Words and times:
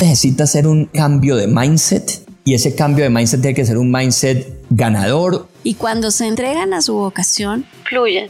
Necesita 0.00 0.44
hacer 0.44 0.66
un 0.66 0.86
cambio 0.86 1.36
de 1.36 1.46
mindset 1.46 2.24
y 2.44 2.54
ese 2.54 2.74
cambio 2.74 3.04
de 3.04 3.10
mindset 3.10 3.40
tiene 3.40 3.54
que 3.54 3.64
ser 3.64 3.78
un 3.78 3.90
mindset 3.90 4.64
ganador. 4.70 5.48
Y 5.62 5.74
cuando 5.74 6.10
se 6.10 6.26
entregan 6.26 6.74
a 6.74 6.82
su 6.82 6.94
vocación, 6.94 7.64
fluyen. 7.84 8.28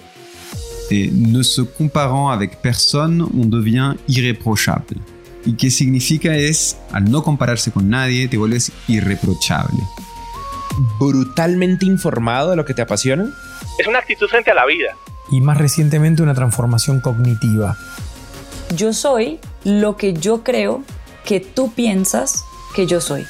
Et 0.90 1.10
ne 1.12 1.42
se 1.42 1.62
comparant 1.76 2.30
avec 2.30 2.58
personne, 2.58 3.22
on 3.22 3.50
devient 3.50 3.96
irréprochable. 4.06 4.98
¿Y 5.44 5.54
qué 5.56 5.70
significa 5.70 6.36
es, 6.36 6.76
al 6.92 7.10
no 7.10 7.22
compararse 7.22 7.72
con 7.72 7.90
nadie, 7.90 8.28
te 8.28 8.36
vuelves 8.36 8.70
irreprochable? 8.88 9.80
Brutalmente 10.98 11.84
informado 11.84 12.50
de 12.50 12.56
lo 12.56 12.64
que 12.64 12.74
te 12.74 12.82
apasiona. 12.82 13.24
Es 13.78 13.86
una 13.86 13.98
actitud 13.98 14.28
frente 14.28 14.50
a 14.50 14.54
la 14.54 14.64
vida. 14.64 14.96
Y 15.30 15.40
más 15.40 15.58
recientemente 15.58 16.22
una 16.22 16.34
transformación 16.34 17.00
cognitiva. 17.00 17.76
Yo 18.76 18.92
soy 18.92 19.38
lo 19.62 19.96
que 19.96 20.14
yo 20.14 20.42
creo 20.42 20.82
que 21.24 21.38
tú 21.38 21.72
piensas 21.72 22.44
que 22.74 22.86
yo 22.86 23.00
soy. 23.00 23.24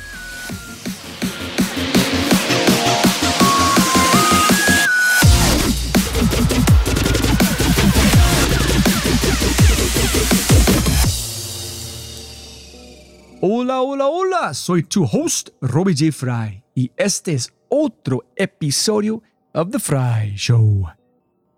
Hola, 13.40 13.82
hola, 13.82 14.06
hola, 14.06 14.54
soy 14.54 14.84
tu 14.84 15.04
host, 15.04 15.50
Robbie 15.60 15.94
J. 15.94 16.12
Fry, 16.12 16.62
y 16.74 16.90
este 16.96 17.34
es 17.34 17.52
otro 17.68 18.24
episodio 18.36 19.22
of 19.52 19.70
The 19.70 19.78
Fry 19.78 20.36
Show. 20.36 20.86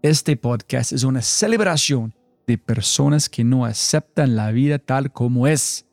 Este 0.02 0.36
podcast 0.36 0.90
es 0.92 1.04
una 1.04 1.22
celebración 1.22 2.15
de 2.46 2.58
personas 2.58 3.28
que 3.28 3.44
no 3.44 3.64
aceptan 3.64 4.36
la 4.36 4.52
vida 4.52 4.78
tal 4.78 5.12
como 5.12 5.46
es. 5.46 5.86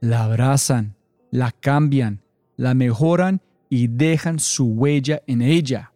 La 0.00 0.24
abrazan, 0.24 0.96
la 1.30 1.52
cambian, 1.52 2.22
la 2.56 2.74
mejoran 2.74 3.42
y 3.68 3.86
dejan 3.86 4.38
su 4.38 4.66
huella 4.66 5.22
en 5.26 5.42
ella. 5.42 5.92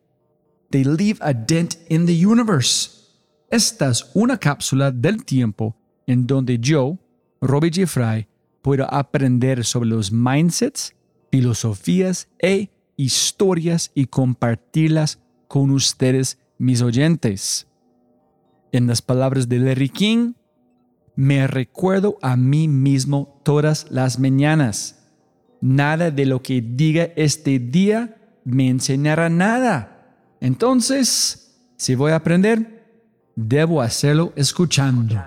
They 0.71 0.85
leave 0.85 1.19
a 1.21 1.33
dent 1.33 1.77
in 1.89 2.07
the 2.07 2.27
universe. 2.27 2.91
Esta 3.51 3.91
es 3.91 4.11
una 4.15 4.39
cápsula 4.39 4.91
del 4.91 5.25
tiempo 5.25 5.77
en 6.07 6.27
donde 6.27 6.59
yo, 6.59 6.99
Robbie 7.41 7.71
J. 7.73 7.87
Fry, 7.87 8.29
puedo 8.63 8.93
aprender 8.93 9.65
sobre 9.65 9.89
los 9.89 10.11
mindsets, 10.11 10.95
filosofías 11.31 12.29
e 12.39 12.71
historias 12.97 13.91
y 13.95 14.07
compartirlas 14.07 15.21
con 15.49 15.71
ustedes, 15.71 16.39
mis 16.59 16.83
oyentes. 16.83 17.67
En 18.75 18.89
las 18.89 19.03
palabras 19.03 19.49
de 19.49 19.61
Larry 19.61 19.89
King, 19.89 20.33
me 21.15 21.47
recuerdo 21.47 22.19
a 22.23 22.37
mí 22.37 22.67
mismo 22.67 23.41
todas 23.45 23.87
las 23.89 24.19
mañanas. 24.19 24.99
Nada 25.61 26.11
de 26.11 26.27
lo 26.27 26.43
que 26.43 26.61
diga 26.61 27.11
este 27.15 27.61
día 27.61 28.17
me 28.43 28.69
enseñará 28.69 29.29
nada. 29.29 30.17
Entonces, 30.41 31.57
si 31.77 31.95
voy 31.95 32.11
a 32.11 32.17
aprender, 32.17 32.85
debo 33.37 33.81
hacerlo 33.81 34.33
escuchando. 34.35 35.23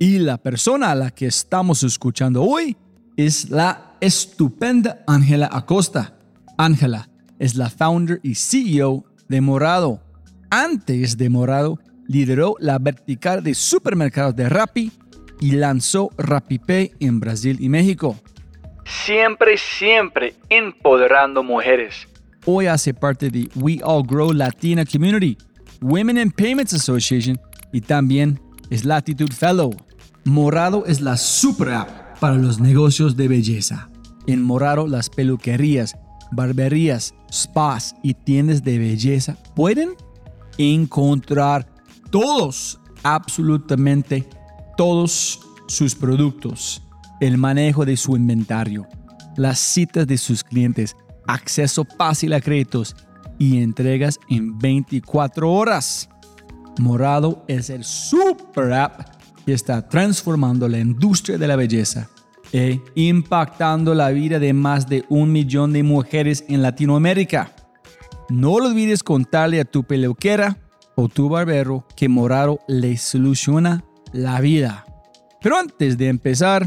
Y 0.00 0.18
la 0.18 0.36
persona 0.36 0.90
a 0.90 0.96
la 0.96 1.12
que 1.12 1.26
estamos 1.26 1.84
escuchando 1.84 2.42
hoy 2.42 2.76
es 3.16 3.50
la 3.50 3.94
estupenda 4.00 5.04
Ángela 5.06 5.48
Acosta. 5.52 6.18
Ángela 6.58 7.08
es 7.38 7.54
la 7.54 7.70
founder 7.70 8.18
y 8.24 8.34
CEO 8.34 9.04
de 9.28 9.40
Morado. 9.40 10.01
Antes 10.54 11.16
de 11.16 11.30
Morado, 11.30 11.78
lideró 12.06 12.56
la 12.60 12.78
vertical 12.78 13.42
de 13.42 13.54
supermercados 13.54 14.36
de 14.36 14.50
Rappi 14.50 14.92
y 15.40 15.52
lanzó 15.52 16.10
RappiPay 16.18 16.92
en 17.00 17.20
Brasil 17.20 17.56
y 17.58 17.70
México. 17.70 18.20
Siempre, 18.84 19.56
siempre 19.56 20.34
empoderando 20.50 21.42
mujeres. 21.42 22.06
Hoy 22.44 22.66
hace 22.66 22.92
parte 22.92 23.30
de 23.30 23.48
We 23.54 23.80
All 23.82 24.06
Grow 24.06 24.34
Latina 24.34 24.84
Community, 24.84 25.38
Women 25.80 26.18
in 26.18 26.30
Payments 26.30 26.74
Association 26.74 27.40
y 27.72 27.80
también 27.80 28.38
es 28.68 28.84
Latitude 28.84 29.34
Fellow. 29.34 29.74
Morado 30.24 30.84
es 30.84 31.00
la 31.00 31.16
super 31.16 31.70
app 31.70 32.18
para 32.20 32.34
los 32.34 32.60
negocios 32.60 33.16
de 33.16 33.26
belleza. 33.26 33.88
En 34.26 34.42
Morado 34.42 34.86
las 34.86 35.08
peluquerías, 35.08 35.96
barberías, 36.30 37.14
spas 37.32 37.96
y 38.02 38.12
tiendas 38.12 38.62
de 38.62 38.78
belleza 38.78 39.38
pueden 39.56 39.94
encontrar 40.58 41.66
todos, 42.10 42.80
absolutamente 43.02 44.28
todos 44.76 45.40
sus 45.66 45.94
productos, 45.94 46.82
el 47.20 47.38
manejo 47.38 47.84
de 47.84 47.96
su 47.96 48.16
inventario, 48.16 48.86
las 49.36 49.58
citas 49.58 50.06
de 50.06 50.18
sus 50.18 50.44
clientes, 50.44 50.96
acceso 51.26 51.86
fácil 51.96 52.32
a 52.32 52.40
créditos 52.40 52.96
y 53.38 53.62
entregas 53.62 54.18
en 54.28 54.58
24 54.58 55.50
horas. 55.50 56.08
Morado 56.78 57.44
es 57.48 57.70
el 57.70 57.84
super 57.84 58.72
app 58.72 59.00
que 59.44 59.52
está 59.52 59.88
transformando 59.88 60.68
la 60.68 60.78
industria 60.78 61.38
de 61.38 61.46
la 61.46 61.56
belleza 61.56 62.08
e 62.52 62.80
impactando 62.94 63.94
la 63.94 64.10
vida 64.10 64.38
de 64.38 64.52
más 64.52 64.88
de 64.88 65.04
un 65.08 65.32
millón 65.32 65.72
de 65.72 65.82
mujeres 65.82 66.44
en 66.48 66.62
Latinoamérica. 66.62 67.52
No 68.32 68.52
olvides 68.52 69.02
contarle 69.02 69.60
a 69.60 69.66
tu 69.66 69.84
peluquera 69.84 70.56
o 70.94 71.06
tu 71.06 71.28
barbero 71.28 71.86
que 71.94 72.08
Morado 72.08 72.60
le 72.66 72.96
soluciona 72.96 73.84
la 74.10 74.40
vida. 74.40 74.86
Pero 75.42 75.58
antes 75.58 75.98
de 75.98 76.08
empezar, 76.08 76.66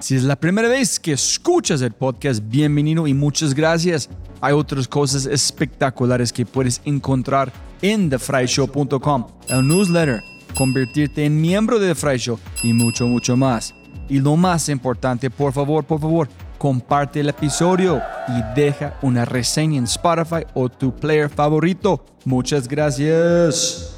si 0.00 0.16
es 0.16 0.24
la 0.24 0.34
primera 0.34 0.68
vez 0.68 0.98
que 0.98 1.12
escuchas 1.12 1.82
el 1.82 1.92
podcast, 1.92 2.42
bienvenido 2.44 3.06
y 3.06 3.14
muchas 3.14 3.54
gracias. 3.54 4.10
Hay 4.40 4.54
otras 4.54 4.88
cosas 4.88 5.26
espectaculares 5.26 6.32
que 6.32 6.44
puedes 6.44 6.80
encontrar 6.84 7.52
en 7.80 8.10
thefryshow.com, 8.10 9.26
el 9.50 9.68
newsletter, 9.68 10.20
convertirte 10.56 11.24
en 11.24 11.40
miembro 11.40 11.78
de 11.78 11.90
The 11.90 11.94
Fry 11.94 12.18
Show 12.18 12.40
y 12.64 12.72
mucho, 12.72 13.06
mucho 13.06 13.36
más. 13.36 13.72
Y 14.08 14.18
lo 14.18 14.34
más 14.34 14.68
importante, 14.68 15.30
por 15.30 15.52
favor, 15.52 15.84
por 15.84 16.00
favor, 16.00 16.28
comparte 16.62 17.18
el 17.18 17.28
episodio 17.28 18.00
y 18.28 18.54
deja 18.54 18.96
una 19.02 19.24
reseña 19.24 19.78
en 19.78 19.84
Spotify 19.84 20.46
o 20.54 20.68
tu 20.68 20.94
player 20.94 21.28
favorito. 21.28 22.04
Muchas 22.24 22.68
gracias. 22.68 23.96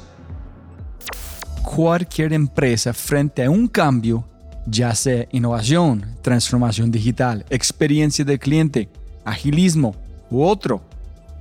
Cualquier 1.61 2.33
empresa 2.33 2.91
frente 2.91 3.43
a 3.43 3.51
un 3.51 3.67
cambio, 3.67 4.27
ya 4.65 4.95
sea 4.95 5.27
innovación, 5.31 6.17
transformación 6.23 6.89
digital, 6.89 7.45
experiencia 7.51 8.25
del 8.25 8.39
cliente, 8.39 8.89
agilismo 9.23 9.95
u 10.31 10.41
otro, 10.41 10.81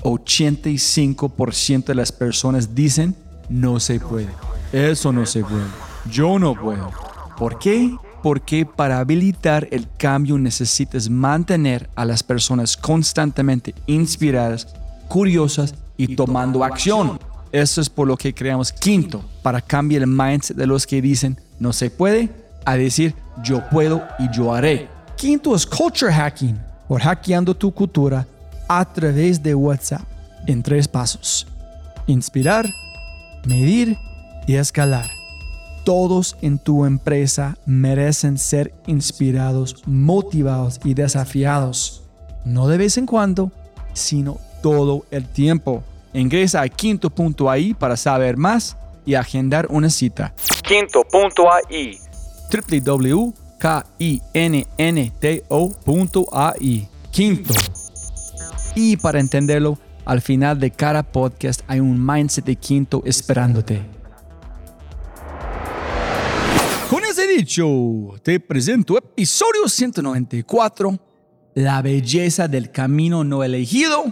85% 0.03 1.87
de 1.87 1.95
las 1.95 2.13
personas 2.13 2.75
dicen 2.75 3.17
no 3.49 3.81
se 3.81 3.99
puede. 3.99 4.29
Eso 4.75 5.11
no 5.11 5.25
se 5.25 5.41
puede. 5.43 5.65
Yo 6.11 6.39
no 6.39 6.55
puedo. 6.55 6.91
¿Por 7.39 7.59
qué? 7.59 7.97
Porque 8.25 8.65
para 8.65 9.01
habilitar 9.01 9.69
el 9.71 9.87
cambio 9.99 10.39
necesitas 10.39 11.11
mantener 11.11 11.91
a 11.95 12.07
las 12.07 12.23
personas 12.23 12.75
constantemente 12.75 13.75
inspiradas, 13.87 14.67
curiosas 15.09 15.75
y 15.99 16.17
tomando 16.17 16.65
acción. 16.65 17.21
Eso 17.53 17.83
es 17.83 17.91
por 17.91 18.09
lo 18.09 18.17
que 18.17 18.33
creamos 18.33 18.73
Quinto, 18.73 19.23
para 19.43 19.61
cambiar 19.61 20.01
el 20.01 20.09
mindset 20.09 20.57
de 20.57 20.67
los 20.67 20.87
que 20.87 21.03
dicen 21.03 21.39
no 21.61 21.75
se 21.75 21.91
puede 21.91 22.31
a 22.65 22.77
decir 22.79 23.15
yo 23.43 23.63
puedo 23.69 24.03
y 24.19 24.35
yo 24.35 24.55
haré. 24.55 24.89
Quinto 25.19 25.55
es 25.55 25.67
culture 25.67 26.11
hacking, 26.11 26.59
por 26.89 27.03
hackeando 27.03 27.55
tu 27.55 27.73
cultura 27.73 28.27
a 28.67 28.87
través 28.87 29.43
de 29.43 29.55
WhatsApp 29.55 30.01
en 30.47 30.63
tres 30.63 30.89
pasos. 30.89 31.47
Inspirar, 32.07 32.67
medir 33.45 33.99
y 34.47 34.55
escalar. 34.55 35.11
Todos 35.85 36.37
en 36.41 36.59
tu 36.59 36.87
empresa 36.87 37.59
merecen 37.67 38.39
ser 38.39 38.73
inspirados, 38.87 39.83
motivados 39.87 40.81
y 40.83 40.95
desafiados. 40.95 42.05
No 42.47 42.69
de 42.69 42.79
vez 42.79 42.97
en 42.97 43.05
cuando, 43.05 43.53
sino 43.93 44.39
todo 44.63 45.05
el 45.11 45.29
tiempo. 45.29 45.85
Ingresa 46.15 46.63
a 46.63 46.69
quinto.ai 46.69 47.75
para 47.75 47.99
saber 47.99 48.39
más 48.39 48.79
y 49.05 49.15
agendar 49.15 49.67
una 49.69 49.91
cita. 49.91 50.35
Quinto.ai 50.63 51.99
www.kinnto.ai 52.51 53.29
Quinto. 57.11 57.55
Y 58.75 58.97
para 58.97 59.21
entenderlo, 59.21 59.79
al 60.05 60.21
final 60.21 60.59
de 60.59 60.71
cada 60.71 61.03
podcast 61.03 61.61
hay 61.67 61.81
un 61.81 62.05
mindset 62.05 62.45
de 62.45 62.57
quinto 62.57 63.03
esperándote. 63.05 63.94
Dicho, 67.37 67.67
te 68.23 68.39
presento 68.39 68.97
episodio 68.97 69.67
194, 69.67 70.99
La 71.55 71.83
belleza 71.83 72.47
del 72.47 72.71
camino 72.71 73.25
no 73.25 73.43
elegido, 73.43 74.05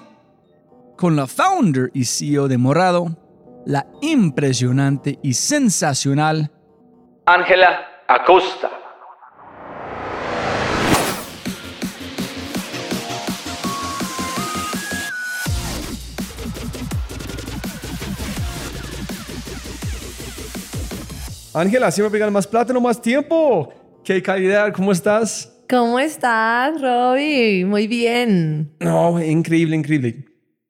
con 0.97 1.15
la 1.15 1.29
founder 1.29 1.91
y 1.95 2.05
CEO 2.05 2.49
de 2.49 2.59
Morado, 2.59 3.17
la 3.65 3.87
impresionante 4.01 5.19
y 5.23 5.35
sensacional 5.35 6.51
Ángela 7.27 8.03
Acosta. 8.09 8.82
Ángela, 21.55 21.91
siempre 21.91 22.13
pegan 22.13 22.33
más 22.33 22.47
plátano, 22.47 22.81
más 22.81 23.01
tiempo. 23.01 23.73
Qué 24.05 24.23
calidad, 24.23 24.73
¿cómo 24.73 24.91
estás? 24.91 25.53
¿Cómo 25.69 25.99
estás, 25.99 26.81
Robbie? 26.81 27.65
Muy 27.67 27.87
bien. 27.87 28.75
No, 28.81 29.23
increíble, 29.23 29.77
increíble. 29.77 30.25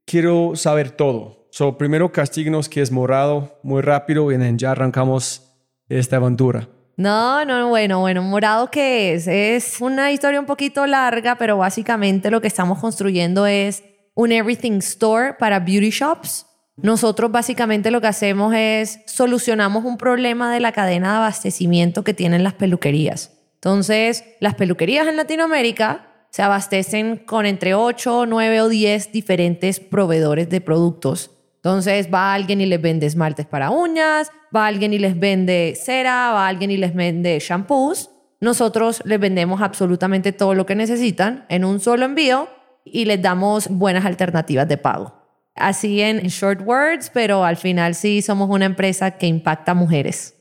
Quiero 0.05 0.57
saber 0.57 0.91
todo. 0.91 1.49
So, 1.53 1.79
primero 1.79 2.11
castíguenos 2.11 2.69
que 2.69 2.81
es 2.81 2.91
morado, 2.91 3.61
muy 3.63 3.81
rápido, 3.81 4.33
y 4.33 4.57
ya 4.57 4.73
arrancamos 4.73 5.55
esta 5.89 6.17
aventura. 6.17 6.69
No, 6.97 7.45
no, 7.45 7.69
bueno, 7.69 8.01
bueno, 8.01 8.23
morado 8.23 8.71
qué 8.71 9.15
es? 9.15 9.27
Es 9.29 9.81
una 9.81 10.11
historia 10.11 10.41
un 10.41 10.47
poquito 10.47 10.87
larga, 10.87 11.37
pero 11.37 11.59
básicamente 11.59 12.31
lo 12.31 12.41
que 12.41 12.49
estamos 12.49 12.81
construyendo 12.81 13.47
es 13.47 13.85
un 14.15 14.33
everything 14.33 14.79
store 14.79 15.35
para 15.39 15.61
beauty 15.61 15.91
shops. 15.91 16.47
Nosotros 16.77 17.31
básicamente 17.31 17.91
lo 17.91 18.01
que 18.01 18.07
hacemos 18.07 18.55
es 18.55 19.01
solucionamos 19.07 19.85
un 19.85 19.99
problema 19.99 20.53
de 20.53 20.61
la 20.61 20.73
cadena 20.73 21.11
de 21.11 21.17
abastecimiento 21.19 22.03
que 22.03 22.15
tienen 22.15 22.43
las 22.43 22.55
peluquerías. 22.55 23.33
Entonces, 23.55 24.25
las 24.41 24.55
peluquerías 24.55 25.07
en 25.07 25.17
Latinoamérica 25.17 26.09
se 26.31 26.43
abastecen 26.43 27.19
con 27.19 27.45
entre 27.45 27.75
8, 27.75 28.25
9 28.27 28.63
o 28.63 28.69
10 28.69 29.13
diferentes 29.13 29.81
proveedores 29.81 30.49
de 30.49 30.63
productos. 30.63 31.31
Entonces 31.57 32.09
va 32.13 32.33
alguien 32.35 32.61
y 32.61 32.67
les 32.67 32.81
vende 32.81 33.07
esmaltes 33.07 33.47
para 33.47 33.71
uñas, 33.71 34.31
va 34.55 34.67
alguien 34.67 34.95
y 34.95 34.99
les 34.99 35.17
vende 35.17 35.75
cera, 35.81 36.33
va 36.33 36.49
alguien 36.49 36.71
y 36.71 36.79
les 36.79 36.95
vende 36.95 37.39
shampoos. 37.39 38.11
Nosotros 38.41 39.03
les 39.05 39.21
vendemos 39.21 39.61
absolutamente 39.61 40.33
todo 40.33 40.55
lo 40.55 40.67
que 40.67 40.75
necesitan 40.75 41.45
en 41.51 41.65
un 41.65 41.79
solo 41.79 42.07
envío 42.07 42.49
y 42.85 43.05
les 43.05 43.23
damos 43.23 43.69
buenas 43.69 44.07
alternativas 44.07 44.67
de 44.67 44.79
pago. 44.79 45.22
Así 45.55 46.01
en 46.01 46.21
short 46.29 46.63
words, 46.65 47.11
pero 47.11 47.45
al 47.45 47.57
final 47.57 47.95
sí 47.95 48.23
somos 48.23 48.49
una 48.49 48.65
empresa 48.65 49.13
que 49.13 49.27
impacta 49.27 49.73
a 49.73 49.75
mujeres. 49.75 50.35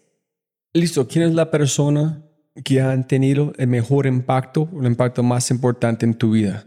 Listo, 0.73 1.07
¿quién 1.07 1.25
es 1.25 1.33
la 1.33 1.51
persona 1.51 2.23
que 2.63 2.81
ha 2.81 3.01
tenido 3.05 3.51
el 3.57 3.67
mejor 3.67 4.05
impacto, 4.05 4.69
el 4.79 4.85
impacto 4.85 5.21
más 5.21 5.51
importante 5.51 6.05
en 6.05 6.13
tu 6.13 6.31
vida? 6.31 6.65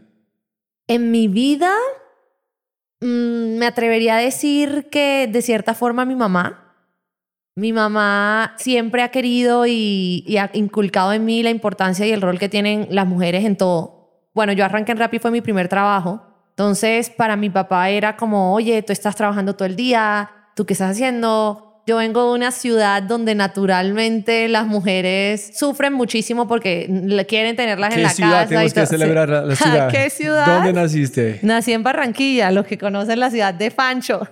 En 0.86 1.10
mi 1.10 1.26
vida, 1.28 1.72
mm, 3.00 3.56
me 3.56 3.66
atrevería 3.66 4.16
a 4.16 4.20
decir 4.20 4.88
que 4.90 5.26
de 5.30 5.40
cierta 5.40 5.72
forma 5.72 6.04
mi 6.04 6.14
mamá. 6.14 6.60
Mi 7.56 7.72
mamá 7.72 8.54
siempre 8.58 9.02
ha 9.02 9.10
querido 9.10 9.64
y, 9.66 10.24
y 10.26 10.36
ha 10.36 10.50
inculcado 10.52 11.12
en 11.14 11.24
mí 11.24 11.42
la 11.42 11.50
importancia 11.50 12.06
y 12.06 12.10
el 12.10 12.20
rol 12.20 12.38
que 12.38 12.48
tienen 12.50 12.88
las 12.90 13.06
mujeres 13.06 13.44
en 13.44 13.56
todo. 13.56 14.28
Bueno, 14.34 14.52
yo 14.52 14.64
arranqué 14.64 14.92
en 14.92 14.98
Rappi, 14.98 15.18
fue 15.18 15.30
mi 15.30 15.40
primer 15.40 15.68
trabajo. 15.68 16.33
Entonces, 16.56 17.10
para 17.10 17.34
mi 17.36 17.50
papá 17.50 17.90
era 17.90 18.16
como, 18.16 18.54
oye, 18.54 18.80
tú 18.82 18.92
estás 18.92 19.16
trabajando 19.16 19.54
todo 19.56 19.66
el 19.66 19.74
día, 19.74 20.30
¿tú 20.54 20.64
qué 20.64 20.74
estás 20.74 20.92
haciendo? 20.92 21.82
Yo 21.86 21.96
vengo 21.98 22.28
de 22.28 22.34
una 22.34 22.50
ciudad 22.52 23.02
donde 23.02 23.34
naturalmente 23.34 24.48
las 24.48 24.64
mujeres 24.64 25.50
sufren 25.58 25.92
muchísimo 25.92 26.46
porque 26.48 26.86
quieren 27.28 27.56
tenerlas 27.56 27.90
en 27.90 27.96
¿Qué 27.96 28.02
la 28.02 28.08
casa. 28.08 28.46
tenemos 28.48 28.70
y 28.70 28.74
que 28.74 28.86
celebrar 28.86 29.28
la, 29.28 29.56
ciudad? 29.56 29.90
¿Qué 29.90 30.08
ciudad? 30.10 30.46
¿Dónde 30.46 30.72
naciste? 30.72 31.40
Nací 31.42 31.72
en 31.72 31.82
Barranquilla, 31.82 32.50
los 32.52 32.64
que 32.66 32.78
conocen 32.78 33.18
la 33.20 33.30
ciudad 33.30 33.52
de 33.52 33.70
Fancho. 33.70 34.26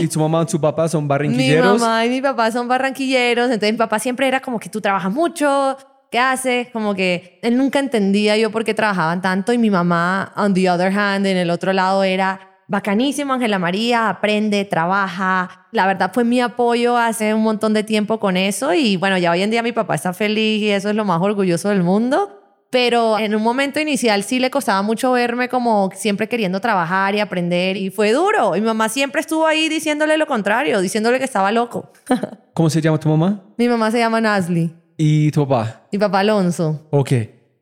¿Y, 0.00 0.02
y 0.04 0.08
tu 0.08 0.18
mamá 0.20 0.42
y 0.42 0.46
tu 0.50 0.60
papá 0.60 0.88
son 0.88 1.04
Mi 1.04 1.08
barranquilleros? 1.08 1.80
mamá 1.80 2.04
y 2.04 2.10
mi 2.10 2.20
papá 2.20 2.50
son 2.50 2.66
barranquilleros, 2.68 3.46
entonces 3.46 3.72
mi 3.72 3.78
papá 3.78 3.98
siempre 3.98 4.26
era 4.28 4.40
como 4.40 4.58
que 4.58 4.68
tú 4.68 4.80
trabajas 4.82 5.12
mucho, 5.12 5.78
¿qué 6.14 6.20
haces? 6.20 6.68
Como 6.72 6.94
que 6.94 7.40
él 7.42 7.56
nunca 7.56 7.80
entendía 7.80 8.36
yo 8.36 8.52
por 8.52 8.62
qué 8.62 8.72
trabajaban 8.72 9.20
tanto 9.20 9.52
y 9.52 9.58
mi 9.58 9.68
mamá, 9.68 10.32
on 10.36 10.54
the 10.54 10.70
other 10.70 10.96
hand, 10.96 11.26
en 11.26 11.36
el 11.36 11.50
otro 11.50 11.72
lado 11.72 12.04
era 12.04 12.62
bacanísimo, 12.68 13.32
Ángela 13.32 13.58
María, 13.58 14.08
aprende, 14.08 14.64
trabaja. 14.64 15.66
La 15.72 15.88
verdad 15.88 16.12
fue 16.14 16.22
mi 16.22 16.40
apoyo 16.40 16.96
hace 16.96 17.34
un 17.34 17.42
montón 17.42 17.74
de 17.74 17.82
tiempo 17.82 18.20
con 18.20 18.36
eso 18.36 18.72
y 18.72 18.96
bueno, 18.96 19.18
ya 19.18 19.32
hoy 19.32 19.42
en 19.42 19.50
día 19.50 19.64
mi 19.64 19.72
papá 19.72 19.96
está 19.96 20.12
feliz 20.12 20.62
y 20.62 20.70
eso 20.70 20.88
es 20.88 20.94
lo 20.94 21.04
más 21.04 21.20
orgulloso 21.20 21.70
del 21.70 21.82
mundo. 21.82 22.40
Pero 22.70 23.18
en 23.18 23.34
un 23.34 23.42
momento 23.42 23.80
inicial 23.80 24.22
sí 24.22 24.38
le 24.38 24.52
costaba 24.52 24.82
mucho 24.82 25.10
verme 25.10 25.48
como 25.48 25.90
siempre 25.96 26.28
queriendo 26.28 26.60
trabajar 26.60 27.16
y 27.16 27.20
aprender 27.20 27.76
y 27.76 27.90
fue 27.90 28.12
duro. 28.12 28.54
Y 28.54 28.60
mi 28.60 28.66
mamá 28.68 28.88
siempre 28.88 29.20
estuvo 29.20 29.48
ahí 29.48 29.68
diciéndole 29.68 30.16
lo 30.16 30.28
contrario, 30.28 30.80
diciéndole 30.80 31.18
que 31.18 31.24
estaba 31.24 31.50
loco. 31.50 31.90
¿Cómo 32.54 32.70
se 32.70 32.80
llama 32.80 33.00
tu 33.00 33.08
mamá? 33.08 33.42
mi 33.56 33.68
mamá 33.68 33.90
se 33.90 33.98
llama 33.98 34.20
Nasli, 34.20 34.72
¿Y 34.96 35.30
tu 35.30 35.46
papá? 35.46 35.86
mi 35.92 35.98
papá 35.98 36.20
Alonso. 36.20 36.86
Ok. 36.90 37.12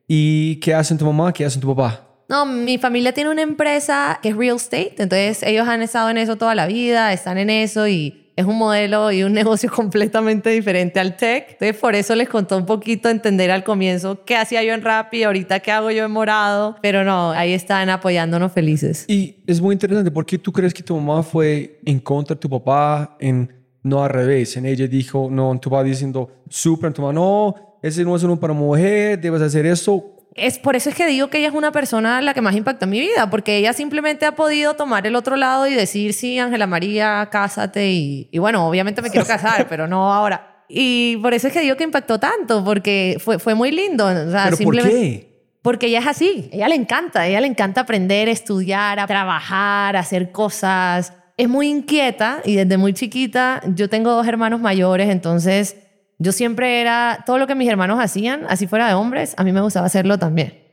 ¿Y 0.07 0.57
qué 0.57 0.73
hacen 0.73 0.97
tu 0.97 1.05
mamá? 1.05 1.33
¿Qué 1.33 1.45
hacen 1.45 1.61
tu 1.61 1.75
papá? 1.75 2.07
No, 2.29 2.45
mi 2.45 2.77
familia 2.77 3.13
tiene 3.13 3.29
una 3.29 3.41
empresa 3.41 4.19
que 4.21 4.29
es 4.29 4.35
real 4.35 4.55
estate, 4.55 4.95
entonces 4.97 5.43
ellos 5.43 5.67
han 5.67 5.81
estado 5.81 6.09
en 6.09 6.17
eso 6.17 6.35
toda 6.37 6.55
la 6.55 6.67
vida, 6.67 7.13
están 7.13 7.37
en 7.37 7.49
eso 7.49 7.87
y 7.87 8.31
es 8.35 8.45
un 8.45 8.57
modelo 8.57 9.11
y 9.11 9.23
un 9.23 9.33
negocio 9.41 9.69
completamente 9.69 10.49
diferente 10.49 10.99
al 10.99 11.15
tech. 11.15 11.51
Entonces 11.51 11.77
por 11.77 11.95
eso 11.95 12.15
les 12.15 12.29
contó 12.29 12.57
un 12.57 12.65
poquito 12.65 13.09
entender 13.09 13.51
al 13.51 13.63
comienzo 13.63 14.23
qué 14.25 14.35
hacía 14.35 14.63
yo 14.63 14.73
en 14.73 14.81
Rappi, 14.81 15.23
ahorita 15.23 15.59
qué 15.59 15.71
hago 15.71 15.91
yo 15.91 16.05
en 16.05 16.11
Morado, 16.11 16.77
pero 16.81 17.03
no, 17.03 17.31
ahí 17.31 17.53
están 17.53 17.89
apoyándonos 17.89 18.51
felices. 18.51 19.05
Y 19.07 19.43
es 19.45 19.61
muy 19.61 19.73
interesante. 19.73 20.09
¿Por 20.09 20.25
qué 20.25 20.37
tú 20.37 20.51
crees 20.51 20.73
que 20.73 20.81
tu 20.81 20.95
mamá 20.95 21.23
fue 21.23 21.79
en 21.85 21.99
contra 21.99 22.35
de 22.35 22.39
tu 22.39 22.49
papá, 22.49 23.15
en 23.19 23.62
no 23.83 24.03
al 24.03 24.09
revés? 24.09 24.57
En 24.57 24.65
ella 24.65 24.87
dijo, 24.87 25.29
no, 25.31 25.57
tu 25.59 25.69
papá 25.69 25.83
diciendo, 25.83 26.29
súper, 26.49 26.93
tu 26.93 27.11
no, 27.13 27.77
ese 27.81 28.03
no 28.03 28.15
es 28.15 28.23
uno 28.23 28.39
para 28.39 28.53
mujer, 28.53 29.19
debes 29.19 29.41
hacer 29.41 29.65
eso. 29.65 30.09
Es 30.35 30.57
por 30.57 30.75
eso 30.75 30.89
es 30.89 30.95
que 30.95 31.05
digo 31.05 31.27
que 31.27 31.37
ella 31.37 31.49
es 31.49 31.53
una 31.53 31.71
persona 31.71 32.19
la 32.21 32.33
que 32.33 32.41
más 32.41 32.55
impactó 32.55 32.85
en 32.85 32.91
mi 32.91 32.99
vida, 32.99 33.29
porque 33.29 33.57
ella 33.57 33.71
simplemente 33.73 34.25
ha 34.25 34.35
podido 34.35 34.73
tomar 34.73 35.05
el 35.05 35.15
otro 35.15 35.35
lado 35.35 35.67
y 35.67 35.73
decir, 35.75 36.13
sí, 36.13 36.39
Ángela 36.39 36.65
María, 36.65 37.29
cásate 37.31 37.91
y, 37.91 38.29
y 38.31 38.39
bueno, 38.39 38.67
obviamente 38.67 39.01
me 39.03 39.11
quiero 39.11 39.27
casar, 39.27 39.67
pero 39.69 39.87
no 39.87 40.11
ahora. 40.11 40.65
Y 40.67 41.17
por 41.17 41.35
eso 41.35 41.47
es 41.47 41.53
que 41.53 41.61
digo 41.61 41.75
que 41.75 41.83
impactó 41.83 42.19
tanto, 42.19 42.63
porque 42.63 43.17
fue, 43.19 43.37
fue 43.37 43.53
muy 43.53 43.69
lindo. 43.71 44.07
O 44.07 44.31
sea, 44.31 44.45
¿Pero 44.45 44.57
por 44.57 44.81
qué? 44.81 45.33
Porque 45.61 45.85
ella 45.87 45.99
es 45.99 46.07
así, 46.07 46.49
ella 46.51 46.67
le 46.67 46.75
encanta, 46.75 47.25
ella 47.25 47.39
le 47.39 47.47
encanta 47.47 47.81
aprender, 47.81 48.27
estudiar, 48.27 48.99
a 48.99 49.07
trabajar, 49.07 49.95
a 49.95 49.99
hacer 49.99 50.31
cosas. 50.31 51.13
Es 51.37 51.49
muy 51.49 51.67
inquieta 51.67 52.41
y 52.45 52.55
desde 52.55 52.77
muy 52.77 52.93
chiquita, 52.93 53.61
yo 53.75 53.89
tengo 53.89 54.11
dos 54.11 54.27
hermanos 54.27 54.61
mayores, 54.61 55.09
entonces 55.09 55.77
yo 56.19 56.31
siempre 56.31 56.79
era, 56.79 57.23
todo 57.25 57.37
lo 57.39 57.47
que 57.47 57.55
mis 57.55 57.67
hermanos 57.67 57.99
hacían, 57.99 58.45
así 58.47 58.67
fuera 58.67 58.87
de 58.87 58.93
hombres, 58.93 59.33
a 59.37 59.43
mí 59.43 59.51
me 59.51 59.61
gustaba 59.61 59.87
hacerlo 59.87 60.19
también. 60.19 60.63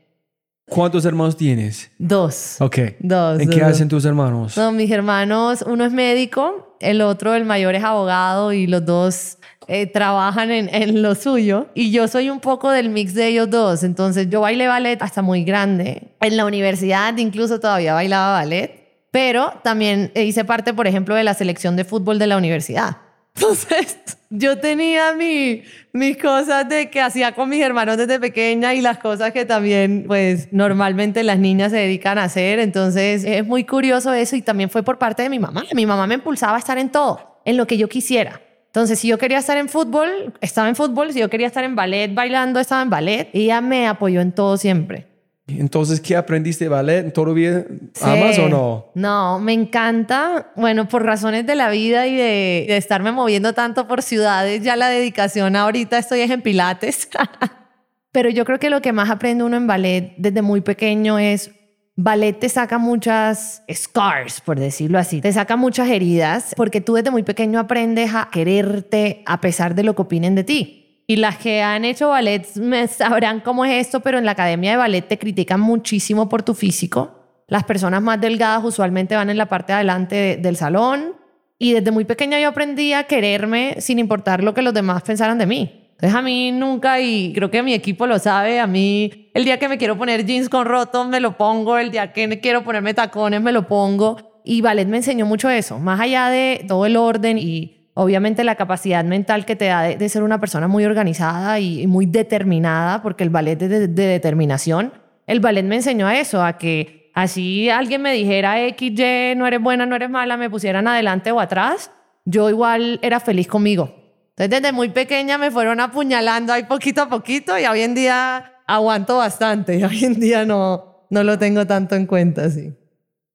¿Cuántos 0.69 1.05
hermanos 1.05 1.37
tienes? 1.37 1.91
Dos. 1.99 2.61
Ok. 2.61 2.79
Dos. 3.01 3.41
¿En 3.41 3.51
qué 3.51 3.59
dos. 3.59 3.71
hacen 3.71 3.89
tus 3.89 4.05
hermanos? 4.05 4.57
No, 4.57 4.71
mis 4.71 4.91
hermanos, 4.91 5.65
uno 5.67 5.85
es 5.85 5.93
médico, 5.93 6.77
el 6.79 7.01
otro, 7.01 7.35
el 7.35 7.45
mayor, 7.45 7.75
es 7.75 7.83
abogado 7.83 8.53
y 8.53 8.69
los 8.69 8.87
dos 8.87 9.39
eh, 9.67 9.87
trabajan 9.87 10.53
en, 10.53 10.73
en 10.73 11.03
lo 11.03 11.17
suyo. 11.17 11.67
Y 11.75 11.91
yo 11.91 12.07
soy 12.07 12.31
un 12.31 12.39
poco 12.39 12.71
del 12.71 12.89
mix 12.89 13.15
de 13.15 13.27
ellos 13.27 13.51
dos. 13.51 13.83
Entonces, 13.83 14.29
yo 14.31 14.43
bailé 14.43 14.69
ballet 14.69 15.03
hasta 15.03 15.23
muy 15.23 15.43
grande. 15.43 16.15
En 16.21 16.37
la 16.37 16.45
universidad 16.45 17.17
incluso 17.17 17.59
todavía 17.59 17.95
bailaba 17.95 18.35
ballet. 18.35 18.80
Pero 19.11 19.53
también 19.65 20.13
hice 20.15 20.45
parte, 20.45 20.73
por 20.73 20.87
ejemplo, 20.87 21.15
de 21.15 21.25
la 21.25 21.35
selección 21.35 21.77
de 21.77 21.85
fútbol 21.85 22.19
de 22.19 22.27
la 22.27 22.37
universidad. 22.37 22.99
Entonces, 23.35 23.99
yo 24.29 24.59
tenía 24.59 25.13
mi, 25.15 25.63
mis 25.93 26.17
cosas 26.17 26.69
de 26.69 26.91
que 26.91 27.01
hacía 27.01 27.33
con 27.33 27.49
mis 27.49 27.63
hermanos 27.63 27.97
desde 27.97 28.21
pequeña 28.21 28.75
y 28.75 28.81
las 28.81 28.99
cosas 28.99 29.33
que 29.33 29.45
también, 29.45 30.05
pues, 30.07 30.53
normalmente 30.53 31.23
las 31.23 31.39
niñas 31.39 31.73
se 31.73 31.79
dedican 31.79 32.19
a 32.19 32.25
hacer. 32.25 32.59
Entonces, 32.59 33.25
es 33.25 33.47
muy 33.47 33.65
curioso 33.65 34.13
eso 34.13 34.37
y 34.37 34.43
también 34.43 34.71
fue 34.71 34.83
por 34.83 34.99
parte 34.99 35.23
de 35.23 35.31
mi 35.31 35.39
mamá. 35.39 35.65
Mi 35.75 35.87
mamá 35.87 36.07
me 36.07 36.15
impulsaba 36.15 36.57
a 36.57 36.59
estar 36.59 36.79
en 36.79 36.91
todo, 36.91 37.41
en 37.45 37.57
lo 37.57 37.67
que 37.67 37.79
yo 37.79 37.89
quisiera. 37.89 38.41
Entonces, 38.67 39.01
si 39.01 39.09
yo 39.09 39.19
quería 39.19 39.39
estar 39.39 39.57
en 39.57 39.69
fútbol, 39.69 40.33
estaba 40.41 40.69
en 40.69 40.77
fútbol. 40.77 41.13
Si 41.13 41.19
yo 41.19 41.29
quería 41.29 41.49
estar 41.49 41.65
en 41.65 41.75
ballet, 41.75 42.15
bailando, 42.15 42.61
estaba 42.61 42.83
en 42.83 42.91
ballet. 42.91 43.29
Ella 43.33 43.61
me 43.61 43.89
apoyó 43.89 44.21
en 44.21 44.31
todo 44.31 44.57
siempre. 44.57 45.10
Entonces, 45.59 46.01
¿qué 46.01 46.17
aprendiste 46.17 46.65
de 46.65 46.69
ballet? 46.69 47.13
¿Todavía 47.13 47.65
amas 48.03 48.37
Sí. 48.37 48.41
o 48.43 48.49
no? 48.49 48.87
No, 48.95 49.39
me 49.39 49.53
encanta. 49.53 50.53
Bueno, 50.57 50.89
por 50.89 51.05
razones 51.05 51.47
de 51.47 51.55
la 51.55 51.71
vida 51.71 52.07
y 52.07 52.15
de, 52.15 52.65
de 52.69 52.77
estarme 52.77 53.13
moviendo 53.13 53.53
tanto 53.53 53.89
por 53.89 54.03
ciudades, 54.03 54.63
ya 54.63 54.77
la 54.77 54.89
dedicación 54.89 55.57
ahorita 55.57 55.99
estoy 55.99 56.21
es 56.21 56.31
en 56.31 56.43
Pilates. 56.43 57.09
Pero 58.13 58.29
yo 58.29 58.45
creo 58.45 58.59
que 58.59 58.71
lo 58.71 58.83
que 58.83 58.93
más 58.93 59.09
aprende 59.11 59.45
uno 59.45 59.57
en 59.57 59.67
ballet 59.67 60.15
desde 60.17 60.43
muy 60.43 60.61
pequeño 60.63 61.19
es 61.19 61.53
ballet 61.97 62.39
te 62.39 62.49
saca 62.49 62.79
muchas 62.79 63.63
scars, 63.73 64.41
por 64.41 64.59
decirlo 64.59 64.99
así, 64.99 65.21
te 65.21 65.33
saca 65.33 65.57
muchas 65.57 65.89
heridas, 65.91 66.55
porque 66.57 66.81
tú 66.81 66.95
desde 66.95 67.11
muy 67.11 67.23
pequeño 67.23 67.59
aprendes 67.61 68.15
a 68.15 68.29
quererte 68.33 69.23
a 69.27 69.41
pesar 69.43 69.75
de 69.75 69.83
lo 69.85 69.95
que 69.95 70.03
opinen 70.03 70.35
de 70.35 70.43
ti. 70.45 70.80
Y 71.11 71.17
las 71.17 71.39
que 71.39 71.61
han 71.61 71.85
hecho 71.85 72.11
ballet 72.11 72.47
sabrán 72.89 73.41
cómo 73.41 73.65
es 73.65 73.85
esto, 73.85 73.99
pero 73.99 74.19
en 74.19 74.25
la 74.25 74.31
academia 74.31 74.71
de 74.71 74.77
ballet 74.77 75.03
te 75.09 75.19
critican 75.19 75.61
muchísimo 75.61 76.29
por 76.29 76.45
tu 76.45 76.55
físico. 76.55 77.19
Las 77.49 77.65
personas 77.65 78.01
más 78.01 78.21
delgadas 78.21 78.63
usualmente 78.63 79.17
van 79.17 79.29
en 79.29 79.37
la 79.37 79.47
parte 79.47 79.73
de 79.73 79.79
adelante 79.79 80.15
de- 80.15 80.37
del 80.37 80.55
salón 80.55 81.17
Y 81.59 81.73
desde 81.73 81.91
muy 81.91 82.05
pequeña 82.05 82.39
yo 82.39 82.49
aprendí 82.49 82.93
a 82.93 83.05
quererme 83.05 83.75
sin 83.81 83.99
importar 83.99 84.45
lo 84.45 84.55
que 84.55 84.63
los 84.63 84.73
demás 84.73 85.03
pensaran 85.03 85.37
de 85.37 85.47
mí. 85.47 85.89
Entonces 85.91 86.15
a 86.17 86.23
mí 86.23 86.53
nunca, 86.53 87.01
y 87.01 87.33
creo 87.35 87.51
que 87.51 87.63
mi 87.65 87.75
equipo 87.75 88.07
lo 88.07 88.19
sabe, 88.21 88.61
a 88.61 88.69
mí 88.69 89.31
el 89.35 89.45
día 89.45 89.59
que 89.59 89.69
me 89.69 89.79
quiero 89.79 89.99
poner 89.99 90.25
jeans 90.25 90.49
con 90.49 90.65
rotos 90.65 91.09
me 91.09 91.19
lo 91.19 91.37
pongo, 91.37 91.77
el 91.77 91.91
día 91.91 92.13
que 92.13 92.41
quiero 92.41 92.63
ponerme 92.63 92.95
tacones 92.95 93.43
me 93.43 93.51
lo 93.51 93.67
pongo. 93.67 94.41
Y 94.45 94.61
ballet 94.61 94.87
me 94.87 94.99
enseñó 94.99 95.27
mucho 95.27 95.51
eso, 95.51 95.81
más 95.81 95.99
allá 96.01 96.29
de 96.29 96.65
todo 96.69 96.87
el 96.87 96.97
orden 96.97 97.37
y 97.37 97.80
obviamente 97.95 98.45
la 98.45 98.55
capacidad 98.55 99.05
mental 99.05 99.45
que 99.45 99.57
te 99.57 99.67
da 99.67 99.83
de, 99.83 100.09
ser 100.09 100.23
una 100.23 100.41
persona 100.41 100.69
muy 100.69 100.85
organizada 100.85 101.59
y, 101.61 101.87
muy 101.87 102.07
determinada, 102.07 103.03
porque 103.03 103.25
el 103.25 103.31
ballet 103.31 103.61
es 103.63 103.71
de, 103.71 103.89
de 103.89 104.07
determinación. 104.07 104.93
El 105.27 105.41
ballet 105.41 105.65
me 105.65 105.77
enseñó 105.77 106.07
a 106.07 106.19
eso, 106.19 106.43
a 106.43 106.59
que 106.59 107.11
así 107.15 107.71
alguien 107.71 108.03
me 108.03 108.13
dijera 108.13 108.65
X, 108.67 108.91
Y, 108.91 109.35
no 109.37 109.47
eres 109.47 109.61
buena, 109.61 109.87
no 109.87 109.97
eres 109.97 110.11
mala, 110.11 110.37
me 110.37 110.51
pusieran 110.51 110.89
adelante 110.89 111.33
o 111.33 111.41
atrás, 111.41 111.91
yo 112.25 112.49
igual 112.51 112.99
era 113.03 113.21
feliz 113.21 113.47
conmigo. 113.47 113.95
Entonces, 114.31 114.63
desde 114.63 114.73
muy 114.73 114.89
pequeña 114.89 115.37
me 115.37 115.51
fueron 115.51 115.81
apuñalando 115.81 116.53
ahí 116.53 116.65
poquito 116.65 117.03
a 117.03 117.09
poquito 117.09 117.59
y 117.59 117.65
hoy 117.65 117.83
en 117.83 117.95
día 117.95 118.63
aguanto 118.67 119.19
bastante. 119.19 119.79
Y 119.79 119.85
hoy 119.85 120.05
en 120.05 120.19
día 120.19 120.47
no, 120.47 121.07
no 121.11 121.23
lo 121.25 121.39
tengo 121.39 121.67
tanto 121.67 121.95
en 121.95 122.07
cuenta, 122.07 122.49
sí. 122.51 122.73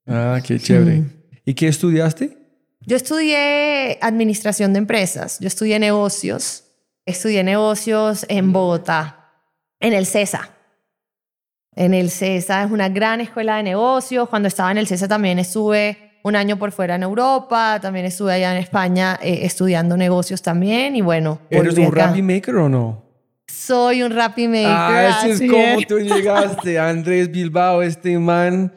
Ah, 0.06 0.40
qué 0.44 0.58
chévere. 0.58 1.04
¿Y 1.44 1.54
qué 1.54 1.68
estudiaste? 1.68 2.36
Yo 2.88 2.96
estudié 2.96 3.98
administración 4.00 4.72
de 4.72 4.78
empresas. 4.78 5.38
Yo 5.40 5.48
estudié 5.48 5.80
negocios. 5.80 6.62
Estudié 7.04 7.42
negocios 7.42 8.24
en 8.28 8.52
Bogotá, 8.52 9.32
en 9.80 9.92
el 9.92 10.06
CESA. 10.06 10.50
En 11.74 11.94
el 11.94 12.10
CESA 12.10 12.62
es 12.62 12.70
una 12.70 12.88
gran 12.88 13.20
escuela 13.20 13.56
de 13.56 13.64
negocios. 13.64 14.28
Cuando 14.28 14.46
estaba 14.46 14.70
en 14.70 14.78
el 14.78 14.86
CESA 14.86 15.08
también 15.08 15.40
estuve 15.40 16.12
un 16.22 16.36
año 16.36 16.58
por 16.58 16.70
fuera 16.70 16.94
en 16.94 17.02
Europa, 17.02 17.78
también 17.80 18.06
estuve 18.06 18.32
allá 18.32 18.52
en 18.52 18.62
España 18.62 19.18
eh, 19.20 19.40
estudiando 19.42 19.96
negocios 19.96 20.40
también 20.40 20.94
y 20.94 21.00
bueno. 21.00 21.40
¿Eres 21.50 21.76
un 21.76 21.92
rap 21.92 22.16
maker 22.16 22.54
o 22.56 22.68
no? 22.68 23.02
Soy 23.48 24.02
un 24.04 24.12
rap 24.12 24.38
maker. 24.38 24.66
Ah, 24.66 25.26
eso 25.26 25.44
es 25.44 25.50
como 25.50 25.80
tú 25.88 25.98
llegaste, 25.98 26.78
Andrés 26.78 27.30
Bilbao, 27.30 27.82
este 27.82 28.16
man. 28.18 28.72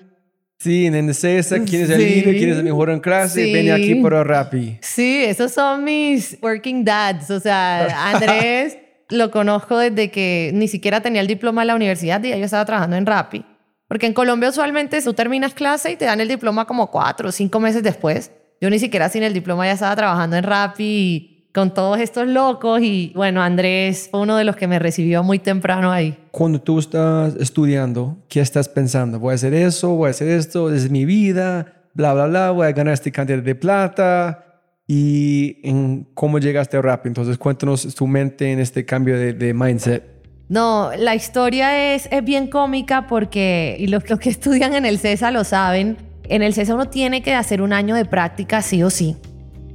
Sí, 0.59 0.87
en 0.87 0.95
el 0.95 1.15
CESA, 1.15 1.59
quién 1.63 1.83
es 1.83 1.89
el 1.89 1.99
líder, 1.99 2.37
quién 2.37 2.49
es 2.49 2.57
el 2.57 2.65
mejor 2.65 2.89
en 2.89 2.99
clase, 2.99 3.45
sí. 3.45 3.69
aquí 3.69 3.95
para 3.95 4.25
Rappi. 4.25 4.77
Sí, 4.81 5.23
esos 5.23 5.53
son 5.53 5.85
mis 5.85 6.37
working 6.41 6.83
dads. 6.83 7.31
O 7.31 7.39
sea, 7.39 8.09
Andrés 8.09 8.77
lo 9.09 9.31
conozco 9.31 9.77
desde 9.77 10.11
que 10.11 10.51
ni 10.53 10.67
siquiera 10.67 10.99
tenía 10.99 11.21
el 11.21 11.27
diploma 11.27 11.61
de 11.61 11.67
la 11.67 11.75
universidad 11.75 12.21
y 12.21 12.29
yo 12.29 12.35
estaba 12.35 12.65
trabajando 12.65 12.97
en 12.97 13.05
Rappi. 13.05 13.45
Porque 13.87 14.05
en 14.05 14.13
Colombia 14.13 14.49
usualmente 14.49 15.01
tú 15.01 15.13
terminas 15.13 15.53
clase 15.53 15.91
y 15.91 15.95
te 15.95 16.03
dan 16.03 16.19
el 16.19 16.27
diploma 16.27 16.65
como 16.65 16.91
cuatro 16.91 17.29
o 17.29 17.31
cinco 17.31 17.61
meses 17.61 17.81
después. 17.81 18.31
Yo 18.59 18.69
ni 18.69 18.79
siquiera 18.79 19.07
sin 19.07 19.23
el 19.23 19.33
diploma 19.33 19.65
ya 19.65 19.71
estaba 19.71 19.95
trabajando 19.95 20.35
en 20.35 20.43
Rappi 20.43 20.83
y 20.83 21.28
con 21.53 21.73
todos 21.73 21.99
estos 21.99 22.27
locos 22.27 22.81
y 22.81 23.11
bueno, 23.15 23.41
Andrés 23.41 24.07
fue 24.11 24.21
uno 24.21 24.37
de 24.37 24.43
los 24.43 24.55
que 24.55 24.67
me 24.67 24.79
recibió 24.79 25.23
muy 25.23 25.39
temprano 25.39 25.91
ahí. 25.91 26.17
Cuando 26.31 26.61
tú 26.61 26.79
estás 26.79 27.35
estudiando, 27.35 28.17
¿qué 28.27 28.39
estás 28.39 28.69
pensando? 28.69 29.19
¿Voy 29.19 29.31
a 29.31 29.35
hacer 29.35 29.53
eso? 29.53 29.89
¿Voy 29.89 30.07
a 30.07 30.11
hacer 30.11 30.27
esto? 30.27 30.73
¿Es 30.73 30.89
mi 30.89 31.05
vida? 31.05 31.87
Bla, 31.93 32.13
bla, 32.13 32.27
bla. 32.27 32.51
¿Voy 32.51 32.67
a 32.67 32.71
ganar 32.71 32.93
esta 32.93 33.09
cantidad 33.11 33.39
de 33.39 33.55
plata? 33.55 34.45
¿Y 34.87 35.57
en 35.63 36.07
cómo 36.13 36.39
llegaste 36.39 36.77
a 36.77 36.81
Rappi? 36.81 37.09
Entonces 37.09 37.37
cuéntanos 37.37 37.93
tu 37.95 38.07
mente 38.07 38.51
en 38.51 38.59
este 38.59 38.85
cambio 38.85 39.17
de, 39.17 39.33
de 39.33 39.53
mindset. 39.53 40.19
No, 40.49 40.89
la 40.97 41.13
historia 41.13 41.93
es, 41.93 42.07
es 42.11 42.23
bien 42.23 42.47
cómica 42.47 43.05
porque, 43.05 43.75
y 43.79 43.87
los, 43.87 44.03
que 44.03 44.29
estudian 44.29 44.73
en 44.73 44.85
el 44.85 44.99
CESA 44.99 45.29
lo 45.29 45.43
saben, 45.43 45.97
en 46.23 46.41
el 46.41 46.53
CESA 46.53 46.73
uno 46.73 46.89
tiene 46.89 47.21
que 47.21 47.35
hacer 47.35 47.61
un 47.61 47.71
año 47.71 47.95
de 47.95 48.05
práctica 48.05 48.61
sí 48.63 48.81
o 48.81 48.89
sí. 48.89 49.15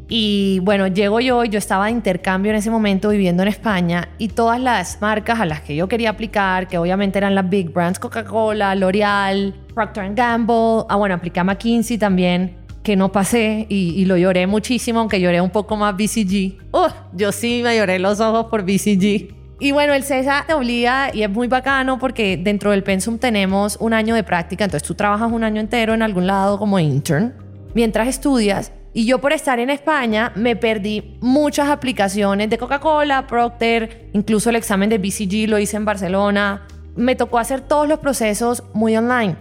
Y 0.08 0.60
bueno, 0.60 0.86
llego 0.86 1.20
yo, 1.20 1.44
yo 1.44 1.58
estaba 1.58 1.86
de 1.86 1.92
intercambio 1.92 2.50
en 2.50 2.56
ese 2.56 2.70
momento 2.70 3.08
viviendo 3.08 3.42
en 3.42 3.48
España 3.48 4.08
y 4.18 4.28
todas 4.28 4.60
las 4.60 5.00
marcas 5.00 5.40
a 5.40 5.46
las 5.46 5.62
que 5.62 5.74
yo 5.74 5.88
quería 5.88 6.10
aplicar, 6.10 6.68
que 6.68 6.76
obviamente 6.76 7.18
eran 7.18 7.34
las 7.34 7.48
big 7.48 7.72
brands, 7.72 7.98
Coca-Cola, 7.98 8.74
L'Oreal, 8.74 9.54
Procter 9.74 10.14
Gamble, 10.14 10.84
ah 10.88 10.96
bueno, 10.96 11.14
apliqué 11.14 11.40
a 11.40 11.44
McKinsey 11.44 11.96
también, 11.96 12.56
que 12.82 12.96
no 12.96 13.12
pasé 13.12 13.66
y, 13.70 14.04
lo 14.04 14.18
lloré 14.18 14.46
muchísimo, 14.46 15.00
aunque 15.00 15.20
lloré 15.20 15.40
un 15.40 15.50
poco 15.50 15.74
más 15.76 15.96
BCG. 15.96 16.58
Uh, 16.72 16.88
yo 17.14 17.32
sí 17.32 17.62
me 17.64 17.74
lloré 17.76 17.98
los 17.98 18.20
ojos 18.20 18.46
por 18.50 18.62
BCG. 18.62 19.34
Y 19.58 19.72
bueno, 19.72 19.94
el 19.94 20.02
CESA 20.02 20.44
te 20.46 20.52
obliga 20.52 21.10
y 21.14 21.22
es 21.22 21.30
muy 21.30 21.48
bacano 21.48 21.98
porque 21.98 22.36
dentro 22.36 22.72
del 22.72 22.82
pensum 22.82 23.18
tenemos 23.18 23.78
un 23.80 23.94
año 23.94 24.14
de 24.14 24.22
práctica, 24.22 24.64
entonces 24.64 24.86
tú 24.86 24.94
trabajas 24.94 25.32
un 25.32 25.44
año 25.44 25.60
entero 25.60 25.94
en 25.94 26.02
algún 26.02 26.26
lado 26.26 26.58
como 26.58 26.78
intern 26.78 27.32
mientras 27.72 28.08
estudias. 28.08 28.72
Y 28.94 29.06
yo 29.06 29.20
por 29.20 29.32
estar 29.32 29.58
en 29.58 29.70
España 29.70 30.32
me 30.36 30.54
perdí 30.54 31.18
muchas 31.20 31.68
aplicaciones 31.68 32.48
de 32.48 32.56
Coca-Cola, 32.58 33.26
Procter, 33.26 34.08
incluso 34.12 34.50
el 34.50 34.56
examen 34.56 34.88
de 34.88 34.98
BCG 34.98 35.48
lo 35.48 35.58
hice 35.58 35.76
en 35.76 35.84
Barcelona. 35.84 36.66
Me 36.94 37.16
tocó 37.16 37.38
hacer 37.38 37.60
todos 37.60 37.88
los 37.88 37.98
procesos 37.98 38.62
muy 38.72 38.96
online 38.96 39.36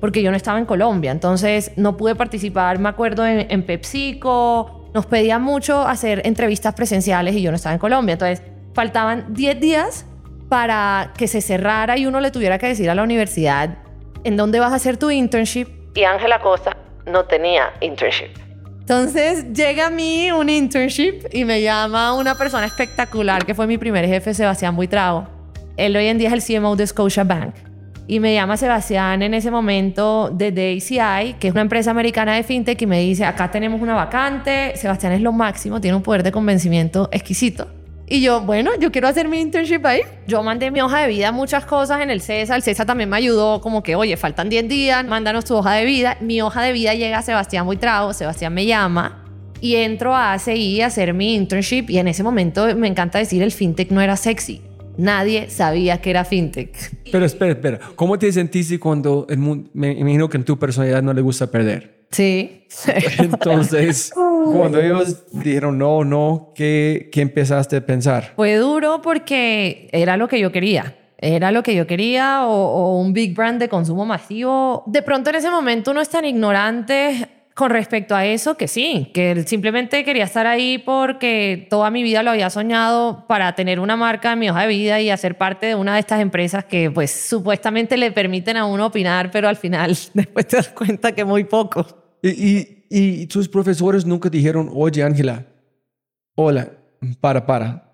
porque 0.00 0.22
yo 0.22 0.30
no 0.30 0.36
estaba 0.36 0.58
en 0.58 0.64
Colombia, 0.64 1.12
entonces 1.12 1.72
no 1.76 1.96
pude 1.96 2.14
participar, 2.14 2.78
me 2.78 2.88
acuerdo, 2.88 3.26
en, 3.26 3.50
en 3.50 3.64
PepsiCo, 3.64 4.88
nos 4.94 5.06
pedían 5.06 5.42
mucho 5.42 5.86
hacer 5.86 6.22
entrevistas 6.24 6.74
presenciales 6.74 7.34
y 7.34 7.42
yo 7.42 7.50
no 7.50 7.56
estaba 7.56 7.74
en 7.74 7.78
Colombia, 7.78 8.14
entonces 8.14 8.42
faltaban 8.74 9.34
10 9.34 9.60
días 9.60 10.06
para 10.48 11.12
que 11.16 11.28
se 11.28 11.40
cerrara 11.40 11.96
y 11.96 12.06
uno 12.06 12.20
le 12.20 12.30
tuviera 12.30 12.58
que 12.58 12.66
decir 12.66 12.90
a 12.90 12.94
la 12.94 13.02
universidad 13.02 13.78
en 14.24 14.36
dónde 14.36 14.58
vas 14.58 14.72
a 14.72 14.76
hacer 14.76 14.96
tu 14.96 15.10
internship. 15.10 15.68
Y 15.94 16.04
Ángela 16.04 16.40
Costa 16.40 16.76
no 17.06 17.24
tenía 17.24 17.72
internship. 17.80 18.49
Entonces 18.90 19.52
llega 19.52 19.86
a 19.86 19.90
mí 19.90 20.32
un 20.32 20.48
internship 20.48 21.26
y 21.32 21.44
me 21.44 21.62
llama 21.62 22.12
una 22.12 22.36
persona 22.36 22.66
espectacular 22.66 23.46
que 23.46 23.54
fue 23.54 23.68
mi 23.68 23.78
primer 23.78 24.04
jefe, 24.04 24.34
Sebastián 24.34 24.74
Buitrago. 24.74 25.28
Él 25.76 25.96
hoy 25.96 26.06
en 26.06 26.18
día 26.18 26.34
es 26.34 26.50
el 26.50 26.60
CMO 26.60 26.74
de 26.74 26.88
Scotiabank. 26.88 27.54
Y 28.08 28.18
me 28.18 28.34
llama 28.34 28.56
Sebastián 28.56 29.22
en 29.22 29.32
ese 29.32 29.52
momento 29.52 30.30
de 30.30 30.48
ACI, 30.76 31.34
que 31.34 31.46
es 31.46 31.52
una 31.52 31.60
empresa 31.60 31.92
americana 31.92 32.34
de 32.34 32.42
fintech, 32.42 32.82
y 32.82 32.86
me 32.86 32.98
dice, 32.98 33.24
acá 33.24 33.48
tenemos 33.48 33.80
una 33.80 33.94
vacante, 33.94 34.72
Sebastián 34.74 35.12
es 35.12 35.20
lo 35.20 35.30
máximo, 35.30 35.80
tiene 35.80 35.96
un 35.96 36.02
poder 36.02 36.24
de 36.24 36.32
convencimiento 36.32 37.08
exquisito. 37.12 37.68
Y 38.12 38.20
yo, 38.22 38.40
bueno, 38.40 38.72
yo 38.80 38.90
quiero 38.90 39.06
hacer 39.06 39.28
mi 39.28 39.40
internship 39.40 39.86
ahí. 39.86 40.00
Yo 40.26 40.42
mandé 40.42 40.72
mi 40.72 40.80
hoja 40.80 40.98
de 41.02 41.06
vida, 41.06 41.30
muchas 41.30 41.64
cosas 41.64 42.00
en 42.00 42.10
el 42.10 42.20
CESA. 42.20 42.56
El 42.56 42.62
CESA 42.64 42.84
también 42.84 43.08
me 43.08 43.16
ayudó, 43.16 43.60
como 43.60 43.84
que, 43.84 43.94
oye, 43.94 44.16
faltan 44.16 44.48
10 44.48 44.68
días, 44.68 45.04
mándanos 45.06 45.44
tu 45.44 45.54
hoja 45.54 45.74
de 45.74 45.84
vida. 45.84 46.16
Mi 46.20 46.42
hoja 46.42 46.60
de 46.62 46.72
vida 46.72 46.92
llega 46.94 47.18
a 47.18 47.22
Sebastián 47.22 47.66
Buitrago, 47.66 48.12
Sebastián 48.12 48.52
me 48.52 48.66
llama 48.66 49.24
y 49.60 49.76
entro 49.76 50.12
a 50.12 50.32
ACI 50.32 50.80
a 50.80 50.86
hacer 50.86 51.14
mi 51.14 51.36
internship. 51.36 51.88
Y 51.88 51.98
en 51.98 52.08
ese 52.08 52.24
momento 52.24 52.74
me 52.74 52.88
encanta 52.88 53.20
decir, 53.20 53.44
el 53.44 53.52
fintech 53.52 53.92
no 53.92 54.00
era 54.00 54.16
sexy. 54.16 54.60
Nadie 54.96 55.48
sabía 55.48 56.00
que 56.00 56.10
era 56.10 56.24
fintech. 56.24 56.76
Pero 57.12 57.24
espera, 57.24 57.52
espera. 57.52 57.78
¿Cómo 57.94 58.18
te 58.18 58.32
sentiste 58.32 58.80
cuando 58.80 59.24
el 59.30 59.38
mundo, 59.38 59.70
me 59.72 59.92
imagino 59.92 60.28
que 60.28 60.36
en 60.36 60.44
tu 60.44 60.58
personalidad 60.58 61.00
no 61.00 61.12
le 61.12 61.22
gusta 61.22 61.48
perder? 61.48 62.00
Sí. 62.10 62.64
Entonces, 63.18 64.12
cuando 64.44 64.80
ellos 64.80 65.24
dijeron 65.32 65.78
no, 65.78 66.04
no, 66.04 66.52
¿qué, 66.54 67.08
¿qué 67.12 67.20
empezaste 67.20 67.76
a 67.76 67.86
pensar? 67.86 68.32
Fue 68.36 68.56
duro 68.56 69.00
porque 69.02 69.88
era 69.92 70.16
lo 70.16 70.28
que 70.28 70.40
yo 70.40 70.52
quería. 70.52 70.96
Era 71.22 71.52
lo 71.52 71.62
que 71.62 71.74
yo 71.74 71.86
quería 71.86 72.46
o, 72.46 72.98
un 72.98 73.12
big 73.12 73.34
brand 73.34 73.60
de 73.60 73.68
consumo 73.68 74.06
masivo. 74.06 74.84
De 74.86 75.02
pronto 75.02 75.30
en 75.30 75.36
ese 75.36 75.50
momento 75.50 75.90
uno 75.90 76.00
es 76.00 76.08
tan 76.08 76.24
ignorante 76.24 77.28
con 77.54 77.68
respecto 77.68 78.16
a 78.16 78.24
eso 78.24 78.56
que 78.56 78.66
sí, 78.66 79.10
que 79.12 79.42
simplemente 79.46 80.02
quería 80.02 80.24
estar 80.24 80.46
ahí 80.46 80.78
porque 80.78 81.66
toda 81.68 81.90
mi 81.90 82.02
vida 82.02 82.22
lo 82.22 82.30
había 82.30 82.48
soñado 82.48 83.26
para 83.26 83.54
tener 83.54 83.80
una 83.80 83.96
marca 83.96 84.32
en 84.32 84.38
mi 84.38 84.48
hoja 84.48 84.62
de 84.62 84.68
vida 84.68 85.00
y 85.00 85.10
hacer 85.10 85.36
parte 85.36 85.66
de 85.66 85.74
una 85.74 85.94
de 85.94 86.00
estas 86.00 86.20
empresas 86.20 86.64
que 86.64 86.90
pues 86.90 87.10
supuestamente 87.10 87.98
le 87.98 88.12
permiten 88.12 88.56
a 88.56 88.64
uno 88.64 88.86
opinar, 88.86 89.30
pero 89.30 89.46
al 89.46 89.56
final 89.56 89.94
después 90.14 90.46
te 90.46 90.56
das 90.56 90.68
cuenta 90.68 91.12
que 91.12 91.26
muy 91.26 91.44
poco. 91.44 91.86
Y, 92.22 92.28
y, 92.30 92.79
tus 93.28 93.48
profesores 93.48 94.04
nunca 94.04 94.28
dijeron, 94.28 94.70
oye 94.74 95.02
Ángela, 95.02 95.46
hola, 96.34 96.70
para, 97.20 97.46
para. 97.46 97.86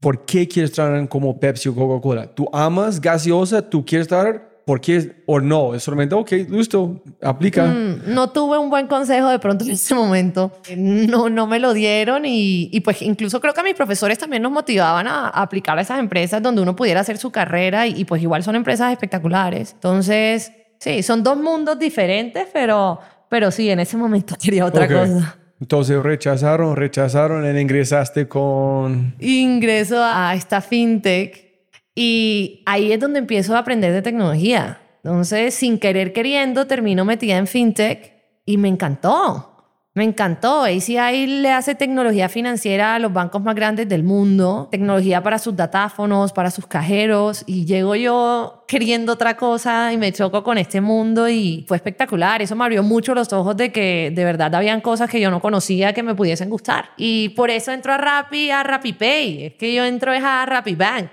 ¿Por 0.00 0.26
qué 0.26 0.46
quieres 0.46 0.70
estar 0.70 1.08
como 1.08 1.40
Pepsi 1.40 1.68
o 1.68 1.74
Coca-Cola? 1.74 2.34
¿Tú 2.34 2.48
amas 2.52 3.00
gaseosa? 3.00 3.62
¿Tú 3.62 3.84
quieres 3.84 4.04
estar? 4.04 4.56
¿Por 4.66 4.80
qué 4.80 5.22
o 5.26 5.40
no? 5.40 5.74
Es 5.74 5.84
solamente, 5.84 6.14
ok, 6.14 6.32
listo, 6.50 7.02
aplica. 7.22 7.66
Mm, 7.66 8.12
no 8.12 8.30
tuve 8.30 8.58
un 8.58 8.68
buen 8.68 8.88
consejo 8.88 9.28
de 9.28 9.38
pronto 9.38 9.64
en 9.64 9.70
ese 9.70 9.94
momento. 9.94 10.52
No, 10.76 11.30
no 11.30 11.46
me 11.46 11.60
lo 11.60 11.72
dieron 11.72 12.26
y, 12.26 12.68
y, 12.72 12.80
pues 12.80 13.00
incluso 13.00 13.40
creo 13.40 13.54
que 13.54 13.60
a 13.60 13.62
mis 13.62 13.74
profesores 13.74 14.18
también 14.18 14.42
nos 14.42 14.50
motivaban 14.50 15.06
a, 15.06 15.28
aplicar 15.28 15.78
a 15.78 15.82
esas 15.82 16.00
empresas 16.00 16.42
donde 16.42 16.62
uno 16.62 16.74
pudiera 16.74 17.00
hacer 17.00 17.16
su 17.16 17.30
carrera 17.30 17.86
y, 17.86 18.00
y 18.00 18.04
pues 18.04 18.20
igual 18.22 18.42
son 18.42 18.56
empresas 18.56 18.90
espectaculares. 18.90 19.72
Entonces, 19.72 20.50
sí, 20.80 21.02
son 21.04 21.22
dos 21.22 21.38
mundos 21.38 21.78
diferentes, 21.78 22.48
pero 22.52 22.98
pero 23.28 23.50
sí, 23.50 23.70
en 23.70 23.80
ese 23.80 23.96
momento 23.96 24.34
quería 24.42 24.64
otra 24.64 24.86
cosa. 24.86 25.38
Entonces 25.60 26.02
rechazaron, 26.02 26.76
rechazaron, 26.76 27.44
y 27.44 27.60
ingresaste 27.60 28.28
con... 28.28 29.14
Ingreso 29.18 30.02
a 30.02 30.34
esta 30.34 30.60
fintech 30.60 31.46
y 31.94 32.62
ahí 32.66 32.92
es 32.92 33.00
donde 33.00 33.20
empiezo 33.20 33.56
a 33.56 33.60
aprender 33.60 33.92
de 33.94 34.02
tecnología. 34.02 34.80
Entonces, 35.02 35.54
sin 35.54 35.78
querer 35.78 36.12
queriendo, 36.12 36.66
termino 36.66 37.06
metida 37.06 37.38
en 37.38 37.46
fintech 37.46 38.12
y 38.44 38.58
me 38.58 38.68
encantó. 38.68 39.55
Me 39.96 40.04
encantó. 40.04 40.64
ACI 40.64 41.26
le 41.26 41.50
hace 41.50 41.74
tecnología 41.74 42.28
financiera 42.28 42.96
a 42.96 42.98
los 42.98 43.14
bancos 43.14 43.42
más 43.42 43.54
grandes 43.54 43.88
del 43.88 44.02
mundo, 44.02 44.68
tecnología 44.70 45.22
para 45.22 45.38
sus 45.38 45.56
datáfonos, 45.56 46.34
para 46.34 46.50
sus 46.50 46.66
cajeros, 46.66 47.42
y 47.46 47.64
llego 47.64 47.96
yo 47.96 48.64
queriendo 48.68 49.14
otra 49.14 49.38
cosa 49.38 49.94
y 49.94 49.96
me 49.96 50.12
choco 50.12 50.44
con 50.44 50.58
este 50.58 50.82
mundo 50.82 51.30
y 51.30 51.64
fue 51.66 51.78
espectacular. 51.78 52.42
Eso 52.42 52.54
me 52.54 52.64
abrió 52.64 52.82
mucho 52.82 53.14
los 53.14 53.32
ojos 53.32 53.56
de 53.56 53.72
que 53.72 54.12
de 54.14 54.22
verdad 54.22 54.54
habían 54.54 54.82
cosas 54.82 55.08
que 55.08 55.18
yo 55.18 55.30
no 55.30 55.40
conocía 55.40 55.94
que 55.94 56.02
me 56.02 56.14
pudiesen 56.14 56.50
gustar. 56.50 56.90
Y 56.98 57.30
por 57.30 57.48
eso 57.48 57.72
entro 57.72 57.94
a 57.94 57.96
Rappi, 57.96 58.50
a 58.50 58.62
RappiPay. 58.62 59.44
Es 59.46 59.54
que 59.54 59.72
yo 59.72 59.82
entro 59.82 60.12
es 60.12 60.22
a 60.22 60.44
RappiBank. 60.44 61.08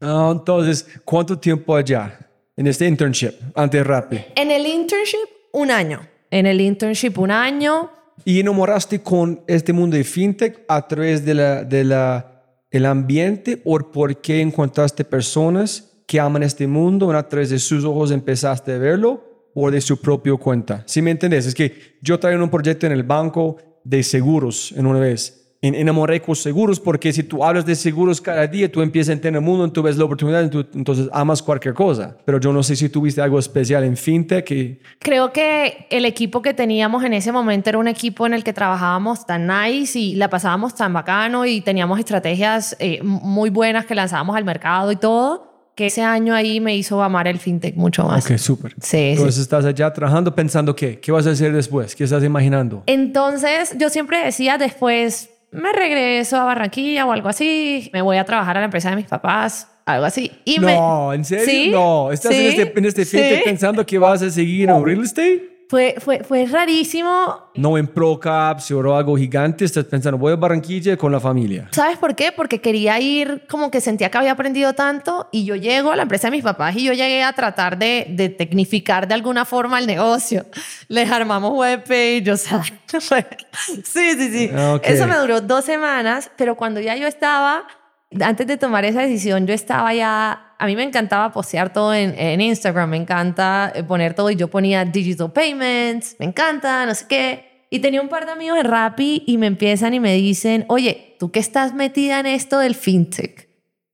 Ah, 0.00 0.30
entonces, 0.32 0.88
¿cuánto 1.04 1.38
tiempo 1.38 1.76
allá 1.76 2.18
en 2.56 2.66
este 2.66 2.88
internship 2.88 3.34
antes 3.54 3.78
de 3.78 3.84
Rappi? 3.84 4.20
En 4.34 4.50
el 4.50 4.66
internship, 4.66 5.28
un 5.52 5.70
año. 5.70 6.00
En 6.30 6.46
el 6.46 6.62
internship, 6.62 7.18
un 7.18 7.30
año. 7.30 7.90
¿Y 8.24 8.40
enamoraste 8.40 9.00
con 9.00 9.42
este 9.46 9.72
mundo 9.72 9.96
de 9.96 10.04
fintech 10.04 10.64
a 10.68 10.86
través 10.86 11.24
de 11.24 11.34
la, 11.34 11.64
de 11.64 12.22
el 12.70 12.86
ambiente 12.86 13.60
o 13.64 13.78
por 13.78 14.20
qué 14.20 14.40
encontraste 14.40 15.04
personas 15.04 15.90
que 16.06 16.20
aman 16.20 16.42
este 16.42 16.66
mundo 16.66 17.10
a 17.10 17.28
través 17.28 17.50
de 17.50 17.58
sus 17.58 17.84
ojos 17.84 18.10
empezaste 18.10 18.72
a 18.72 18.78
verlo 18.78 19.50
o 19.54 19.70
de 19.70 19.80
su 19.80 20.00
propia 20.00 20.34
cuenta? 20.36 20.82
Si 20.86 21.02
me 21.02 21.10
entendés, 21.10 21.46
es 21.46 21.54
que 21.54 21.96
yo 22.00 22.18
traigo 22.18 22.42
un 22.42 22.50
proyecto 22.50 22.86
en 22.86 22.92
el 22.92 23.02
banco 23.02 23.56
de 23.84 24.02
seguros 24.02 24.72
en 24.76 24.86
una 24.86 25.00
vez. 25.00 25.41
En, 25.64 25.76
enamoré 25.76 26.20
con 26.20 26.34
seguros 26.34 26.80
porque 26.80 27.12
si 27.12 27.22
tú 27.22 27.44
hablas 27.44 27.64
de 27.64 27.76
seguros 27.76 28.20
cada 28.20 28.48
día, 28.48 28.70
tú 28.70 28.82
empiezas 28.82 29.10
a 29.10 29.12
entender 29.12 29.40
el 29.40 29.46
mundo, 29.46 29.70
tú 29.70 29.80
ves 29.80 29.96
la 29.96 30.04
oportunidad, 30.04 30.50
tú- 30.50 30.66
entonces 30.74 31.08
amas 31.12 31.40
cualquier 31.40 31.72
cosa. 31.72 32.16
Pero 32.24 32.40
yo 32.40 32.52
no 32.52 32.64
sé 32.64 32.74
si 32.74 32.88
tuviste 32.88 33.22
algo 33.22 33.38
especial 33.38 33.84
en 33.84 33.96
fintech 33.96 34.50
y 34.50 34.80
Creo 34.98 35.32
que 35.32 35.86
el 35.90 36.04
equipo 36.04 36.42
que 36.42 36.52
teníamos 36.52 37.04
en 37.04 37.12
ese 37.12 37.30
momento 37.30 37.68
era 37.70 37.78
un 37.78 37.86
equipo 37.86 38.26
en 38.26 38.34
el 38.34 38.42
que 38.42 38.52
trabajábamos 38.52 39.24
tan 39.24 39.46
nice 39.46 39.96
y 39.98 40.16
la 40.16 40.28
pasábamos 40.28 40.74
tan 40.74 40.92
bacano 40.92 41.46
y 41.46 41.60
teníamos 41.60 42.00
estrategias 42.00 42.74
eh, 42.80 43.00
muy 43.02 43.48
buenas 43.50 43.86
que 43.86 43.94
lanzábamos 43.94 44.34
al 44.36 44.44
mercado 44.44 44.90
y 44.90 44.96
todo, 44.96 45.70
que 45.76 45.86
ese 45.86 46.02
año 46.02 46.34
ahí 46.34 46.58
me 46.60 46.76
hizo 46.76 47.02
amar 47.04 47.28
el 47.28 47.38
fintech 47.38 47.76
mucho 47.76 48.04
más. 48.04 48.28
Ok, 48.28 48.36
súper. 48.36 48.72
Sí, 48.80 48.88
sí. 48.90 48.96
Entonces 49.12 49.38
estás 49.38 49.64
allá 49.64 49.92
trabajando 49.92 50.34
pensando 50.34 50.74
qué, 50.74 50.98
qué 50.98 51.12
vas 51.12 51.26
a 51.28 51.30
hacer 51.30 51.52
después, 51.52 51.94
qué 51.94 52.02
estás 52.02 52.24
imaginando. 52.24 52.82
Entonces 52.86 53.76
yo 53.78 53.88
siempre 53.90 54.24
decía 54.24 54.58
después, 54.58 55.30
me 55.52 55.72
regreso 55.72 56.36
a 56.36 56.44
Barranquilla 56.44 57.06
o 57.06 57.12
algo 57.12 57.28
así, 57.28 57.90
me 57.92 58.02
voy 58.02 58.16
a 58.16 58.24
trabajar 58.24 58.56
a 58.56 58.60
la 58.60 58.64
empresa 58.66 58.90
de 58.90 58.96
mis 58.96 59.06
papás, 59.06 59.68
algo 59.86 60.04
así. 60.04 60.30
Y 60.44 60.58
me- 60.60 60.74
no, 60.74 61.12
¿en 61.12 61.24
serio? 61.24 61.44
¿Sí? 61.46 61.68
No, 61.70 62.10
estás 62.12 62.32
en 62.32 62.46
este, 62.46 62.72
en 62.78 62.84
este 62.84 63.42
pensando 63.44 63.84
que 63.86 63.98
vas 63.98 64.22
a 64.22 64.30
seguir 64.30 64.68
en 64.68 64.84
real 64.84 65.02
estate. 65.02 65.51
Fue, 65.72 65.94
fue, 66.00 66.22
fue 66.22 66.44
rarísimo 66.44 67.50
No 67.54 67.78
en 67.78 67.86
Procaps 67.86 68.72
o 68.72 68.94
algo 68.94 69.16
gigante, 69.16 69.64
estás 69.64 69.86
pensando, 69.86 70.18
voy 70.18 70.34
a 70.34 70.36
Barranquilla 70.36 70.98
con 70.98 71.10
la 71.10 71.18
familia. 71.18 71.68
¿Sabes 71.70 71.96
por 71.96 72.14
qué? 72.14 72.30
Porque 72.30 72.60
quería 72.60 73.00
ir, 73.00 73.46
como 73.48 73.70
que 73.70 73.80
sentía 73.80 74.10
que 74.10 74.18
había 74.18 74.32
aprendido 74.32 74.74
tanto 74.74 75.30
y 75.32 75.46
yo 75.46 75.56
llego 75.56 75.90
a 75.90 75.96
la 75.96 76.02
empresa 76.02 76.26
de 76.26 76.32
mis 76.32 76.44
papás 76.44 76.76
y 76.76 76.84
yo 76.84 76.92
llegué 76.92 77.22
a 77.22 77.32
tratar 77.32 77.78
de, 77.78 78.04
de 78.10 78.28
tecnificar 78.28 79.08
de 79.08 79.14
alguna 79.14 79.46
forma 79.46 79.78
el 79.78 79.86
negocio. 79.86 80.44
Les 80.88 81.10
armamos 81.10 81.54
webpage, 81.54 82.28
o 82.28 82.36
sea, 82.36 82.62
sí, 83.82 84.12
sí, 84.12 84.30
sí. 84.30 84.50
Ah, 84.54 84.74
ok. 84.74 84.82
Eso 84.84 85.06
me 85.06 85.16
duró 85.16 85.40
dos 85.40 85.64
semanas, 85.64 86.30
pero 86.36 86.54
cuando 86.54 86.80
ya 86.80 86.96
yo 86.96 87.06
estaba, 87.06 87.64
antes 88.20 88.46
de 88.46 88.58
tomar 88.58 88.84
esa 88.84 89.00
decisión, 89.00 89.46
yo 89.46 89.54
estaba 89.54 89.94
ya, 89.94 90.51
a 90.62 90.66
mí 90.66 90.76
me 90.76 90.84
encantaba 90.84 91.32
postear 91.32 91.72
todo 91.72 91.92
en, 91.92 92.16
en 92.16 92.40
Instagram, 92.40 92.90
me 92.90 92.96
encanta 92.96 93.72
eh, 93.74 93.82
poner 93.82 94.14
todo 94.14 94.30
y 94.30 94.36
yo 94.36 94.46
ponía 94.46 94.84
digital 94.84 95.32
payments, 95.32 96.14
me 96.20 96.26
encanta, 96.26 96.86
no 96.86 96.94
sé 96.94 97.06
qué. 97.08 97.66
Y 97.68 97.80
tenía 97.80 98.00
un 98.00 98.08
par 98.08 98.26
de 98.26 98.30
amigos 98.30 98.60
en 98.60 98.66
Rappi 98.66 99.24
y 99.26 99.38
me 99.38 99.48
empiezan 99.48 99.92
y 99.92 99.98
me 99.98 100.14
dicen, 100.14 100.64
oye, 100.68 101.16
tú 101.18 101.32
que 101.32 101.40
estás 101.40 101.74
metida 101.74 102.20
en 102.20 102.26
esto 102.26 102.60
del 102.60 102.76
fintech, 102.76 103.48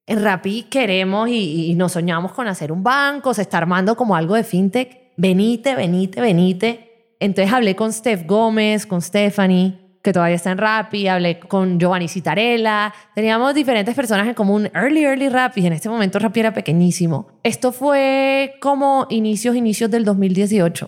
en 0.05 0.23
Rappi 0.23 0.65
queremos 0.65 1.31
y, 1.31 1.71
y 1.71 1.75
nos 1.75 1.93
soñamos 1.93 2.33
con 2.33 2.47
hacer 2.47 2.71
un 2.71 2.83
banco, 2.83 3.33
se 3.33 3.41
está 3.41 3.57
armando 3.57 3.97
como 3.97 4.15
algo 4.15 4.35
de 4.35 4.45
fintech, 4.45 5.15
venite, 5.17 5.75
venite, 5.75 6.21
venite. 6.21 7.15
Entonces 7.19 7.51
hablé 7.51 7.77
con 7.77 7.95
Steph 7.95 8.27
Gómez, 8.27 8.85
con 8.85 9.01
Stephanie, 9.01 9.79
que 10.03 10.13
todavía 10.13 10.37
está 10.37 10.51
en 10.53 10.59
Rappi, 10.59 11.09
hablé 11.09 11.39
con 11.41 11.79
Giovanni 11.79 12.09
Citarella, 12.09 12.93
teníamos 13.15 13.55
diferentes 13.55 13.95
personas 13.95 14.27
en 14.29 14.35
común, 14.35 14.71
early, 14.75 15.05
early 15.05 15.29
Rappi, 15.29 15.67
en 15.67 15.73
este 15.73 15.89
momento 15.89 16.19
Rappi 16.19 16.41
era 16.41 16.53
pequeñísimo. 16.55 17.29
Esto 17.43 17.73
fue 17.73 18.55
como 18.61 19.07
inicios, 19.11 19.57
inicios 19.57 19.91
del 19.91 20.05
2018. 20.05 20.87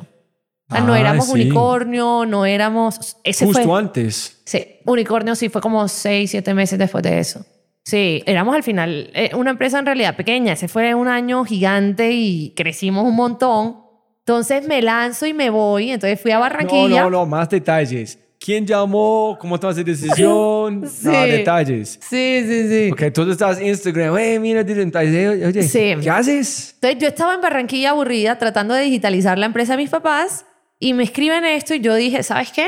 O 0.68 0.72
sea, 0.72 0.84
no 0.84 0.92
Ah, 0.94 1.00
éramos 1.00 1.26
sí. 1.26 1.32
unicornio, 1.32 2.24
no 2.26 2.46
éramos... 2.46 3.16
Ese 3.24 3.44
Justo 3.44 3.62
fue, 3.64 3.78
antes. 3.78 4.40
Sí, 4.44 4.64
Unicornio 4.86 5.34
sí 5.34 5.48
fue 5.48 5.60
como 5.60 5.88
seis, 5.88 6.30
siete 6.30 6.54
meses 6.54 6.78
después 6.78 7.02
de 7.02 7.18
eso. 7.18 7.44
Sí, 7.84 8.22
éramos 8.26 8.54
al 8.54 8.62
final 8.62 9.10
eh, 9.14 9.30
una 9.34 9.50
empresa 9.50 9.80
en 9.80 9.86
realidad 9.86 10.14
pequeña. 10.14 10.52
Ese 10.52 10.68
fue 10.68 10.94
un 10.94 11.08
año 11.08 11.44
gigante 11.44 12.12
y 12.12 12.54
crecimos 12.54 13.04
un 13.04 13.16
montón. 13.16 13.78
Entonces 14.20 14.68
me 14.68 14.80
lanzo 14.80 15.26
y 15.26 15.34
me 15.34 15.50
voy. 15.50 15.90
Entonces 15.90 16.20
fui 16.20 16.30
a 16.30 16.34
No, 16.36 16.40
Barranquilla. 16.42 17.02
no, 17.02 17.10
no, 17.10 17.26
más 17.26 17.48
detalles. 17.48 18.18
¿Quién 18.42 18.66
llamó? 18.66 19.36
¿Cómo 19.38 19.60
tomaste 19.60 19.84
decisión? 19.84 20.84
Sí. 20.90 21.08
Detalles. 21.10 21.98
Sí, 22.02 22.42
sí, 22.46 22.68
sí. 22.68 22.90
Ok, 22.90 23.02
entonces 23.02 23.32
estás 23.32 23.58
en 23.60 23.66
Instagram, 23.66 24.16
hey, 24.18 24.38
mira, 24.38 24.64
detalles. 24.64 25.44
Oye, 25.46 25.62
Sí. 25.62 25.94
¿qué 26.02 26.08
haces? 26.10 26.72
Entonces 26.76 26.98
yo 27.02 27.08
estaba 27.08 27.34
en 27.34 27.42
Barranquilla 27.42 27.90
aburrida 27.90 28.38
tratando 28.38 28.72
de 28.74 28.82
digitalizar 28.82 29.36
la 29.38 29.44
empresa 29.46 29.74
de 29.74 29.76
mis 29.78 29.90
papás 29.90 30.46
y 30.78 30.94
me 30.94 31.02
escriben 31.02 31.44
esto 31.44 31.74
y 31.74 31.80
yo 31.80 31.94
dije, 31.94 32.22
¿sabes 32.22 32.50
qué? 32.50 32.66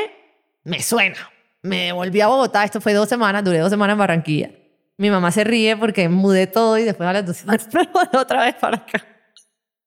Me 0.65 0.83
suena. 0.83 1.17
Me 1.63 1.93
volví 1.93 2.21
a 2.21 2.27
Bogotá, 2.27 2.65
esto 2.65 2.81
fue 2.81 2.93
dos 2.93 3.09
semanas, 3.09 3.43
duré 3.43 3.59
dos 3.59 3.71
semanas 3.71 3.95
en 3.95 3.99
Barranquilla. 3.99 4.51
Mi 4.99 5.11
mamá 5.11 5.31
se 5.33 5.43
ríe 5.43 5.77
porque 5.79 6.09
mudé 6.09 6.47
todo 6.47 6.77
y 6.77 6.83
después 6.85 7.09
a 7.09 7.15
las 7.15 7.25
dos 7.25 7.37
semanas 7.39 7.67
me 7.73 7.85
volví 7.93 8.17
otra 8.19 8.45
vez 8.45 8.57
para 8.57 8.77
acá. 8.77 9.07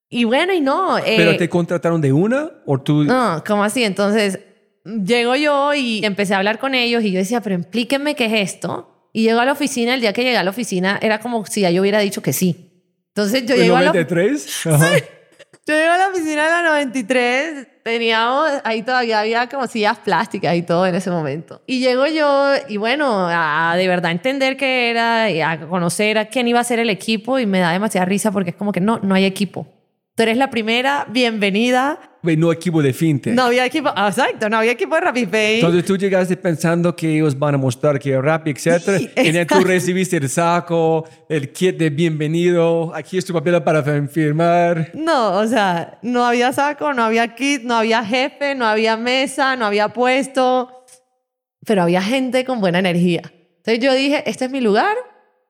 Y 0.10 0.24
bueno, 0.24 0.52
y 0.54 0.62
no. 0.62 0.98
eh, 0.98 1.13
¿Pero 1.17 1.38
te 1.38 1.48
contrataron 1.48 2.02
de 2.02 2.12
una 2.12 2.50
o 2.65 2.80
tú? 2.80 3.04
no, 3.04 3.43
¿cómo 3.45 3.63
así? 3.63 3.84
Entonces, 3.84 4.39
llego 4.86 5.36
yo 5.36 5.74
y 5.74 6.06
empecé 6.06 6.34
a 6.34 6.38
hablar 6.38 6.60
con 6.60 6.76
ellos 6.76 7.04
y 7.04 7.12
yo 7.12 7.19
decía, 7.19 7.41
pero 7.41 7.56
explíquenme 7.56 8.15
qué 8.15 8.26
es 8.26 8.54
esto. 8.54 9.10
Y 9.12 9.24
llego 9.24 9.39
a 9.39 9.45
la 9.45 9.54
oficina, 9.54 9.93
el 9.93 10.02
día 10.02 10.13
que 10.13 10.24
llegué 10.24 10.38
a 10.38 10.43
la 10.43 10.50
oficina 10.50 11.00
era 11.02 11.19
como 11.19 11.45
si 11.45 11.62
ya 11.62 11.71
yo 11.71 11.82
hubiera 11.82 12.00
dicho 12.00 12.21
que 12.21 12.34
sí. 12.34 12.71
Entonces 13.10 13.45
yo 13.45 13.56
¿En 13.56 13.62
llego 13.62 13.78
a 13.78 13.82
la, 13.82 13.88
93? 13.88 14.65
Ajá. 14.67 14.91
yo 14.98 15.74
llego 15.74 15.91
a 15.91 15.98
la 15.98 16.08
oficina 16.10 16.43
de 16.43 16.50
la 16.50 16.63
93, 16.63 17.67
teníamos, 17.82 18.52
ahí 18.65 18.84
todavía 18.84 19.21
había 19.21 19.48
como 19.48 19.67
sillas 19.67 20.00
plásticas 20.00 20.54
y 20.56 20.63
todo 20.63 20.86
en 20.86 20.95
ese 20.95 21.10
momento. 21.10 21.62
Y 21.65 21.80
llego 21.80 22.08
yo 22.08 22.52
y 22.67 22.76
bueno, 22.76 23.28
a 23.30 23.76
de 23.78 23.88
verdad 23.88 24.12
entender 24.12 24.58
qué 24.58 24.89
era, 24.89 25.32
y 25.32 25.39
a 25.39 25.62
conocer 25.62 26.17
a 26.17 26.26
quién 26.26 26.50
iba 26.50 26.60
a 26.60 26.63
ser 26.65 26.80
el 26.80 26.89
equipo 26.89 27.39
y 27.39 27.45
me 27.45 27.60
da 27.60 27.71
demasiada 27.71 28.06
risa 28.06 28.34
porque 28.34 28.50
es 28.50 28.56
como 28.58 28.74
que 28.74 28.82
no, 28.82 29.00
no 29.02 29.15
hay 29.15 29.24
equipo. 29.24 29.65
Tú 30.15 30.24
eres 30.24 30.38
la 30.38 30.50
primera, 30.50 31.06
bienvenida. 31.10 32.14
Güey, 32.26 32.38
no 32.38 32.52
equipo 32.52 32.82
de 32.82 32.92
fintech. 32.92 33.36
No 33.36 33.44
había 33.44 33.68
equipo, 33.68 33.90
exacto, 33.90 34.50
no 34.50 34.58
había 34.58 34.72
equipo 34.72 34.96
de 34.96 35.02
RappiPay. 35.02 35.56
Entonces 35.58 35.86
tú 35.86 35.96
llegaste 35.96 36.36
pensando 36.36 36.96
que 36.96 37.18
ellos 37.18 37.38
van 37.38 37.54
a 37.54 37.58
mostrar 37.60 38.00
que 38.00 38.20
Rappi, 38.20 38.50
etcétera, 38.50 38.98
Sí, 38.98 39.12
y 39.16 39.46
tú 39.46 39.60
recibiste 39.64 40.18
el 40.18 40.28
saco, 40.28 41.06
el 41.30 41.52
kit 41.52 41.78
de 41.78 41.92
bienvenido, 41.92 42.92
aquí 42.96 43.20
es 43.20 43.26
tu 43.26 43.32
papel 43.32 43.62
para 43.62 43.84
firmar. 44.08 44.90
No, 44.96 45.38
o 45.38 45.46
sea, 45.46 46.00
no 46.02 46.26
había 46.26 46.52
saco, 46.52 46.94
no 46.94 47.04
había 47.04 47.36
kit, 47.36 47.62
no 47.62 47.76
había 47.76 48.04
jefe, 48.04 48.56
no 48.56 48.66
había 48.66 48.98
mesa, 48.98 49.56
no 49.56 49.68
había 49.68 49.90
puesto, 49.90 50.84
pero 51.64 51.84
había 51.84 52.02
gente 52.02 52.44
con 52.44 52.60
buena 52.60 52.80
energía. 52.80 53.22
Entonces 53.58 53.84
yo 53.84 53.94
dije, 53.94 54.24
este 54.28 54.46
es 54.46 54.52
mi 54.52 54.62
lugar, 54.62 54.96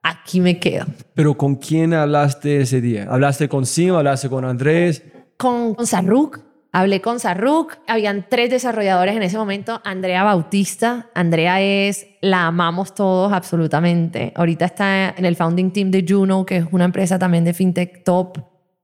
aquí 0.03 0.41
me 0.41 0.59
quedo. 0.59 0.87
Pero 1.13 1.37
¿con 1.37 1.55
quién 1.55 1.93
hablaste 1.93 2.59
ese 2.59 2.81
día? 2.81 3.07
¿Hablaste 3.09 3.47
con 3.47 3.65
Sim? 3.65 3.95
¿Hablaste 3.95 4.27
con 4.27 4.43
Andrés? 4.43 5.03
Con, 5.37 5.73
con 5.75 5.87
Sarruk, 5.87 6.39
hablé 6.75 6.99
con 6.99 7.21
Sarruk, 7.21 7.77
habían 7.87 8.25
tres 8.29 8.49
desarrolladores 8.49 9.15
en 9.15 9.23
ese 9.23 9.37
momento, 9.37 9.79
Andrea 9.85 10.25
Bautista, 10.25 11.09
Andrea 11.13 11.61
es, 11.61 12.05
la 12.19 12.47
amamos 12.47 12.93
todos 12.93 13.31
absolutamente, 13.31 14.33
ahorita 14.35 14.65
está 14.65 15.15
en 15.15 15.23
el 15.23 15.37
founding 15.37 15.71
team 15.71 15.89
de 15.89 16.05
Juno, 16.05 16.45
que 16.45 16.57
es 16.57 16.65
una 16.71 16.83
empresa 16.83 17.17
también 17.17 17.45
de 17.45 17.53
fintech 17.53 18.03
top, 18.03 18.39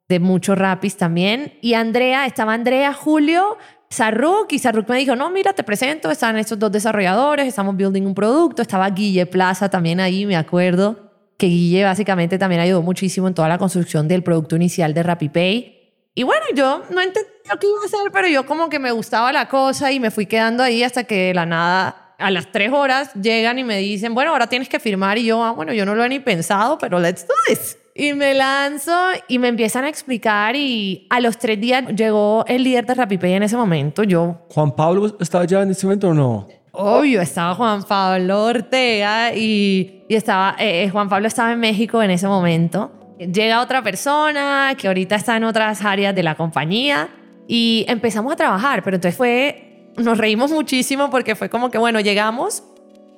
de 0.07 0.21
muchos 0.21 0.57
rapis 0.57 0.95
también, 0.95 1.55
y 1.59 1.73
Andrea, 1.73 2.25
estaba 2.25 2.53
Andrea, 2.53 2.93
Julio, 2.93 3.57
Sarruk, 3.89 4.53
y 4.53 4.59
Sarruk 4.59 4.87
me 4.87 4.97
dijo, 4.97 5.17
no, 5.17 5.29
mira, 5.29 5.51
te 5.51 5.63
presento, 5.63 6.09
están 6.11 6.37
estos 6.37 6.57
dos 6.57 6.71
desarrolladores, 6.71 7.45
estamos 7.45 7.75
building 7.75 8.03
un 8.03 8.15
producto, 8.15 8.61
estaba 8.61 8.89
Guille 8.89 9.25
Plaza 9.25 9.69
también 9.69 9.99
ahí, 9.99 10.25
me 10.25 10.37
acuerdo, 10.37 11.11
que 11.37 11.47
Guille 11.47 11.83
básicamente 11.83 12.37
también 12.37 12.61
ayudó 12.61 12.81
muchísimo 12.83 13.27
en 13.27 13.33
toda 13.33 13.49
la 13.49 13.57
construcción 13.57 14.07
del 14.07 14.23
producto 14.23 14.55
inicial 14.55 14.93
de 14.93 15.03
RappiPay. 15.03 15.80
Y 16.13 16.23
bueno, 16.23 16.43
yo 16.53 16.83
no 16.89 17.01
entendí 17.01 17.29
lo 17.49 17.57
que 17.57 17.67
iba 17.67 17.79
a 17.81 17.85
hacer, 17.85 18.11
pero 18.11 18.27
yo 18.27 18.45
como 18.45 18.69
que 18.69 18.79
me 18.79 18.91
gustaba 18.91 19.31
la 19.31 19.47
cosa 19.47 19.91
y 19.91 19.99
me 19.99 20.11
fui 20.11 20.25
quedando 20.25 20.61
ahí 20.61 20.83
hasta 20.83 21.05
que 21.05 21.27
de 21.27 21.33
la 21.33 21.45
nada, 21.45 22.15
a 22.17 22.29
las 22.31 22.51
tres 22.51 22.71
horas, 22.71 23.13
llegan 23.13 23.57
y 23.59 23.63
me 23.63 23.77
dicen, 23.77 24.13
bueno, 24.13 24.31
ahora 24.31 24.47
tienes 24.47 24.67
que 24.67 24.79
firmar. 24.79 25.17
Y 25.17 25.25
yo, 25.25 25.41
ah, 25.43 25.51
bueno, 25.51 25.73
yo 25.73 25.85
no 25.85 25.95
lo 25.95 26.03
he 26.03 26.09
ni 26.09 26.19
pensado, 26.19 26.77
pero 26.77 26.99
let's 26.99 27.25
do 27.25 27.33
this. 27.47 27.77
Y 27.95 28.13
me 28.13 28.33
lanzo 28.33 28.93
y 29.27 29.39
me 29.39 29.47
empiezan 29.47 29.85
a 29.85 29.89
explicar 29.89 30.55
y 30.55 31.07
a 31.09 31.19
los 31.19 31.37
tres 31.37 31.59
días 31.59 31.85
llegó 31.95 32.45
el 32.47 32.63
líder 32.63 32.85
de 32.85 32.93
RappiPay 32.93 33.33
en 33.33 33.43
ese 33.43 33.55
momento. 33.55 34.03
Yo, 34.03 34.45
¿Juan 34.49 34.75
Pablo 34.75 35.17
está 35.19 35.39
allá 35.39 35.61
en 35.61 35.71
este 35.71 35.85
momento 35.85 36.09
o 36.09 36.13
no? 36.13 36.47
obvio, 36.73 37.21
estaba 37.21 37.53
Juan 37.55 37.83
Pablo 37.83 38.45
Ortega 38.45 39.33
y, 39.35 40.05
y 40.07 40.15
estaba, 40.15 40.55
eh, 40.57 40.89
Juan 40.89 41.09
Pablo 41.09 41.27
estaba 41.27 41.51
en 41.51 41.59
México 41.59 42.01
en 42.01 42.11
ese 42.11 42.27
momento. 42.27 42.91
Llega 43.21 43.61
otra 43.61 43.83
persona 43.83 44.73
que 44.75 44.87
ahorita 44.87 45.15
está 45.15 45.37
en 45.37 45.43
otras 45.43 45.85
áreas 45.85 46.15
de 46.15 46.23
la 46.23 46.33
compañía 46.33 47.09
y 47.47 47.85
empezamos 47.87 48.33
a 48.33 48.35
trabajar, 48.35 48.81
pero 48.81 48.95
entonces 48.95 49.15
fue, 49.15 49.91
nos 49.97 50.17
reímos 50.17 50.51
muchísimo 50.51 51.11
porque 51.11 51.35
fue 51.35 51.47
como 51.47 51.69
que, 51.69 51.77
bueno, 51.77 51.99
llegamos, 51.99 52.63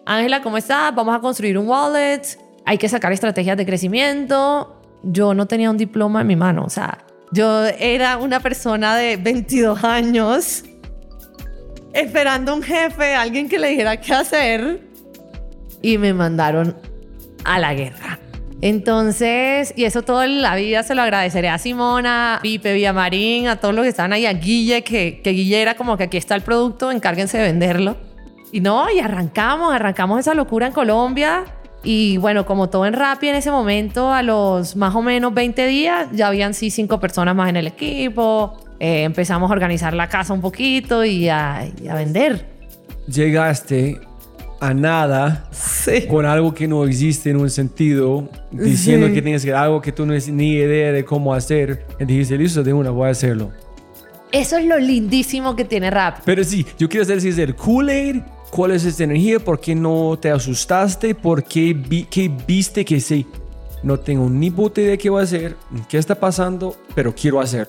Ángela, 0.06 0.42
¿cómo 0.42 0.58
estás? 0.58 0.94
Vamos 0.94 1.16
a 1.16 1.20
construir 1.20 1.58
un 1.58 1.70
wallet, 1.70 2.22
hay 2.66 2.78
que 2.78 2.90
sacar 2.90 3.14
estrategias 3.14 3.56
de 3.56 3.66
crecimiento. 3.66 4.82
Yo 5.04 5.34
no 5.34 5.46
tenía 5.46 5.70
un 5.70 5.78
diploma 5.78 6.20
en 6.20 6.28
mi 6.28 6.36
mano, 6.36 6.66
o 6.66 6.70
sea, 6.70 7.06
yo 7.32 7.64
era 7.66 8.18
una 8.18 8.42
persona 8.42 8.98
de 8.98 9.16
22 9.16 9.86
años 9.86 10.66
esperando 11.94 12.54
un 12.54 12.62
jefe, 12.62 13.16
alguien 13.16 13.48
que 13.48 13.58
le 13.58 13.70
dijera 13.70 14.02
qué 14.02 14.14
hacer 14.14 14.82
y 15.82 15.98
me 15.98 16.14
mandaron 16.14 16.76
a 17.46 17.58
la 17.60 17.74
guerra. 17.74 18.20
Entonces, 18.66 19.74
y 19.76 19.84
eso 19.84 20.04
toda 20.04 20.26
la 20.26 20.56
vida 20.56 20.84
se 20.84 20.96
lo 20.96 21.02
agradeceré 21.02 21.50
a 21.50 21.58
Simona, 21.58 22.38
a 22.38 22.42
Pipe 22.42 22.74
Villamarín, 22.74 23.50
a 23.50 23.58
todos 23.58 23.76
los 23.76 23.84
que 23.84 23.90
estaban 23.90 24.14
ahí, 24.14 24.26
a 24.26 24.32
Guille, 24.32 24.86
que, 24.86 25.20
que 25.22 25.32
Guille 25.32 25.62
era 25.62 25.76
como 25.76 25.98
que 25.98 26.04
aquí 26.04 26.16
está 26.16 26.34
el 26.34 26.44
producto, 26.44 26.90
encárguense 26.90 27.38
de 27.38 27.44
venderlo. 27.44 27.98
Y 28.54 28.62
no, 28.62 28.90
y 28.90 29.02
arrancamos, 29.02 29.74
arrancamos 29.74 30.18
esa 30.18 30.34
locura 30.34 30.66
en 30.66 30.72
Colombia. 30.72 31.44
Y 31.84 32.16
bueno, 32.16 32.46
como 32.46 32.70
todo 32.70 32.86
en 32.86 32.94
Rappi 32.94 33.28
en 33.28 33.36
ese 33.36 33.52
momento, 33.52 34.14
a 34.14 34.24
los 34.24 34.78
más 34.78 34.96
o 34.96 35.02
menos 35.02 35.34
20 35.34 35.68
días, 35.68 36.08
ya 36.14 36.28
habían 36.28 36.54
sí 36.54 36.72
cinco 36.72 37.02
personas 37.02 37.36
más 37.36 37.50
en 37.50 37.58
el 37.58 37.68
equipo. 37.68 38.58
Eh, 38.80 39.04
empezamos 39.04 39.52
a 39.52 39.54
organizar 39.54 39.94
la 39.94 40.08
casa 40.08 40.32
un 40.32 40.40
poquito 40.40 41.04
y 41.04 41.28
a, 41.28 41.68
y 41.82 41.90
a 41.90 41.96
vender. 41.96 42.48
Llegaste 43.08 44.00
a 44.70 44.74
nada 44.74 45.48
Sí. 45.52 46.08
con 46.08 46.26
algo 46.26 46.54
que 46.54 46.68
no 46.68 46.86
existe 46.86 47.30
en 47.32 47.38
un 47.38 47.50
sentido, 47.50 48.30
diciendo 48.52 49.08
Sí. 49.08 49.14
que 49.14 49.22
tienes 49.22 49.44
que 49.44 49.54
algo 49.54 49.82
que 49.82 49.92
tú 49.92 50.06
no 50.06 50.12
tienes 50.14 50.30
ni 50.30 50.54
idea 50.54 50.92
de 50.92 51.04
cómo 51.04 51.34
hacer. 51.34 51.86
Y 52.00 52.06
dijiste, 52.06 52.38
listo, 52.38 52.64
de 52.64 52.72
una, 52.74 52.90
voy 52.90 53.08
a 53.08 53.12
hacerlo. 53.12 53.52
Eso 54.32 54.58
es 54.58 54.66
lo 54.66 54.78
lindísimo 54.80 55.56
que 55.56 55.66
tiene 55.66 55.92
Rappi. 55.92 56.22
Pero 56.26 56.44
sí, 56.44 56.66
yo 56.80 56.88
quiero 56.90 57.06
saber 57.06 57.22
si 57.22 57.30
es 57.30 57.38
el 57.38 57.56
Kool-Aid, 57.56 58.22
cuál 58.50 58.72
es 58.72 58.86
esta 58.86 59.04
energía, 59.04 59.40
por 59.40 59.60
qué 59.60 59.76
no 59.76 60.18
te 60.20 60.32
asustaste, 60.32 61.14
por 61.14 61.44
qué, 61.44 61.74
vi- 61.74 62.06
qué 62.10 62.32
viste 62.48 62.84
que 62.86 63.00
sí. 63.00 63.26
No 63.84 64.00
tengo 64.00 64.30
ni 64.30 64.50
puta 64.50 64.80
idea 64.80 64.92
de 64.92 64.98
qué 64.98 65.10
voy 65.10 65.20
a 65.22 65.24
hacer, 65.26 65.56
qué 65.90 65.98
está 65.98 66.16
pasando, 66.16 66.76
pero 66.96 67.14
quiero 67.14 67.42
hacer. 67.42 67.68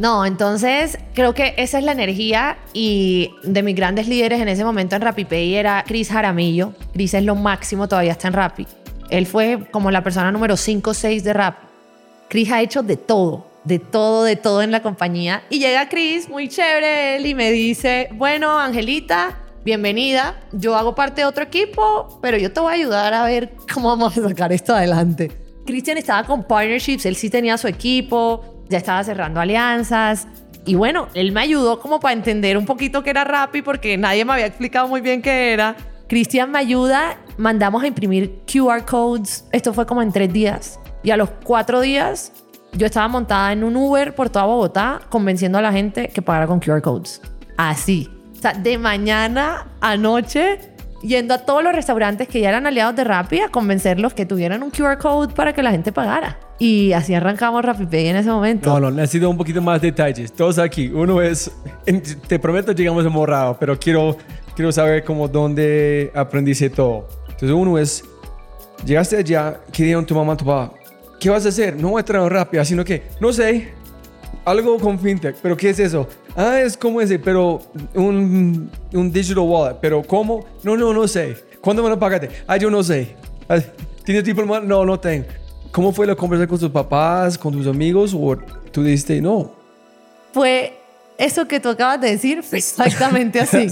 No, 0.00 0.24
entonces 0.24 0.96
creo 1.12 1.34
que 1.34 1.52
esa 1.58 1.76
es 1.76 1.84
la 1.84 1.92
energía 1.92 2.56
y 2.72 3.32
de 3.42 3.62
mis 3.62 3.76
grandes 3.76 4.08
líderes 4.08 4.40
en 4.40 4.48
ese 4.48 4.64
momento 4.64 4.96
en 4.96 5.02
RappiPay 5.02 5.54
era 5.56 5.84
Chris 5.86 6.08
Jaramillo. 6.08 6.72
Chris 6.94 7.12
es 7.12 7.22
lo 7.22 7.34
máximo, 7.34 7.86
todavía 7.86 8.12
está 8.12 8.28
en 8.28 8.32
Rappi. 8.32 8.66
Él 9.10 9.26
fue 9.26 9.66
como 9.70 9.90
la 9.90 10.02
persona 10.02 10.32
número 10.32 10.56
5 10.56 10.88
o 10.88 10.94
6 10.94 11.22
de 11.22 11.32
Rappi. 11.34 11.66
Chris 12.30 12.50
ha 12.50 12.62
hecho 12.62 12.82
de 12.82 12.96
todo, 12.96 13.46
de 13.64 13.78
todo, 13.78 14.24
de 14.24 14.36
todo 14.36 14.62
en 14.62 14.70
la 14.70 14.80
compañía. 14.80 15.42
Y 15.50 15.58
llega 15.58 15.90
Chris, 15.90 16.30
muy 16.30 16.48
chévere 16.48 17.16
él, 17.16 17.26
y 17.26 17.34
me 17.34 17.50
dice, 17.50 18.08
bueno, 18.14 18.58
Angelita, 18.58 19.36
bienvenida. 19.66 20.40
Yo 20.52 20.76
hago 20.76 20.94
parte 20.94 21.20
de 21.20 21.26
otro 21.26 21.44
equipo, 21.44 22.18
pero 22.22 22.38
yo 22.38 22.50
te 22.50 22.60
voy 22.60 22.72
a 22.72 22.76
ayudar 22.76 23.12
a 23.12 23.24
ver 23.24 23.52
cómo 23.70 23.90
vamos 23.90 24.16
a 24.16 24.22
sacar 24.26 24.50
esto 24.50 24.74
adelante. 24.74 25.30
Christian 25.66 25.98
estaba 25.98 26.26
con 26.26 26.42
partnerships, 26.42 27.04
él 27.06 27.16
sí 27.16 27.28
tenía 27.28 27.58
su 27.58 27.68
equipo, 27.68 28.49
ya 28.70 28.78
estaba 28.78 29.04
cerrando 29.04 29.40
alianzas. 29.40 30.26
Y 30.64 30.74
bueno, 30.74 31.08
él 31.14 31.32
me 31.32 31.40
ayudó 31.40 31.80
como 31.80 32.00
para 32.00 32.14
entender 32.14 32.56
un 32.56 32.64
poquito 32.64 33.02
qué 33.02 33.10
era 33.10 33.24
Rappi 33.24 33.62
porque 33.62 33.96
nadie 33.98 34.24
me 34.24 34.32
había 34.32 34.46
explicado 34.46 34.88
muy 34.88 35.00
bien 35.00 35.20
qué 35.20 35.52
era. 35.52 35.76
Cristian 36.08 36.50
me 36.50 36.58
ayuda, 36.58 37.18
mandamos 37.36 37.82
a 37.82 37.86
imprimir 37.86 38.42
QR 38.50 38.84
codes. 38.84 39.44
Esto 39.52 39.72
fue 39.72 39.86
como 39.86 40.02
en 40.02 40.12
tres 40.12 40.32
días. 40.32 40.80
Y 41.02 41.10
a 41.10 41.16
los 41.16 41.30
cuatro 41.44 41.80
días 41.80 42.32
yo 42.72 42.86
estaba 42.86 43.08
montada 43.08 43.52
en 43.52 43.64
un 43.64 43.76
Uber 43.76 44.14
por 44.14 44.30
toda 44.30 44.44
Bogotá 44.44 45.00
convenciendo 45.08 45.58
a 45.58 45.62
la 45.62 45.72
gente 45.72 46.08
que 46.08 46.22
pagara 46.22 46.46
con 46.46 46.60
QR 46.60 46.80
codes. 46.82 47.20
Así. 47.56 48.08
O 48.36 48.40
sea, 48.40 48.52
de 48.52 48.78
mañana 48.78 49.66
a 49.80 49.96
noche 49.96 50.58
yendo 51.02 51.34
a 51.34 51.38
todos 51.38 51.62
los 51.62 51.72
restaurantes 51.72 52.28
que 52.28 52.40
ya 52.40 52.50
eran 52.50 52.66
aliados 52.66 52.94
de 52.96 53.04
Rappi 53.04 53.40
a 53.40 53.48
convencerlos 53.48 54.14
que 54.14 54.26
tuvieran 54.26 54.62
un 54.62 54.70
QR 54.70 54.98
code 54.98 55.34
para 55.34 55.52
que 55.52 55.62
la 55.62 55.70
gente 55.70 55.92
pagara. 55.92 56.38
Y 56.60 56.92
así 56.92 57.14
arrancamos 57.14 57.64
RappiPay 57.64 58.08
en 58.08 58.16
ese 58.16 58.28
momento. 58.28 58.68
No, 58.68 58.78
no, 58.78 58.90
necesito 58.90 59.30
un 59.30 59.38
poquito 59.38 59.62
más 59.62 59.80
detalles. 59.80 60.30
Todos 60.30 60.58
aquí. 60.58 60.88
Uno 60.88 61.22
es, 61.22 61.50
te 62.28 62.38
prometo, 62.38 62.72
llegamos 62.72 63.04
en 63.06 63.10
morado, 63.10 63.56
pero 63.58 63.78
quiero, 63.78 64.14
quiero 64.54 64.70
saber 64.70 65.02
como 65.02 65.26
dónde 65.26 66.12
aprendiste 66.14 66.68
todo. 66.68 67.08
Entonces, 67.30 67.50
uno 67.50 67.78
es, 67.78 68.04
llegaste 68.84 69.16
allá, 69.16 69.58
¿qué 69.72 69.84
dijeron 69.84 70.04
tu 70.04 70.14
mamá, 70.14 70.36
tu 70.36 70.44
papá? 70.44 70.74
¿Qué 71.18 71.30
vas 71.30 71.46
a 71.46 71.48
hacer? 71.48 71.80
No 71.80 71.88
voy 71.92 72.00
a 72.02 72.04
traer 72.04 72.30
rápido, 72.30 72.62
sino 72.62 72.84
que, 72.84 73.04
no 73.20 73.32
sé, 73.32 73.72
algo 74.44 74.76
con 74.78 74.98
fintech, 74.98 75.36
pero 75.42 75.56
¿qué 75.56 75.70
es 75.70 75.78
eso? 75.78 76.06
Ah, 76.36 76.60
es 76.60 76.76
como 76.76 77.00
ese, 77.00 77.18
pero 77.18 77.62
un, 77.94 78.70
un 78.92 79.10
digital 79.10 79.44
wallet, 79.44 79.78
pero 79.80 80.02
¿cómo? 80.02 80.44
No, 80.62 80.76
no, 80.76 80.92
no 80.92 81.08
sé. 81.08 81.36
¿Cuándo 81.62 81.82
me 81.82 81.88
lo 81.88 81.98
pagaste? 81.98 82.28
Ah, 82.46 82.58
yo 82.58 82.70
no 82.70 82.82
sé. 82.82 83.16
Ah, 83.48 83.58
¿Tienes 84.04 84.24
diploma? 84.24 84.60
No, 84.60 84.84
no 84.84 85.00
tengo. 85.00 85.24
¿Cómo 85.72 85.92
fue 85.92 86.06
la 86.06 86.16
conversación 86.16 86.48
con 86.48 86.58
tus 86.58 86.70
papás, 86.70 87.38
con 87.38 87.52
tus 87.52 87.66
amigos? 87.66 88.14
¿O 88.14 88.36
tú 88.72 88.82
dijiste 88.82 89.20
no? 89.20 89.52
Fue 90.32 90.76
eso 91.16 91.46
que 91.46 91.60
tú 91.60 91.68
acabas 91.68 92.00
de 92.00 92.10
decir, 92.10 92.42
exactamente 92.52 93.40
así. 93.40 93.68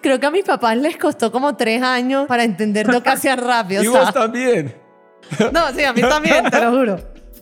Creo 0.00 0.20
que 0.20 0.26
a 0.26 0.30
mis 0.30 0.44
papás 0.44 0.76
les 0.76 0.96
costó 0.96 1.32
como 1.32 1.56
tres 1.56 1.82
años 1.82 2.26
para 2.26 2.44
entender 2.44 2.86
lo 2.86 3.02
que 3.02 3.10
hacían 3.10 3.38
rápido. 3.38 3.82
y 3.82 3.88
o 3.88 3.92
sea, 3.92 4.00
vos 4.02 4.14
también. 4.14 4.74
No, 5.52 5.72
sí, 5.74 5.82
a 5.82 5.92
mí 5.92 6.02
también, 6.02 6.50
te 6.50 6.60
lo 6.60 6.70
juro. 6.70 7.00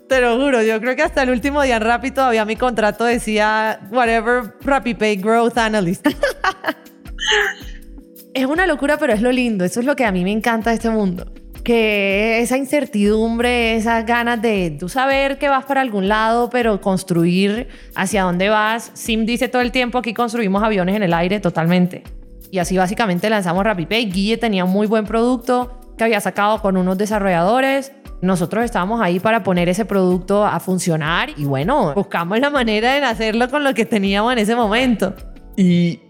Te 0.09 0.21
lo 0.21 0.37
juro. 0.37 0.63
Yo 0.63 0.81
creo 0.81 0.97
que 0.97 1.03
hasta 1.03 1.23
el 1.23 1.31
último 1.31 1.63
día 1.63 1.77
en 1.77 1.83
Rappi 1.83 2.11
todavía 2.11 2.45
mi 2.45 2.57
contrato 2.57 3.05
decía 3.05 3.81
whatever 3.91 4.55
RappiPay 4.63 5.17
Growth 5.17 5.59
Analyst. 5.59 6.07
es 8.35 8.47
una 8.47 8.67
locura, 8.67 8.99
pero 8.99 9.13
es 9.13 9.23
lo 9.23 9.33
lindo. 9.33 9.65
Eso 9.65 9.81
es 9.81 9.87
lo 9.87 9.97
que 9.97 10.05
a 10.05 10.13
mí 10.13 10.25
me 10.25 10.33
encanta 10.33 10.71
de 10.71 10.77
este 10.77 10.91
mundo. 10.91 11.27
Que 11.65 12.41
esa 12.41 12.57
incertidumbre, 12.57 13.77
esas 13.77 14.05
ganas 14.05 14.43
de 14.43 14.77
tú 14.79 14.89
saber 14.89 15.39
que 15.39 15.49
vas 15.49 15.65
para 15.65 15.81
algún 15.81 16.09
lado, 16.09 16.51
pero 16.51 16.81
construir 16.81 17.69
hacia 17.95 18.25
dónde 18.25 18.49
vas. 18.49 18.91
Sim 18.95 19.27
dice 19.27 19.49
todo 19.49 19.63
el 19.63 19.71
tiempo 19.71 19.99
aquí 19.99 20.13
construimos 20.13 20.63
aviones 20.63 20.97
en 20.97 21.05
el 21.05 21.15
aire 21.15 21.39
totalmente. 21.39 22.03
Y 22.51 22.59
así 22.59 22.77
básicamente 22.77 23.31
lanzamos 23.31 23.65
RappiPay. 23.65 24.11
Guille 24.11 24.37
tenía 24.37 24.65
un 24.65 24.71
muy 24.73 24.87
buen 24.87 25.07
producto 25.07 25.81
que 25.97 26.05
había 26.05 26.21
sacado 26.21 26.61
con 26.61 26.77
unos 26.77 26.99
desarrolladores. 26.99 27.93
Nosotros 28.21 28.65
estábamos 28.65 29.01
ahí 29.01 29.21
para 29.21 29.43
poner 29.43 29.69
ese 29.69 29.85
producto 29.85 30.45
a 30.45 30.61
funcionar 30.61 31.31
y 31.37 31.45
bueno, 31.45 31.95
buscamos 31.95 32.39
la 32.41 32.51
manera 32.51 32.95
de 32.95 33.05
hacerlo 33.05 33.49
con 33.49 33.65
lo 33.65 33.73
que 33.75 33.87
teníamos 33.87 34.33
en 34.33 34.39
ese 34.39 34.55
momento. 34.55 35.15
Y 35.57 36.01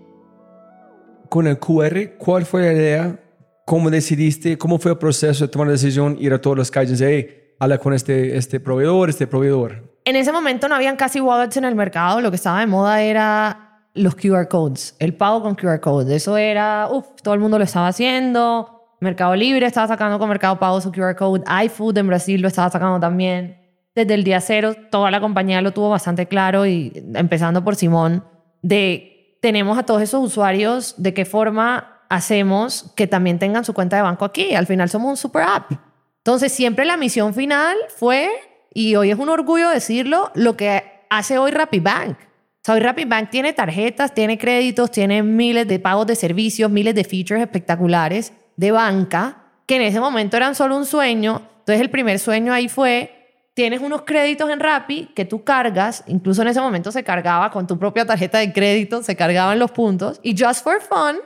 con 1.29 1.47
el 1.47 1.59
QR, 1.59 2.17
¿cuál 2.19 2.45
fue 2.45 2.63
la 2.63 2.73
idea? 2.73 3.22
¿Cómo 3.65 3.91
decidiste? 3.91 4.59
¿Cómo 4.59 4.79
fue 4.79 4.93
el 4.93 4.99
proceso 4.99 5.45
de 5.45 5.49
tomar 5.49 5.69
la 5.69 5.73
decisión, 5.73 6.17
ir 6.19 6.33
a 6.33 6.41
todas 6.41 6.59
las 6.59 6.71
calles 6.71 7.01
y 7.01 7.05
hey, 7.05 7.55
habla 7.59 7.79
con 7.79 7.95
este, 7.95 8.37
este 8.37 8.59
proveedor, 8.59 9.09
este 9.09 9.27
proveedor? 9.27 9.99
En 10.05 10.17
ese 10.17 10.33
momento 10.33 10.69
no 10.69 10.75
habían 10.75 10.97
casi 10.97 11.21
wallets 11.21 11.57
en 11.57 11.65
el 11.65 11.77
mercado, 11.77 12.21
lo 12.21 12.31
que 12.31 12.37
estaba 12.37 12.61
de 12.61 12.67
moda 12.67 13.03
era 13.03 13.89
los 13.95 14.17
QR 14.17 14.49
codes, 14.49 14.97
el 14.99 15.15
pago 15.15 15.43
con 15.43 15.55
QR 15.55 15.81
codes. 15.81 16.11
Eso 16.11 16.37
era, 16.37 16.89
uff, 16.91 17.07
todo 17.23 17.35
el 17.35 17.41
mundo 17.41 17.59
lo 17.59 17.65
estaba 17.65 17.89
haciendo. 17.89 18.97
Mercado 19.01 19.35
Libre 19.37 19.67
estaba 19.67 19.89
sacando 19.89 20.19
con 20.19 20.29
Mercado 20.29 20.59
Pago 20.59 20.81
su 20.81 20.93
QR 20.93 21.17
code. 21.17 21.43
iFood 21.65 21.99
en 21.99 22.07
Brasil 22.07 22.41
lo 22.41 22.49
estaba 22.49 22.71
sacando 22.71 23.01
también. 23.01 23.59
Desde 23.95 24.15
el 24.15 24.25
día 24.25 24.41
cero, 24.41 24.75
toda 24.91 25.11
la 25.11 25.21
compañía 25.21 25.61
lo 25.61 25.73
tuvo 25.73 25.91
bastante 25.91 26.27
claro 26.27 26.67
y 26.67 26.93
empezando 27.15 27.63
por 27.63 27.77
Simón, 27.77 28.25
de 28.63 29.39
tenemos 29.43 29.77
a 29.77 29.83
todos 29.83 30.03
esos 30.03 30.25
usuarios, 30.25 30.95
de 30.99 31.13
qué 31.13 31.25
forma 31.25 31.92
hacemos 32.13 32.93
que 32.95 33.07
también 33.07 33.39
tengan 33.39 33.65
su 33.65 33.73
cuenta 33.73 33.97
de 33.97 34.03
banco 34.03 34.27
aquí. 34.27 34.55
Al 34.55 34.67
final 34.67 34.91
somos 34.91 35.09
un 35.09 35.17
super 35.17 35.45
app. 35.45 35.73
Entonces, 36.19 36.53
siempre 36.53 36.85
la 36.85 36.99
misión 36.99 37.33
final 37.33 37.75
fue, 37.97 38.29
y 38.75 38.97
hoy 38.97 39.11
es 39.11 39.19
un 39.19 39.31
orgullo 39.31 39.71
decirlo, 39.71 40.31
lo 40.35 40.55
que 40.55 40.85
hace 41.09 41.39
hoy 41.39 41.53
RappiBank. 41.53 42.19
O 42.19 42.65
sea, 42.65 42.75
hoy 42.75 42.81
RappiBank 42.81 43.31
tiene 43.31 43.55
tarjetas, 43.55 44.13
tiene 44.13 44.37
créditos, 44.37 44.91
tiene 44.91 45.23
miles 45.23 45.67
de 45.67 45.79
pagos 45.79 46.07
de 46.07 46.15
servicios, 46.15 46.71
miles 46.71 46.95
de 46.95 47.05
features 47.05 47.41
espectaculares 47.41 48.35
de 48.57 48.73
banca, 48.73 49.45
que 49.65 49.77
en 49.77 49.83
ese 49.83 49.99
momento 49.99 50.37
eran 50.37 50.55
solo 50.55 50.77
un 50.77 50.85
sueño. 50.85 51.41
Entonces, 51.61 51.81
el 51.81 51.89
primer 51.89 52.19
sueño 52.19 52.53
ahí 52.53 52.69
fue, 52.69 53.41
tienes 53.55 53.81
unos 53.81 54.03
créditos 54.03 54.51
en 54.51 54.61
Rappi 54.61 55.09
que 55.17 55.25
tú 55.25 55.45
cargas, 55.45 56.05
incluso 56.07 56.43
en 56.43 56.49
ese 56.49 56.61
momento 56.61 56.93
se 56.93 57.05
cargaba 57.05 57.51
con 57.51 57.67
tu 57.67 57.79
propia 57.79 58.05
tarjeta 58.05 58.37
de 58.37 58.53
crédito, 58.53 59.03
se 59.03 59.17
cargaban 59.17 59.59
los 59.59 59.71
puntos, 59.71 60.21
y 60.23 60.37
just 60.39 60.63
for 60.63 60.79
fun, 60.83 61.17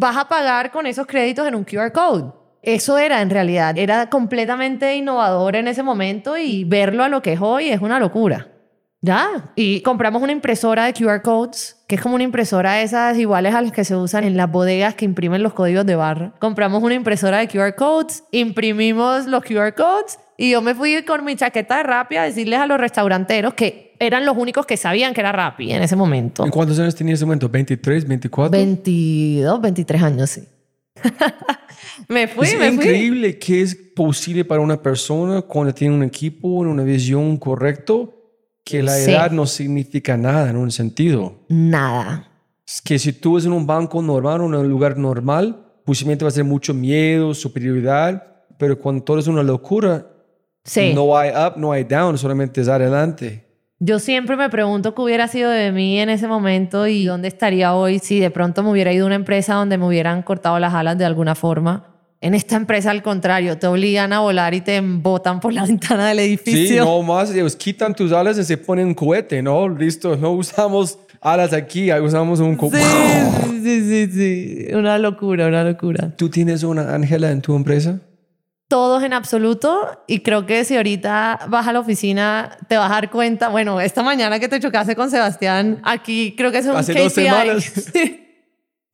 vas 0.00 0.16
a 0.16 0.28
pagar 0.28 0.70
con 0.70 0.86
esos 0.86 1.08
créditos 1.08 1.48
en 1.48 1.56
un 1.56 1.64
QR 1.64 1.90
code. 1.90 2.32
eso 2.62 2.98
era 2.98 3.20
en 3.20 3.30
realidad. 3.30 3.76
Era 3.76 4.08
completamente 4.08 4.94
innovador 4.94 5.56
en 5.56 5.66
ese 5.66 5.82
momento 5.82 6.36
y 6.36 6.62
verlo 6.62 7.02
a 7.02 7.08
lo 7.08 7.20
que 7.20 7.32
es 7.32 7.40
hoy 7.40 7.70
es 7.70 7.80
una 7.80 7.98
locura. 7.98 8.46
Ya, 9.00 9.52
y 9.54 9.80
compramos 9.82 10.22
una 10.22 10.32
impresora 10.32 10.86
de 10.86 10.92
QR 10.92 11.22
codes, 11.22 11.76
que 11.86 11.94
es 11.94 12.00
como 12.00 12.16
una 12.16 12.24
impresora 12.24 12.74
de 12.74 12.82
esas 12.82 13.16
iguales 13.16 13.54
a 13.54 13.62
las 13.62 13.70
que 13.70 13.84
se 13.84 13.94
usan 13.94 14.24
en 14.24 14.36
las 14.36 14.50
bodegas 14.50 14.96
que 14.96 15.04
imprimen 15.04 15.44
los 15.44 15.52
códigos 15.52 15.86
de 15.86 15.94
barra. 15.94 16.34
Compramos 16.40 16.82
una 16.82 16.94
impresora 16.94 17.38
de 17.38 17.46
QR 17.46 17.76
codes, 17.76 18.24
imprimimos 18.32 19.26
los 19.26 19.44
QR 19.44 19.72
codes 19.76 20.18
y 20.36 20.50
yo 20.50 20.62
me 20.62 20.74
fui 20.74 21.04
con 21.04 21.24
mi 21.24 21.36
chaqueta 21.36 21.76
de 21.76 21.84
Rappi 21.84 22.16
a 22.16 22.24
decirles 22.24 22.58
a 22.58 22.66
los 22.66 22.78
restauranteros 22.78 23.54
que 23.54 23.94
eran 24.00 24.26
los 24.26 24.36
únicos 24.36 24.66
que 24.66 24.76
sabían 24.76 25.14
que 25.14 25.20
era 25.20 25.30
Rappi 25.30 25.70
en 25.70 25.82
ese 25.82 25.94
momento. 25.94 26.44
¿En 26.44 26.50
cuántos 26.50 26.76
años 26.80 26.96
tenías 26.96 27.12
en 27.12 27.18
ese 27.18 27.26
momento? 27.26 27.48
¿23, 27.50 28.04
24? 28.04 28.50
22, 28.50 29.60
23 29.60 30.02
años, 30.02 30.30
sí. 30.30 30.42
me 32.08 32.26
fui, 32.26 32.48
es 32.48 32.58
me 32.58 32.72
fui. 32.72 32.84
increíble 32.84 33.38
que 33.38 33.62
es 33.62 33.76
posible 33.94 34.44
para 34.44 34.60
una 34.60 34.82
persona 34.82 35.42
cuando 35.42 35.72
tiene 35.72 35.94
un 35.94 36.02
equipo, 36.02 36.48
una 36.48 36.82
visión 36.82 37.36
correcto, 37.36 38.17
que 38.68 38.82
la 38.82 38.92
Sí. 38.96 39.10
edad 39.12 39.30
no 39.30 39.46
significa 39.46 40.16
nada 40.18 40.50
en 40.50 40.56
un 40.56 40.70
sentido. 40.70 41.36
Nada. 41.48 42.28
Es 42.66 42.82
que 42.82 42.98
si 42.98 43.14
tú 43.14 43.38
es 43.38 43.46
en 43.46 43.52
un 43.52 43.66
banco 43.66 44.02
normal 44.02 44.42
en 44.42 44.54
un 44.54 44.68
lugar 44.68 44.98
normal, 44.98 45.56
posiblemente 45.84 46.24
va 46.24 46.28
a 46.28 46.32
ser 46.32 46.44
mucho 46.44 46.74
miedo, 46.74 47.32
superioridad, 47.32 48.22
pero 48.58 48.78
cuando 48.78 49.02
todo 49.04 49.18
es 49.18 49.26
una 49.26 49.42
locura, 49.42 50.06
Sí. 50.64 50.92
no 50.94 51.16
hay 51.16 51.30
up, 51.30 51.54
no 51.56 51.72
hay 51.72 51.84
down, 51.84 52.18
solamente 52.18 52.60
es 52.60 52.68
adelante. 52.68 53.46
Yo 53.80 53.98
siempre 54.00 54.36
me 54.36 54.50
pregunto 54.50 54.94
qué 54.94 55.00
hubiera 55.02 55.28
sido 55.28 55.50
de 55.50 55.72
mí 55.72 55.98
en 56.00 56.10
ese 56.10 56.26
momento 56.28 56.86
y 56.86 57.06
dónde 57.06 57.28
estaría 57.28 57.74
hoy 57.74 58.00
si 58.00 58.18
de 58.20 58.30
pronto 58.30 58.62
me 58.62 58.70
hubiera 58.70 58.92
ido 58.92 59.04
a 59.04 59.06
una 59.06 59.14
empresa 59.14 59.54
donde 59.54 59.78
me 59.78 59.86
hubieran 59.86 60.22
cortado 60.22 60.58
las 60.58 60.74
alas 60.74 60.98
de 60.98 61.06
alguna 61.06 61.34
forma. 61.34 61.94
En 62.20 62.34
esta 62.34 62.56
empresa, 62.56 62.90
al 62.90 63.02
contrario, 63.02 63.58
te 63.58 63.66
obligan 63.68 64.12
a 64.12 64.20
volar 64.20 64.52
y 64.52 64.60
te 64.60 64.80
botan 64.80 65.38
por 65.40 65.52
la 65.52 65.64
ventana 65.66 66.08
del 66.08 66.18
Sí, 66.18 66.24
edificio. 66.24 66.84
no 66.84 67.02
más, 67.02 67.30
ellos 67.32 67.54
quitan 67.54 67.94
tus 67.94 68.10
alas 68.12 68.38
y 68.38 68.44
se 68.44 68.56
ponen 68.56 68.88
un 68.88 68.94
cohete, 68.94 69.40
¿no? 69.42 69.68
Listo, 69.68 70.16
no 70.16 70.32
usamos 70.32 70.98
alas 71.20 71.52
aquí, 71.52 71.92
usamos 71.92 72.40
un 72.40 72.56
cohete. 72.56 72.78
Sí, 72.82 73.60
sí, 73.62 73.80
sí, 73.88 74.12
sí. 74.66 74.74
Una 74.74 74.98
locura, 74.98 75.46
una 75.46 75.62
locura. 75.62 76.12
¿Tú 76.16 76.28
tienes 76.28 76.62
una 76.64 76.92
Ángela 76.94 77.30
en 77.30 77.40
tu 77.40 77.54
empresa? 77.54 78.00
Todos 78.66 79.02
en 79.02 79.12
absoluto. 79.14 80.02
Y 80.06 80.20
creo 80.20 80.44
que 80.44 80.64
si 80.64 80.76
ahorita 80.76 81.46
vas 81.48 81.66
a 81.68 81.72
la 81.72 81.80
oficina, 81.80 82.58
te 82.68 82.76
vas 82.76 82.90
a 82.90 82.94
dar 82.94 83.10
cuenta. 83.10 83.48
Bueno, 83.48 83.80
esta 83.80 84.02
mañana 84.02 84.38
que 84.40 84.48
te 84.48 84.60
chocaste 84.60 84.94
con 84.96 85.10
Sebastián, 85.10 85.80
aquí 85.84 86.34
creo 86.36 86.50
que 86.52 86.58
es 86.58 86.66
un 86.66 86.76
Hace 86.76 86.92
KPI. 86.92 87.02
dos 87.04 87.12
semanas. 87.12 87.72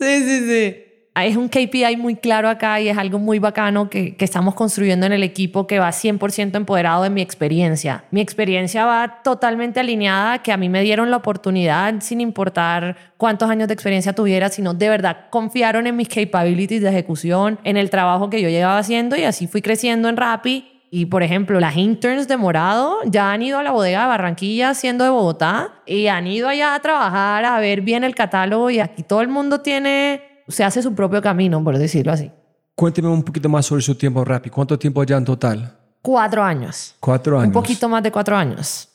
Sí, 0.00 0.22
sí, 0.24 0.38
sí. 0.48 0.76
Es 1.22 1.36
un 1.36 1.48
KPI 1.48 1.96
muy 1.96 2.16
claro 2.16 2.48
acá 2.48 2.80
y 2.80 2.88
es 2.88 2.98
algo 2.98 3.20
muy 3.20 3.38
bacano 3.38 3.88
que, 3.88 4.16
estamos 4.18 4.54
construyendo 4.54 5.06
en 5.06 5.12
el 5.12 5.22
equipo 5.22 5.66
que 5.66 5.78
va 5.78 5.90
100% 5.90 6.56
empoderado 6.56 7.04
de 7.04 7.10
mi 7.10 7.20
experiencia. 7.20 8.04
Mi 8.10 8.20
experiencia 8.20 8.84
va 8.84 9.20
totalmente 9.22 9.78
alineada 9.78 10.42
que 10.42 10.50
a 10.50 10.56
mí 10.56 10.68
me 10.68 10.82
dieron 10.82 11.12
la 11.12 11.18
oportunidad 11.18 11.94
sin 12.00 12.20
importar 12.20 12.96
cuántos 13.16 13.48
años 13.48 13.68
de 13.68 13.74
experiencia 13.74 14.12
tuviera, 14.12 14.48
sino 14.48 14.74
de 14.74 14.88
verdad 14.88 15.26
confiaron 15.30 15.86
en 15.86 15.94
mis 15.94 16.08
capabilities 16.08 16.82
de 16.82 16.88
ejecución, 16.88 17.60
en 17.62 17.76
el 17.76 17.90
trabajo 17.90 18.28
que 18.28 18.42
yo 18.42 18.48
llevaba 18.48 18.78
haciendo 18.78 19.14
y 19.14 19.22
así 19.22 19.46
fui 19.46 19.62
creciendo 19.62 20.08
en 20.08 20.16
Rappi. 20.16 20.70
Y 20.90 21.06
por 21.06 21.22
ejemplo, 21.22 21.60
las 21.60 21.76
interns 21.76 22.26
de 22.26 22.36
Morado 22.36 22.98
ya 23.04 23.32
han 23.32 23.42
ido 23.42 23.58
a 23.58 23.62
la 23.62 23.70
bodega 23.70 24.02
de 24.02 24.08
Barranquilla 24.08 24.74
siendo 24.74 25.04
de 25.04 25.10
Bogotá 25.10 25.74
y 25.86 26.08
han 26.08 26.26
ido 26.26 26.48
allá 26.48 26.74
a 26.74 26.80
trabajar, 26.80 27.44
a 27.44 27.60
ver 27.60 27.82
bien 27.82 28.02
el 28.02 28.16
catálogo 28.16 28.70
y 28.70 28.80
aquí 28.80 29.02
todo 29.02 29.20
el 29.20 29.28
mundo 29.28 29.60
tiene, 29.60 30.33
se 30.48 30.64
hace 30.64 30.82
su 30.82 30.94
propio 30.94 31.22
camino, 31.22 31.62
por 31.62 31.78
decirlo 31.78 32.12
así. 32.12 32.30
Cuénteme 32.74 33.08
un 33.08 33.22
poquito 33.22 33.48
más 33.48 33.66
sobre 33.66 33.82
su 33.82 33.94
tiempo 33.94 34.24
rápido. 34.24 34.54
¿Cuánto 34.54 34.78
tiempo 34.78 35.04
ya 35.04 35.16
en 35.16 35.24
total? 35.24 35.76
Cuatro 36.02 36.42
años. 36.42 36.94
Cuatro 37.00 37.38
años. 37.38 37.46
Un 37.48 37.52
poquito 37.52 37.88
más 37.88 38.02
de 38.02 38.10
cuatro 38.10 38.36
años. 38.36 38.88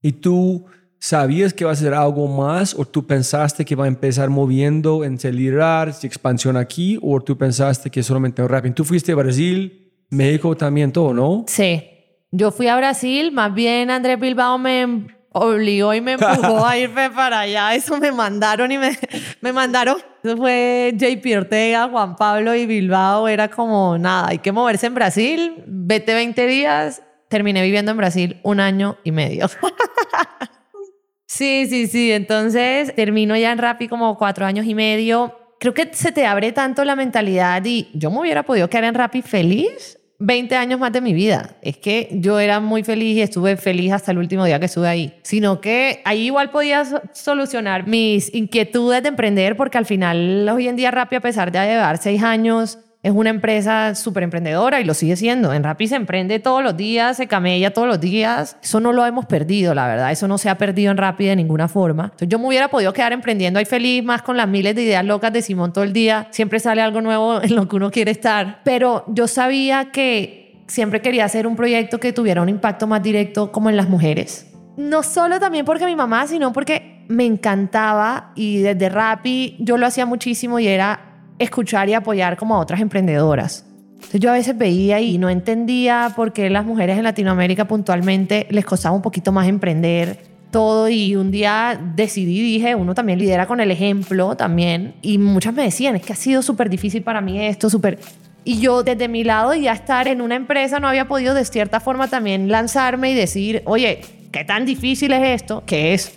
¿Y 0.00 0.12
tú 0.12 0.64
sabías 0.98 1.52
que 1.52 1.64
va 1.64 1.72
a 1.72 1.76
ser 1.76 1.92
algo 1.92 2.26
más 2.28 2.74
o 2.74 2.84
tú 2.84 3.06
pensaste 3.06 3.64
que 3.64 3.74
va 3.74 3.84
a 3.84 3.88
empezar 3.88 4.30
moviendo 4.30 5.04
en 5.04 5.14
acelerar, 5.14 5.92
si 5.92 6.06
expansión 6.06 6.56
aquí 6.56 6.98
o 7.02 7.20
tú 7.20 7.36
pensaste 7.36 7.90
que 7.90 8.02
solamente 8.02 8.40
en 8.40 8.48
Rappi? 8.48 8.70
Tú 8.70 8.84
fuiste 8.84 9.12
a 9.12 9.16
Brasil, 9.16 9.92
México 10.10 10.56
también 10.56 10.92
todo, 10.92 11.12
¿no? 11.12 11.44
Sí. 11.48 11.82
Yo 12.30 12.50
fui 12.50 12.68
a 12.68 12.76
Brasil, 12.76 13.32
más 13.32 13.52
bien 13.54 13.90
Andrés 13.90 14.18
Bilbao 14.18 14.58
me 14.58 15.06
obligó 15.40 15.94
y 15.94 16.00
me 16.00 16.12
empujó 16.20 16.66
a 16.66 16.76
irme 16.78 17.10
para 17.10 17.40
allá. 17.40 17.74
Eso 17.74 17.98
me 17.98 18.12
mandaron 18.12 18.70
y 18.72 18.78
me, 18.78 18.98
me 19.40 19.52
mandaron. 19.52 19.96
Eso 20.22 20.36
fue 20.36 20.94
JP 20.96 21.38
Ortega, 21.38 21.88
Juan 21.88 22.16
Pablo 22.16 22.54
y 22.54 22.66
Bilbao. 22.66 23.28
Era 23.28 23.48
como 23.48 23.98
nada, 23.98 24.28
hay 24.28 24.38
que 24.38 24.52
moverse 24.52 24.86
en 24.86 24.94
Brasil. 24.94 25.64
Vete 25.66 26.14
20 26.14 26.46
días. 26.46 27.02
Terminé 27.28 27.62
viviendo 27.62 27.90
en 27.90 27.96
Brasil 27.96 28.40
un 28.42 28.60
año 28.60 28.98
y 29.02 29.12
medio. 29.12 29.48
sí, 31.26 31.66
sí, 31.68 31.86
sí. 31.86 32.12
Entonces 32.12 32.94
termino 32.94 33.36
ya 33.36 33.52
en 33.52 33.58
Rappi 33.58 33.88
como 33.88 34.16
cuatro 34.16 34.46
años 34.46 34.66
y 34.66 34.74
medio. 34.74 35.38
Creo 35.58 35.74
que 35.74 35.90
se 35.92 36.12
te 36.12 36.26
abre 36.26 36.52
tanto 36.52 36.84
la 36.84 36.96
mentalidad 36.96 37.64
y 37.64 37.88
yo 37.94 38.10
me 38.10 38.20
hubiera 38.20 38.42
podido 38.42 38.68
quedar 38.68 38.84
en 38.84 38.94
Rappi 38.94 39.22
feliz 39.22 39.95
20 40.18 40.54
años 40.56 40.80
más 40.80 40.92
de 40.92 41.00
mi 41.00 41.12
vida. 41.12 41.56
Es 41.62 41.76
que 41.76 42.08
yo 42.12 42.38
era 42.40 42.60
muy 42.60 42.82
feliz 42.84 43.16
y 43.16 43.22
estuve 43.22 43.56
feliz 43.56 43.92
hasta 43.92 44.12
el 44.12 44.18
último 44.18 44.44
día 44.44 44.58
que 44.58 44.66
estuve 44.66 44.88
ahí. 44.88 45.14
Sino 45.22 45.60
que 45.60 46.00
ahí 46.04 46.26
igual 46.26 46.50
podía 46.50 46.84
so- 46.84 47.02
solucionar 47.12 47.86
mis 47.86 48.34
inquietudes 48.34 49.02
de 49.02 49.08
emprender 49.10 49.56
porque 49.56 49.78
al 49.78 49.86
final 49.86 50.48
hoy 50.48 50.68
en 50.68 50.76
día 50.76 50.90
Rappi, 50.90 51.16
a 51.16 51.20
pesar 51.20 51.52
de 51.52 51.58
llevar 51.58 51.98
seis 51.98 52.22
años, 52.22 52.78
es 53.06 53.12
una 53.12 53.30
empresa 53.30 53.94
súper 53.94 54.24
emprendedora 54.24 54.80
y 54.80 54.84
lo 54.84 54.92
sigue 54.92 55.14
siendo. 55.14 55.52
En 55.52 55.62
Rappi 55.62 55.86
se 55.86 55.94
emprende 55.94 56.40
todos 56.40 56.60
los 56.60 56.76
días, 56.76 57.16
se 57.16 57.28
camella 57.28 57.72
todos 57.72 57.86
los 57.86 58.00
días. 58.00 58.56
Eso 58.60 58.80
no 58.80 58.92
lo 58.92 59.06
hemos 59.06 59.26
perdido, 59.26 59.76
la 59.76 59.86
verdad. 59.86 60.10
Eso 60.10 60.26
no 60.26 60.38
se 60.38 60.50
ha 60.50 60.58
perdido 60.58 60.90
en 60.90 60.96
Rappi 60.96 61.26
de 61.26 61.36
ninguna 61.36 61.68
forma. 61.68 62.06
Entonces 62.06 62.28
yo 62.28 62.40
me 62.40 62.48
hubiera 62.48 62.66
podido 62.66 62.92
quedar 62.92 63.12
emprendiendo 63.12 63.60
ahí 63.60 63.64
feliz, 63.64 64.02
más 64.02 64.22
con 64.22 64.36
las 64.36 64.48
miles 64.48 64.74
de 64.74 64.82
ideas 64.82 65.04
locas 65.04 65.32
de 65.32 65.40
Simón 65.40 65.72
todo 65.72 65.84
el 65.84 65.92
día. 65.92 66.26
Siempre 66.32 66.58
sale 66.58 66.82
algo 66.82 67.00
nuevo 67.00 67.40
en 67.40 67.54
lo 67.54 67.68
que 67.68 67.76
uno 67.76 67.92
quiere 67.92 68.10
estar. 68.10 68.62
Pero 68.64 69.04
yo 69.06 69.28
sabía 69.28 69.92
que 69.92 70.64
siempre 70.66 71.00
quería 71.00 71.26
hacer 71.26 71.46
un 71.46 71.54
proyecto 71.54 72.00
que 72.00 72.12
tuviera 72.12 72.42
un 72.42 72.48
impacto 72.48 72.88
más 72.88 73.04
directo 73.04 73.52
como 73.52 73.70
en 73.70 73.76
las 73.76 73.88
mujeres. 73.88 74.52
No 74.76 75.04
solo 75.04 75.38
también 75.38 75.64
porque 75.64 75.86
mi 75.86 75.94
mamá, 75.94 76.26
sino 76.26 76.52
porque 76.52 77.04
me 77.06 77.24
encantaba 77.24 78.32
y 78.34 78.62
desde 78.62 78.88
Rappi 78.88 79.58
yo 79.60 79.76
lo 79.76 79.86
hacía 79.86 80.06
muchísimo 80.06 80.58
y 80.58 80.66
era 80.66 81.15
escuchar 81.38 81.88
y 81.88 81.94
apoyar 81.94 82.36
como 82.36 82.56
a 82.56 82.60
otras 82.60 82.80
emprendedoras. 82.80 83.64
Entonces 83.94 84.20
yo 84.20 84.30
a 84.30 84.34
veces 84.34 84.56
veía 84.56 85.00
y 85.00 85.18
no 85.18 85.28
entendía 85.28 86.12
por 86.14 86.32
qué 86.32 86.50
las 86.50 86.64
mujeres 86.64 86.98
en 86.98 87.04
Latinoamérica 87.04 87.66
puntualmente 87.66 88.46
les 88.50 88.64
costaba 88.64 88.94
un 88.94 89.02
poquito 89.02 89.32
más 89.32 89.48
emprender 89.48 90.18
todo. 90.50 90.88
Y 90.88 91.16
un 91.16 91.30
día 91.30 91.80
decidí, 91.96 92.40
dije, 92.40 92.74
uno 92.74 92.94
también 92.94 93.18
lidera 93.18 93.46
con 93.46 93.60
el 93.60 93.70
ejemplo 93.70 94.36
también. 94.36 94.94
Y 95.02 95.18
muchas 95.18 95.54
me 95.54 95.62
decían, 95.62 95.96
es 95.96 96.02
que 96.02 96.12
ha 96.12 96.16
sido 96.16 96.42
súper 96.42 96.70
difícil 96.70 97.02
para 97.02 97.20
mí 97.20 97.40
esto, 97.44 97.70
súper... 97.70 97.98
Y 98.44 98.60
yo 98.60 98.84
desde 98.84 99.08
mi 99.08 99.24
lado 99.24 99.54
ya 99.54 99.72
estar 99.72 100.06
en 100.06 100.20
una 100.20 100.36
empresa 100.36 100.78
no 100.78 100.86
había 100.86 101.08
podido 101.08 101.34
de 101.34 101.44
cierta 101.44 101.80
forma 101.80 102.06
también 102.06 102.48
lanzarme 102.48 103.10
y 103.10 103.14
decir, 103.14 103.62
oye, 103.64 104.02
¿qué 104.30 104.44
tan 104.44 104.64
difícil 104.64 105.12
es 105.12 105.42
esto? 105.42 105.64
Que 105.66 105.94
es 105.94 106.16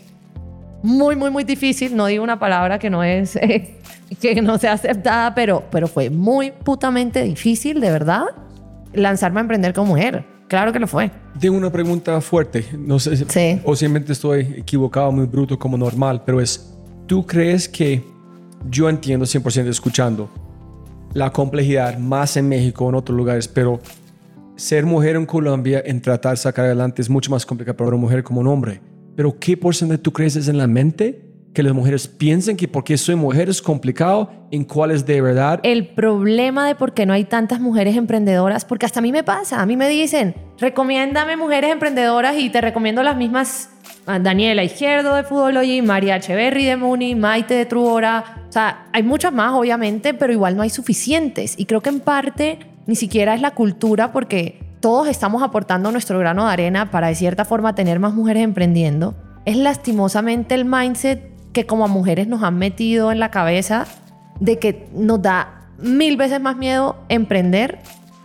muy, 0.84 1.16
muy, 1.16 1.30
muy 1.32 1.44
difícil. 1.44 1.96
No 1.96 2.06
digo 2.08 2.24
una 2.24 2.40
palabra 2.40 2.80
que 2.80 2.90
no 2.90 3.04
es, 3.04 3.36
eh, 3.36 3.76
que 4.22 4.42
no 4.42 4.58
sea 4.58 4.74
aceptada, 4.74 5.34
pero, 5.36 5.64
pero 5.72 5.88
fue 5.88 6.10
muy 6.10 6.52
putamente 6.52 7.24
difícil, 7.24 7.80
de 7.82 7.92
verdad, 7.92 8.24
lanzarme 8.94 9.40
a 9.40 9.42
emprender 9.42 9.74
como 9.74 9.90
mujer. 9.94 10.24
Claro 10.48 10.74
que 10.74 10.80
lo 10.80 10.88
fue. 10.88 11.12
Tengo 11.40 11.56
una 11.58 11.72
pregunta 11.72 12.20
fuerte. 12.22 12.66
No 12.78 12.98
sé, 13.00 13.16
Sí. 13.18 13.62
posiblemente 13.64 14.14
estoy 14.14 14.56
equivocado, 14.58 15.12
muy 15.12 15.26
bruto 15.28 15.60
como 15.60 15.78
normal, 15.78 16.24
pero 16.26 16.42
es, 16.42 16.74
¿tú 17.06 17.26
crees 17.26 17.70
que 17.70 18.04
yo 18.70 18.90
entiendo 18.90 19.26
100% 19.26 19.68
escuchando 19.70 20.28
la 21.14 21.32
complejidad 21.32 21.98
más 22.00 22.36
en 22.36 22.50
México 22.50 22.86
o 22.86 22.90
en 22.90 22.96
otros 22.96 23.16
lugares, 23.16 23.48
pero 23.48 23.80
ser 24.56 24.86
mujer 24.86 25.16
en 25.16 25.26
Colombia 25.26 25.82
en 25.86 26.02
tratar 26.02 26.32
de 26.32 26.38
sacar 26.38 26.66
adelante 26.66 27.02
es 27.02 27.10
mucho 27.10 27.30
más 27.32 27.46
complicado 27.46 27.78
para 27.78 27.90
una 27.90 27.98
mujer 27.98 28.24
como 28.24 28.42
un 28.42 28.48
hombre? 28.48 28.82
Pero 29.20 29.38
¿qué 29.38 29.58
porcentaje 29.58 29.98
tú 29.98 30.14
crees 30.14 30.38
es 30.38 30.48
en 30.48 30.58
la 30.58 30.66
mente? 30.66 31.26
Que 31.54 31.62
las 31.62 31.74
mujeres 31.74 32.08
piensen 32.08 32.56
que 32.56 32.70
porque 32.70 32.98
soy 32.98 33.16
mujer 33.16 33.50
es 33.50 33.62
complicado, 33.62 34.32
en 34.50 34.64
cuál 34.64 34.92
es 34.92 35.06
de 35.06 35.20
verdad. 35.20 35.60
El 35.64 35.90
problema 35.90 36.66
de 36.66 36.74
por 36.74 36.94
qué 36.94 37.06
no 37.06 37.12
hay 37.12 37.26
tantas 37.26 37.60
mujeres 37.60 37.98
emprendedoras, 37.98 38.64
porque 38.64 38.86
hasta 38.86 39.00
a 39.00 39.02
mí 39.02 39.12
me 39.12 39.26
pasa, 39.26 39.62
a 39.62 39.66
mí 39.66 39.76
me 39.76 39.90
dicen, 39.90 40.36
recomiéndame 40.58 41.36
mujeres 41.36 41.70
emprendedoras 41.70 42.38
y 42.38 42.50
te 42.50 42.62
recomiendo 42.62 43.04
las 43.04 43.18
mismas, 43.18 43.72
Daniela 44.06 44.64
Izquierdo 44.64 45.14
de 45.16 45.24
Foodology, 45.24 45.82
María 45.82 46.16
Echeverry 46.16 46.64
de 46.64 46.78
Muni, 46.78 47.14
Maite 47.14 47.56
de 47.56 47.66
Truora, 47.66 48.46
o 48.48 48.52
sea, 48.54 48.88
hay 48.94 49.04
muchas 49.04 49.34
más 49.34 49.52
obviamente, 49.52 50.14
pero 50.14 50.32
igual 50.32 50.56
no 50.56 50.62
hay 50.62 50.70
suficientes 50.70 51.56
y 51.60 51.66
creo 51.66 51.82
que 51.82 51.90
en 51.90 52.00
parte 52.00 52.60
ni 52.88 52.96
siquiera 52.96 53.36
es 53.36 53.42
la 53.42 53.52
cultura 53.52 54.14
porque 54.14 54.69
todos 54.80 55.08
estamos 55.08 55.44
aportando 55.44 55.92
nuestro 55.92 56.20
grano 56.20 56.46
de 56.46 56.54
arena 56.54 56.92
para 56.92 57.08
de 57.08 57.16
cierta 57.16 57.46
forma 57.46 57.76
tener 57.76 58.00
más 58.00 58.14
mujeres 58.14 58.44
emprendiendo. 58.44 59.16
Es 59.46 59.58
lastimosamente 59.58 60.56
el 60.56 60.66
mindset 60.66 61.30
que 61.52 61.66
como 61.66 61.86
a 61.86 61.88
mujeres 61.88 62.28
nos 62.28 62.44
han 62.44 62.58
metido 62.58 63.12
en 63.12 63.20
la 63.20 63.32
cabeza 63.32 63.86
de 64.40 64.60
que 64.60 64.88
nos 64.94 65.22
da 65.22 65.68
mil 65.78 66.18
veces 66.18 66.40
más 66.40 66.56
miedo 66.56 66.98
emprender 67.10 67.80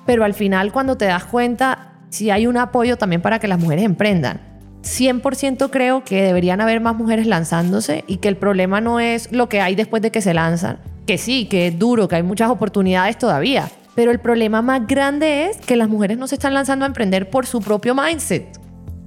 pero 0.07 0.25
al 0.25 0.35
final 0.35 0.73
cuando 0.73 0.97
te 0.97 1.07
das 1.07 1.25
cuenta, 1.25 1.93
si 2.11 2.31
hay 2.31 2.47
un 2.47 2.57
apoyo 2.57 2.97
también 2.97 3.23
para 3.23 3.39
que 3.39 3.49
las 3.49 3.59
mujeres 3.59 3.85
emprendan. 3.85 4.41
100% 4.83 5.71
creo 5.71 6.05
que 6.05 6.23
deberían 6.23 6.61
haber 6.61 6.81
más 6.81 6.95
mujeres 6.95 7.27
lanzándose 7.27 8.05
y 8.07 8.19
que 8.19 8.29
el 8.29 8.37
problema 8.37 8.83
no 8.83 9.01
es 9.01 9.33
lo 9.33 9.49
que 9.49 9.63
hay 9.63 9.75
después 9.75 10.03
de 10.03 10.11
que 10.11 10.21
se 10.21 10.35
lanzan, 10.35 10.79
que 11.07 11.17
sí, 11.17 11.47
que 11.47 11.69
es 11.69 11.79
duro, 11.79 12.07
que 12.07 12.17
hay 12.17 12.23
muchas 12.23 12.51
oportunidades 12.51 13.17
todavía, 13.17 13.71
pero 13.95 14.11
el 14.11 14.21
problema 14.21 14.63
más 14.63 14.87
grande 14.87 15.47
es 15.47 15.59
que 15.59 15.77
las 15.77 15.89
mujeres 15.89 16.19
no 16.19 16.27
se 16.27 16.35
están 16.35 16.55
lanzando 16.55 16.85
a 16.85 16.89
emprender 16.89 17.31
por 17.31 17.47
su 17.47 17.61
propio 17.61 17.95
mindset. 17.95 18.59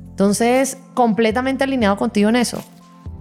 Entonces, 0.09 0.77
completamente 0.93 1.63
alineado 1.63 1.97
contigo 1.97 2.29
en 2.29 2.37
eso. 2.37 2.63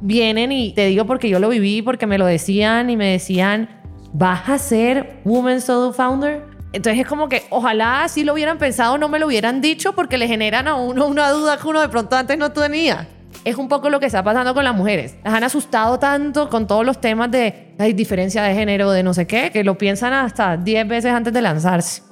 Vienen 0.01 0.53
y 0.53 0.73
te 0.73 0.87
digo 0.87 1.07
porque 1.07 1.29
yo 1.29 1.39
lo 1.39 1.49
viví, 1.49 1.83
porque 1.83 2.07
me 2.07 2.19
lo 2.19 2.27
decían 2.27 2.91
y 2.91 2.97
me 2.97 3.13
decían, 3.13 3.69
¿vas 4.13 4.49
a 4.49 4.59
ser 4.59 5.21
Woman 5.25 5.61
Solo 5.61 5.93
Founder? 5.93 6.45
Entonces 6.73 7.01
es 7.01 7.07
como 7.07 7.29
que 7.29 7.45
ojalá 7.51 8.07
si 8.09 8.25
lo 8.25 8.35
hubieran 8.35 8.59
pensado 8.59 8.99
no 8.99 9.09
me 9.09 9.19
lo 9.19 9.27
hubieran 9.29 9.61
dicho 9.61 9.95
porque 9.95 10.19
le 10.19 10.29
generan 10.29 10.69
a 10.69 10.75
uno 10.75 11.07
una 11.07 11.31
duda 11.31 11.57
que 11.57 11.67
uno 11.67 11.81
de 11.81 11.89
pronto 11.89 12.17
antes 12.17 12.37
no 12.37 12.53
tenía. 12.53 13.09
Es 13.47 13.57
un 13.57 13.69
poco 13.69 13.91
lo 13.91 14.01
que 14.01 14.07
está 14.07 14.25
pasando 14.25 14.55
con 14.55 14.65
las 14.65 14.75
mujeres. 14.75 15.15
Las 15.23 15.33
han 15.33 15.45
asustado 15.45 16.01
tanto 16.01 16.51
con 16.51 16.67
todos 16.67 16.85
los 16.85 17.01
temas 17.01 17.31
de 17.31 17.75
la 17.79 17.85
diferencia 17.85 18.43
de 18.43 18.53
género, 18.55 18.91
de 18.91 19.05
no 19.05 19.15
sé 19.15 19.29
qué, 19.29 19.53
que 19.53 19.63
lo 19.63 19.79
piensan 19.79 20.13
hasta 20.13 20.57
10 20.57 20.89
veces 20.89 21.13
antes 21.13 21.33
de 21.33 21.41
lanzarse. 21.41 22.03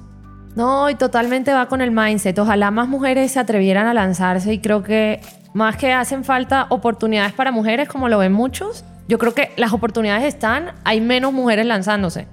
No, 0.55 0.89
y 0.89 0.95
totalmente 0.95 1.53
va 1.53 1.67
con 1.67 1.81
el 1.81 1.91
mindset. 1.91 2.39
Ojalá 2.39 2.71
más 2.71 2.87
mujeres 2.87 3.33
se 3.33 3.41
atrevieran 3.41 3.85
a 3.85 3.93
lanzarse 3.93 4.53
y 4.53 4.59
creo 4.59 4.81
que 4.81 5.19
más 5.53 5.75
que 5.75 5.91
hacen 5.91 6.23
falta 6.23 6.67
oportunidades 6.69 7.33
para 7.33 7.51
mujeres, 7.51 7.89
como 7.89 8.07
lo 8.07 8.19
ven 8.19 8.31
muchos, 8.31 8.85
yo 9.09 9.17
creo 9.17 9.33
que 9.33 9.51
las 9.57 9.73
oportunidades 9.73 10.23
están, 10.23 10.71
hay 10.85 11.01
menos 11.01 11.33
mujeres 11.33 11.65
lanzándose. 11.65 12.29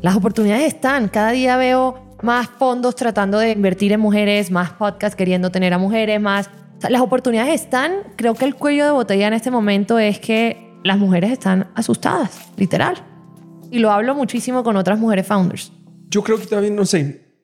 Las 0.00 0.16
oportunidades 0.16 0.68
están. 0.68 1.08
Cada 1.08 1.32
día 1.32 1.58
veo 1.58 2.16
más 2.22 2.48
fondos 2.48 2.96
tratando 2.96 3.38
de 3.40 3.50
invertir 3.50 3.92
en 3.92 4.00
mujeres, 4.00 4.50
más 4.50 4.70
podcasts 4.70 5.16
queriendo 5.16 5.50
tener 5.50 5.74
a 5.74 5.78
mujeres, 5.78 6.18
más... 6.18 6.48
las 6.88 7.00
oportunidades 7.00 7.60
están. 7.60 7.92
Creo 8.16 8.34
que 8.34 8.44
el 8.44 8.54
cuello 8.54 8.84
de 8.84 8.90
botella 8.90 9.26
en 9.26 9.34
este 9.34 9.50
momento 9.50 9.98
es 9.98 10.18
que 10.18 10.68
las 10.84 10.98
mujeres 10.98 11.32
están 11.32 11.70
asustadas, 11.74 12.48
literal. 12.56 12.96
Y 13.70 13.78
lo 13.78 13.90
hablo 13.90 14.14
muchísimo 14.14 14.62
con 14.62 14.76
otras 14.76 14.98
mujeres 14.98 15.26
founders. 15.26 15.72
Yo 16.08 16.22
creo 16.22 16.38
que 16.38 16.46
también, 16.46 16.74
no 16.74 16.86
sé, 16.86 17.36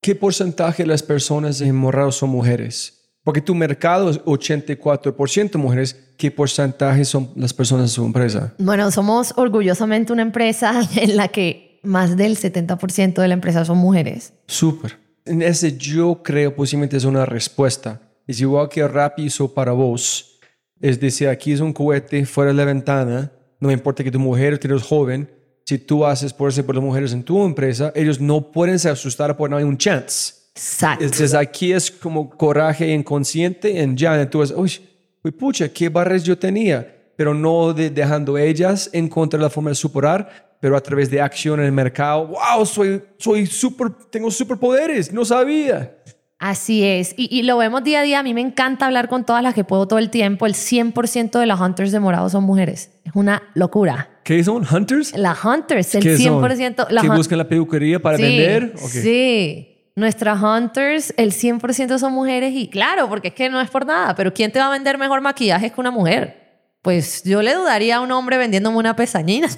¿qué 0.00 0.14
porcentaje 0.14 0.82
de 0.82 0.88
las 0.88 1.02
personas 1.02 1.60
en 1.60 1.76
Morado 1.76 2.10
son 2.10 2.30
mujeres? 2.30 2.96
Porque 3.22 3.40
tu 3.40 3.54
mercado 3.54 4.10
es 4.10 4.18
84% 4.22 5.56
mujeres. 5.58 6.14
¿Qué 6.16 6.30
porcentaje 6.30 7.04
son 7.04 7.30
las 7.36 7.52
personas 7.52 7.84
en 7.84 7.88
su 7.90 8.04
empresa? 8.04 8.54
Bueno, 8.58 8.90
somos 8.90 9.34
orgullosamente 9.36 10.12
una 10.12 10.22
empresa 10.22 10.88
en 10.96 11.16
la 11.16 11.28
que 11.28 11.80
más 11.82 12.16
del 12.16 12.36
70% 12.36 13.20
de 13.20 13.28
la 13.28 13.34
empresa 13.34 13.64
son 13.64 13.78
mujeres. 13.78 14.32
Súper. 14.46 14.98
En 15.26 15.42
ese 15.42 15.76
yo 15.76 16.22
creo 16.22 16.56
posiblemente 16.56 16.96
es 16.96 17.04
una 17.04 17.26
respuesta. 17.26 18.00
Es 18.26 18.40
igual 18.40 18.68
que 18.68 18.86
Rappi 18.86 19.24
hizo 19.24 19.52
para 19.52 19.72
vos. 19.72 20.38
Es 20.80 20.98
decir, 20.98 21.28
aquí 21.28 21.52
es 21.52 21.60
un 21.60 21.72
cohete 21.72 22.24
fuera 22.24 22.50
de 22.50 22.56
la 22.56 22.64
ventana. 22.64 23.32
No 23.58 23.68
me 23.68 23.74
importa 23.74 24.02
que 24.02 24.10
tu 24.10 24.18
mujer 24.18 24.54
o 24.54 24.58
eres 24.62 24.82
joven. 24.82 25.30
Si 25.64 25.78
tú 25.78 26.04
haces 26.04 26.32
por 26.32 26.52
por 26.64 26.74
las 26.74 26.84
mujeres 26.84 27.12
en 27.12 27.22
tu 27.22 27.44
empresa, 27.44 27.92
ellos 27.94 28.20
no 28.20 28.50
pueden 28.50 28.78
se 28.78 28.88
asustar 28.88 29.36
porque 29.36 29.50
no 29.50 29.56
hay 29.56 29.64
un 29.64 29.76
chance. 29.76 30.34
Exacto. 30.54 31.04
Entonces 31.04 31.34
aquí 31.34 31.72
es 31.72 31.90
como 31.90 32.30
coraje 32.30 32.92
inconsciente 32.92 33.80
en 33.80 33.96
ya. 33.96 34.20
Entonces, 34.20 34.56
uy, 34.56 35.30
pucha, 35.32 35.68
qué 35.68 35.88
barreras 35.88 36.24
yo 36.24 36.38
tenía. 36.38 36.96
Pero 37.16 37.34
no 37.34 37.74
de, 37.74 37.90
dejando 37.90 38.38
ellas 38.38 38.88
encontrar 38.92 39.42
la 39.42 39.50
forma 39.50 39.70
de 39.70 39.76
superar 39.76 40.50
pero 40.60 40.76
a 40.76 40.80
través 40.80 41.10
de 41.10 41.20
acción 41.20 41.58
en 41.58 41.66
el 41.66 41.72
mercado, 41.72 42.26
wow, 42.28 42.66
soy, 42.66 43.02
soy 43.16 43.46
super, 43.46 43.90
tengo 44.10 44.30
superpoderes, 44.30 45.10
no 45.10 45.24
sabía. 45.24 45.98
Así 46.40 46.82
es, 46.84 47.14
y, 47.18 47.42
lo 47.42 47.58
vemos 47.58 47.84
día 47.84 48.00
a 48.00 48.02
día. 48.02 48.18
A 48.20 48.22
mí 48.22 48.32
me 48.32 48.40
encanta 48.40 48.86
hablar 48.86 49.08
con 49.08 49.26
todas 49.26 49.42
las 49.42 49.52
que 49.52 49.62
puedo 49.62 49.86
todo 49.86 49.98
el 49.98 50.08
tiempo. 50.08 50.46
El 50.46 50.54
100% 50.54 51.38
de 51.38 51.44
las 51.44 51.60
hunters 51.60 51.92
de 51.92 52.00
morado 52.00 52.30
son 52.30 52.44
mujeres. 52.44 52.92
Es 53.04 53.12
una 53.14 53.42
locura. 53.52 54.08
¿Qué 54.24 54.42
son? 54.42 54.66
¿Hunters? 54.66 55.14
Las 55.18 55.44
hunters, 55.44 55.94
el 55.96 56.02
100%. 56.02 56.86
Las 56.88 57.04
¿Que 57.04 57.10
buscan 57.10 57.36
la 57.36 57.46
peluquería 57.46 58.00
para 58.00 58.16
vender? 58.16 58.72
Sí. 58.78 59.66
Nuestras 59.96 60.42
hunters, 60.42 61.12
el 61.18 61.32
100% 61.32 61.98
son 61.98 62.14
mujeres 62.14 62.54
y 62.54 62.68
claro, 62.68 63.10
porque 63.10 63.28
es 63.28 63.34
que 63.34 63.50
no 63.50 63.60
es 63.60 63.68
por 63.68 63.84
nada, 63.84 64.14
pero 64.14 64.32
¿quién 64.32 64.50
te 64.50 64.58
va 64.58 64.68
a 64.68 64.70
vender 64.70 64.96
mejor 64.96 65.20
maquillaje 65.20 65.70
que 65.70 65.78
una 65.78 65.90
mujer? 65.90 66.39
Pues 66.82 67.24
yo 67.24 67.42
le 67.42 67.54
dudaría 67.54 67.96
a 67.96 68.00
un 68.00 68.10
hombre 68.10 68.38
vendiéndome 68.38 68.78
una 68.78 68.96
pesañina. 68.96 69.48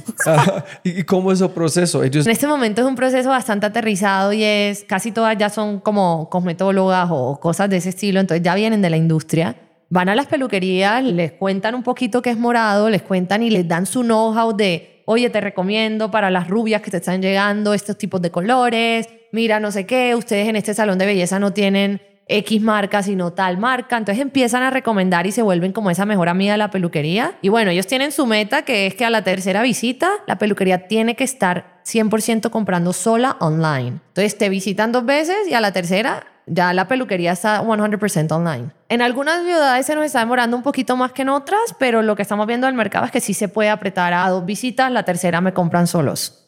¿Y 0.83 1.05
cómo 1.05 1.31
es 1.31 1.41
el 1.41 1.51
proceso? 1.51 2.03
En 2.03 2.29
este 2.29 2.49
momento 2.49 2.81
es 2.81 2.87
un 2.87 2.97
proceso 2.97 3.29
bastante 3.29 3.67
aterrizado 3.67 4.33
y 4.33 4.43
es 4.43 4.83
casi 4.83 5.13
todas 5.13 5.39
ya 5.39 5.49
son 5.49 5.79
como 5.79 6.29
cosmetólogas 6.29 7.09
o 7.13 7.39
cosas 7.39 7.71
de 7.71 7.77
ese 7.77 7.91
estilo, 7.91 8.19
entonces 8.19 8.43
ya 8.43 8.57
vienen 8.57 8.83
de 8.83 8.91
la 8.91 8.97
industria. 8.97 9.55
Van 9.89 10.09
a 10.09 10.17
las 10.17 10.27
peluquerías, 10.27 11.05
les 11.05 11.33
cuentan 11.33 11.77
un 11.77 11.85
poquito 11.85 12.23
qué 12.23 12.31
es 12.31 12.39
morado, 12.39 12.91
les 12.91 13.03
cuentan 13.03 13.45
y 13.45 13.51
les 13.51 13.69
dan 13.69 13.87
su 13.87 14.03
know-how 14.03 14.57
de, 14.57 15.03
oye, 15.05 15.31
te 15.31 15.41
recomiendo 15.41 16.11
para 16.11 16.29
las 16.29 16.49
rubias 16.49 16.83
que 16.83 16.91
te 16.91 16.97
están 16.97 17.23
llegando 17.23 17.73
estos 17.73 17.99
tipos 17.99 18.21
de 18.21 18.33
colores, 18.33 19.09
mira, 19.31 19.61
no 19.61 19.71
sé 19.71 19.87
qué, 19.87 20.17
ustedes 20.17 20.49
en 20.49 20.57
este 20.57 20.75
salón 20.75 20.99
de 20.99 21.07
belleza 21.07 21.39
no 21.39 21.53
tienen 21.53 22.01
X 22.29 22.61
marca, 22.63 23.03
sino 23.03 23.33
tal 23.33 23.59
marca. 23.59 23.97
Entonces 23.97 24.23
empiezan 24.23 24.63
a 24.63 24.71
recomendar 24.71 25.27
y 25.27 25.33
se 25.33 25.43
vuelven 25.43 25.73
como 25.73 25.91
esa 25.91 26.07
mejor 26.07 26.29
amiga 26.29 26.53
de 26.53 26.59
la 26.59 26.71
peluquería. 26.71 27.37
Y 27.43 27.49
bueno, 27.49 27.71
ellos 27.71 27.87
tienen 27.87 28.13
su 28.13 28.27
meta, 28.27 28.63
que 28.63 28.87
es 28.87 28.95
que 28.95 29.05
a 29.05 29.11
la 29.11 29.23
tercera 29.23 29.63
visita, 29.63 30.11
la 30.27 30.39
peluquería 30.39 30.87
tiene 30.89 31.17
que 31.17 31.25
estar 31.25 31.81
100% 31.85 32.51
comprando 32.51 32.93
sola 32.93 33.37
online. 33.41 34.01
Entonces 34.09 34.39
te 34.39 34.49
visitan 34.49 34.93
dos 34.93 35.05
veces 35.05 35.37
y 35.49 35.55
a 35.55 35.61
la 35.61 35.73
tercera 35.73 36.27
ya 36.47 36.73
la 36.73 36.89
peluquería 36.89 37.33
está 37.33 37.63
100% 37.63 38.33
online. 38.33 38.71
En 38.89 39.03
algunas 39.03 39.43
ciudades 39.45 39.87
se 39.87 39.95
nos 39.95 40.05
está 40.05 40.21
demorando 40.21 40.57
un 40.57 40.63
poquito 40.63 40.97
más 40.97 41.13
que 41.13 41.23
en 41.23 41.29
otras, 41.29 41.75
pero 41.79 42.03
lo 42.03 42.17
que 42.17 42.23
estamos 42.23 42.47
viendo 42.47 42.67
del 42.67 42.75
mercado 42.75 43.05
es 43.07 43.13
que 43.13 43.21
sí 43.21 43.35
se 43.35 43.49
puede 43.49 43.71
apretar 43.71 44.13
a 44.13 44.29
dos 44.29 44.45
visitas, 44.45 44.91
la 44.91 45.05
tercera 45.05 45.41
me 45.41 45.53
compran 45.53 45.87
solos. 45.87 46.39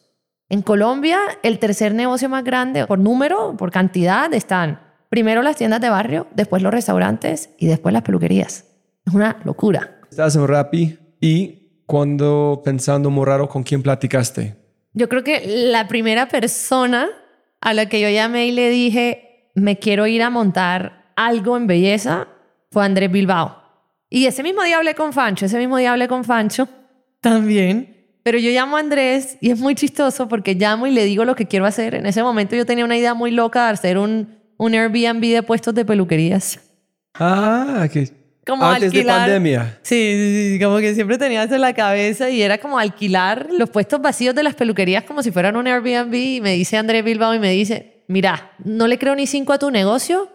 En 0.47 0.61
Colombia, 0.61 1.19
el 1.41 1.57
tercer 1.57 1.95
negocio 1.95 2.29
más 2.29 2.43
grande 2.43 2.85
por 2.85 2.99
número, 2.99 3.55
por 3.57 3.71
cantidad, 3.71 4.31
están 4.33 4.79
Primero 5.15 5.41
las 5.43 5.55
tiendas 5.55 5.79
de 5.79 5.89
barrio, 5.89 6.27
después 6.35 6.61
los 6.61 6.73
restaurantes 6.73 7.49
y 7.57 7.67
después 7.67 7.93
las 7.93 8.01
peluquerías. 8.01 8.65
Es 9.07 9.13
una 9.13 9.39
locura. 9.45 10.01
Estás 10.11 10.35
en 10.35 10.45
Rappi 10.45 10.99
y 11.21 11.69
cuando 11.85 12.61
pensando 12.65 13.09
muy 13.09 13.23
raro, 13.23 13.47
¿con 13.47 13.63
quién 13.63 13.81
platicaste? 13.81 14.57
Yo 14.91 15.07
creo 15.07 15.23
que 15.23 15.69
la 15.71 15.87
primera 15.87 16.27
persona 16.27 17.07
a 17.61 17.73
la 17.73 17.85
que 17.85 18.01
yo 18.01 18.09
llamé 18.09 18.47
y 18.47 18.51
le 18.51 18.69
dije, 18.69 19.51
me 19.55 19.79
quiero 19.79 20.05
ir 20.05 20.21
a 20.21 20.29
montar 20.29 21.13
algo 21.15 21.55
en 21.55 21.67
belleza, 21.67 22.27
fue 22.69 22.83
Andrés 22.83 23.09
Bilbao. 23.09 23.55
Y 24.09 24.25
ese 24.25 24.43
mismo 24.43 24.63
día 24.63 24.75
hablé 24.75 24.95
con 24.95 25.13
Fancho, 25.13 25.45
ese 25.45 25.57
mismo 25.57 25.77
día 25.77 25.93
hablé 25.93 26.09
con 26.09 26.25
Fancho 26.25 26.67
también. 27.21 28.17
Pero 28.21 28.37
yo 28.37 28.49
llamo 28.49 28.75
a 28.75 28.81
Andrés 28.81 29.37
y 29.39 29.51
es 29.51 29.59
muy 29.61 29.75
chistoso 29.75 30.27
porque 30.27 30.55
llamo 30.55 30.87
y 30.87 30.91
le 30.91 31.05
digo 31.05 31.23
lo 31.23 31.37
que 31.37 31.45
quiero 31.45 31.65
hacer. 31.65 31.95
En 31.95 32.05
ese 32.05 32.21
momento 32.21 32.57
yo 32.57 32.65
tenía 32.65 32.83
una 32.83 32.97
idea 32.97 33.13
muy 33.13 33.31
loca 33.31 33.67
de 33.67 33.71
hacer 33.71 33.97
un, 33.97 34.43
un 34.57 34.73
Airbnb 34.73 35.21
de 35.21 35.43
puestos 35.43 35.73
de 35.73 35.85
peluquerías. 35.85 36.59
Ah, 37.13 37.87
que 37.91 38.11
como 38.45 38.63
antes 38.65 38.91
de 38.91 39.03
pandemia. 39.03 39.79
Sí, 39.81 40.53
sí, 40.53 40.63
como 40.63 40.77
que 40.77 40.93
siempre 40.93 41.17
tenía 41.17 41.43
eso 41.43 41.55
en 41.55 41.61
la 41.61 41.73
cabeza 41.73 42.29
y 42.29 42.41
era 42.41 42.59
como 42.59 42.77
alquilar 42.77 43.47
los 43.51 43.69
puestos 43.69 44.01
vacíos 44.01 44.35
de 44.35 44.43
las 44.43 44.53
peluquerías 44.53 45.03
como 45.03 45.23
si 45.23 45.31
fueran 45.31 45.55
un 45.55 45.67
Airbnb. 45.67 46.13
Y 46.13 46.41
me 46.41 46.53
dice 46.53 46.77
Andrés 46.77 47.03
Bilbao 47.03 47.33
y 47.33 47.39
me 47.39 47.49
dice, 47.51 48.03
mira, 48.07 48.51
no 48.63 48.87
le 48.87 48.99
creo 48.99 49.15
ni 49.15 49.25
cinco 49.25 49.51
a 49.53 49.57
tu 49.57 49.71
negocio, 49.71 50.29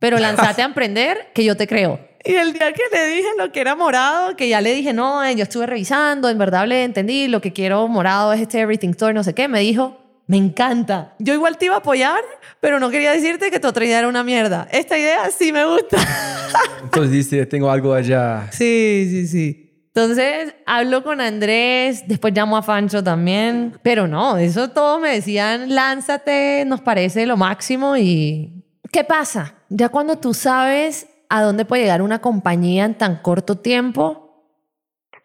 pero 0.00 0.18
lánzate 0.18 0.62
a 0.62 0.64
emprender 0.66 1.28
que 1.34 1.44
yo 1.44 1.56
te 1.56 1.68
creo. 1.68 2.00
Y 2.24 2.34
el 2.34 2.52
día 2.52 2.72
que 2.72 2.82
le 2.92 3.06
dije 3.06 3.28
lo 3.38 3.52
que 3.52 3.60
era 3.60 3.76
morado, 3.76 4.36
que 4.36 4.48
ya 4.48 4.60
le 4.60 4.74
dije, 4.74 4.92
no, 4.92 5.28
yo 5.32 5.42
estuve 5.42 5.66
revisando, 5.66 6.28
en 6.28 6.38
verdad 6.38 6.66
le 6.66 6.84
entendí, 6.84 7.28
lo 7.28 7.40
que 7.40 7.52
quiero 7.52 7.86
morado 7.88 8.32
es 8.32 8.40
este 8.40 8.60
Everything 8.60 8.90
Store, 8.90 9.12
no 9.12 9.24
sé 9.24 9.34
qué, 9.34 9.48
me 9.48 9.60
dijo, 9.60 10.01
me 10.32 10.38
encanta. 10.38 11.14
Yo 11.18 11.34
igual 11.34 11.58
te 11.58 11.66
iba 11.66 11.74
a 11.74 11.80
apoyar, 11.80 12.24
pero 12.58 12.80
no 12.80 12.88
quería 12.88 13.12
decirte 13.12 13.50
que 13.50 13.60
tu 13.60 13.68
otra 13.68 13.84
idea 13.84 13.98
era 13.98 14.08
una 14.08 14.24
mierda. 14.24 14.66
Esta 14.72 14.96
idea 14.96 15.30
sí 15.30 15.52
me 15.52 15.66
gusta. 15.66 15.98
Entonces 16.82 17.10
dice, 17.10 17.44
tengo 17.44 17.70
algo 17.70 17.92
allá. 17.92 18.48
Sí, 18.50 19.08
sí, 19.10 19.26
sí. 19.26 19.88
Entonces 19.88 20.54
hablo 20.64 21.04
con 21.04 21.20
Andrés, 21.20 22.04
después 22.08 22.32
llamo 22.32 22.56
a 22.56 22.62
Fancho 22.62 23.04
también, 23.04 23.78
pero 23.82 24.08
no, 24.08 24.38
eso 24.38 24.70
todo 24.70 25.00
me 25.00 25.10
decían, 25.10 25.74
lánzate, 25.74 26.64
nos 26.64 26.80
parece 26.80 27.26
lo 27.26 27.36
máximo 27.36 27.98
y... 27.98 28.64
¿Qué 28.90 29.04
pasa? 29.04 29.56
Ya 29.68 29.90
cuando 29.90 30.16
tú 30.16 30.32
sabes 30.32 31.08
a 31.28 31.42
dónde 31.42 31.66
puede 31.66 31.82
llegar 31.82 32.00
una 32.00 32.22
compañía 32.22 32.86
en 32.86 32.94
tan 32.96 33.16
corto 33.16 33.58
tiempo, 33.58 34.48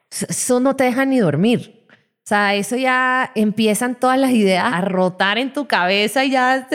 eso 0.10 0.60
no 0.60 0.76
te 0.76 0.84
deja 0.84 1.06
ni 1.06 1.20
dormir. 1.20 1.77
O 2.28 2.30
sea, 2.30 2.56
eso 2.56 2.76
ya 2.76 3.32
empiezan 3.36 3.96
todas 3.96 4.20
las 4.20 4.32
ideas 4.32 4.66
a 4.74 4.82
rotar 4.82 5.38
en 5.38 5.54
tu 5.54 5.66
cabeza 5.66 6.26
y 6.26 6.32
ya 6.32 6.68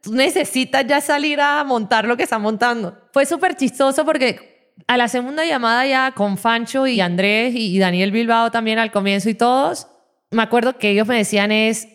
tú 0.00 0.14
necesitas 0.14 0.86
ya 0.86 1.00
salir 1.00 1.40
a 1.40 1.64
montar 1.64 2.04
lo 2.04 2.16
que 2.16 2.22
está 2.22 2.38
montando. 2.38 2.96
Fue 3.12 3.26
súper 3.26 3.56
chistoso 3.56 4.04
porque 4.04 4.72
a 4.86 4.96
la 4.96 5.08
segunda 5.08 5.44
llamada 5.44 5.84
ya 5.84 6.12
con 6.12 6.38
Fancho 6.38 6.86
y 6.86 7.00
Andrés 7.00 7.56
y 7.56 7.76
Daniel 7.80 8.12
Bilbao 8.12 8.52
también 8.52 8.78
al 8.78 8.92
comienzo 8.92 9.28
y 9.28 9.34
todos, 9.34 9.88
me 10.30 10.42
acuerdo 10.42 10.78
que 10.78 10.90
ellos 10.90 11.08
me 11.08 11.16
decían 11.16 11.50
es, 11.50 11.88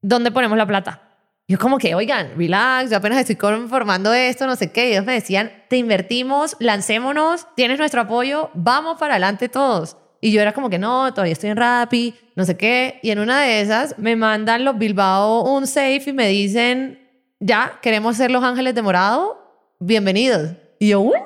¿dónde 0.00 0.30
ponemos 0.30 0.56
la 0.56 0.64
plata? 0.64 1.02
Yo 1.46 1.58
como 1.58 1.76
que, 1.76 1.94
oigan, 1.94 2.38
relax, 2.38 2.90
yo 2.90 2.96
apenas 2.96 3.18
estoy 3.18 3.36
conformando 3.36 4.14
esto, 4.14 4.46
no 4.46 4.56
sé 4.56 4.72
qué. 4.72 4.92
Ellos 4.92 5.04
me 5.04 5.12
decían, 5.12 5.52
te 5.68 5.76
invertimos, 5.76 6.56
lancémonos, 6.58 7.54
tienes 7.54 7.78
nuestro 7.78 8.00
apoyo, 8.00 8.48
vamos 8.54 8.98
para 8.98 9.16
adelante 9.16 9.50
todos. 9.50 9.98
Y 10.20 10.32
yo 10.32 10.40
era 10.40 10.52
como 10.52 10.70
que 10.70 10.78
no, 10.78 11.12
todavía 11.12 11.32
estoy 11.32 11.50
en 11.50 11.56
Rappi, 11.56 12.14
no 12.34 12.44
sé 12.44 12.56
qué. 12.56 12.98
Y 13.02 13.10
en 13.10 13.18
una 13.18 13.42
de 13.42 13.60
esas 13.60 13.98
me 13.98 14.16
mandan 14.16 14.64
los 14.64 14.78
Bilbao 14.78 15.42
un 15.54 15.66
safe 15.66 16.02
y 16.06 16.12
me 16.12 16.28
dicen, 16.28 16.98
ya, 17.40 17.78
queremos 17.82 18.16
ser 18.16 18.30
los 18.30 18.42
ángeles 18.42 18.74
de 18.74 18.82
morado, 18.82 19.38
bienvenidos. 19.78 20.52
Y 20.78 20.88
yo, 20.88 21.00
"¿What?". 21.00 21.20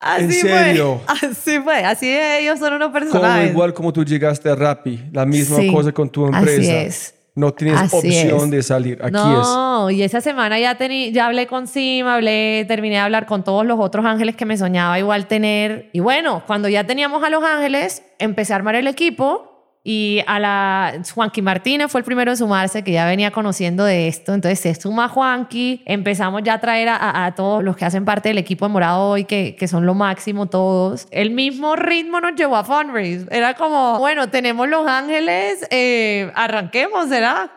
Así 0.00 0.24
¿En 0.24 0.32
serio? 0.32 1.00
fue. 1.06 1.14
Así 1.30 1.60
fue. 1.60 1.84
Así 1.84 2.08
ellos 2.12 2.58
son 2.58 2.72
unos 2.74 2.88
Como 2.88 2.92
personajes. 3.00 3.50
igual 3.50 3.72
como 3.72 3.92
tú 3.92 4.04
llegaste 4.04 4.48
a 4.48 4.54
Rappi, 4.56 5.00
la 5.12 5.24
misma 5.24 5.58
Sí, 5.58 5.72
cosa 5.72 5.92
con 5.92 6.08
tu 6.10 6.26
así 6.26 6.36
empresa. 6.36 6.82
es. 6.82 7.14
No 7.34 7.52
tienes 7.52 7.80
Así 7.80 7.96
opción 7.96 8.44
es. 8.44 8.50
de 8.50 8.62
salir. 8.62 8.98
Aquí 9.02 9.12
no, 9.12 9.90
y 9.90 10.02
esa 10.02 10.20
semana 10.20 10.58
ya, 10.58 10.76
tení, 10.76 11.12
ya 11.12 11.26
hablé 11.26 11.46
con 11.46 11.66
Sim, 11.66 12.06
hablé, 12.06 12.66
terminé 12.68 12.96
de 12.96 13.00
hablar 13.00 13.24
con 13.24 13.42
todos 13.42 13.64
los 13.64 13.80
otros 13.80 14.04
ángeles 14.04 14.36
que 14.36 14.44
me 14.44 14.58
soñaba 14.58 14.98
igual 14.98 15.26
tener. 15.26 15.88
Y 15.92 16.00
bueno, 16.00 16.42
cuando 16.46 16.68
ya 16.68 16.84
teníamos 16.84 17.24
a 17.24 17.30
los 17.30 17.42
ángeles, 17.42 18.02
empecé 18.18 18.52
a 18.52 18.56
armar 18.56 18.74
el 18.74 18.86
equipo 18.86 19.51
y 19.84 20.22
a 20.28 20.38
la 20.38 21.02
Juanqui 21.12 21.42
Martínez 21.42 21.90
fue 21.90 22.00
el 22.00 22.04
primero 22.04 22.30
en 22.30 22.36
sumarse, 22.36 22.84
que 22.84 22.92
ya 22.92 23.04
venía 23.04 23.32
conociendo 23.32 23.84
de 23.84 24.06
esto. 24.06 24.32
Entonces 24.32 24.60
se 24.60 24.74
suma 24.80 25.08
Juanqui, 25.08 25.82
empezamos 25.86 26.42
ya 26.44 26.54
a 26.54 26.60
traer 26.60 26.88
a, 26.88 27.24
a- 27.26 27.34
todos 27.34 27.64
los 27.64 27.76
que 27.76 27.84
hacen 27.84 28.04
parte 28.04 28.28
del 28.28 28.38
equipo 28.38 28.64
de 28.66 28.72
Morado 28.72 29.08
hoy, 29.10 29.24
que, 29.24 29.56
que 29.56 29.66
son 29.66 29.84
lo 29.84 29.94
máximo 29.94 30.46
todos. 30.46 31.06
El 31.10 31.30
mismo 31.32 31.74
ritmo 31.74 32.20
nos 32.20 32.34
llevó 32.36 32.56
a 32.56 32.62
Fundraise. 32.64 33.26
Era 33.30 33.54
como, 33.54 33.98
bueno, 33.98 34.28
tenemos 34.28 34.68
los 34.68 34.86
ángeles, 34.86 35.66
eh, 35.70 36.30
arranquemos, 36.36 37.08
¿será? 37.08 37.50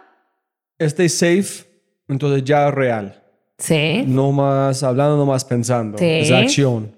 Stay 0.80 1.10
safe, 1.10 1.66
entonces 2.08 2.44
ya 2.44 2.72
real. 2.72 3.22
Sí. 3.58 4.04
No 4.08 4.32
más 4.32 4.82
hablando, 4.84 5.16
no 5.16 5.26
más 5.28 5.46
pensando. 5.46 5.98
Sí. 5.98 6.06
Es 6.06 6.32
acción. 6.32 6.92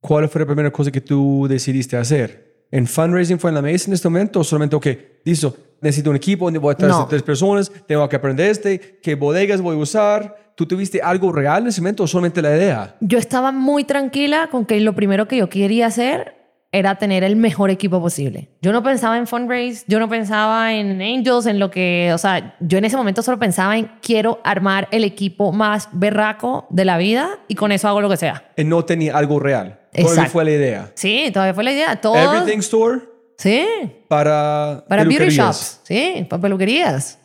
¿Cuál 0.00 0.28
fue 0.28 0.42
la 0.42 0.46
primera 0.46 0.70
cosa 0.70 0.90
que 0.90 1.00
tú 1.00 1.46
decidiste 1.48 1.96
hacer? 1.96 2.49
¿En 2.70 2.86
fundraising 2.86 3.38
fue 3.38 3.50
en 3.50 3.56
la 3.56 3.62
mesa 3.62 3.90
en 3.90 3.94
este 3.94 4.08
momento 4.08 4.40
o 4.40 4.44
solamente, 4.44 4.76
ok, 4.76 4.86
listo, 5.24 5.56
necesito 5.80 6.10
un 6.10 6.16
equipo, 6.16 6.50
voy 6.50 6.72
a 6.72 6.76
traer 6.76 6.92
No. 6.92 7.06
tres 7.06 7.22
personas, 7.22 7.70
tengo 7.86 8.08
que 8.08 8.16
aprender 8.16 8.50
este, 8.50 9.00
qué 9.02 9.14
bodegas 9.14 9.60
voy 9.60 9.76
a 9.76 9.78
usar? 9.78 10.52
¿Tú 10.54 10.66
tuviste 10.66 11.00
algo 11.02 11.32
real 11.32 11.62
en 11.62 11.68
ese 11.68 11.80
momento 11.80 12.04
o 12.04 12.06
solamente 12.06 12.42
la 12.42 12.54
idea? 12.54 12.96
Yo 13.00 13.18
estaba 13.18 13.50
muy 13.50 13.84
tranquila 13.84 14.48
con 14.50 14.66
que 14.66 14.78
lo 14.80 14.94
primero 14.94 15.26
que 15.26 15.36
yo 15.38 15.48
quería 15.48 15.86
hacer 15.86 16.36
era 16.72 16.96
tener 16.96 17.24
el 17.24 17.34
mejor 17.34 17.70
equipo 17.70 18.00
posible. 18.00 18.50
Yo 18.62 18.70
no 18.70 18.82
pensaba 18.84 19.18
en 19.18 19.26
fundraise, 19.26 19.84
yo 19.88 19.98
no 19.98 20.08
pensaba 20.08 20.72
en 20.74 21.02
angels, 21.02 21.46
en 21.46 21.58
lo 21.58 21.70
que, 21.70 22.12
o 22.14 22.18
sea, 22.18 22.56
yo 22.60 22.78
en 22.78 22.84
ese 22.84 22.96
momento 22.96 23.22
solo 23.22 23.38
pensaba 23.40 23.76
en 23.76 23.90
quiero 24.00 24.38
armar 24.44 24.86
el 24.92 25.02
equipo 25.02 25.50
más 25.50 25.88
berraco 25.92 26.66
de 26.70 26.84
la 26.84 26.96
vida 26.98 27.40
y 27.48 27.56
con 27.56 27.72
eso 27.72 27.88
hago 27.88 28.00
lo 28.00 28.08
que 28.08 28.16
sea. 28.18 28.44
No 28.58 28.84
tenía 28.84 29.16
algo 29.16 29.40
real. 29.40 29.79
Todavía 29.92 30.10
Exacto. 30.12 30.30
fue 30.32 30.44
la 30.44 30.50
idea. 30.52 30.92
Sí, 30.94 31.30
todavía 31.32 31.54
fue 31.54 31.64
la 31.64 31.72
idea. 31.72 32.00
Todo. 32.00 32.16
Everything 32.16 32.58
Store 32.60 33.00
Sí, 33.36 33.66
para 34.06 34.84
para 34.88 35.02
beauty 35.02 35.16
peluquerías. 35.16 35.36
shops. 35.56 35.80
Sí, 35.84 36.26
para 36.28 36.42
peluquerías. 36.42 37.18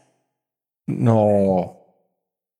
No. 0.87 1.77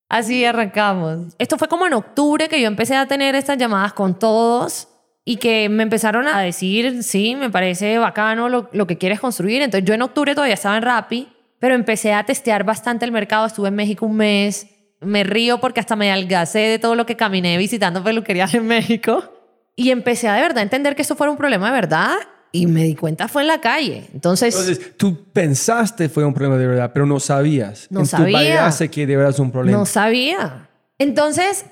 Así 0.09 0.45
arrancamos. 0.45 1.33
Esto 1.39 1.57
fue 1.57 1.67
como 1.67 1.87
en 1.87 1.93
octubre 1.93 2.47
que 2.47 2.61
yo 2.61 2.67
empecé 2.67 2.95
a 2.95 3.07
tener 3.07 3.33
estas 3.35 3.57
llamadas 3.57 3.93
con 3.93 4.17
todos 4.19 4.87
y 5.23 5.37
que 5.37 5.69
me 5.69 5.83
empezaron 5.83 6.27
a 6.27 6.39
decir, 6.41 7.01
sí, 7.03 7.35
me 7.35 7.49
parece 7.49 7.97
bacano 7.97 8.47
lo, 8.49 8.69
lo 8.71 8.85
que 8.87 8.97
quieres 8.97 9.19
construir. 9.19 9.61
Entonces 9.61 9.87
yo 9.87 9.93
en 9.95 10.01
octubre 10.03 10.35
todavía 10.35 10.53
estaba 10.53 10.77
en 10.77 10.83
Rappi, 10.83 11.29
pero 11.59 11.73
empecé 11.75 12.13
a 12.13 12.23
testear 12.25 12.63
bastante 12.63 13.05
el 13.05 13.11
mercado. 13.11 13.45
Estuve 13.47 13.69
en 13.69 13.75
México 13.75 14.05
un 14.05 14.17
mes. 14.17 14.67
Me 15.01 15.23
río 15.23 15.59
porque 15.59 15.79
hasta 15.79 15.95
me 15.95 16.11
algacé 16.11 16.59
de 16.59 16.79
todo 16.79 16.95
lo 16.95 17.05
que 17.05 17.15
caminé 17.15 17.57
visitando 17.57 18.03
peluquerías 18.03 18.53
en 18.53 18.67
México. 18.67 19.23
Y 19.75 19.91
empecé 19.91 20.27
a 20.27 20.35
de 20.35 20.41
verdad 20.41 20.63
entender 20.63 20.95
que 20.95 21.01
esto 21.01 21.15
fuera 21.15 21.31
un 21.31 21.37
problema 21.37 21.67
de 21.67 21.73
verdad 21.73 22.15
y 22.51 22.67
me 22.67 22.83
di 22.83 22.95
cuenta 22.95 23.27
fue 23.27 23.41
en 23.41 23.49
la 23.49 23.59
calle. 23.59 24.05
Entonces, 24.13 24.55
Entonces, 24.55 24.95
tú 24.97 25.25
pensaste 25.33 26.07
fue 26.07 26.23
un 26.23 26.33
problema 26.33 26.57
de 26.57 26.67
verdad, 26.67 26.91
pero 26.93 27.05
no 27.05 27.19
sabías. 27.19 27.87
No 27.89 28.01
en 28.01 28.05
sabía. 28.05 28.69
Tu 28.77 28.89
que 28.89 29.05
de 29.05 29.17
verdad 29.17 29.33
es 29.33 29.39
un 29.39 29.51
problema. 29.51 29.77
No 29.77 29.85
sabía. 29.85 30.69
Entonces, 30.97 31.65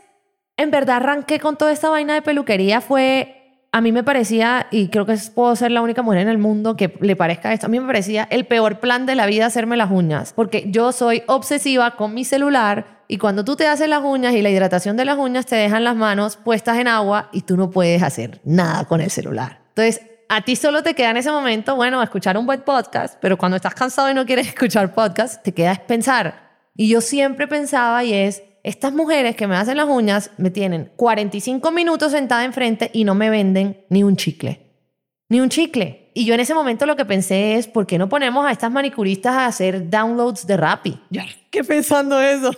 en 0.57 0.71
verdad 0.71 0.97
arranqué 0.97 1.39
con 1.39 1.57
toda 1.57 1.71
esta 1.71 1.89
vaina 1.89 2.13
de 2.13 2.21
peluquería. 2.21 2.81
Fue, 2.81 3.59
a 3.71 3.79
mí 3.79 3.93
me 3.93 4.03
parecía, 4.03 4.67
y 4.71 4.89
creo 4.89 5.05
que 5.05 5.15
puedo 5.33 5.55
ser 5.55 5.71
la 5.71 5.81
única 5.81 6.01
mujer 6.01 6.21
en 6.21 6.27
el 6.27 6.37
mundo 6.37 6.75
que 6.75 6.93
le 6.99 7.15
parezca 7.15 7.53
esto, 7.53 7.67
a 7.67 7.69
mí 7.69 7.79
me 7.79 7.87
parecía 7.87 8.27
el 8.29 8.45
peor 8.45 8.81
plan 8.81 9.05
de 9.05 9.15
la 9.15 9.25
vida 9.25 9.45
hacerme 9.45 9.77
las 9.77 9.89
uñas, 9.89 10.33
porque 10.33 10.65
yo 10.67 10.91
soy 10.91 11.23
obsesiva 11.27 11.95
con 11.95 12.13
mi 12.13 12.25
celular 12.25 13.02
y 13.13 13.19
cuando 13.19 13.45
tú 13.45 13.55
te 13.55 13.67
haces 13.67 13.87
las 13.87 14.01
uñas 14.03 14.33
y 14.33 14.41
la 14.41 14.49
hidratación 14.49 14.97
de 14.97 15.05
las 15.05 15.19
uñas 15.19 15.45
te 15.45 15.55
dejan 15.55 15.83
las 15.83 15.95
manos 15.95 16.35
puestas 16.35 16.79
en 16.79 16.87
agua 16.87 17.29
y 17.31 17.41
tú 17.41 17.55
no 17.55 17.69
puedes 17.69 18.01
hacer 18.01 18.41
nada 18.43 18.85
con 18.85 19.01
el 19.01 19.11
celular. 19.11 19.61
Entonces, 19.69 20.01
a 20.29 20.41
ti 20.41 20.55
solo 20.55 20.81
te 20.81 20.95
queda 20.95 21.11
en 21.11 21.17
ese 21.17 21.29
momento, 21.29 21.75
bueno, 21.75 22.01
escuchar 22.01 22.39
un 22.39 22.47
buen 22.47 22.63
podcast, 22.63 23.19
pero 23.21 23.37
cuando 23.37 23.55
estás 23.55 23.75
cansado 23.75 24.09
y 24.09 24.15
no 24.15 24.25
quieres 24.25 24.47
escuchar 24.55 24.95
podcast, 24.95 25.43
te 25.43 25.53
queda 25.53 25.73
es 25.73 25.79
pensar. 25.81 26.57
Y 26.75 26.89
yo 26.89 27.01
siempre 27.01 27.47
pensaba 27.47 28.03
y 28.03 28.15
es, 28.15 28.41
estas 28.63 28.93
mujeres 28.93 29.35
que 29.35 29.45
me 29.45 29.57
hacen 29.57 29.77
las 29.77 29.87
uñas 29.87 30.31
me 30.37 30.49
tienen 30.49 30.91
45 30.95 31.71
minutos 31.71 32.13
sentada 32.13 32.43
enfrente 32.43 32.89
y 32.95 33.03
no 33.03 33.13
me 33.13 33.29
venden 33.29 33.85
ni 33.91 34.01
un 34.01 34.15
chicle. 34.15 34.73
Ni 35.29 35.39
un 35.39 35.49
chicle. 35.49 36.09
Y 36.15 36.25
yo 36.25 36.33
en 36.33 36.39
ese 36.39 36.55
momento 36.55 36.87
lo 36.87 36.95
que 36.95 37.05
pensé 37.05 37.57
es, 37.57 37.67
¿por 37.67 37.85
qué 37.85 37.99
no 37.99 38.09
ponemos 38.09 38.43
a 38.43 38.51
estas 38.51 38.71
manicuristas 38.71 39.35
a 39.35 39.45
hacer 39.45 39.87
downloads 39.87 40.47
de 40.47 40.57
Rappi? 40.57 40.99
Ya, 41.11 41.27
¿qué 41.51 41.63
pensando 41.63 42.19
eso? 42.19 42.49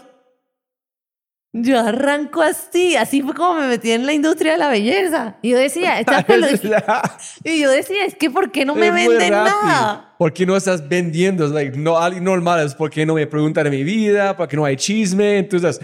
Yo 1.58 1.80
arranco 1.80 2.42
así, 2.42 2.98
así 2.98 3.22
fue 3.22 3.34
como 3.34 3.62
me 3.62 3.70
metí 3.70 3.92
en 3.92 4.06
la 4.06 4.12
industria 4.12 4.52
de 4.52 4.58
la 4.58 4.68
belleza. 4.68 5.38
Y 5.42 5.52
yo 5.52 5.58
decía, 5.58 6.02
y 7.46 7.62
yo 7.62 7.72
decía, 7.72 8.04
es 8.04 8.14
que 8.16 8.30
¿por 8.30 8.52
qué 8.52 8.66
no 8.66 8.76
me 8.76 8.90
Es 8.90 8.94
venden 8.94 9.32
nada? 9.32 10.16
¿Por 10.20 10.34
qué 10.34 10.46
no 10.46 10.58
estás 10.58 10.86
vendiendo? 10.86 11.46
Es 11.46 11.52
like, 11.52 11.78
no, 11.78 12.10
normal 12.20 12.66
es 12.66 12.76
porque 12.76 13.06
no 13.06 13.14
me 13.14 13.26
preguntan 13.26 13.64
de 13.64 13.70
mi 13.70 13.86
vida, 13.86 14.36
porque 14.36 14.58
no 14.58 14.66
hay 14.66 14.76
chisme. 14.76 15.38
Entonces, 15.38 15.80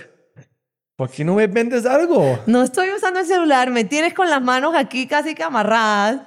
¿por 0.97 1.09
qué 1.09 1.23
no 1.23 1.35
me 1.35 1.47
vendes 1.47 1.85
algo? 1.85 2.37
No 2.47 2.63
estoy 2.63 2.89
usando 2.89 3.21
el 3.21 3.25
celular, 3.25 3.69
me 3.69 3.85
tienes 3.85 4.13
con 4.13 4.29
las 4.29 4.41
manos 4.41 4.75
aquí 4.75 5.07
casi 5.07 5.35
que 5.35 5.43
amarradas 5.43 6.19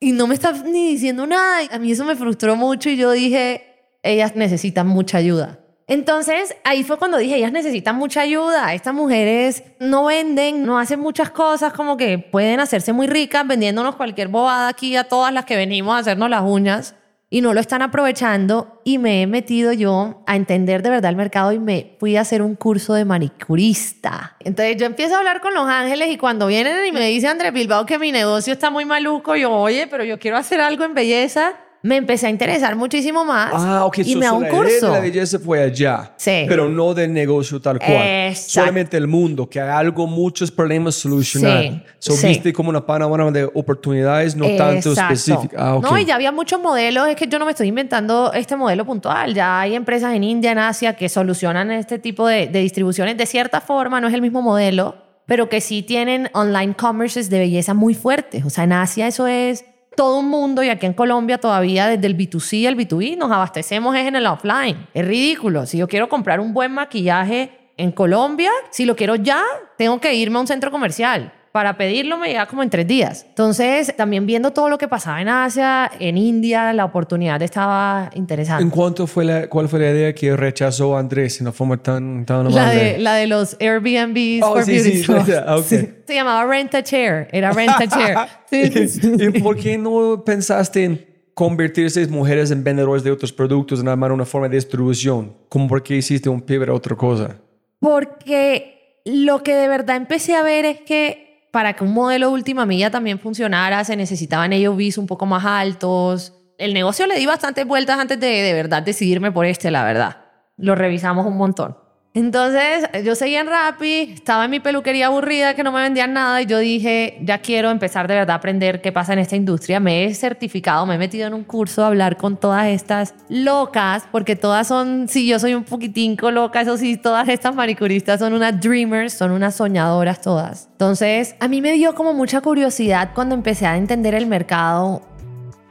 y 0.00 0.12
no 0.12 0.26
me 0.26 0.34
estás 0.34 0.64
ni 0.64 0.90
diciendo 0.90 1.26
nada. 1.26 1.62
A 1.70 1.78
mí 1.78 1.92
eso 1.92 2.04
me 2.04 2.14
frustró 2.14 2.56
mucho 2.56 2.90
y 2.90 2.98
yo 2.98 3.10
dije, 3.12 3.88
ellas 4.02 4.36
necesitan 4.36 4.86
mucha 4.86 5.16
ayuda. 5.16 5.61
Entonces 5.86 6.56
ahí 6.64 6.84
fue 6.84 6.98
cuando 6.98 7.18
dije, 7.18 7.36
ellas 7.36 7.52
necesitan 7.52 7.96
mucha 7.96 8.22
ayuda. 8.22 8.74
Estas 8.74 8.94
mujeres 8.94 9.64
no 9.80 10.06
venden, 10.06 10.64
no 10.64 10.78
hacen 10.78 11.00
muchas 11.00 11.30
cosas, 11.30 11.72
como 11.72 11.96
que 11.96 12.18
pueden 12.18 12.60
hacerse 12.60 12.92
muy 12.92 13.06
ricas 13.06 13.46
vendiéndonos 13.46 13.96
cualquier 13.96 14.28
bobada 14.28 14.68
aquí 14.68 14.96
a 14.96 15.04
todas 15.04 15.32
las 15.32 15.44
que 15.44 15.56
venimos 15.56 15.94
a 15.94 15.98
hacernos 15.98 16.30
las 16.30 16.42
uñas 16.42 16.94
y 17.32 17.40
no 17.40 17.54
lo 17.54 17.60
están 17.60 17.80
aprovechando 17.80 18.82
y 18.84 18.98
me 18.98 19.22
he 19.22 19.26
metido 19.26 19.72
yo 19.72 20.22
a 20.26 20.36
entender 20.36 20.82
de 20.82 20.90
verdad 20.90 21.08
el 21.08 21.16
mercado 21.16 21.50
y 21.52 21.58
me 21.58 21.96
fui 21.98 22.14
a 22.18 22.20
hacer 22.20 22.42
un 22.42 22.56
curso 22.56 22.92
de 22.92 23.06
manicurista. 23.06 24.36
Entonces 24.40 24.76
yo 24.76 24.84
empiezo 24.84 25.14
a 25.14 25.18
hablar 25.18 25.40
con 25.40 25.54
los 25.54 25.66
ángeles 25.66 26.10
y 26.10 26.18
cuando 26.18 26.46
vienen 26.46 26.84
y 26.84 26.92
me 26.92 27.06
dice 27.06 27.28
Andrés 27.28 27.54
Bilbao 27.54 27.86
que 27.86 27.98
mi 27.98 28.12
negocio 28.12 28.52
está 28.52 28.68
muy 28.68 28.84
maluco, 28.84 29.34
yo, 29.34 29.50
oye, 29.50 29.86
pero 29.86 30.04
yo 30.04 30.18
quiero 30.18 30.36
hacer 30.36 30.60
algo 30.60 30.84
en 30.84 30.92
belleza, 30.92 31.54
me 31.84 31.96
empecé 31.96 32.28
a 32.28 32.30
interesar 32.30 32.76
muchísimo 32.76 33.24
más 33.24 33.50
Ah, 33.54 33.84
ok. 33.84 33.98
y 33.98 34.12
so- 34.12 34.18
me 34.18 34.24
da 34.24 34.30
so 34.30 34.36
un 34.36 34.42
la 34.44 34.48
curso. 34.50 34.92
la 34.92 35.00
belleza 35.00 35.38
fue 35.38 35.62
allá. 35.62 36.12
Sí. 36.16 36.44
Pero 36.48 36.68
no 36.68 36.94
del 36.94 37.12
negocio 37.12 37.60
tal 37.60 37.78
cual. 37.78 37.90
Exacto. 38.28 38.50
Solamente 38.50 38.96
el 38.96 39.08
mundo, 39.08 39.48
que 39.48 39.60
hay 39.60 39.68
algo, 39.70 40.06
muchos 40.06 40.50
problemas 40.50 40.94
solucionar. 40.94 41.62
Sí, 41.64 41.82
So, 41.98 42.12
sí. 42.12 42.28
viste 42.28 42.52
como 42.52 42.70
una 42.70 42.84
panorama 42.86 43.30
de 43.30 43.44
oportunidades, 43.52 44.36
no 44.36 44.46
tanto 44.56 44.92
específica. 44.92 45.56
Ah, 45.58 45.74
ok. 45.76 45.82
No, 45.82 45.98
y 45.98 46.04
ya 46.04 46.14
había 46.14 46.30
muchos 46.32 46.60
modelos, 46.60 47.08
es 47.08 47.16
que 47.16 47.26
yo 47.26 47.38
no 47.38 47.44
me 47.44 47.50
estoy 47.52 47.68
inventando 47.68 48.32
este 48.32 48.54
modelo 48.56 48.84
puntual, 48.84 49.34
ya 49.34 49.60
hay 49.60 49.74
empresas 49.74 50.14
en 50.14 50.22
India, 50.24 50.52
en 50.52 50.58
Asia, 50.58 50.94
que 50.94 51.08
solucionan 51.08 51.70
este 51.70 51.98
tipo 51.98 52.26
de, 52.26 52.46
de 52.46 52.60
distribuciones 52.60 53.16
de 53.16 53.26
cierta 53.26 53.60
forma, 53.60 54.00
no 54.00 54.08
es 54.08 54.14
el 54.14 54.20
mismo 54.22 54.42
modelo, 54.42 54.96
pero 55.26 55.48
que 55.48 55.60
sí 55.60 55.82
tienen 55.82 56.28
online 56.34 56.74
commerces 56.74 57.30
de 57.30 57.38
belleza 57.38 57.74
muy 57.74 57.94
fuertes. 57.94 58.44
O 58.44 58.50
sea, 58.50 58.64
en 58.64 58.72
Asia 58.72 59.06
eso 59.06 59.26
es 59.26 59.64
todo 59.96 60.18
un 60.18 60.28
mundo 60.28 60.62
y 60.62 60.68
aquí 60.68 60.86
en 60.86 60.94
Colombia 60.94 61.38
todavía 61.38 61.86
desde 61.86 62.06
el 62.06 62.16
B2C 62.16 62.66
al 62.66 62.76
B2B 62.76 63.16
nos 63.16 63.30
abastecemos 63.30 63.94
es 63.96 64.06
en 64.06 64.16
el 64.16 64.26
offline. 64.26 64.86
Es 64.94 65.06
ridículo. 65.06 65.66
Si 65.66 65.78
yo 65.78 65.88
quiero 65.88 66.08
comprar 66.08 66.40
un 66.40 66.52
buen 66.54 66.72
maquillaje 66.72 67.70
en 67.76 67.92
Colombia, 67.92 68.50
si 68.70 68.84
lo 68.84 68.96
quiero 68.96 69.16
ya, 69.16 69.42
tengo 69.76 70.00
que 70.00 70.14
irme 70.14 70.38
a 70.38 70.40
un 70.40 70.46
centro 70.46 70.70
comercial. 70.70 71.32
Para 71.52 71.76
pedirlo 71.76 72.16
me 72.16 72.28
llega 72.28 72.46
como 72.46 72.62
en 72.62 72.70
tres 72.70 72.86
días. 72.86 73.26
Entonces, 73.28 73.94
también 73.94 74.24
viendo 74.26 74.52
todo 74.52 74.70
lo 74.70 74.78
que 74.78 74.88
pasaba 74.88 75.20
en 75.20 75.28
Asia, 75.28 75.90
en 76.00 76.16
India, 76.16 76.72
la 76.72 76.86
oportunidad 76.86 77.42
estaba 77.42 78.10
interesante. 78.14 78.62
¿En 78.64 78.70
cuánto 78.70 79.06
fue 79.06 79.26
la, 79.26 79.48
cuál 79.48 79.68
fue 79.68 79.80
la 79.80 79.90
idea 79.90 80.14
que 80.14 80.34
rechazó 80.34 80.96
Andrés 80.96 81.38
en 81.40 81.46
una 81.48 81.52
forma 81.52 81.76
tan, 81.76 82.24
tan 82.24 82.50
La 82.54 82.70
de, 82.70 82.96
la 82.98 83.14
de 83.16 83.26
los 83.26 83.56
Airbnbs 83.60 84.42
Oh, 84.42 84.54
for 84.54 84.64
sí, 84.64 84.72
beauty 84.72 84.90
sí, 84.92 85.02
shops. 85.02 85.30
ah, 85.46 85.56
ok. 85.58 85.64
Sí. 85.64 85.88
Se 86.06 86.14
llamaba 86.14 86.44
Rent 86.46 86.74
a 86.74 86.82
Chair. 86.82 87.28
Era 87.30 87.52
Rent 87.52 87.70
a 87.70 87.86
Chair. 87.86 88.16
Sí. 88.50 89.00
¿Y 89.18 89.40
por 89.40 89.56
qué 89.56 89.76
no 89.78 90.22
pensaste 90.24 90.84
en 90.84 91.06
convertirse 91.34 92.06
mujeres 92.08 92.50
en 92.50 92.62
vendedores 92.64 93.02
de 93.04 93.10
otros 93.10 93.32
productos 93.32 93.80
en 93.80 93.88
armar 93.88 94.10
una 94.12 94.24
forma 94.24 94.48
de 94.48 94.56
distribución? 94.56 95.34
¿Cómo 95.50 95.68
por 95.68 95.82
qué 95.82 95.96
hiciste 95.96 96.28
un 96.30 96.40
pivot 96.40 96.68
a 96.70 96.72
otra 96.72 96.96
cosa? 96.96 97.36
Porque 97.78 99.00
lo 99.04 99.42
que 99.42 99.54
de 99.54 99.68
verdad 99.68 99.96
empecé 99.96 100.34
a 100.34 100.42
ver 100.42 100.64
es 100.64 100.80
que 100.80 101.31
para 101.52 101.74
que 101.74 101.84
un 101.84 101.92
modelo 101.92 102.28
de 102.28 102.32
última 102.32 102.66
milla 102.66 102.90
también 102.90 103.20
funcionara, 103.20 103.84
se 103.84 103.94
necesitaban 103.94 104.52
AOVs 104.52 104.98
un 104.98 105.06
poco 105.06 105.26
más 105.26 105.44
altos. 105.44 106.32
El 106.58 106.72
negocio 106.74 107.06
le 107.06 107.16
di 107.16 107.26
bastantes 107.26 107.66
vueltas 107.66 108.00
antes 108.00 108.18
de 108.18 108.26
de 108.26 108.52
verdad 108.54 108.82
decidirme 108.82 109.30
por 109.30 109.44
este, 109.44 109.70
la 109.70 109.84
verdad. 109.84 110.16
Lo 110.56 110.74
revisamos 110.74 111.26
un 111.26 111.36
montón. 111.36 111.76
Entonces, 112.14 112.84
yo 113.04 113.14
seguía 113.14 113.40
en 113.40 113.46
Rappi, 113.46 114.12
estaba 114.14 114.44
en 114.44 114.50
mi 114.50 114.60
peluquería 114.60 115.06
aburrida 115.06 115.54
que 115.54 115.62
no 115.62 115.72
me 115.72 115.80
vendían 115.80 116.12
nada 116.12 116.42
y 116.42 116.46
yo 116.46 116.58
dije, 116.58 117.18
ya 117.22 117.38
quiero 117.38 117.70
empezar 117.70 118.06
de 118.06 118.14
verdad 118.14 118.32
a 118.32 118.34
aprender 118.34 118.82
qué 118.82 118.92
pasa 118.92 119.14
en 119.14 119.18
esta 119.18 119.34
industria. 119.34 119.80
Me 119.80 120.04
he 120.04 120.14
certificado, 120.14 120.84
me 120.84 120.96
he 120.96 120.98
metido 120.98 121.26
en 121.26 121.32
un 121.32 121.42
curso 121.42 121.82
a 121.82 121.86
hablar 121.86 122.18
con 122.18 122.36
todas 122.36 122.66
estas 122.66 123.14
locas, 123.30 124.04
porque 124.12 124.36
todas 124.36 124.68
son, 124.68 125.08
si 125.08 125.26
yo 125.26 125.38
soy 125.38 125.54
un 125.54 125.64
poquitinco 125.64 126.30
loca, 126.30 126.60
eso 126.60 126.76
sí, 126.76 126.98
todas 126.98 127.30
estas 127.30 127.54
manicuristas 127.54 128.20
son 128.20 128.34
unas 128.34 128.60
dreamers, 128.60 129.14
son 129.14 129.30
unas 129.30 129.54
soñadoras 129.54 130.20
todas. 130.20 130.68
Entonces, 130.72 131.34
a 131.40 131.48
mí 131.48 131.62
me 131.62 131.72
dio 131.72 131.94
como 131.94 132.12
mucha 132.12 132.42
curiosidad 132.42 133.12
cuando 133.14 133.34
empecé 133.34 133.64
a 133.64 133.78
entender 133.78 134.14
el 134.14 134.26
mercado, 134.26 135.00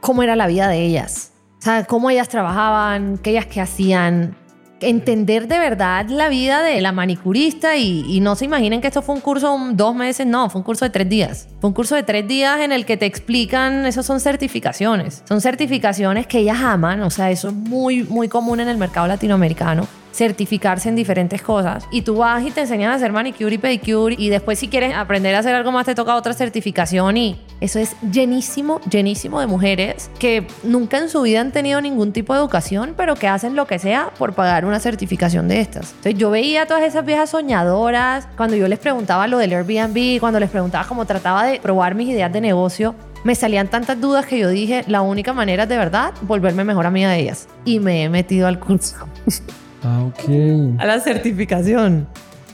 cómo 0.00 0.24
era 0.24 0.34
la 0.34 0.48
vida 0.48 0.66
de 0.66 0.80
ellas. 0.80 1.32
O 1.58 1.62
sea, 1.64 1.84
cómo 1.84 2.10
ellas 2.10 2.28
trabajaban, 2.28 3.18
qué 3.18 3.30
ellas 3.30 3.46
qué 3.46 3.60
hacían, 3.60 4.36
entender 4.82 5.48
de 5.48 5.58
verdad 5.58 6.06
la 6.08 6.28
vida 6.28 6.62
de 6.62 6.80
la 6.80 6.92
manicurista 6.92 7.76
y, 7.76 8.20
no 8.20 8.36
se 8.36 8.44
imaginen 8.44 8.80
que 8.80 8.88
esto 8.88 9.02
fue 9.02 9.14
un 9.14 9.20
curso 9.20 9.58
de 9.58 9.74
dos 9.74 9.94
meses, 9.94 10.26
no, 10.26 10.48
fue 10.48 10.60
un 10.60 10.64
curso 10.64 10.84
de 10.84 10.90
tres 10.90 11.08
días. 11.08 11.48
Fue 11.60 11.68
un 11.68 11.74
curso 11.74 11.94
de 11.94 12.02
tres 12.02 12.26
días 12.28 12.60
en 12.60 12.72
el 12.72 12.86
que 12.86 12.96
te 12.96 13.06
explican, 13.06 13.86
eso 13.86 14.02
son 14.02 14.20
certificaciones. 14.20 15.22
Son 15.28 15.40
certificaciones 15.40 16.26
que 16.26 16.38
ellas 16.38 16.60
aman, 16.60 17.02
o 17.02 17.10
sea, 17.10 17.30
eso 17.30 17.48
es 17.48 17.54
muy, 17.54 18.04
muy 18.04 18.28
común 18.28 18.60
en 18.60 18.68
el 18.68 18.76
mercado 18.76 19.06
latinoamericano 19.06 19.86
certificarse 20.12 20.88
en 20.88 20.96
diferentes 20.96 21.42
cosas 21.42 21.86
y 21.90 22.02
tú 22.02 22.16
vas 22.16 22.44
y 22.44 22.50
te 22.50 22.60
enseñan 22.60 22.92
a 22.92 22.94
hacer 22.94 23.12
manicure 23.12 23.54
y 23.54 23.58
pedicure 23.58 24.14
y 24.18 24.28
después 24.28 24.58
si 24.58 24.68
quieres 24.68 24.94
aprender 24.94 25.34
a 25.34 25.40
hacer 25.40 25.54
algo 25.54 25.72
más 25.72 25.86
te 25.86 25.94
toca 25.94 26.14
otra 26.14 26.32
certificación 26.34 27.16
y 27.16 27.40
eso 27.60 27.78
es 27.78 27.96
llenísimo, 28.10 28.80
llenísimo 28.90 29.40
de 29.40 29.46
mujeres 29.46 30.10
que 30.18 30.46
nunca 30.62 30.98
en 30.98 31.08
su 31.08 31.22
vida 31.22 31.40
han 31.40 31.52
tenido 31.52 31.80
ningún 31.80 32.12
tipo 32.12 32.34
de 32.34 32.40
educación 32.40 32.94
pero 32.96 33.14
que 33.14 33.28
hacen 33.28 33.56
lo 33.56 33.66
que 33.66 33.78
sea 33.78 34.10
por 34.18 34.34
pagar 34.34 34.64
una 34.64 34.80
certificación 34.80 35.48
de 35.48 35.60
estas. 35.60 35.90
Entonces 35.90 36.14
yo 36.16 36.30
veía 36.30 36.62
a 36.62 36.66
todas 36.66 36.82
esas 36.82 37.04
viejas 37.04 37.30
soñadoras 37.30 38.28
cuando 38.36 38.56
yo 38.56 38.68
les 38.68 38.78
preguntaba 38.78 39.26
lo 39.26 39.38
del 39.38 39.52
Airbnb, 39.52 40.20
cuando 40.20 40.38
les 40.40 40.50
preguntaba 40.50 40.86
cómo 40.86 41.06
trataba 41.06 41.44
de 41.44 41.60
probar 41.60 41.94
mis 41.94 42.08
ideas 42.08 42.32
de 42.32 42.40
negocio 42.40 42.94
me 43.24 43.36
salían 43.36 43.68
tantas 43.68 44.00
dudas 44.00 44.26
que 44.26 44.38
yo 44.38 44.48
dije, 44.48 44.84
la 44.88 45.00
única 45.00 45.32
manera 45.32 45.62
es 45.62 45.68
de 45.68 45.76
verdad 45.78 46.12
volverme 46.22 46.64
mejor 46.64 46.86
amiga 46.86 47.10
de 47.10 47.20
ellas. 47.20 47.48
Y 47.64 47.78
me 47.78 48.02
he 48.02 48.08
metido 48.08 48.48
al 48.48 48.58
curso. 48.58 48.96
Ah, 49.84 50.02
ok. 50.04 50.78
a 50.78 50.86
la 50.86 51.00
certificación. 51.00 52.06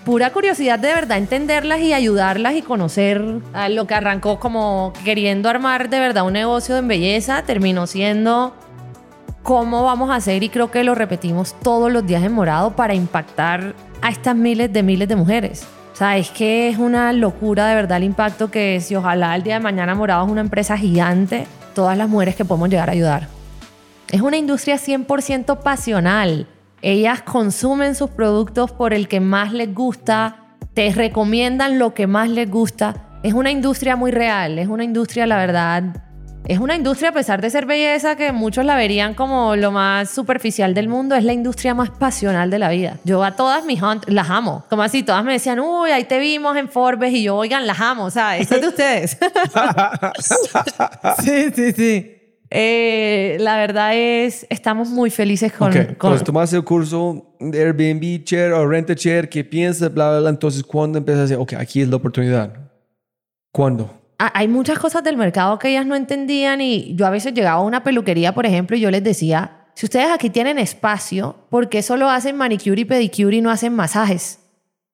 Pura 0.05 0.33
curiosidad 0.33 0.79
de 0.79 0.89
verdad 0.95 1.18
entenderlas 1.18 1.81
y 1.81 1.93
ayudarlas 1.93 2.55
y 2.55 2.62
conocer 2.62 3.22
a 3.53 3.68
lo 3.68 3.87
que 3.87 3.95
arrancó 3.95 4.41
como 4.41 4.95
queriendo 5.05 5.51
armar 5.51 5.91
de 5.91 6.01
verdad 6.01 6.24
un 6.24 6.33
negocio 6.33 6.79
en 6.79 6.89
belleza, 6.89 7.43
terminó 7.43 7.87
siendo 7.87 8.55
cómo 9.43 9.83
vamos 9.83 10.09
a 10.11 10.14
hacer 10.14 10.43
y 10.43 10.49
creo 10.49 10.70
que 10.70 10.83
lo 10.85 10.95
repetimos 10.95 11.55
todos 11.61 11.93
los 11.93 12.07
días 12.07 12.22
en 12.22 12.33
morado 12.33 12.74
para 12.74 12.95
impactar 12.95 13.74
a 14.01 14.09
estas 14.09 14.35
miles 14.35 14.72
de 14.72 14.83
miles 14.83 15.09
de 15.09 15.16
mujeres. 15.16 15.66
O 15.93 15.97
sea, 15.97 16.16
es 16.16 16.31
que 16.31 16.68
es 16.68 16.79
una 16.79 17.12
locura 17.12 17.66
de 17.66 17.74
verdad 17.74 17.99
el 17.99 18.05
impacto 18.05 18.51
que 18.51 18.76
es 18.76 18.91
y 18.91 18.95
ojalá 18.97 19.35
el 19.35 19.43
día 19.43 19.55
de 19.55 19.61
mañana 19.61 19.95
morado 19.95 20.24
es 20.24 20.31
una 20.31 20.41
empresa 20.41 20.79
gigante, 20.79 21.47
todas 21.74 21.99
las 21.99 22.09
mujeres 22.09 22.37
que 22.37 22.45
podemos 22.45 22.70
llegar 22.70 22.89
a 22.89 22.93
ayudar. 22.93 23.29
Es 24.09 24.20
una 24.20 24.37
industria 24.37 24.76
100% 24.76 25.59
pasional. 25.59 26.47
Ellas 26.83 27.22
consumen 27.22 27.95
sus 27.95 28.11
productos 28.11 28.70
por 28.70 28.95
el 28.95 29.09
que 29.09 29.20
más 29.20 29.53
les 29.53 29.74
gusta, 29.74 30.57
te 30.74 30.93
recomiendan 30.93 31.79
lo 31.79 31.95
que 31.95 32.07
más 32.07 32.29
les 32.29 32.51
gusta. 32.51 33.18
Es 33.22 33.35
una 33.35 33.51
industria 33.51 33.97
muy 33.97 34.12
real, 34.12 34.59
es 34.59 34.68
una 34.68 34.85
industria, 34.85 35.26
la 35.26 35.39
verdad, 35.39 36.09
es 36.49 36.61
una 36.61 36.74
industria, 36.74 37.11
a 37.11 37.12
pesar 37.12 37.43
de 37.43 37.51
ser 37.51 37.66
belleza, 37.66 38.16
que 38.16 38.33
muchos 38.33 38.64
la 38.64 38.74
verían 38.74 39.12
como 39.12 39.55
lo 39.55 39.70
más 39.70 40.09
superficial 40.09 40.72
del 40.72 40.89
mundo, 40.89 41.14
es 41.14 41.22
la 41.22 41.35
industria 41.35 41.74
más 41.74 41.91
pasional 41.91 42.49
de 42.49 42.59
la 42.59 42.70
vida. 42.70 42.97
Yo 43.05 43.22
a 43.22 43.37
todas 43.37 43.66
mis 43.66 43.83
hunt 43.83 44.09
las 44.09 44.31
amo. 44.31 44.64
Como 44.70 44.83
así, 44.83 45.03
todas 45.03 45.22
me 45.24 45.35
decían, 45.35 45.61
uy, 45.61 45.91
ahí 45.91 46.05
te 46.05 46.18
vimos 46.18 46.57
en 46.57 46.70
Forbes 46.70 47.12
y 47.12 47.24
yo, 47.24 47.37
oigan, 47.37 47.66
las 47.66 47.79
amo. 47.81 48.05
O 48.05 48.11
sea, 48.11 48.39
esto 48.39 48.55
es 48.55 48.62
de 48.62 48.68
ustedes. 48.68 49.18
sí, 51.22 51.51
sí, 51.55 51.72
sí. 51.72 52.17
Eh, 52.51 53.36
la 53.40 53.57
verdad 53.59 53.94
es, 53.94 54.46
estamos 54.49 54.88
muy 54.88 55.11
felices 55.11 55.53
con... 55.53 55.68
Ok, 55.68 55.74
con- 55.74 55.88
Entonces 55.90 56.24
tomaste 56.24 56.57
el 56.57 56.64
curso 56.64 57.34
de 57.40 57.61
Airbnb, 57.62 58.24
Chair 58.24 58.53
o 58.53 58.66
Rent 58.66 58.88
a 58.90 58.94
Chair, 58.94 59.28
que 59.28 59.44
piensas, 59.44 59.92
bla, 59.92 60.11
bla, 60.11 60.20
bla. 60.20 60.30
Entonces, 60.30 60.62
¿cuándo 60.64 60.99
empiezas 60.99 61.20
a 61.20 61.22
decir, 61.24 61.36
ok, 61.38 61.53
aquí 61.55 61.82
es 61.82 61.88
la 61.88 61.96
oportunidad? 61.96 62.55
¿Cuándo? 63.53 63.94
Ah, 64.18 64.32
hay 64.34 64.49
muchas 64.49 64.78
cosas 64.78 65.05
del 65.05 65.16
mercado 65.16 65.59
que 65.59 65.68
ellas 65.68 65.86
no 65.86 65.94
entendían 65.94 66.61
y 66.61 66.94
yo 66.96 67.07
a 67.07 67.11
veces 67.11 67.34
llegaba 67.34 67.61
a 67.61 67.64
una 67.64 67.82
peluquería, 67.84 68.34
por 68.34 68.46
ejemplo, 68.46 68.76
y 68.76 68.80
yo 68.80 68.90
les 68.90 69.05
decía, 69.05 69.66
si 69.74 69.86
ustedes 69.86 70.09
aquí 70.11 70.28
tienen 70.30 70.59
espacio, 70.59 71.36
¿por 71.51 71.68
qué 71.68 71.82
solo 71.82 72.09
hacen 72.11 72.36
manicure 72.36 72.80
y 72.80 72.84
pedicure 72.84 73.36
y 73.36 73.40
no 73.40 73.51
hacen 73.51 73.74
masajes? 73.74 74.40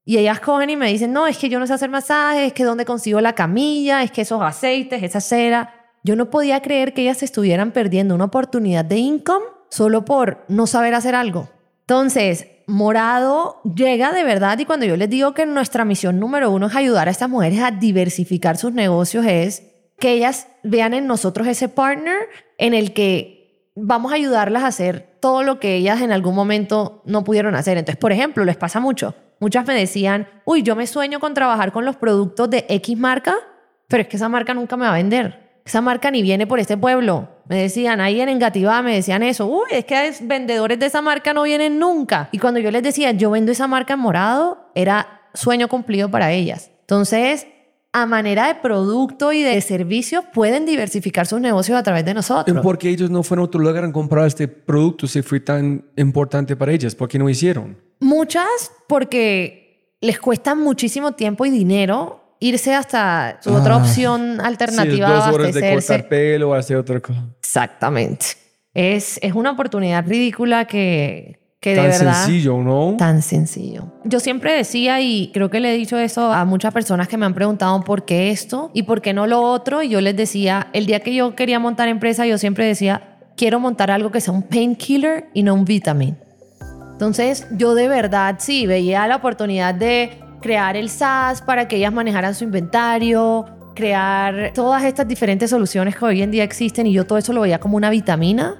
Y 0.05 0.19
ellas 0.19 0.41
cogen 0.41 0.69
y 0.69 0.77
me 0.77 0.89
dicen, 0.89 1.13
no, 1.15 1.27
es 1.27 1.39
que 1.39 1.49
yo 1.49 1.59
no 1.59 1.67
sé 1.67 1.73
hacer 1.73 1.89
masajes, 1.89 2.49
es 2.49 2.53
que 2.53 2.65
dónde 2.65 2.85
consigo 2.85 3.21
la 3.23 3.33
camilla, 3.35 4.03
es 4.03 4.11
que 4.11 4.21
esos 4.21 4.43
aceites, 4.43 5.03
esa 5.03 5.21
cera. 5.23 5.73
Yo 6.05 6.17
no 6.17 6.29
podía 6.29 6.61
creer 6.61 6.93
que 6.93 7.01
ellas 7.01 7.23
estuvieran 7.23 7.73
perdiendo 7.73 8.15
una 8.15 8.27
oportunidad 8.27 8.85
de 8.85 8.99
income 8.99 9.47
solo 9.71 10.05
por 10.05 10.45
no 10.49 10.67
saber 10.67 10.95
hacer 10.95 11.15
algo. 11.15 11.49
Entonces, 11.81 12.47
Morado 12.67 13.63
llega 13.63 14.13
de 14.13 14.23
verdad 14.23 14.59
y 14.59 14.67
cuando 14.67 14.85
yo 14.87 14.97
les 14.97 15.09
digo 15.09 15.33
que 15.33 15.47
nuestra 15.47 15.87
misión 15.87 16.21
número 16.21 16.51
uno 16.51 16.67
es 16.67 16.77
ayudar 16.77 17.09
a 17.09 17.11
estas 17.11 17.31
mujeres 17.31 17.61
a 17.61 17.71
diversificar 17.71 18.59
sus 18.59 18.73
negocios 18.73 19.25
es 19.27 19.63
que 19.99 20.13
ellas 20.13 20.49
vean 20.63 20.93
en 20.93 21.07
nosotros 21.07 21.47
ese 21.47 21.69
partner 21.71 22.29
en 22.59 22.75
el 22.75 22.93
que 22.93 23.71
vamos 23.75 24.13
a 24.13 24.17
ayudarlas 24.17 24.63
a 24.63 24.69
hacer 24.69 25.17
todo 25.21 25.43
lo 25.43 25.59
que 25.59 25.77
ellas 25.77 26.03
en 26.03 26.13
algún 26.13 26.35
momento 26.35 27.03
no 27.07 27.25
pudieron 27.25 27.55
hacer. 27.55 27.79
Entonces, 27.79 27.99
por 27.99 28.13
ejemplo, 28.13 28.45
les 28.45 28.57
pasa 28.57 28.79
mucho. 28.79 29.15
Muchas 29.41 29.67
me 29.67 29.75
decían, 29.75 30.29
uy, 30.45 30.63
yo 30.63 30.77
me 30.77 30.87
sueño 30.87 31.19
con 31.19 31.33
trabajar 31.33 31.73
con 31.73 31.87
los 31.87 31.97
productos 31.97 32.51
de 32.51 32.67
X 32.69 32.99
marca, 32.99 33.35
pero 33.89 34.03
es 34.03 34.09
que 34.09 34.17
esa 34.17 34.29
marca 34.29 34.53
nunca 34.53 34.77
me 34.77 34.85
va 34.85 34.93
a 34.93 34.97
vender. 34.97 35.44
Esa 35.65 35.81
marca 35.81 36.11
ni 36.11 36.21
viene 36.23 36.47
por 36.47 36.61
este 36.61 36.77
pueblo. 36.77 37.29
Me 37.49 37.57
decían, 37.63 38.01
ahí 38.01 38.21
en 38.21 38.29
Engativá 38.29 38.83
me 38.83 38.95
decían 38.95 39.23
eso. 39.23 39.47
Uy, 39.47 39.65
es 39.71 39.85
que 39.87 40.09
es- 40.09 40.27
vendedores 40.27 40.79
de 40.79 40.87
esa 40.87 41.01
marca 41.01 41.33
no 41.33 41.43
vienen 41.45 41.79
nunca. 41.79 42.29
Y 42.33 42.39
cuando 42.39 42.61
yo 42.61 42.71
les 42.71 42.83
decía, 42.83 43.13
yo 43.13 43.31
vendo 43.31 43.51
esa 43.53 43.67
marca 43.67 43.95
en 43.95 44.01
morado, 44.01 44.71
era 44.75 45.23
sueño 45.33 45.69
cumplido 45.69 46.11
para 46.11 46.33
ellas. 46.33 46.71
Entonces, 46.81 47.47
a 47.95 48.05
manera 48.07 48.49
de 48.49 48.57
producto 48.57 49.33
y 49.33 49.43
de 49.43 49.59
servicio, 49.63 50.25
pueden 50.35 50.67
diversificar 50.67 51.27
sus 51.27 51.41
negocios 51.41 51.79
a 51.79 51.83
través 51.83 52.05
de 52.05 52.13
nosotros. 52.13 52.61
¿Por 52.61 52.77
qué 52.77 52.91
ellos 52.91 53.09
no 53.11 53.23
fueron 53.23 53.45
a 53.45 53.47
otro 53.47 53.61
lugar 53.61 53.85
a 53.85 53.93
comprar 53.93 54.27
este 54.27 54.49
producto 54.49 55.07
si 55.07 55.23
fue 55.23 55.41
tan 55.41 55.85
importante 55.97 56.57
para 56.57 56.73
ellas? 56.73 56.95
¿Por 56.95 57.09
qué 57.09 57.19
no 57.19 57.29
hicieron? 57.29 57.79
Muchas 58.01 58.47
porque 58.89 59.97
les 60.01 60.19
cuesta 60.21 60.55
muchísimo 60.55 61.13
tiempo 61.13 61.47
y 61.47 61.51
dinero 61.51 62.24
irse 62.41 62.75
hasta 62.75 63.39
su 63.41 63.53
otra 63.55 63.75
Ah. 63.75 63.79
opción 63.79 64.41
alternativa 64.41 65.09
sí, 65.09 65.15
dos 65.15 65.35
horas 65.35 65.55
de 65.55 65.73
cortar 65.75 66.09
pelo 66.09 66.51
o 66.51 66.55
hacer 66.55 66.77
otra 66.77 67.01
cosa. 67.01 67.25
Exactamente. 67.41 68.27
Es, 68.75 69.19
es 69.23 69.33
una 69.35 69.53
oportunidad 69.53 70.05
ridícula 70.07 70.65
que, 70.67 71.39
que 71.61 71.71
de 71.71 71.77
Tan 71.77 71.87
verdad... 71.91 72.15
sencillo, 72.25 72.59
¿no? 72.59 72.97
Tan 72.99 73.23
sencillo. 73.23 73.93
Yo 74.05 74.19
siempre 74.21 74.53
decía, 74.53 75.01
y 75.01 75.31
creo 75.33 75.49
que 75.49 75.61
le 75.61 75.73
he 75.73 75.77
dicho 75.77 75.97
eso 75.97 76.33
a 76.33 76.45
muchas 76.45 76.75
personas 76.75 77.07
que 77.09 77.17
me 77.17 77.25
han 77.25 77.35
preguntado 77.35 77.81
por 77.83 78.05
qué 78.05 78.31
esto 78.31 78.71
y 78.75 78.83
por 78.83 79.01
qué 79.01 79.13
no 79.15 79.27
lo 79.27 79.41
otro, 79.41 79.83
y 79.83 79.89
yo 79.89 80.01
les 80.01 80.17
decía, 80.17 80.67
el 80.73 80.87
día 80.87 81.01
que 81.01 81.15
yo 81.15 81.35
quería 81.37 81.59
montar 81.61 81.89
empresa, 81.89 82.27
yo 82.27 82.37
siempre 82.37 82.67
decía, 82.67 83.19
quiero 83.37 83.61
montar 83.61 83.91
algo 83.93 84.11
que 84.11 84.21
sea 84.21 84.35
un 84.35 84.43
painkiller 84.43 85.29
y 85.33 85.43
no 85.45 85.55
un 85.55 85.65
vitamin. 85.65 86.19
Entonces, 86.93 87.47
yo 87.53 87.75
de 87.75 87.89
verdad 87.89 88.37
sí 88.39 88.67
veía 88.67 89.07
la 89.09 89.17
oportunidad 89.17 89.75
de 89.75 90.19
crear 90.45 90.77
el 90.77 90.91
SaaS 90.91 91.41
para 91.41 91.67
que 91.67 91.77
ellas 91.77 91.91
manejaran 91.91 92.35
su 92.35 92.45
inventario, 92.45 93.47
crear 93.75 94.53
todas 94.55 94.85
estas 94.85 95.09
diferentes 95.09 95.49
soluciones 95.49 95.97
que 95.97 96.05
hoy 96.05 96.21
en 96.21 96.31
día 96.31 96.45
existen 96.45 96.87
y 96.87 96.93
yo 96.93 97.07
todo 97.07 97.17
eso 97.17 97.33
lo 97.33 97.41
veía 97.41 97.59
como 97.59 97.79
una 97.79 97.89
vitamina. 97.89 98.57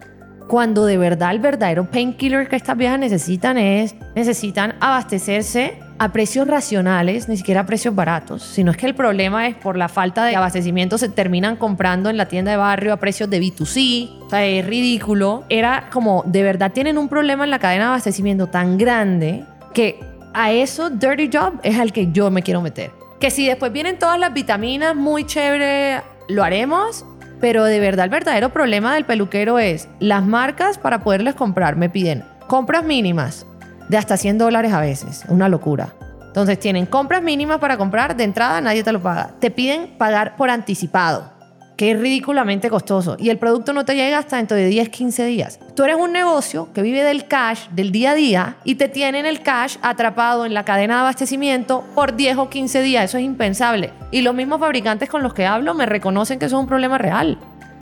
Cuando 0.49 0.87
de 0.87 0.97
verdad 0.97 1.33
el 1.33 1.41
verdadero 1.41 1.91
painkiller 1.91 2.49
que 2.49 2.57
estas 2.57 2.79
viejas 2.79 2.99
necesitan 2.99 3.59
es, 3.59 3.95
necesitan 4.15 4.77
abastecerse 4.81 5.79
a 5.99 6.11
precios 6.11 6.49
racionales, 6.49 7.29
ni 7.29 7.37
siquiera 7.37 7.61
a 7.61 7.67
precios 7.67 7.95
baratos, 7.95 8.43
sino 8.43 8.71
es 8.71 8.79
que 8.79 8.87
el 8.87 8.95
problema 8.95 9.47
es 9.47 9.55
por 9.55 9.77
la 9.77 9.91
falta 9.91 10.25
de 10.25 10.37
abastecimiento 10.37 10.97
se 10.97 11.11
terminan 11.11 11.57
comprando 11.57 12.09
en 12.09 12.17
la 12.17 12.29
tienda 12.29 12.51
de 12.51 12.57
barrio 12.57 12.95
a 12.95 12.97
precios 12.97 13.29
de 13.29 13.43
B2C, 13.43 14.25
o 14.25 14.31
sea, 14.31 14.43
es 14.43 14.65
ridículo. 14.65 15.45
Era 15.51 15.91
como, 15.93 16.23
de 16.27 16.45
verdad 16.45 16.73
tienen 16.73 16.97
un 16.97 17.11
problema 17.11 17.45
en 17.45 17.51
la 17.51 17.59
cadena 17.59 17.85
de 17.85 17.89
abastecimiento 17.89 18.47
tan 18.47 18.79
grande 18.79 19.45
que 19.75 20.14
a 20.35 20.53
eso 20.53 20.91
Dirty 20.91 21.31
Job 21.33 21.61
es 21.63 21.79
al 21.79 21.93
que 21.93 22.13
yo 22.13 22.31
me 22.31 22.43
quiero 22.43 22.61
meter. 22.61 22.91
Que 23.21 23.31
si 23.31 23.47
después 23.47 23.73
vienen 23.73 23.99
todas 23.99 24.19
las 24.19 24.35
vitaminas, 24.35 24.95
muy 24.95 25.25
chévere, 25.25 26.03
lo 26.29 26.43
haremos, 26.45 27.07
Pero 27.41 27.65
de 27.65 27.79
verdad 27.81 28.05
el 28.05 28.11
verdadero 28.11 28.51
problema 28.51 28.95
del 28.95 29.05
peluquero 29.05 29.59
es 29.59 29.89
las 30.01 30.25
marcas 30.25 30.79
para 30.79 31.03
poderles 31.03 31.35
comprar 31.35 31.77
me 31.77 31.91
piden 31.91 32.25
compras 32.47 32.85
mínimas 32.85 33.47
de 33.89 33.99
hasta 33.99 34.17
100 34.17 34.39
dólares 34.39 34.73
a 34.73 34.81
veces, 34.81 35.25
una 35.29 35.49
locura. 35.49 35.95
Entonces 36.27 36.59
tienen 36.59 36.87
compras 36.87 37.23
mínimas 37.23 37.59
para 37.59 37.77
comprar, 37.77 38.17
de 38.17 38.25
entrada 38.25 38.61
nadie 38.61 38.83
te 38.83 38.93
lo 38.93 39.03
paga. 39.03 39.33
Te 39.41 39.51
piden 39.51 39.97
pagar 39.99 40.37
por 40.37 40.51
anticipado, 40.51 41.34
que 41.77 41.91
es 41.91 42.01
ridículamente 42.01 42.71
costoso. 42.71 43.17
Y 43.19 43.31
el 43.31 43.39
producto 43.39 43.73
no 43.73 43.85
te 43.85 43.95
llega 43.95 44.19
hasta 44.19 44.37
dentro 44.37 44.57
de 44.57 44.67
10, 44.67 44.89
15 44.89 45.25
días. 45.27 45.61
Tú 45.75 45.85
eres 45.85 45.97
un 45.97 46.13
negocio 46.13 46.69
que 46.73 46.83
vive 46.83 47.03
del 47.03 47.27
cash, 47.27 47.69
del 47.71 47.91
día 47.93 48.13
a 48.13 48.15
día, 48.15 48.57
y 48.65 48.77
te 48.77 48.89
tienen 48.89 49.27
el 49.27 49.43
cash 49.43 49.77
atrapado 49.83 50.47
en 50.47 50.55
la 50.55 50.65
cadena 50.65 50.95
de 50.95 51.01
abastecimiento 51.01 51.85
por 51.95 52.15
10 52.17 52.39
o 52.39 52.49
15 52.49 52.83
días. 52.83 53.05
Eso 53.05 53.19
es 53.19 53.25
impensable. 53.25 53.93
Y 54.11 54.23
los 54.23 54.35
mismos 54.35 54.61
fabricantes 54.61 55.09
con 55.09 55.23
los 55.23 55.35
que 55.35 55.47
hablo 55.47 55.75
me 55.75 55.87
reconocen 55.87 56.39
que 56.39 56.47
eso 56.47 56.57
es 56.57 56.61
un 56.61 56.69
problema 56.69 56.99
real. 56.99 57.39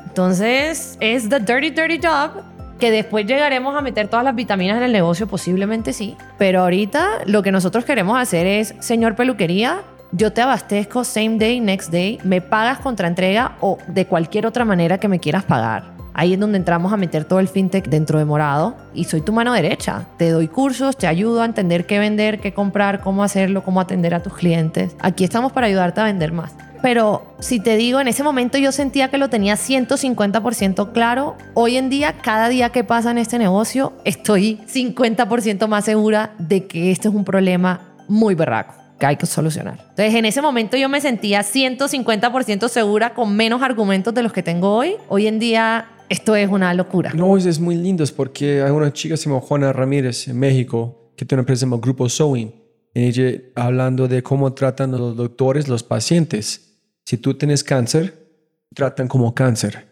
Entonces, 0.06 0.96
es 1.00 1.28
the 1.28 1.40
dirty, 1.40 1.70
dirty 1.70 1.98
job 1.98 2.42
que 2.82 2.90
después 2.90 3.24
llegaremos 3.26 3.76
a 3.76 3.80
meter 3.80 4.08
todas 4.08 4.24
las 4.24 4.34
vitaminas 4.34 4.76
en 4.78 4.82
el 4.82 4.92
negocio, 4.92 5.28
posiblemente 5.28 5.92
sí. 5.92 6.16
Pero 6.36 6.62
ahorita 6.62 7.20
lo 7.26 7.40
que 7.44 7.52
nosotros 7.52 7.84
queremos 7.84 8.18
hacer 8.18 8.44
es, 8.44 8.74
señor 8.80 9.14
peluquería, 9.14 9.82
yo 10.12 10.32
te 10.32 10.42
abastezco 10.42 11.04
same 11.04 11.38
day, 11.38 11.60
next 11.60 11.90
day, 11.90 12.18
me 12.22 12.40
pagas 12.40 12.78
contra 12.78 13.08
entrega 13.08 13.56
o 13.60 13.78
de 13.88 14.06
cualquier 14.06 14.46
otra 14.46 14.64
manera 14.64 14.98
que 14.98 15.08
me 15.08 15.18
quieras 15.18 15.44
pagar. 15.44 15.92
Ahí 16.14 16.34
es 16.34 16.40
donde 16.40 16.58
entramos 16.58 16.92
a 16.92 16.98
meter 16.98 17.24
todo 17.24 17.40
el 17.40 17.48
fintech 17.48 17.88
dentro 17.88 18.18
de 18.18 18.26
Morado 18.26 18.76
y 18.92 19.04
soy 19.04 19.22
tu 19.22 19.32
mano 19.32 19.54
derecha. 19.54 20.06
Te 20.18 20.28
doy 20.28 20.46
cursos, 20.46 20.98
te 20.98 21.06
ayudo 21.06 21.40
a 21.40 21.46
entender 21.46 21.86
qué 21.86 21.98
vender, 21.98 22.38
qué 22.40 22.52
comprar, 22.52 23.00
cómo 23.00 23.24
hacerlo, 23.24 23.64
cómo 23.64 23.80
atender 23.80 24.14
a 24.14 24.22
tus 24.22 24.34
clientes. 24.34 24.94
Aquí 25.00 25.24
estamos 25.24 25.52
para 25.52 25.68
ayudarte 25.68 26.02
a 26.02 26.04
vender 26.04 26.32
más. 26.32 26.52
Pero 26.82 27.22
si 27.38 27.60
te 27.60 27.76
digo, 27.76 27.98
en 27.98 28.08
ese 28.08 28.22
momento 28.22 28.58
yo 28.58 28.72
sentía 28.72 29.08
que 29.08 29.16
lo 29.16 29.30
tenía 29.30 29.54
150% 29.54 30.92
claro. 30.92 31.36
Hoy 31.54 31.78
en 31.78 31.88
día, 31.88 32.12
cada 32.20 32.50
día 32.50 32.70
que 32.70 32.84
pasa 32.84 33.12
en 33.12 33.18
este 33.18 33.38
negocio, 33.38 33.94
estoy 34.04 34.60
50% 34.66 35.66
más 35.68 35.86
segura 35.86 36.32
de 36.38 36.66
que 36.66 36.90
este 36.90 37.08
es 37.08 37.14
un 37.14 37.24
problema 37.24 37.80
muy 38.08 38.34
berraco 38.34 38.81
que 39.02 39.06
hay 39.06 39.16
que 39.16 39.26
solucionar. 39.26 39.78
Entonces, 39.80 40.14
en 40.14 40.24
ese 40.26 40.40
momento 40.40 40.76
yo 40.76 40.88
me 40.88 41.00
sentía 41.00 41.40
150% 41.40 42.68
segura 42.68 43.14
con 43.14 43.34
menos 43.34 43.60
argumentos 43.60 44.14
de 44.14 44.22
los 44.22 44.32
que 44.32 44.44
tengo 44.44 44.76
hoy. 44.76 44.94
Hoy 45.08 45.26
en 45.26 45.40
día 45.40 45.88
esto 46.08 46.36
es 46.36 46.48
una 46.48 46.72
locura. 46.72 47.10
No, 47.12 47.36
es, 47.36 47.58
muy 47.58 47.74
lindo, 47.74 48.04
es 48.04 48.12
porque 48.12 48.62
hay 48.62 48.70
una 48.70 48.92
chica 48.92 49.16
se 49.16 49.28
llama 49.28 49.40
Juana 49.40 49.72
Ramírez 49.72 50.28
en 50.28 50.38
México 50.38 51.12
que 51.16 51.24
tiene 51.24 51.40
una 51.40 51.42
empresa 51.42 51.66
llamada 51.66 51.82
Grupo 51.82 52.08
Sewing. 52.08 52.54
Ella 52.94 53.40
hablando 53.56 54.06
de 54.06 54.22
cómo 54.22 54.52
tratan 54.52 54.92
los 54.92 55.16
doctores 55.16 55.66
los 55.66 55.82
pacientes. 55.82 56.78
Si 57.04 57.16
tú 57.16 57.34
tienes 57.34 57.64
cáncer, 57.64 58.46
tratan 58.72 59.08
como 59.08 59.34
cáncer. 59.34 59.88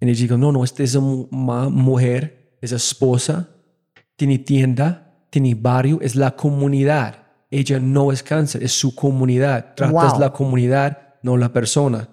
Y 0.00 0.08
ella 0.08 0.20
digo, 0.20 0.36
no, 0.36 0.52
no, 0.52 0.62
esta 0.62 0.84
es 0.84 0.94
una 0.94 1.68
mujer, 1.70 2.56
es 2.60 2.70
esposa, 2.70 3.48
tiene 4.14 4.38
tienda, 4.38 5.26
tiene 5.30 5.56
barrio, 5.56 5.98
es 6.00 6.14
la 6.14 6.36
comunidad. 6.36 7.23
Ella 7.54 7.78
no 7.78 8.10
es 8.12 8.22
cáncer, 8.22 8.62
es 8.62 8.72
su 8.72 8.94
comunidad. 8.94 9.74
Tratas 9.76 10.12
Wow. 10.12 10.20
la 10.20 10.32
comunidad, 10.32 10.98
no 11.22 11.36
la 11.36 11.52
persona. 11.52 12.08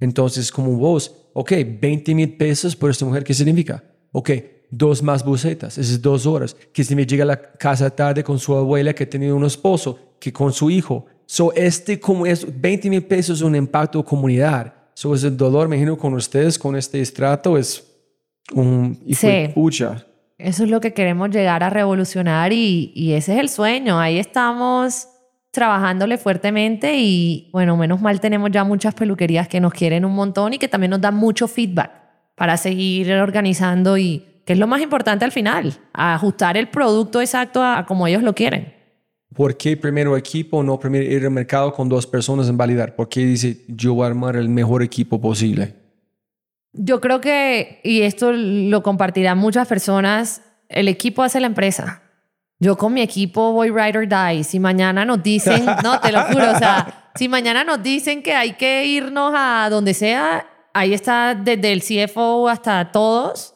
Entonces, 0.00 0.50
como 0.52 0.72
vos, 0.76 1.14
ok, 1.34 1.52
20 1.80 2.14
mil 2.14 2.36
pesos 2.36 2.74
por 2.76 2.90
esta 2.90 3.04
mujer, 3.04 3.24
¿qué 3.24 3.32
significa? 3.34 3.82
Ok, 4.12 4.30
dos 4.70 5.02
más 5.02 5.24
bucetas, 5.24 5.78
esas 5.78 6.00
dos 6.02 6.26
horas. 6.26 6.56
Que 6.72 6.82
si 6.84 6.94
me 6.94 7.06
llega 7.06 7.22
a 7.24 7.26
la 7.26 7.40
casa 7.40 7.88
tarde 7.90 8.22
con 8.24 8.38
su 8.38 8.54
abuela 8.54 8.92
que 8.94 9.06
tenía 9.06 9.34
un 9.34 9.44
esposo, 9.44 9.98
que 10.18 10.32
con 10.32 10.52
su 10.52 10.70
hijo. 10.70 11.06
So, 11.26 11.52
este 11.54 11.98
como 11.98 12.26
es 12.26 12.44
20 12.60 12.90
mil 12.90 13.02
pesos 13.04 13.38
es 13.38 13.42
un 13.42 13.54
impacto 13.56 14.04
comunidad. 14.04 14.74
So, 14.94 15.14
ese 15.14 15.30
dolor, 15.30 15.68
me 15.68 15.76
imagino, 15.76 15.96
con 15.96 16.12
ustedes, 16.14 16.58
con 16.58 16.76
este 16.76 17.00
estrato, 17.00 17.56
es 17.56 17.82
un 18.54 18.98
hijo 19.06 19.26
de 19.26 19.46
Sí. 19.46 19.52
pucha. 19.54 20.04
Eso 20.42 20.64
es 20.64 20.70
lo 20.70 20.80
que 20.80 20.92
queremos 20.92 21.30
llegar 21.30 21.62
a 21.62 21.70
revolucionar 21.70 22.52
y, 22.52 23.12
ese 23.14 23.34
es 23.34 23.38
el 23.38 23.48
sueño. 23.48 24.00
Ahí 24.00 24.18
estamos 24.18 25.08
trabajándole 25.52 26.18
fuertemente 26.18 26.96
y 26.96 27.48
bueno, 27.52 27.76
menos 27.76 28.00
mal 28.00 28.20
tenemos 28.20 28.50
ya 28.50 28.64
muchas 28.64 28.94
peluquerías 28.94 29.46
que 29.46 29.60
nos 29.60 29.72
quieren 29.72 30.04
un 30.04 30.14
montón 30.14 30.54
y 30.54 30.58
que 30.58 30.66
también 30.66 30.90
nos 30.90 31.00
dan 31.00 31.14
mucho 31.14 31.46
feedback 31.46 31.92
para 32.34 32.56
seguir 32.56 33.12
organizando 33.12 33.96
y 33.96 34.42
que 34.44 34.54
es 34.54 34.58
lo 34.58 34.66
más 34.66 34.80
importante 34.80 35.24
al 35.24 35.30
final, 35.30 35.74
ajustar 35.92 36.56
el 36.56 36.68
producto 36.68 37.20
exacto 37.20 37.62
a, 37.62 37.78
a 37.78 37.86
como 37.86 38.06
ellos 38.08 38.22
lo 38.22 38.34
quieren. 38.34 38.74
¿Por 39.32 39.56
qué 39.56 39.76
primero 39.76 40.16
equipo, 40.16 40.62
no 40.62 40.78
primero 40.80 41.04
ir 41.04 41.24
al 41.24 41.30
mercado 41.30 41.72
con 41.72 41.88
dos 41.88 42.06
personas 42.06 42.48
en 42.48 42.56
validar? 42.56 42.96
¿Por 42.96 43.08
qué 43.08 43.24
dice 43.24 43.64
yo 43.68 43.94
voy 43.94 44.04
a 44.04 44.08
armar 44.08 44.36
el 44.36 44.48
mejor 44.48 44.82
equipo 44.82 45.20
posible? 45.20 45.81
Yo 46.72 47.00
creo 47.00 47.20
que, 47.20 47.80
y 47.84 48.02
esto 48.02 48.32
lo 48.32 48.82
compartirán 48.82 49.38
muchas 49.38 49.68
personas, 49.68 50.42
el 50.68 50.88
equipo 50.88 51.22
hace 51.22 51.40
la 51.40 51.46
empresa. 51.46 52.02
Yo 52.58 52.78
con 52.78 52.94
mi 52.94 53.02
equipo 53.02 53.52
voy 53.52 53.70
ride 53.70 53.98
or 53.98 54.08
die. 54.08 54.44
Si 54.44 54.58
mañana 54.60 55.04
nos 55.04 55.22
dicen, 55.22 55.66
no, 55.82 56.00
te 56.00 56.12
lo 56.12 56.22
juro, 56.22 56.52
o 56.52 56.58
sea, 56.58 57.10
si 57.14 57.28
mañana 57.28 57.64
nos 57.64 57.82
dicen 57.82 58.22
que 58.22 58.34
hay 58.34 58.52
que 58.52 58.86
irnos 58.86 59.32
a 59.36 59.68
donde 59.68 59.94
sea, 59.94 60.46
ahí 60.72 60.94
está 60.94 61.34
desde 61.34 61.72
el 61.72 61.82
CFO 61.82 62.48
hasta 62.48 62.92
todos 62.92 63.54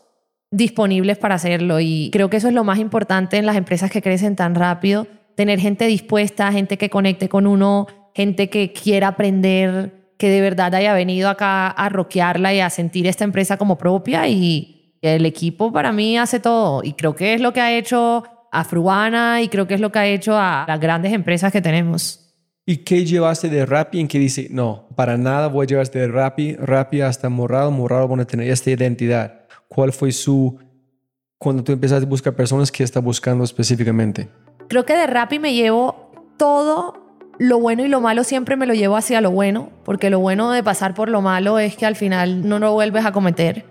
disponibles 0.50 1.18
para 1.18 1.36
hacerlo. 1.36 1.80
Y 1.80 2.10
creo 2.12 2.30
que 2.30 2.36
eso 2.38 2.48
es 2.48 2.54
lo 2.54 2.64
más 2.64 2.78
importante 2.78 3.36
en 3.36 3.46
las 3.46 3.56
empresas 3.56 3.90
que 3.90 4.02
crecen 4.02 4.36
tan 4.36 4.54
rápido, 4.54 5.06
tener 5.36 5.60
gente 5.60 5.86
dispuesta, 5.86 6.52
gente 6.52 6.78
que 6.78 6.90
conecte 6.90 7.28
con 7.28 7.46
uno, 7.46 7.86
gente 8.14 8.50
que 8.50 8.72
quiera 8.72 9.08
aprender, 9.08 10.05
que 10.18 10.30
de 10.30 10.40
verdad 10.40 10.74
haya 10.74 10.94
venido 10.94 11.28
acá 11.28 11.68
a 11.68 11.88
roquearla 11.88 12.54
y 12.54 12.60
a 12.60 12.70
sentir 12.70 13.06
esta 13.06 13.24
empresa 13.24 13.56
como 13.56 13.76
propia. 13.78 14.28
Y 14.28 14.94
el 15.02 15.26
equipo 15.26 15.72
para 15.72 15.92
mí 15.92 16.18
hace 16.18 16.40
todo. 16.40 16.82
Y 16.82 16.94
creo 16.94 17.14
que 17.14 17.34
es 17.34 17.40
lo 17.40 17.52
que 17.52 17.60
ha 17.60 17.76
hecho 17.76 18.24
a 18.50 18.64
Fruana 18.64 19.42
y 19.42 19.48
creo 19.48 19.66
que 19.66 19.74
es 19.74 19.80
lo 19.80 19.92
que 19.92 19.98
ha 19.98 20.06
hecho 20.06 20.36
a 20.36 20.64
las 20.66 20.80
grandes 20.80 21.12
empresas 21.12 21.52
que 21.52 21.60
tenemos. 21.60 22.22
¿Y 22.64 22.78
qué 22.78 23.04
llevaste 23.04 23.48
de 23.48 23.64
Rappi 23.64 24.00
en 24.00 24.08
que 24.08 24.18
dice, 24.18 24.48
no, 24.50 24.88
para 24.96 25.16
nada 25.16 25.46
voy 25.46 25.64
a 25.64 25.66
llevarte 25.68 26.00
de 26.00 26.08
Rappi, 26.08 26.56
Rappi 26.56 27.00
hasta 27.00 27.28
Morado, 27.28 27.70
Morado 27.70 28.08
van 28.08 28.20
a 28.20 28.24
tener 28.24 28.50
esta 28.50 28.70
identidad? 28.70 29.46
¿Cuál 29.68 29.92
fue 29.92 30.10
su, 30.10 30.58
cuando 31.38 31.62
tú 31.62 31.70
empezaste 31.70 32.04
a 32.04 32.08
buscar 32.08 32.34
personas 32.34 32.72
que 32.72 32.82
está 32.82 32.98
buscando 32.98 33.44
específicamente? 33.44 34.28
Creo 34.68 34.84
que 34.84 34.96
de 34.96 35.06
Rappi 35.06 35.38
me 35.38 35.54
llevo 35.54 36.10
todo 36.36 37.05
lo 37.38 37.58
bueno 37.58 37.84
y 37.84 37.88
lo 37.88 38.00
malo 38.00 38.24
siempre 38.24 38.56
me 38.56 38.66
lo 38.66 38.74
llevo 38.74 38.96
hacia 38.96 39.20
lo 39.20 39.30
bueno, 39.30 39.70
porque 39.84 40.10
lo 40.10 40.18
bueno 40.20 40.50
de 40.50 40.62
pasar 40.62 40.94
por 40.94 41.08
lo 41.08 41.20
malo 41.22 41.58
es 41.58 41.76
que 41.76 41.86
al 41.86 41.96
final 41.96 42.48
no 42.48 42.58
lo 42.58 42.72
vuelves 42.72 43.04
a 43.04 43.12
cometer. 43.12 43.64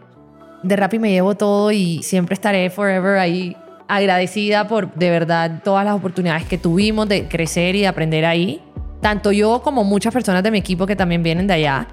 De 0.63 0.76
Rappi 0.76 0.99
me 0.99 1.11
llevo 1.11 1.36
todo 1.36 1.72
y 1.72 2.01
siempre 2.03 2.34
estaré 2.34 2.70
forever 2.70 3.18
ahí 3.18 3.55
agradecida 3.88 4.68
por 4.68 4.93
de 4.95 5.09
verdad 5.09 5.61
todas 5.63 5.86
las 5.86 5.95
oportunidades 5.95 6.45
que 6.45 6.57
tuvimos 6.57 7.07
de 7.07 7.28
crecer 7.28 7.76
y 7.76 7.82
de 7.82 7.88
aprender 7.88 8.26
ahí. 8.26 8.61
Tanto 9.01 9.32
yo 9.32 9.61
como 9.61 9.84
muchas 9.84 10.13
personas 10.13 10.41
de 10.41 10.51
mi 10.51 10.57
equipo 10.57 10.88
que 10.88 10.95
también 10.95 11.22
vienen 11.22 11.47
de 11.47 11.53
allá. 11.53 11.88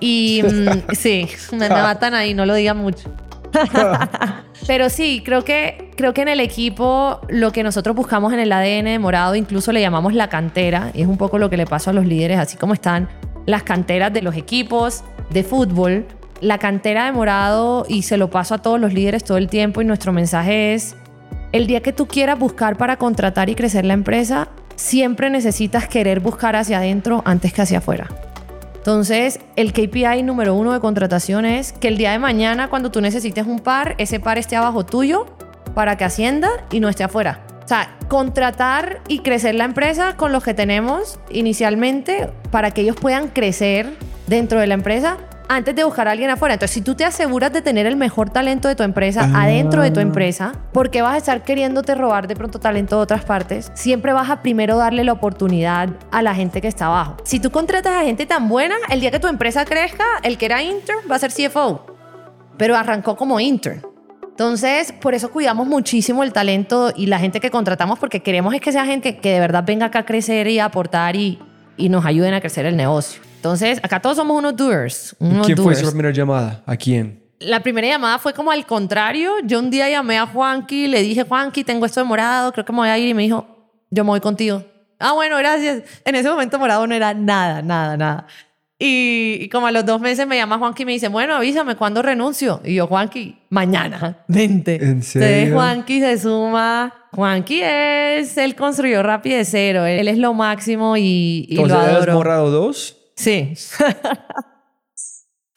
Y 0.00 0.42
mm, 0.42 0.92
sí, 0.94 1.28
me, 1.52 1.68
me 1.68 1.68
matan 1.68 2.14
ahí, 2.14 2.34
no 2.34 2.46
lo 2.46 2.54
digan 2.54 2.78
mucho. 2.78 3.10
Pero 4.66 4.90
sí, 4.90 5.22
creo 5.24 5.44
que, 5.44 5.90
creo 5.96 6.14
que 6.14 6.22
en 6.22 6.28
el 6.28 6.40
equipo 6.40 7.20
lo 7.28 7.52
que 7.52 7.62
nosotros 7.62 7.94
buscamos 7.94 8.32
en 8.32 8.40
el 8.40 8.52
ADN 8.52 8.84
de 8.84 8.98
Morado, 8.98 9.34
incluso 9.34 9.72
le 9.72 9.80
llamamos 9.80 10.14
la 10.14 10.28
cantera, 10.28 10.90
y 10.94 11.02
es 11.02 11.08
un 11.08 11.16
poco 11.16 11.38
lo 11.38 11.50
que 11.50 11.56
le 11.56 11.66
pasó 11.66 11.90
a 11.90 11.92
los 11.92 12.06
líderes, 12.06 12.38
así 12.38 12.56
como 12.56 12.74
están 12.74 13.08
las 13.46 13.62
canteras 13.62 14.12
de 14.12 14.22
los 14.22 14.36
equipos 14.36 15.04
de 15.30 15.44
fútbol. 15.44 16.06
La 16.40 16.58
cantera 16.58 17.06
de 17.06 17.12
Morado, 17.12 17.86
y 17.88 18.02
se 18.02 18.16
lo 18.16 18.30
paso 18.30 18.54
a 18.54 18.58
todos 18.58 18.80
los 18.80 18.92
líderes 18.92 19.24
todo 19.24 19.38
el 19.38 19.48
tiempo, 19.48 19.80
y 19.80 19.84
nuestro 19.84 20.12
mensaje 20.12 20.74
es, 20.74 20.96
el 21.52 21.66
día 21.66 21.80
que 21.80 21.92
tú 21.92 22.06
quieras 22.06 22.38
buscar 22.38 22.76
para 22.76 22.96
contratar 22.96 23.48
y 23.48 23.54
crecer 23.54 23.84
la 23.84 23.94
empresa, 23.94 24.48
siempre 24.74 25.30
necesitas 25.30 25.88
querer 25.88 26.20
buscar 26.20 26.56
hacia 26.56 26.78
adentro 26.78 27.22
antes 27.24 27.52
que 27.52 27.62
hacia 27.62 27.78
afuera. 27.78 28.08
Entonces, 28.86 29.40
el 29.56 29.72
KPI 29.72 30.22
número 30.22 30.54
uno 30.54 30.72
de 30.72 30.78
contratación 30.78 31.44
es 31.44 31.72
que 31.72 31.88
el 31.88 31.98
día 31.98 32.12
de 32.12 32.20
mañana, 32.20 32.70
cuando 32.70 32.92
tú 32.92 33.00
necesites 33.00 33.44
un 33.44 33.58
par, 33.58 33.96
ese 33.98 34.20
par 34.20 34.38
esté 34.38 34.54
abajo 34.54 34.86
tuyo 34.86 35.26
para 35.74 35.96
que 35.96 36.04
ascienda 36.04 36.48
y 36.70 36.78
no 36.78 36.88
esté 36.88 37.02
afuera. 37.02 37.44
O 37.64 37.66
sea, 37.66 37.96
contratar 38.06 39.00
y 39.08 39.22
crecer 39.22 39.56
la 39.56 39.64
empresa 39.64 40.14
con 40.16 40.30
los 40.30 40.44
que 40.44 40.54
tenemos 40.54 41.18
inicialmente 41.30 42.30
para 42.52 42.70
que 42.70 42.82
ellos 42.82 42.94
puedan 42.94 43.26
crecer 43.26 43.92
dentro 44.28 44.60
de 44.60 44.68
la 44.68 44.74
empresa 44.74 45.16
antes 45.48 45.74
de 45.74 45.84
buscar 45.84 46.08
a 46.08 46.12
alguien 46.12 46.30
afuera. 46.30 46.54
Entonces, 46.54 46.74
si 46.74 46.80
tú 46.80 46.94
te 46.94 47.04
aseguras 47.04 47.52
de 47.52 47.62
tener 47.62 47.86
el 47.86 47.96
mejor 47.96 48.30
talento 48.30 48.68
de 48.68 48.74
tu 48.74 48.82
empresa 48.82 49.30
adentro 49.34 49.82
de 49.82 49.90
tu 49.90 50.00
empresa, 50.00 50.52
¿por 50.72 50.90
qué 50.90 51.02
vas 51.02 51.14
a 51.14 51.16
estar 51.18 51.42
queriéndote 51.42 51.94
robar 51.94 52.26
de 52.28 52.36
pronto 52.36 52.58
talento 52.58 52.96
de 52.96 53.02
otras 53.02 53.24
partes? 53.24 53.70
Siempre 53.74 54.12
vas 54.12 54.30
a 54.30 54.42
primero 54.42 54.76
darle 54.76 55.04
la 55.04 55.12
oportunidad 55.12 55.90
a 56.10 56.22
la 56.22 56.34
gente 56.34 56.60
que 56.60 56.68
está 56.68 56.86
abajo. 56.86 57.16
Si 57.24 57.40
tú 57.40 57.50
contratas 57.50 57.94
a 57.94 58.04
gente 58.04 58.26
tan 58.26 58.48
buena, 58.48 58.76
el 58.90 59.00
día 59.00 59.10
que 59.10 59.20
tu 59.20 59.28
empresa 59.28 59.64
crezca, 59.64 60.04
el 60.22 60.38
que 60.38 60.46
era 60.46 60.62
intern 60.62 61.00
va 61.10 61.16
a 61.16 61.18
ser 61.18 61.32
CFO, 61.32 61.86
pero 62.56 62.76
arrancó 62.76 63.16
como 63.16 63.40
intern. 63.40 63.82
Entonces, 64.36 64.92
por 64.92 65.14
eso 65.14 65.30
cuidamos 65.30 65.66
muchísimo 65.66 66.22
el 66.22 66.30
talento 66.30 66.92
y 66.94 67.06
la 67.06 67.18
gente 67.18 67.40
que 67.40 67.50
contratamos 67.50 67.98
porque 67.98 68.20
queremos 68.20 68.52
es 68.52 68.60
que 68.60 68.70
sea 68.70 68.84
gente 68.84 69.16
que 69.16 69.32
de 69.32 69.40
verdad 69.40 69.64
venga 69.66 69.86
acá 69.86 70.00
a 70.00 70.04
crecer 70.04 70.46
y 70.48 70.58
a 70.58 70.66
aportar 70.66 71.16
y, 71.16 71.38
y 71.76 71.88
nos 71.88 72.04
ayuden 72.04 72.34
a 72.34 72.40
crecer 72.40 72.66
el 72.66 72.76
negocio. 72.76 73.20
Entonces, 73.36 73.78
acá 73.82 74.00
todos 74.00 74.16
somos 74.16 74.36
unos 74.36 74.56
doers. 74.56 75.14
Unos 75.18 75.46
¿Quién 75.46 75.56
fue 75.56 75.66
doers. 75.74 75.80
su 75.80 75.86
primera 75.86 76.10
llamada? 76.12 76.62
¿A 76.66 76.76
quién? 76.76 77.22
La 77.38 77.60
primera 77.60 77.86
llamada 77.86 78.18
fue 78.18 78.32
como 78.32 78.50
al 78.50 78.64
contrario. 78.66 79.32
Yo 79.44 79.58
un 79.58 79.70
día 79.70 79.88
llamé 79.88 80.18
a 80.18 80.26
Juanqui, 80.26 80.88
le 80.88 81.02
dije, 81.02 81.22
Juanqui, 81.22 81.64
tengo 81.64 81.86
esto 81.86 82.00
de 82.00 82.04
morado, 82.06 82.50
creo 82.52 82.64
que 82.64 82.72
me 82.72 82.78
voy 82.78 82.88
a 82.88 82.98
ir. 82.98 83.08
Y 83.08 83.14
me 83.14 83.22
dijo, 83.22 83.46
yo 83.90 84.04
me 84.04 84.10
voy 84.10 84.20
contigo. 84.20 84.64
Ah, 84.98 85.12
bueno, 85.12 85.36
gracias. 85.36 85.82
En 86.04 86.14
ese 86.14 86.30
momento 86.30 86.58
morado 86.58 86.86
no 86.86 86.94
era 86.94 87.12
nada, 87.12 87.60
nada, 87.62 87.96
nada. 87.96 88.26
Y, 88.78 89.38
y 89.40 89.48
como 89.48 89.66
a 89.66 89.72
los 89.72 89.86
dos 89.86 90.00
meses 90.00 90.26
me 90.26 90.36
llama 90.36 90.58
Juanqui 90.58 90.82
y 90.82 90.86
me 90.86 90.92
dice, 90.92 91.08
bueno, 91.08 91.34
avísame, 91.34 91.76
¿cuándo 91.76 92.02
renuncio? 92.02 92.60
Y 92.62 92.74
yo, 92.74 92.86
Juanqui, 92.86 93.36
mañana, 93.48 94.18
vente. 94.28 94.76
¿En 94.76 94.88
Entonces 94.88 95.06
serio? 95.06 95.54
Juanqui 95.54 96.00
se 96.00 96.18
suma. 96.18 96.92
Juanqui 97.12 97.60
es, 97.62 98.36
él 98.36 98.54
construyó 98.54 99.02
Rappi 99.02 99.30
de 99.30 99.44
cero. 99.46 99.86
Él 99.86 100.08
es 100.08 100.18
lo 100.18 100.34
máximo 100.34 100.96
y, 100.98 101.46
y 101.48 101.56
lo 101.56 101.62
Entonces, 101.62 101.88
¿eres 101.88 101.96
adoro. 101.96 102.12
Morado 102.14 102.50
2? 102.50 102.96
Sí. 103.16 103.54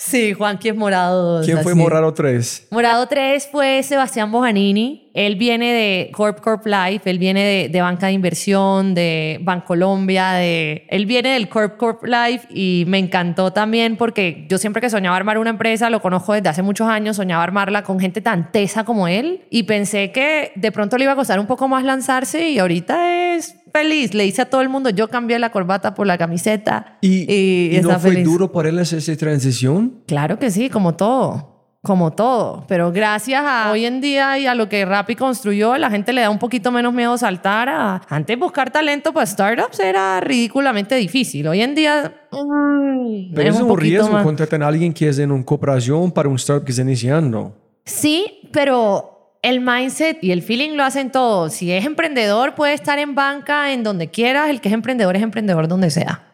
sí, 0.10 0.34
Juanqui 0.34 0.70
es 0.70 0.76
morado. 0.76 1.42
¿Quién 1.44 1.60
fue. 1.60 1.76
Morado 1.76 2.14
3? 2.14 2.68
Morado 2.72 3.08
3 3.08 3.50
fue 3.52 3.84
Sebastián 3.84 4.32
Bojanini. 4.32 5.10
Él 5.14 5.36
viene 5.36 5.74
de 5.74 6.12
Corp 6.12 6.40
Corp 6.40 6.66
Life, 6.66 7.10
él 7.10 7.20
viene 7.20 7.44
de, 7.44 7.70
de 7.70 7.82
banca 7.82 8.08
de 8.08 8.14
inversión, 8.14 8.94
de 8.94 9.40
Bancolombia, 9.42 10.34
de... 10.34 10.86
Él 10.90 11.06
viene 11.08 11.34
del 11.34 11.50
Corp 11.50 11.78
Corp 11.78 12.06
Life 12.06 12.48
y 12.52 12.86
me 12.88 13.00
encantó 13.00 13.52
también 13.52 13.98
porque 13.98 14.46
yo 14.50 14.58
siempre 14.58 14.82
que 14.82 14.90
soñaba 14.90 15.18
armar 15.18 15.38
una 15.38 15.50
empresa, 15.50 15.90
lo 15.90 16.02
conozco 16.02 16.34
desde 16.34 16.50
hace 16.50 16.62
muchos 16.62 16.88
años, 16.88 17.18
soñaba 17.18 17.44
armarla 17.44 17.84
con 17.84 18.00
gente 18.00 18.22
tan 18.22 18.52
tesa 18.52 18.84
como 18.86 19.08
él 19.08 19.42
y 19.50 19.64
pensé 19.64 20.12
que 20.12 20.52
de 20.56 20.72
pronto 20.72 20.98
le 20.98 21.04
iba 21.06 21.14
a 21.14 21.18
costar 21.18 21.40
un 21.40 21.48
poco 21.48 21.68
más 21.68 21.84
lanzarse 21.84 22.50
y 22.50 22.60
ahorita 22.60 23.36
es 23.36 23.59
feliz. 23.74 24.14
Le 24.14 24.24
dice 24.24 24.42
a 24.44 24.50
todo 24.50 24.62
el 24.62 24.70
mundo, 24.70 24.90
yo 24.90 25.08
cambié 25.08 25.40
la 25.40 25.52
corbata 25.52 25.94
por 25.94 26.08
la 26.08 26.18
camiseta 26.18 26.98
¿Y, 27.02 27.32
y, 27.32 27.70
y 27.72 27.76
está 27.78 27.94
no 27.94 28.00
fue 28.00 28.12
feliz. 28.12 28.26
duro 28.26 28.52
para 28.52 28.70
él 28.70 28.80
hacer 28.80 29.00
esa 29.00 29.16
transición? 29.16 30.02
Claro 30.08 30.38
que 30.40 30.52
sí, 30.52 30.70
como 30.70 30.96
todo. 30.96 31.56
Como 31.82 32.12
todo. 32.12 32.66
Pero 32.68 32.92
gracias 32.92 33.42
a 33.46 33.72
hoy 33.72 33.86
en 33.86 34.02
día 34.02 34.38
y 34.38 34.46
a 34.48 34.54
lo 34.54 34.68
que 34.68 34.84
Rappi 34.84 35.16
construyó, 35.16 35.78
la 35.78 35.90
gente 35.90 36.12
le 36.12 36.20
da 36.20 36.30
un 36.30 36.38
poquito 36.38 36.74
menos 36.74 36.94
miedo 36.94 37.18
saltar. 37.18 37.70
A... 37.70 38.02
Antes 38.10 38.38
buscar 38.38 38.70
talento 38.70 39.14
para 39.14 39.26
startups 39.26 39.80
era 39.80 40.20
ridículamente 40.20 40.96
difícil. 40.96 41.48
Hoy 41.48 41.62
en 41.62 41.76
día. 41.76 42.14
mm, 42.34 43.34
Pero 43.34 43.50
es 43.50 43.56
es 43.56 43.62
un 43.62 43.72
un 43.72 43.78
riesgo 43.80 44.10
más. 44.12 44.24
contratar 44.26 44.62
a 44.62 44.68
alguien 44.68 44.92
que 44.94 45.08
es 45.08 45.20
en 45.20 45.32
una 45.32 45.46
cooperación 45.46 46.12
para 46.12 46.28
un 46.28 46.36
startup 46.36 46.66
que 46.66 46.72
está 46.72 46.82
iniciando. 46.82 47.56
Sí, 47.86 48.42
pero 48.52 49.19
el 49.42 49.62
mindset 49.62 50.18
y 50.24 50.32
el 50.32 50.42
feeling 50.42 50.72
lo 50.76 50.84
hacen 50.84 51.12
todos. 51.12 51.54
Si 51.54 51.72
es 51.72 51.86
emprendedor, 51.86 52.56
puede 52.56 52.74
estar 52.74 53.00
en 53.00 53.16
banca, 53.16 53.72
en 53.74 53.84
donde 53.84 54.10
quieras. 54.10 54.50
El 54.50 54.62
que 54.62 54.70
es 54.70 54.74
emprendedor 54.74 55.16
es 55.16 55.24
emprendedor 55.24 55.68
donde 55.68 55.90
sea. 55.90 56.26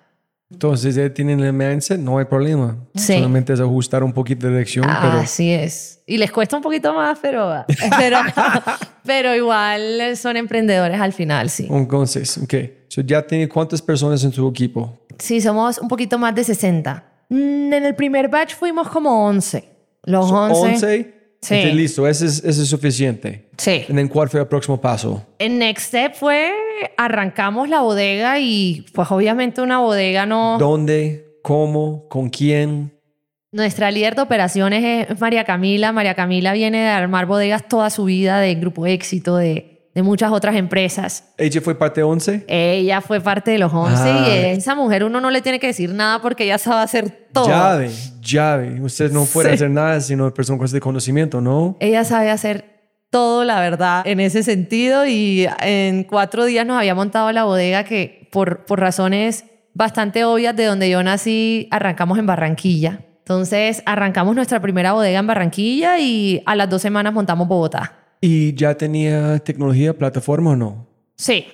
Entonces, 0.52 0.96
ya 0.96 1.12
tienen 1.12 1.40
el 1.40 1.54
mindset, 1.54 2.00
no 2.00 2.20
hay 2.20 2.26
problema. 2.26 2.78
Sí. 2.94 3.16
Solamente 3.16 3.54
es 3.54 3.60
ajustar 3.60 4.04
un 4.04 4.14
poquito 4.14 4.46
de 4.46 4.54
dirección, 4.54 4.86
pero 5.02 5.18
Así 5.20 5.52
es. 5.52 6.02
Y 6.06 6.18
les 6.18 6.32
cuesta 6.32 6.56
un 6.56 6.62
poquito 6.62 6.94
más, 6.94 7.18
pero, 7.20 7.66
pero, 7.98 8.20
pero 9.04 9.36
igual 9.36 10.16
son 10.16 10.38
emprendedores 10.38 11.02
al 11.02 11.14
final, 11.14 11.50
sí. 11.50 11.68
entonces, 11.70 12.38
ok. 12.38 12.54
So, 12.90 13.02
¿Ya 13.02 13.26
tiene 13.26 13.50
cuántas 13.50 13.82
personas 13.82 14.24
en 14.24 14.32
su 14.32 14.48
equipo? 14.48 15.00
Sí, 15.18 15.42
somos 15.42 15.80
un 15.80 15.88
poquito 15.88 16.20
más 16.20 16.36
de 16.36 16.44
60. 16.44 17.04
Mm, 17.30 17.74
En 17.74 17.86
el 17.86 17.96
primer 17.96 18.30
batch 18.30 18.54
fuimos 18.54 18.88
como 18.90 19.26
11. 19.26 19.68
Los 20.04 20.32
11. 20.32 20.62
11. 20.74 21.15
Sí. 21.46 21.54
Entonces, 21.54 21.76
listo, 21.76 22.08
ese 22.08 22.26
es, 22.26 22.44
ese 22.44 22.64
es 22.64 22.68
suficiente. 22.68 23.46
Sí. 23.58 23.86
¿En 23.88 24.08
cuál 24.08 24.30
fue 24.30 24.40
el 24.40 24.48
próximo 24.48 24.82
paso? 24.82 25.24
El 25.38 25.60
next 25.60 25.88
step 25.88 26.16
fue 26.16 26.52
arrancamos 26.98 27.70
la 27.70 27.82
bodega 27.82 28.40
y 28.40 28.84
pues 28.94 29.12
obviamente 29.12 29.62
una 29.62 29.78
bodega 29.78 30.26
no... 30.26 30.58
¿Dónde? 30.58 31.26
¿Cómo? 31.44 32.08
¿Con 32.10 32.30
quién? 32.30 32.92
Nuestra 33.52 33.92
líder 33.92 34.16
de 34.16 34.24
operaciones 34.24 35.08
es 35.08 35.22
María 35.22 35.44
Camila. 35.44 35.92
María 35.92 36.16
Camila 36.16 36.54
viene 36.54 36.80
de 36.80 36.90
armar 36.90 37.28
bodegas 37.28 37.68
toda 37.68 37.92
su 37.92 38.06
vida 38.06 38.40
de 38.40 38.56
Grupo 38.56 38.88
Éxito, 38.88 39.38
de, 39.38 39.75
de 39.96 40.04
muchas 40.04 40.32
otras 40.32 40.56
empresas. 40.56 41.34
¿Ella 41.38 41.62
fue 41.62 41.74
parte 41.74 42.04
11? 42.04 42.44
Ella 42.48 43.00
fue 43.02 43.22
parte 43.22 43.52
de 43.52 43.58
los 43.58 43.74
11 43.74 44.04
Ah. 44.04 44.28
y 44.28 44.32
esa 44.58 44.76
mujer 44.76 45.06
uno 45.06 45.22
no 45.22 45.32
le 45.32 45.42
tiene 45.42 45.58
que 45.60 45.68
decir 45.68 45.92
nada 45.94 46.22
porque 46.22 46.44
ella 46.44 46.58
sabe 46.58 46.82
hacer 46.84 47.28
todo. 47.32 47.48
Llave, 47.48 47.90
llave. 48.22 48.82
Usted 48.82 49.12
no 49.12 49.24
puede 49.26 49.50
Sí. 49.50 49.56
hacer 49.56 49.70
nada 49.72 50.00
sino 50.02 50.32
persona 50.34 50.58
con 50.58 50.66
ese 50.66 50.80
conocimiento, 50.82 51.40
¿no? 51.42 51.78
Ella 51.80 52.04
sabe 52.04 52.30
hacer 52.30 52.76
todo, 53.10 53.46
la 53.46 53.62
verdad, 53.62 54.06
en 54.06 54.20
ese 54.20 54.44
sentido 54.44 55.06
y 55.08 55.48
en 55.62 56.04
cuatro 56.04 56.44
días 56.44 56.66
nos 56.66 56.78
había 56.78 56.94
montado 56.94 57.32
la 57.32 57.46
bodega 57.46 57.86
que 57.86 58.28
por, 58.34 58.66
por 58.66 58.82
razones 58.82 59.46
bastante 59.74 60.26
obvias 60.26 60.56
de 60.58 60.66
donde 60.66 60.90
yo 60.90 61.02
nací, 61.04 61.70
arrancamos 61.72 62.20
en 62.20 62.26
Barranquilla. 62.26 63.00
Entonces 63.20 63.82
arrancamos 63.86 64.36
nuestra 64.36 64.60
primera 64.60 64.92
bodega 64.92 65.20
en 65.20 65.28
Barranquilla 65.28 66.00
y 66.00 66.44
a 66.46 66.56
las 66.56 66.70
dos 66.70 66.82
semanas 66.82 67.14
montamos 67.14 67.48
Bogotá. 67.48 67.94
¿Y 68.22 68.54
ya 68.56 68.76
tenía 68.76 69.40
tecnología, 69.40 69.94
plataforma 69.98 70.52
o 70.52 70.56
no? 70.56 70.88
Sí, 71.16 71.46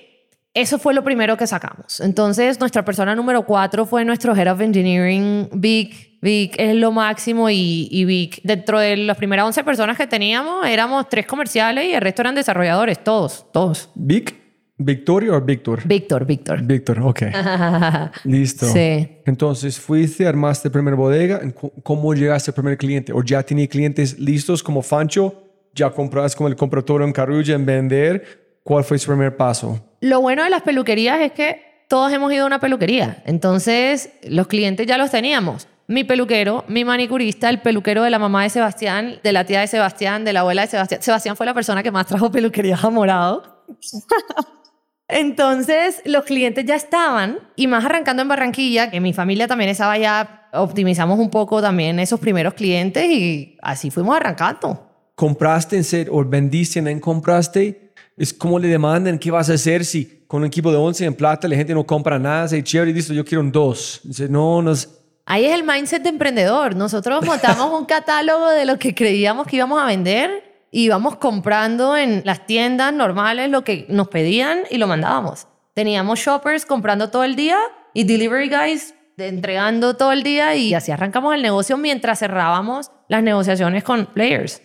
eso 0.54 0.78
fue 0.78 0.94
lo 0.94 1.02
primero 1.04 1.36
que 1.36 1.46
sacamos. 1.46 2.00
Entonces, 2.00 2.58
nuestra 2.60 2.84
persona 2.84 3.14
número 3.14 3.44
cuatro 3.44 3.86
fue 3.86 4.04
nuestro 4.04 4.34
Head 4.34 4.52
of 4.52 4.60
Engineering, 4.60 5.48
Vic. 5.52 6.12
Vic 6.22 6.54
es 6.58 6.74
lo 6.76 6.92
máximo 6.92 7.50
y, 7.50 7.88
y 7.90 8.04
Vic, 8.04 8.40
dentro 8.44 8.78
de 8.78 8.96
las 8.96 9.16
primeras 9.16 9.44
11 9.46 9.64
personas 9.64 9.96
que 9.96 10.06
teníamos, 10.06 10.64
éramos 10.66 11.08
tres 11.08 11.26
comerciales 11.26 11.86
y 11.86 11.94
el 11.94 12.00
resto 12.00 12.22
eran 12.22 12.34
desarrolladores, 12.36 13.02
todos, 13.02 13.46
todos. 13.52 13.90
¿Vic? 13.96 14.40
¿Victoria 14.78 15.32
o 15.32 15.40
Víctor? 15.40 15.82
Víctor, 15.84 16.24
Víctor. 16.26 16.62
Víctor, 16.62 17.00
ok. 17.00 17.22
Listo. 18.24 18.66
Sí. 18.66 19.08
Entonces, 19.26 19.78
fuiste, 19.78 20.26
armaste 20.26 20.70
primera 20.70 20.96
bodega. 20.96 21.40
¿En 21.42 21.50
cu- 21.52 21.72
¿Cómo 21.82 22.14
llegaste 22.14 22.50
al 22.50 22.54
primer 22.54 22.76
cliente? 22.78 23.12
¿O 23.12 23.22
ya 23.22 23.42
tenía 23.42 23.66
clientes 23.68 24.18
listos 24.18 24.62
como 24.62 24.82
Fancho? 24.82 25.51
¿Ya 25.74 25.90
compraste 25.90 26.36
como 26.36 26.48
el 26.48 26.56
comprador 26.56 27.02
en 27.02 27.12
Carulla 27.12 27.54
en 27.54 27.64
vender? 27.64 28.58
¿Cuál 28.62 28.84
fue 28.84 28.98
su 28.98 29.08
primer 29.08 29.36
paso? 29.36 29.80
Lo 30.00 30.20
bueno 30.20 30.44
de 30.44 30.50
las 30.50 30.62
peluquerías 30.62 31.20
es 31.20 31.32
que 31.32 31.84
todos 31.88 32.12
hemos 32.12 32.32
ido 32.32 32.44
a 32.44 32.46
una 32.46 32.60
peluquería. 32.60 33.22
Entonces, 33.26 34.10
los 34.24 34.46
clientes 34.46 34.86
ya 34.86 34.98
los 34.98 35.10
teníamos. 35.10 35.68
Mi 35.88 36.04
peluquero, 36.04 36.64
mi 36.68 36.84
manicurista, 36.84 37.50
el 37.50 37.60
peluquero 37.60 38.02
de 38.02 38.10
la 38.10 38.18
mamá 38.18 38.44
de 38.44 38.50
Sebastián, 38.50 39.18
de 39.22 39.32
la 39.32 39.44
tía 39.44 39.60
de 39.60 39.66
Sebastián, 39.66 40.24
de 40.24 40.32
la 40.32 40.40
abuela 40.40 40.62
de 40.62 40.68
Sebastián. 40.68 41.02
Sebastián 41.02 41.36
fue 41.36 41.44
la 41.44 41.54
persona 41.54 41.82
que 41.82 41.90
más 41.90 42.06
trajo 42.06 42.30
peluquerías 42.30 42.82
a 42.84 42.90
Morado. 42.90 43.64
Entonces, 45.08 46.00
los 46.06 46.24
clientes 46.24 46.64
ya 46.64 46.76
estaban 46.76 47.40
y 47.56 47.66
más 47.66 47.84
arrancando 47.84 48.22
en 48.22 48.28
Barranquilla, 48.28 48.90
que 48.90 49.00
mi 49.00 49.12
familia 49.12 49.46
también 49.46 49.68
estaba 49.68 49.98
ya, 49.98 50.48
optimizamos 50.54 51.18
un 51.18 51.28
poco 51.28 51.60
también 51.60 51.98
esos 51.98 52.18
primeros 52.18 52.54
clientes 52.54 53.04
y 53.04 53.58
así 53.60 53.90
fuimos 53.90 54.16
arrancando. 54.16 54.91
¿Compraste 55.14 55.76
en 55.76 55.84
ser 55.84 56.08
o 56.10 56.24
vendiste 56.24 56.78
en 56.78 57.00
compraste? 57.00 57.92
Es 58.16 58.32
como 58.32 58.58
le 58.58 58.68
demandan, 58.68 59.18
¿qué 59.18 59.30
vas 59.30 59.50
a 59.50 59.54
hacer 59.54 59.84
si 59.84 60.24
con 60.26 60.40
un 60.40 60.46
equipo 60.46 60.70
de 60.70 60.78
11 60.78 61.04
en 61.04 61.14
plata 61.14 61.48
la 61.48 61.56
gente 61.56 61.74
no 61.74 61.84
compra 61.84 62.18
nada? 62.18 62.48
Se 62.48 62.62
chévere, 62.62 62.92
listo, 62.92 63.12
yo 63.12 63.24
quiero 63.24 63.40
un 63.40 63.52
2. 63.52 64.00
Dice, 64.04 64.28
no, 64.28 64.62
nos... 64.62 64.88
Ahí 65.24 65.44
es 65.44 65.52
el 65.52 65.64
mindset 65.64 66.02
de 66.02 66.08
emprendedor. 66.08 66.74
Nosotros 66.74 67.24
montamos 67.24 67.78
un 67.78 67.86
catálogo 67.86 68.50
de 68.50 68.64
lo 68.64 68.78
que 68.78 68.94
creíamos 68.94 69.46
que 69.46 69.56
íbamos 69.56 69.80
a 69.80 69.86
vender 69.86 70.66
y 70.70 70.84
íbamos 70.84 71.16
comprando 71.16 71.96
en 71.96 72.22
las 72.24 72.46
tiendas 72.46 72.92
normales 72.92 73.50
lo 73.50 73.62
que 73.62 73.86
nos 73.88 74.08
pedían 74.08 74.60
y 74.70 74.78
lo 74.78 74.86
mandábamos. 74.86 75.46
Teníamos 75.74 76.18
shoppers 76.18 76.66
comprando 76.66 77.10
todo 77.10 77.24
el 77.24 77.36
día 77.36 77.58
y 77.94 78.04
delivery 78.04 78.48
guys 78.48 78.94
entregando 79.18 79.94
todo 79.94 80.12
el 80.12 80.22
día 80.22 80.54
y 80.56 80.74
así 80.74 80.90
arrancamos 80.90 81.34
el 81.34 81.42
negocio 81.42 81.76
mientras 81.76 82.18
cerrábamos 82.18 82.90
las 83.08 83.22
negociaciones 83.22 83.84
con 83.84 84.06
players. 84.06 84.62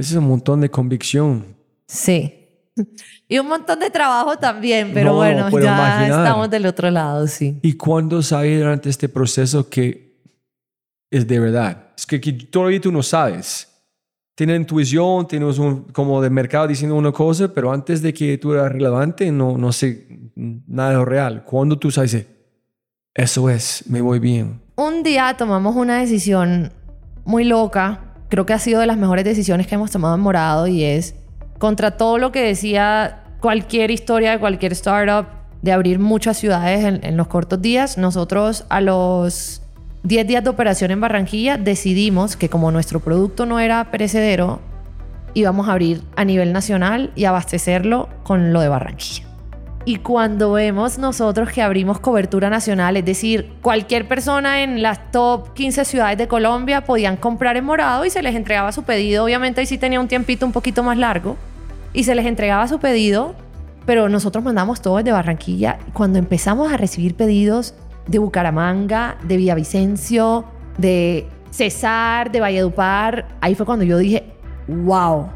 Ese 0.00 0.14
es 0.14 0.16
un 0.16 0.28
montón 0.28 0.60
de 0.62 0.70
convicción. 0.70 1.44
Sí. 1.86 2.34
Y 3.28 3.38
un 3.38 3.46
montón 3.48 3.78
de 3.80 3.90
trabajo 3.90 4.38
también, 4.38 4.92
pero 4.94 5.10
No, 5.10 5.16
bueno, 5.16 5.50
ya 5.50 5.58
imaginar. 5.60 6.10
estamos 6.24 6.48
del 6.50 6.64
otro 6.64 6.90
lado, 6.90 7.26
sí. 7.26 7.58
¿Y 7.60 7.74
cuándo 7.74 8.22
sabes 8.22 8.58
durante 8.58 8.88
este 8.88 9.08
proceso 9.10 9.68
que 9.68 10.18
es 11.10 11.26
de 11.28 11.38
verdad? 11.38 11.88
Es 11.96 12.06
que, 12.06 12.18
que 12.20 12.32
todavía 12.32 12.80
tú 12.80 12.90
no 12.90 13.02
sabes. 13.02 13.66
Tienes 14.34 14.58
intuición, 14.58 15.28
tienes 15.28 15.58
un, 15.58 15.82
como 15.92 16.22
de 16.22 16.30
mercado 16.30 16.66
diciendo 16.66 16.96
una 16.96 17.12
cosa, 17.12 17.52
pero 17.52 17.70
antes 17.70 18.00
de 18.00 18.14
que 18.14 18.38
tú 18.38 18.54
eras 18.54 18.72
relevante, 18.72 19.30
no, 19.30 19.58
no 19.58 19.70
sé 19.70 20.06
nada 20.34 20.90
de 20.90 20.96
lo 20.96 21.04
real. 21.04 21.44
¿Cuándo 21.44 21.78
tú 21.78 21.90
sabes, 21.90 22.26
eso 23.12 23.50
es, 23.50 23.84
me 23.86 24.00
voy 24.00 24.18
bien? 24.18 24.62
Un 24.76 25.02
día 25.02 25.36
tomamos 25.36 25.76
una 25.76 25.98
decisión 25.98 26.72
muy 27.26 27.44
loca, 27.44 28.09
creo 28.30 28.46
que 28.46 28.54
ha 28.54 28.58
sido 28.58 28.80
de 28.80 28.86
las 28.86 28.96
mejores 28.96 29.24
decisiones 29.24 29.66
que 29.66 29.74
hemos 29.74 29.90
tomado 29.90 30.14
en 30.14 30.20
Morado 30.22 30.66
y 30.66 30.82
es 30.82 31.14
contra 31.58 31.90
todo 31.98 32.16
lo 32.16 32.32
que 32.32 32.42
decía 32.42 33.24
cualquier 33.40 33.90
historia 33.90 34.30
de 34.30 34.38
cualquier 34.38 34.72
startup 34.72 35.26
de 35.60 35.72
abrir 35.72 35.98
muchas 35.98 36.38
ciudades 36.38 36.84
en, 36.84 37.04
en 37.04 37.18
los 37.18 37.26
cortos 37.26 37.60
días, 37.60 37.98
nosotros 37.98 38.64
a 38.70 38.80
los 38.80 39.60
10 40.04 40.26
días 40.26 40.42
de 40.42 40.48
operación 40.48 40.90
en 40.90 41.00
Barranquilla 41.00 41.58
decidimos 41.58 42.36
que 42.36 42.48
como 42.48 42.70
nuestro 42.70 43.00
producto 43.00 43.44
no 43.44 43.60
era 43.60 43.90
perecedero, 43.90 44.60
íbamos 45.34 45.68
a 45.68 45.72
abrir 45.72 46.02
a 46.16 46.24
nivel 46.24 46.54
nacional 46.54 47.12
y 47.14 47.26
abastecerlo 47.26 48.08
con 48.22 48.54
lo 48.54 48.60
de 48.60 48.68
Barranquilla. 48.68 49.29
Y 49.86 49.96
cuando 49.96 50.52
vemos 50.52 50.98
nosotros 50.98 51.50
que 51.50 51.62
abrimos 51.62 52.00
cobertura 52.00 52.50
nacional, 52.50 52.98
es 52.98 53.04
decir, 53.04 53.54
cualquier 53.62 54.06
persona 54.06 54.62
en 54.62 54.82
las 54.82 55.10
top 55.10 55.54
15 55.54 55.86
ciudades 55.86 56.18
de 56.18 56.28
Colombia 56.28 56.82
podían 56.84 57.16
comprar 57.16 57.56
en 57.56 57.64
morado 57.64 58.04
y 58.04 58.10
se 58.10 58.22
les 58.22 58.34
entregaba 58.34 58.72
su 58.72 58.82
pedido. 58.82 59.24
Obviamente 59.24 59.60
ahí 59.60 59.66
sí 59.66 59.78
tenía 59.78 59.98
un 59.98 60.06
tiempito 60.06 60.44
un 60.44 60.52
poquito 60.52 60.82
más 60.82 60.98
largo 60.98 61.36
y 61.94 62.04
se 62.04 62.14
les 62.14 62.26
entregaba 62.26 62.68
su 62.68 62.78
pedido, 62.78 63.34
pero 63.86 64.10
nosotros 64.10 64.44
mandamos 64.44 64.82
todo 64.82 64.98
desde 64.98 65.12
Barranquilla. 65.12 65.78
Cuando 65.94 66.18
empezamos 66.18 66.70
a 66.70 66.76
recibir 66.76 67.14
pedidos 67.14 67.74
de 68.06 68.18
Bucaramanga, 68.18 69.16
de 69.22 69.38
Villavicencio, 69.38 70.44
de 70.76 71.26
Cesar, 71.50 72.30
de 72.30 72.40
Valledupar, 72.40 73.28
ahí 73.40 73.54
fue 73.54 73.64
cuando 73.64 73.86
yo 73.86 73.96
dije, 73.96 74.24
wow, 74.68 75.30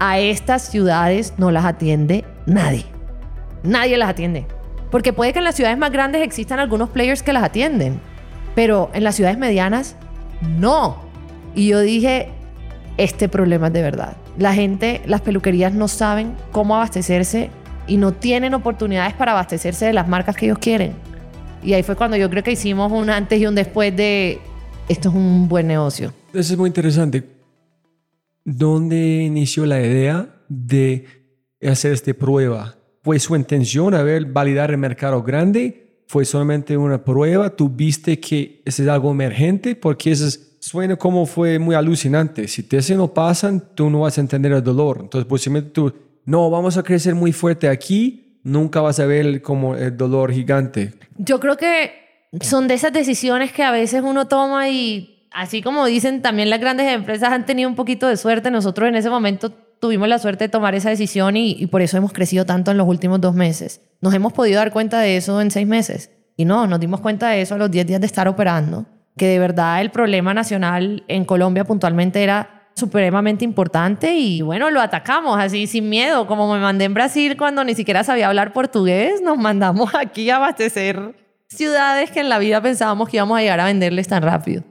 a 0.00 0.18
estas 0.18 0.62
ciudades 0.62 1.34
no 1.38 1.52
las 1.52 1.64
atiende 1.64 2.24
nadie. 2.44 2.97
Nadie 3.62 3.96
las 3.96 4.08
atiende. 4.08 4.46
Porque 4.90 5.12
puede 5.12 5.32
que 5.32 5.38
en 5.38 5.44
las 5.44 5.54
ciudades 5.54 5.78
más 5.78 5.92
grandes 5.92 6.22
existan 6.22 6.58
algunos 6.58 6.90
players 6.90 7.22
que 7.22 7.32
las 7.32 7.42
atienden, 7.42 8.00
pero 8.54 8.90
en 8.94 9.04
las 9.04 9.16
ciudades 9.16 9.38
medianas, 9.38 9.96
no. 10.58 11.02
Y 11.54 11.68
yo 11.68 11.80
dije, 11.80 12.30
este 12.96 13.28
problema 13.28 13.66
es 13.68 13.72
de 13.72 13.82
verdad. 13.82 14.16
La 14.38 14.54
gente, 14.54 15.02
las 15.06 15.20
peluquerías 15.20 15.74
no 15.74 15.88
saben 15.88 16.34
cómo 16.52 16.74
abastecerse 16.76 17.50
y 17.86 17.96
no 17.96 18.12
tienen 18.12 18.54
oportunidades 18.54 19.14
para 19.14 19.32
abastecerse 19.32 19.86
de 19.86 19.92
las 19.92 20.08
marcas 20.08 20.36
que 20.36 20.46
ellos 20.46 20.58
quieren. 20.58 20.94
Y 21.62 21.74
ahí 21.74 21.82
fue 21.82 21.96
cuando 21.96 22.16
yo 22.16 22.30
creo 22.30 22.42
que 22.42 22.52
hicimos 22.52 22.90
un 22.92 23.10
antes 23.10 23.40
y 23.40 23.46
un 23.46 23.54
después 23.54 23.94
de 23.94 24.38
esto 24.88 25.10
es 25.10 25.14
un 25.14 25.48
buen 25.48 25.66
negocio. 25.66 26.12
Eso 26.32 26.52
es 26.54 26.58
muy 26.58 26.68
interesante. 26.68 27.24
¿Dónde 28.44 29.24
inició 29.24 29.66
la 29.66 29.80
idea 29.80 30.28
de 30.48 31.06
hacer 31.62 31.92
esta 31.92 32.14
prueba? 32.14 32.77
¿Fue 33.02 33.18
su 33.18 33.34
intención 33.36 33.94
haber 33.94 34.26
validar 34.26 34.70
el 34.70 34.78
mercado 34.78 35.22
grande? 35.22 36.02
¿Fue 36.06 36.24
solamente 36.24 36.76
una 36.76 37.04
prueba? 37.04 37.50
¿Tú 37.50 37.68
viste 37.68 38.18
que 38.18 38.62
ese 38.64 38.82
es 38.82 38.88
algo 38.88 39.10
emergente? 39.10 39.76
Porque 39.76 40.10
eso 40.10 40.26
es- 40.26 40.56
suena 40.60 40.96
como 40.96 41.26
fue 41.26 41.58
muy 41.58 41.74
alucinante. 41.74 42.48
Si 42.48 42.62
te 42.62 42.80
no 42.94 43.12
pasan, 43.14 43.62
tú 43.74 43.90
no 43.90 44.00
vas 44.00 44.18
a 44.18 44.20
entender 44.20 44.52
el 44.52 44.62
dolor. 44.62 44.98
Entonces, 45.02 45.26
posiblemente 45.28 45.70
tú, 45.70 45.92
no, 46.24 46.50
vamos 46.50 46.76
a 46.76 46.82
crecer 46.82 47.14
muy 47.14 47.32
fuerte 47.32 47.68
aquí, 47.68 48.38
nunca 48.42 48.80
vas 48.80 48.98
a 49.00 49.06
ver 49.06 49.40
como 49.42 49.76
el 49.76 49.96
dolor 49.96 50.32
gigante. 50.32 50.94
Yo 51.16 51.38
creo 51.40 51.56
que 51.56 51.92
son 52.40 52.68
de 52.68 52.74
esas 52.74 52.92
decisiones 52.92 53.52
que 53.52 53.62
a 53.62 53.70
veces 53.70 54.02
uno 54.04 54.26
toma 54.28 54.68
y 54.68 55.26
así 55.30 55.62
como 55.62 55.86
dicen, 55.86 56.20
también 56.22 56.50
las 56.50 56.60
grandes 56.60 56.92
empresas 56.92 57.32
han 57.32 57.46
tenido 57.46 57.68
un 57.68 57.76
poquito 57.76 58.08
de 58.08 58.16
suerte. 58.16 58.50
Nosotros 58.50 58.88
en 58.88 58.96
ese 58.96 59.10
momento 59.10 59.52
tuvimos 59.80 60.08
la 60.08 60.18
suerte 60.18 60.44
de 60.44 60.48
tomar 60.48 60.74
esa 60.74 60.90
decisión 60.90 61.36
y, 61.36 61.52
y 61.58 61.66
por 61.66 61.82
eso 61.82 61.96
hemos 61.96 62.12
crecido 62.12 62.46
tanto 62.46 62.70
en 62.70 62.78
los 62.78 62.88
últimos 62.88 63.20
dos 63.20 63.34
meses. 63.34 63.80
Nos 64.00 64.14
hemos 64.14 64.32
podido 64.32 64.58
dar 64.58 64.72
cuenta 64.72 65.00
de 65.00 65.16
eso 65.16 65.40
en 65.40 65.50
seis 65.50 65.66
meses. 65.66 66.10
Y 66.36 66.44
no, 66.44 66.68
nos 66.68 66.78
dimos 66.78 67.00
cuenta 67.00 67.30
de 67.30 67.42
eso 67.42 67.56
a 67.56 67.58
los 67.58 67.68
10 67.68 67.86
días 67.86 68.00
de 68.00 68.06
estar 68.06 68.28
operando, 68.28 68.86
que 69.16 69.26
de 69.26 69.40
verdad 69.40 69.80
el 69.80 69.90
problema 69.90 70.32
nacional 70.32 71.02
en 71.08 71.24
Colombia 71.24 71.64
puntualmente 71.64 72.22
era 72.22 72.70
supremamente 72.76 73.44
importante 73.44 74.14
y 74.14 74.40
bueno, 74.40 74.70
lo 74.70 74.80
atacamos 74.80 75.36
así 75.36 75.66
sin 75.66 75.88
miedo, 75.88 76.28
como 76.28 76.52
me 76.54 76.60
mandé 76.60 76.84
en 76.84 76.94
Brasil 76.94 77.36
cuando 77.36 77.64
ni 77.64 77.74
siquiera 77.74 78.04
sabía 78.04 78.28
hablar 78.28 78.52
portugués, 78.52 79.20
nos 79.20 79.36
mandamos 79.36 79.92
aquí 79.96 80.30
a 80.30 80.36
abastecer 80.36 81.16
ciudades 81.48 82.12
que 82.12 82.20
en 82.20 82.28
la 82.28 82.38
vida 82.38 82.62
pensábamos 82.62 83.08
que 83.08 83.16
íbamos 83.16 83.36
a 83.36 83.40
llegar 83.40 83.58
a 83.58 83.64
venderles 83.64 84.06
tan 84.06 84.22
rápido. 84.22 84.62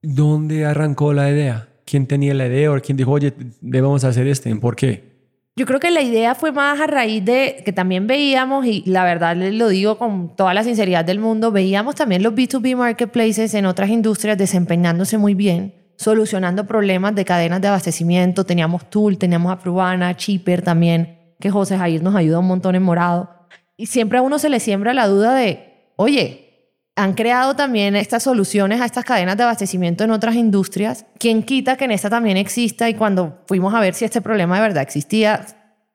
¿Dónde 0.00 0.64
arrancó 0.64 1.12
la 1.12 1.28
idea? 1.28 1.68
¿Quién 1.90 2.06
tenía 2.06 2.32
la 2.34 2.46
idea 2.46 2.70
o 2.70 2.80
quién 2.80 2.96
dijo, 2.96 3.10
oye, 3.10 3.32
debemos 3.60 4.04
hacer 4.04 4.28
este? 4.28 4.54
¿Por 4.54 4.76
qué? 4.76 5.10
Yo 5.56 5.66
creo 5.66 5.80
que 5.80 5.90
la 5.90 6.02
idea 6.02 6.36
fue 6.36 6.52
más 6.52 6.80
a 6.80 6.86
raíz 6.86 7.24
de 7.24 7.62
que 7.64 7.72
también 7.72 8.06
veíamos, 8.06 8.64
y 8.64 8.84
la 8.86 9.02
verdad 9.02 9.34
les 9.34 9.52
lo 9.54 9.68
digo 9.68 9.98
con 9.98 10.36
toda 10.36 10.54
la 10.54 10.62
sinceridad 10.62 11.04
del 11.04 11.18
mundo, 11.18 11.50
veíamos 11.50 11.96
también 11.96 12.22
los 12.22 12.32
B2B 12.32 12.76
marketplaces 12.76 13.52
en 13.54 13.66
otras 13.66 13.90
industrias 13.90 14.38
desempeñándose 14.38 15.18
muy 15.18 15.34
bien, 15.34 15.74
solucionando 15.96 16.64
problemas 16.64 17.16
de 17.16 17.24
cadenas 17.24 17.60
de 17.60 17.66
abastecimiento. 17.66 18.44
Teníamos 18.44 18.88
Tool, 18.88 19.18
teníamos 19.18 19.52
Afrubana, 19.52 20.16
Cheaper 20.16 20.62
también, 20.62 21.34
que 21.40 21.50
José 21.50 21.76
Jair 21.76 22.04
nos 22.04 22.14
ayuda 22.14 22.38
un 22.38 22.46
montón 22.46 22.76
en 22.76 22.84
morado. 22.84 23.30
Y 23.76 23.86
siempre 23.86 24.18
a 24.18 24.22
uno 24.22 24.38
se 24.38 24.48
le 24.48 24.60
siembra 24.60 24.94
la 24.94 25.08
duda 25.08 25.34
de, 25.34 25.90
oye, 25.96 26.49
han 26.96 27.14
creado 27.14 27.54
también 27.56 27.96
estas 27.96 28.22
soluciones 28.24 28.80
a 28.80 28.84
estas 28.84 29.04
cadenas 29.04 29.36
de 29.36 29.42
abastecimiento 29.44 30.04
en 30.04 30.10
otras 30.10 30.34
industrias. 30.34 31.06
¿Quién 31.18 31.42
quita 31.42 31.76
que 31.76 31.84
en 31.86 31.92
esta 31.92 32.10
también 32.10 32.36
exista? 32.36 32.88
Y 32.90 32.94
cuando 32.94 33.42
fuimos 33.46 33.72
a 33.74 33.80
ver 33.80 33.94
si 33.94 34.04
este 34.04 34.20
problema 34.20 34.56
de 34.56 34.62
verdad 34.62 34.82
existía, 34.82 35.46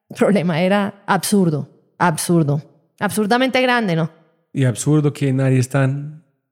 el 0.10 0.16
problema 0.16 0.62
era 0.62 1.04
absurdo, 1.06 1.70
absurdo, 2.00 2.62
absurdamente 3.00 3.62
grande, 3.62 3.96
¿no? 3.96 4.10
Y 4.54 4.64
absurdo 4.66 5.12
que 5.14 5.32
nadie 5.34 5.60
está 5.60 5.90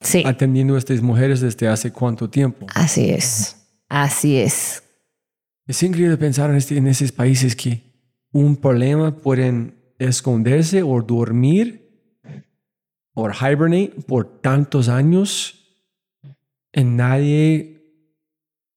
Sí, 0.01 0.21
atendiendo 0.25 0.75
a 0.75 0.77
estas 0.79 1.01
mujeres 1.01 1.39
desde 1.39 1.67
hace 1.69 1.91
cuánto 1.91 2.29
tiempo. 2.29 2.67
así 2.75 3.09
es, 3.09 3.55
así 3.87 4.37
es. 4.37 4.83
Es 5.65 5.81
increíble 5.81 6.17
pensar 6.17 6.49
en, 6.49 6.57
este- 6.57 6.75
en 6.77 6.87
esos 6.87 7.13
países 7.13 7.55
que 7.55 7.81
un 8.33 8.57
problema 8.57 9.15
pueden 9.15 9.93
esconderse 9.99 10.83
o 10.83 11.01
dormir 11.01 11.82
o 13.13 13.29
hibernate 13.29 13.93
por 14.07 14.41
tantos 14.41 14.89
años 14.89 15.55
y 16.73 16.83
nadie... 16.83 17.69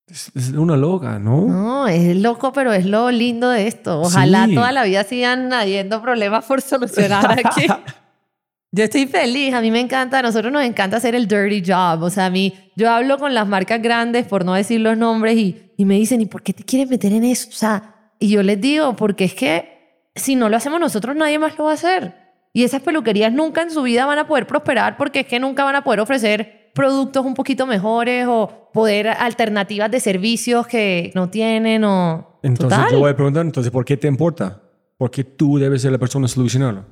Es, 0.09 0.31
es 0.35 0.49
una 0.51 0.77
loca, 0.77 1.19
¿no? 1.19 1.41
No, 1.47 1.87
es 1.89 2.15
loco, 2.15 2.53
pero 2.53 2.71
es 2.71 2.85
lo 2.85 3.11
lindo 3.11 3.49
de 3.49 3.67
esto. 3.67 3.99
Ojalá 4.01 4.45
Sí. 4.45 4.55
toda 4.55 4.71
la 4.71 4.83
vida 4.85 5.03
sigan 5.03 5.51
habiendo 5.51 6.01
problemas 6.01 6.45
por 6.45 6.61
solucionar 6.61 7.29
aquí. 7.45 7.67
Yo 8.71 8.83
estoy 8.85 9.05
feliz, 9.07 9.53
a 9.53 9.59
mí 9.61 9.69
me 9.71 9.79
encanta, 9.81 10.19
a 10.19 10.21
nosotros 10.21 10.51
nos 10.53 10.63
encanta 10.63 10.97
hacer 10.97 11.13
el 11.15 11.27
dirty 11.27 11.61
job. 11.65 12.03
O 12.03 12.09
sea, 12.09 12.27
a 12.27 12.29
mí, 12.29 12.53
yo 12.75 12.89
hablo 12.91 13.17
con 13.17 13.33
las 13.33 13.47
marcas 13.47 13.81
grandes, 13.81 14.27
por 14.27 14.43
no 14.45 14.53
decir 14.53 14.81
los 14.81 14.97
nombres, 14.97 15.35
y, 15.37 15.71
y 15.77 15.85
me 15.85 15.95
dicen, 15.95 16.19
¿y 16.21 16.25
por 16.25 16.43
qué 16.43 16.53
te 16.53 16.63
quieres 16.63 16.89
meter 16.89 17.11
en 17.13 17.23
eso? 17.23 17.47
O 17.49 17.53
sea, 17.53 18.11
y 18.19 18.29
yo 18.29 18.43
les 18.43 18.59
digo, 18.61 18.95
porque 18.95 19.23
es 19.23 19.33
que 19.33 20.09
si 20.15 20.35
no 20.35 20.49
lo 20.49 20.57
hacemos 20.57 20.79
nosotros, 20.81 21.15
nadie 21.15 21.39
más 21.39 21.57
lo 21.57 21.63
va 21.65 21.71
a 21.71 21.73
hacer. 21.75 22.26
Y 22.57 22.63
esas 22.63 22.81
peluquerías 22.81 23.31
nunca 23.31 23.61
en 23.61 23.69
su 23.69 23.83
vida 23.83 24.07
van 24.07 24.17
a 24.17 24.25
poder 24.25 24.47
prosperar 24.47 24.97
porque 24.97 25.19
es 25.19 25.27
que 25.27 25.39
nunca 25.39 25.63
van 25.63 25.75
a 25.75 25.83
poder 25.83 25.99
ofrecer 25.99 26.71
productos 26.73 27.23
un 27.23 27.35
poquito 27.35 27.67
mejores 27.67 28.25
o 28.27 28.71
poder 28.73 29.09
alternativas 29.09 29.91
de 29.91 29.99
servicios 29.99 30.65
que 30.65 31.11
no 31.13 31.29
tienen 31.29 31.83
o... 31.83 32.39
Entonces 32.41 32.79
Total. 32.79 32.91
yo 32.91 32.97
voy 32.97 33.11
a 33.11 33.15
preguntar, 33.15 33.45
entonces, 33.45 33.71
¿por 33.71 33.85
qué 33.85 33.95
te 33.95 34.07
importa? 34.07 34.59
Porque 34.97 35.23
tú 35.23 35.59
debes 35.59 35.83
ser 35.83 35.91
la 35.91 35.99
persona 35.99 36.25
a 36.25 36.29
solucionarlo. 36.29 36.83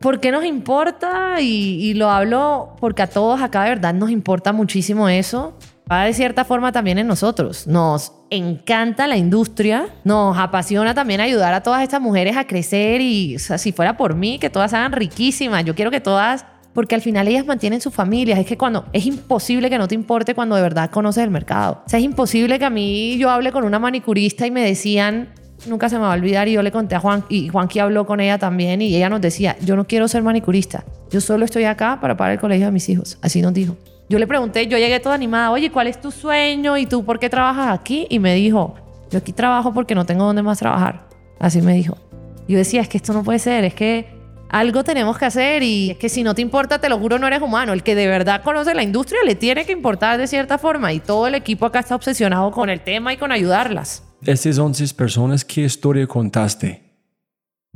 ¿Por 0.00 0.20
qué 0.20 0.30
nos 0.30 0.44
importa? 0.44 1.40
Y, 1.40 1.78
y 1.80 1.94
lo 1.94 2.10
hablo 2.10 2.76
porque 2.78 3.00
a 3.00 3.06
todos 3.06 3.40
acá 3.40 3.62
de 3.62 3.70
verdad 3.70 3.94
nos 3.94 4.10
importa 4.10 4.52
muchísimo 4.52 5.08
eso. 5.08 5.56
Va 5.90 6.04
de 6.04 6.14
cierta 6.14 6.44
forma 6.44 6.72
también 6.72 6.98
en 6.98 7.06
nosotros. 7.06 7.68
Nos 7.68 8.12
encanta 8.30 9.06
la 9.06 9.16
industria, 9.16 9.86
nos 10.02 10.36
apasiona 10.36 10.94
también 10.94 11.20
ayudar 11.20 11.54
a 11.54 11.62
todas 11.62 11.84
estas 11.84 12.00
mujeres 12.00 12.36
a 12.36 12.44
crecer 12.44 13.00
y 13.00 13.38
si 13.38 13.70
fuera 13.70 13.96
por 13.96 14.16
mí, 14.16 14.40
que 14.40 14.50
todas 14.50 14.74
hagan 14.74 14.90
riquísimas. 14.90 15.64
Yo 15.64 15.76
quiero 15.76 15.92
que 15.92 16.00
todas, 16.00 16.44
porque 16.74 16.96
al 16.96 17.02
final 17.02 17.28
ellas 17.28 17.46
mantienen 17.46 17.80
sus 17.80 17.94
familias. 17.94 18.40
Es 18.40 18.46
que 18.46 18.58
cuando 18.58 18.86
es 18.92 19.06
imposible 19.06 19.70
que 19.70 19.78
no 19.78 19.86
te 19.86 19.94
importe 19.94 20.34
cuando 20.34 20.56
de 20.56 20.62
verdad 20.62 20.90
conoces 20.90 21.22
el 21.22 21.30
mercado. 21.30 21.84
Es 21.86 22.02
imposible 22.02 22.58
que 22.58 22.64
a 22.64 22.70
mí 22.70 23.16
yo 23.16 23.30
hable 23.30 23.52
con 23.52 23.62
una 23.62 23.78
manicurista 23.78 24.44
y 24.44 24.50
me 24.50 24.62
decían, 24.66 25.28
nunca 25.68 25.88
se 25.88 25.98
me 25.98 26.02
va 26.02 26.12
a 26.12 26.16
olvidar 26.16 26.48
y 26.48 26.52
yo 26.52 26.62
le 26.62 26.72
conté 26.72 26.96
a 26.96 27.00
Juan 27.00 27.24
y 27.28 27.48
Juanqui 27.48 27.78
habló 27.78 28.06
con 28.06 28.18
ella 28.18 28.38
también 28.38 28.82
y 28.82 28.96
ella 28.96 29.08
nos 29.08 29.20
decía, 29.20 29.56
yo 29.64 29.76
no 29.76 29.86
quiero 29.86 30.08
ser 30.08 30.24
manicurista, 30.24 30.84
yo 31.10 31.20
solo 31.20 31.44
estoy 31.44 31.64
acá 31.64 31.98
para 32.00 32.16
pagar 32.16 32.32
el 32.32 32.40
colegio 32.40 32.66
de 32.66 32.72
mis 32.72 32.88
hijos, 32.88 33.18
así 33.22 33.40
nos 33.40 33.54
dijo. 33.54 33.76
Yo 34.08 34.20
le 34.20 34.26
pregunté, 34.28 34.68
yo 34.68 34.78
llegué 34.78 35.00
toda 35.00 35.16
animada, 35.16 35.50
oye, 35.50 35.70
¿cuál 35.70 35.88
es 35.88 36.00
tu 36.00 36.12
sueño 36.12 36.76
y 36.76 36.86
tú 36.86 37.04
por 37.04 37.18
qué 37.18 37.28
trabajas 37.28 37.76
aquí? 37.76 38.06
Y 38.08 38.20
me 38.20 38.34
dijo, 38.34 38.74
yo 39.10 39.18
aquí 39.18 39.32
trabajo 39.32 39.74
porque 39.74 39.96
no 39.96 40.06
tengo 40.06 40.24
dónde 40.24 40.42
más 40.42 40.60
trabajar, 40.60 41.08
así 41.40 41.60
me 41.60 41.74
dijo. 41.74 41.98
Yo 42.46 42.56
decía, 42.56 42.80
es 42.82 42.88
que 42.88 42.98
esto 42.98 43.12
no 43.12 43.24
puede 43.24 43.40
ser, 43.40 43.64
es 43.64 43.74
que 43.74 44.16
algo 44.48 44.84
tenemos 44.84 45.18
que 45.18 45.24
hacer 45.24 45.64
y 45.64 45.90
es 45.90 45.98
que 45.98 46.08
si 46.08 46.22
no 46.22 46.36
te 46.36 46.42
importa, 46.42 46.78
te 46.78 46.88
lo 46.88 47.00
juro, 47.00 47.18
no 47.18 47.26
eres 47.26 47.42
humano. 47.42 47.72
El 47.72 47.82
que 47.82 47.96
de 47.96 48.06
verdad 48.06 48.44
conoce 48.44 48.74
la 48.74 48.84
industria 48.84 49.20
le 49.24 49.34
tiene 49.34 49.64
que 49.66 49.72
importar 49.72 50.18
de 50.18 50.28
cierta 50.28 50.56
forma 50.56 50.92
y 50.92 51.00
todo 51.00 51.26
el 51.26 51.34
equipo 51.34 51.66
acá 51.66 51.80
está 51.80 51.96
obsesionado 51.96 52.52
con 52.52 52.70
el 52.70 52.82
tema 52.82 53.12
y 53.12 53.16
con 53.16 53.32
ayudarlas. 53.32 54.04
De 54.20 54.32
esas 54.32 54.58
11 54.58 54.94
personas, 54.94 55.44
¿qué 55.44 55.62
historia 55.62 56.06
contaste? 56.06 56.84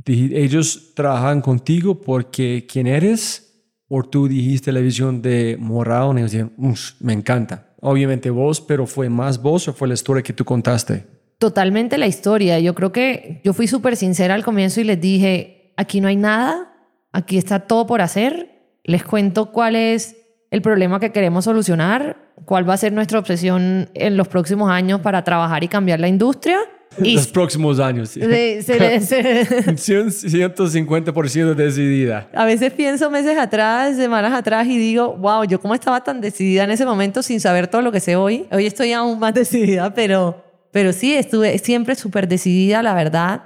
¿Ellos 0.05 0.93
trabajan 0.95 1.41
contigo 1.41 1.99
porque 1.99 2.65
quién 2.71 2.87
eres? 2.87 3.50
¿O 3.93 4.03
tú 4.03 4.27
dijiste 4.27 4.71
la 4.71 4.79
visión 4.79 5.21
de 5.21 5.57
Morado 5.59 6.17
y 6.17 6.23
dijeron, 6.23 6.53
"Ush, 6.57 6.93
me 7.01 7.11
encanta? 7.11 7.73
Obviamente 7.81 8.29
vos, 8.29 8.61
pero 8.61 8.87
¿fue 8.87 9.09
más 9.09 9.41
vos 9.41 9.67
o 9.67 9.73
fue 9.73 9.87
la 9.87 9.95
historia 9.95 10.23
que 10.23 10.33
tú 10.33 10.45
contaste? 10.45 11.05
totalmente 11.41 11.97
la 11.97 12.05
historia. 12.05 12.59
Yo 12.59 12.75
creo 12.75 12.91
que 12.91 13.41
yo 13.43 13.53
fui 13.53 13.67
súper 13.67 13.97
sincera 13.97 14.35
al 14.35 14.43
comienzo 14.43 14.79
y 14.79 14.83
les 14.83 15.01
dije, 15.01 15.73
aquí 15.75 15.99
no 15.99 16.07
hay 16.07 16.15
nada, 16.15 16.71
aquí 17.11 17.39
está 17.39 17.61
todo 17.61 17.87
por 17.87 18.01
hacer. 18.01 18.61
Les 18.83 19.03
cuento 19.03 19.51
cuál 19.51 19.75
es 19.75 20.15
el 20.51 20.61
problema 20.61 20.99
que 20.99 21.11
queremos 21.11 21.45
solucionar, 21.45 22.31
cuál 22.45 22.69
va 22.69 22.75
a 22.75 22.77
ser 22.77 22.93
nuestra 22.93 23.17
obsesión 23.17 23.89
en 23.95 24.17
los 24.17 24.27
próximos 24.27 24.69
años 24.69 25.01
para 25.01 25.23
trabajar 25.23 25.63
y 25.63 25.67
cambiar 25.67 25.99
la 25.99 26.07
industria. 26.07 26.59
Y- 27.01 27.15
Los 27.15 27.27
próximos 27.27 27.79
años. 27.79 28.09
sí. 28.09 28.19
Se- 28.19 28.61
se 28.63 28.79
le- 28.79 28.99
se- 29.77 30.05
150% 30.05 31.53
decidida. 31.55 32.27
a 32.33 32.45
veces 32.45 32.73
pienso 32.73 33.09
meses 33.09 33.37
atrás, 33.37 33.95
semanas 33.95 34.33
atrás 34.33 34.67
y 34.67 34.77
digo, 34.77 35.15
wow, 35.17 35.43
yo 35.45 35.59
cómo 35.61 35.73
estaba 35.73 36.03
tan 36.03 36.21
decidida 36.21 36.63
en 36.65 36.71
ese 36.71 36.85
momento 36.85 37.23
sin 37.23 37.39
saber 37.39 37.67
todo 37.67 37.81
lo 37.81 37.91
que 37.91 37.99
sé 37.99 38.15
hoy. 38.15 38.45
Hoy 38.51 38.65
estoy 38.65 38.91
aún 38.93 39.19
más 39.19 39.33
decidida, 39.41 39.93
pero, 39.93 40.43
pero 40.71 40.91
sí, 40.93 41.13
estuve 41.13 41.57
siempre 41.59 41.95
súper 41.95 42.27
decidida, 42.27 42.83
la 42.83 42.93
verdad. 42.93 43.43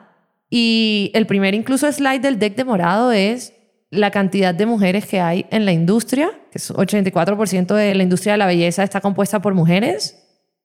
Y 0.50 1.12
el 1.14 1.26
primer 1.28 1.54
incluso 1.54 1.92
slide 1.92 2.22
del 2.22 2.40
deck 2.40 2.56
de 2.56 2.64
morado 2.64 3.12
es 3.12 3.54
la 3.92 4.12
cantidad 4.12 4.54
de 4.54 4.66
mujeres 4.66 5.06
que 5.06 5.20
hay 5.22 5.46
en 5.52 5.66
la 5.66 5.72
industria, 5.72 6.32
que 6.52 6.58
es 6.58 6.72
84% 6.72 7.74
de 7.76 7.96
la 7.96 8.04
industria 8.04 8.34
de 8.34 8.38
la 8.38 8.46
belleza 8.48 8.84
está 8.84 9.02
compuesta 9.02 9.42
por 9.42 9.54
mujeres. 9.54 10.18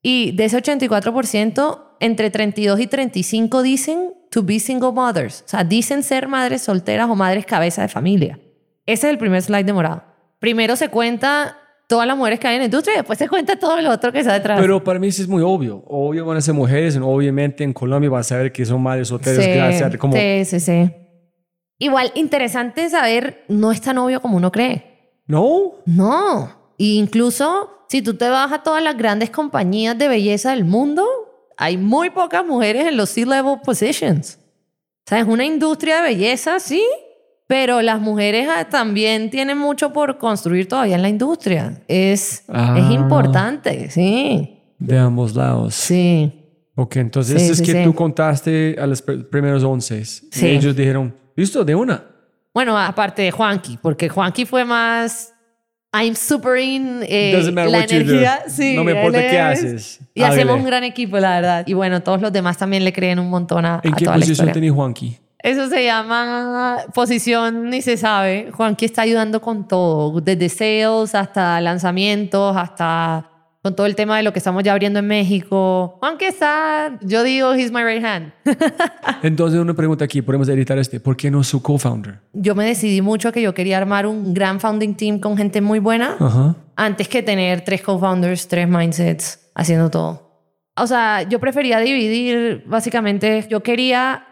Y 0.03 0.33
de 0.33 0.47
ese 0.47 0.57
84%, 0.63 1.83
entre 2.01 2.31
32 2.31 2.81
y 2.81 2.87
35 2.87 3.63
dicen 3.63 4.15
to 4.31 4.43
be 4.43 4.59
single 4.59 4.93
mothers. 4.93 5.43
O 5.47 5.49
sea, 5.49 5.65
dicen 5.65 6.03
ser 6.03 6.27
madres 6.29 6.63
solteras 6.63 7.09
o 7.09 7.15
madres 7.15 7.47
cabeza 7.47 7.83
de 7.83 7.89
familia. 7.89 8.41
Ese 8.87 9.07
es 9.07 9.13
el 9.13 9.19
primer 9.19 9.43
slide 9.43 9.65
de 9.65 9.73
morado. 9.73 10.03
Primero 10.39 10.75
se 10.75 10.89
cuenta 10.89 11.59
todas 11.87 12.07
las 12.07 12.17
mujeres 12.17 12.41
que 12.41 12.49
hay 12.49 12.55
en 12.55 12.61
la 12.61 12.65
industria 12.67 12.95
y 12.95 12.97
después 12.99 13.19
se 13.19 13.29
cuenta 13.29 13.57
todo 13.57 13.81
lo 13.81 13.91
otro 13.91 14.13
que 14.13 14.21
está 14.21 14.33
detrás. 14.33 14.61
Pero 14.61 14.83
para 14.83 14.99
mí 14.99 15.13
sí 15.13 15.23
es 15.23 15.29
muy 15.29 15.43
obvio. 15.43 15.85
Obvio 15.87 16.25
van 16.25 16.39
a 16.39 16.41
ser 16.41 16.55
mujeres, 16.55 16.97
obviamente 16.97 17.65
en 17.65 17.73
Colombia 17.73 18.09
van 18.09 18.21
a 18.21 18.25
saber 18.25 18.53
que 18.53 18.65
son 18.65 18.83
madres 18.83 19.09
solteras 19.09 19.45
Sí, 19.45 19.51
gracias 19.51 19.97
como 19.99 20.17
sí, 20.17 20.45
sí, 20.45 20.61
sí. 20.61 20.91
Igual, 21.79 22.13
interesante 22.15 22.89
saber, 22.91 23.45
no 23.49 23.73
es 23.73 23.81
tan 23.81 23.99
obvio 23.99 24.21
como 24.21 24.37
uno 24.37 24.53
cree. 24.53 25.19
¿No? 25.27 25.75
No. 25.87 26.75
E 26.79 26.85
incluso 26.85 27.85
si 27.89 28.03
tú 28.03 28.15
te 28.15 28.29
vas 28.29 28.53
a 28.53 28.63
todas 28.63 28.83
las 28.83 28.97
grandes 28.97 29.31
compañías 29.31 29.99
de 29.99 30.09
belleza 30.09 30.53
del 30.53 30.65
mundo, 30.65 31.05
hay 31.61 31.77
muy 31.77 32.11
pocas 32.11 32.45
mujeres 32.45 32.87
en 32.87 32.97
los 32.97 33.11
C-level 33.11 33.59
positions. 33.65 34.39
O 35.07 35.11
sea, 35.11 35.21
es 35.21 35.27
una 35.27 35.45
industria 35.45 35.97
de 35.97 36.03
belleza, 36.03 36.59
sí, 36.61 36.83
pero 37.47 37.83
las 37.83 38.01
mujeres 38.01 38.49
ah, 38.49 38.69
también 38.69 39.29
tienen 39.31 39.59
mucho 39.59 39.93
por 39.93 40.19
construir 40.19 40.69
todavía 40.69 40.97
en 40.97 41.03
la 41.03 41.09
industria. 41.09 41.83
Es, 41.89 42.45
Ah. 42.49 42.77
es 42.79 42.91
importante, 42.95 43.91
sí. 43.91 44.59
De 44.79 44.99
ambos 44.99 45.35
lados. 45.35 45.75
Sí. 45.75 46.33
Ok, 46.77 46.97
entonces 46.97 47.43
Sí, 47.43 47.51
es 47.51 47.59
sí, 47.59 47.65
que 47.65 47.73
sí. 47.73 47.85
tú 47.85 47.95
contaste 47.95 48.77
a 48.81 48.87
los 48.87 49.05
pr- 49.05 49.29
primeros 49.29 49.63
11. 49.63 50.05
Sí. 50.05 50.23
Y 50.41 50.47
ellos 50.47 50.75
dijeron, 50.75 51.15
listo, 51.37 51.65
de 51.65 51.75
una. 51.75 52.05
Bueno, 52.55 52.79
aparte 52.79 53.23
de 53.23 53.31
Juanqui, 53.33 53.79
porque 53.83 54.09
Juanqui 54.09 54.47
fue 54.47 54.65
más. 54.65 55.35
I'm 55.93 56.15
super 56.15 56.57
in. 56.57 57.01
eh, 57.03 57.33
la 57.53 57.85
energía. 57.85 58.43
Sí, 58.49 58.75
No 58.77 58.85
me 58.85 58.93
importa 58.93 59.19
qué 59.19 59.37
es- 59.37 59.41
haces. 59.59 60.01
Y 60.15 60.23
hacemos 60.23 60.57
un 60.57 60.65
gran 60.65 60.85
equipo, 60.85 61.19
la 61.19 61.37
verdad. 61.41 61.65
Y 61.67 61.73
bueno, 61.75 62.01
todos 62.03 62.21
los 62.21 62.33
demás 62.33 62.57
también 62.59 62.85
le 62.85 62.93
creen 62.93 63.19
un 63.19 63.29
montón 63.29 63.65
a, 63.67 63.81
¿En 63.83 63.95
a 63.95 63.97
qué 63.97 64.05
toda 64.05 64.17
posición 64.17 64.53
tenía 64.53 64.73
Juanqui? 64.73 65.19
Eso 65.43 65.69
se 65.71 65.83
llama 65.85 66.79
posición, 66.95 67.71
ni 67.71 67.81
se 67.81 67.97
sabe. 67.97 68.51
Juanqui 68.53 68.85
está 68.85 69.03
ayudando 69.03 69.41
con 69.41 69.67
todo, 69.67 70.21
desde 70.21 70.49
sales 70.51 71.15
hasta 71.15 71.61
lanzamientos, 71.63 72.55
hasta 72.57 73.30
con 73.63 73.77
todo 73.77 73.87
el 73.87 73.95
tema 73.95 74.17
de 74.17 74.23
lo 74.23 74.33
que 74.33 74.39
estamos 74.39 74.63
ya 74.63 74.73
abriendo 74.73 75.01
en 75.01 75.07
México. 75.07 75.99
Juanqui 76.01 76.25
está, 76.25 76.99
yo 77.03 77.23
digo, 77.23 77.53
he's 77.55 77.71
my 77.71 77.83
right 77.83 78.03
hand. 78.03 78.33
Entonces 79.23 79.61
una 79.61 79.75
pregunta 79.75 80.05
aquí, 80.05 80.23
podemos 80.23 80.49
editar 80.49 80.79
este. 80.79 80.99
¿Por 80.99 81.17
qué 81.17 81.31
no 81.31 81.45
su 81.45 81.63
co-founder? 81.63 82.21
yo 82.33 82.55
me 82.55 82.65
decidí 82.65 83.03
mucho 83.03 83.33
que 83.33 83.43
yo 83.43 83.53
quería 83.53 83.77
armar 83.79 84.07
un 84.07 84.33
gran 84.33 84.61
founding 84.61 84.95
team 84.95 85.21
con 85.21 85.37
gente 85.37 85.61
muy 85.61 85.79
buena. 85.79 86.17
Ajá. 86.19 86.57
antes 86.77 87.09
que 87.09 87.23
tener 87.23 87.61
tres 87.63 87.83
co-founders, 87.83 88.49
tres 88.49 88.67
mindsets 88.67 89.51
haciendo 89.55 89.91
todo. 89.91 90.31
O 90.77 90.87
sea, 90.87 91.23
yo 91.29 91.39
prefería 91.39 91.79
dividir, 91.81 92.65
básicamente, 92.67 93.47
yo 93.51 93.63
quería 93.63 94.27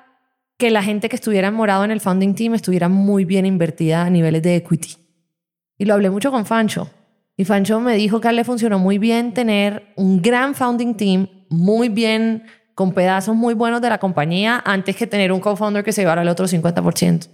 que 0.56 0.70
la 0.70 0.82
gente 0.82 1.10
que 1.10 1.16
estuviera 1.16 1.50
morado 1.50 1.84
en 1.84 1.90
el 1.90 2.00
founding 2.00 2.34
team 2.34 2.54
estuviera 2.54 2.88
muy 2.88 3.26
bien 3.26 3.44
invertida 3.44 4.04
a 4.04 4.10
niveles 4.10 4.42
de 4.42 4.56
equity. 4.56 4.96
Y 5.76 5.84
lo 5.84 5.94
hablé 5.94 6.08
mucho 6.10 6.30
con 6.30 6.46
Fancho. 6.46 6.88
Y 7.38 7.44
Fancho 7.44 7.78
me 7.78 7.94
dijo 7.94 8.20
que 8.20 8.26
a 8.26 8.30
él 8.32 8.36
le 8.36 8.42
funcionó 8.42 8.80
muy 8.80 8.98
bien 8.98 9.32
tener 9.32 9.92
un 9.94 10.20
gran 10.20 10.56
founding 10.56 10.96
team, 10.96 11.28
muy 11.48 11.88
bien, 11.88 12.42
con 12.74 12.92
pedazos 12.92 13.36
muy 13.36 13.54
buenos 13.54 13.80
de 13.80 13.88
la 13.88 13.98
compañía, 13.98 14.60
antes 14.66 14.96
que 14.96 15.06
tener 15.06 15.30
un 15.30 15.38
co-founder 15.38 15.84
que 15.84 15.92
se 15.92 16.02
llevara 16.02 16.22
el 16.22 16.28
otro 16.28 16.48
50%. 16.48 17.28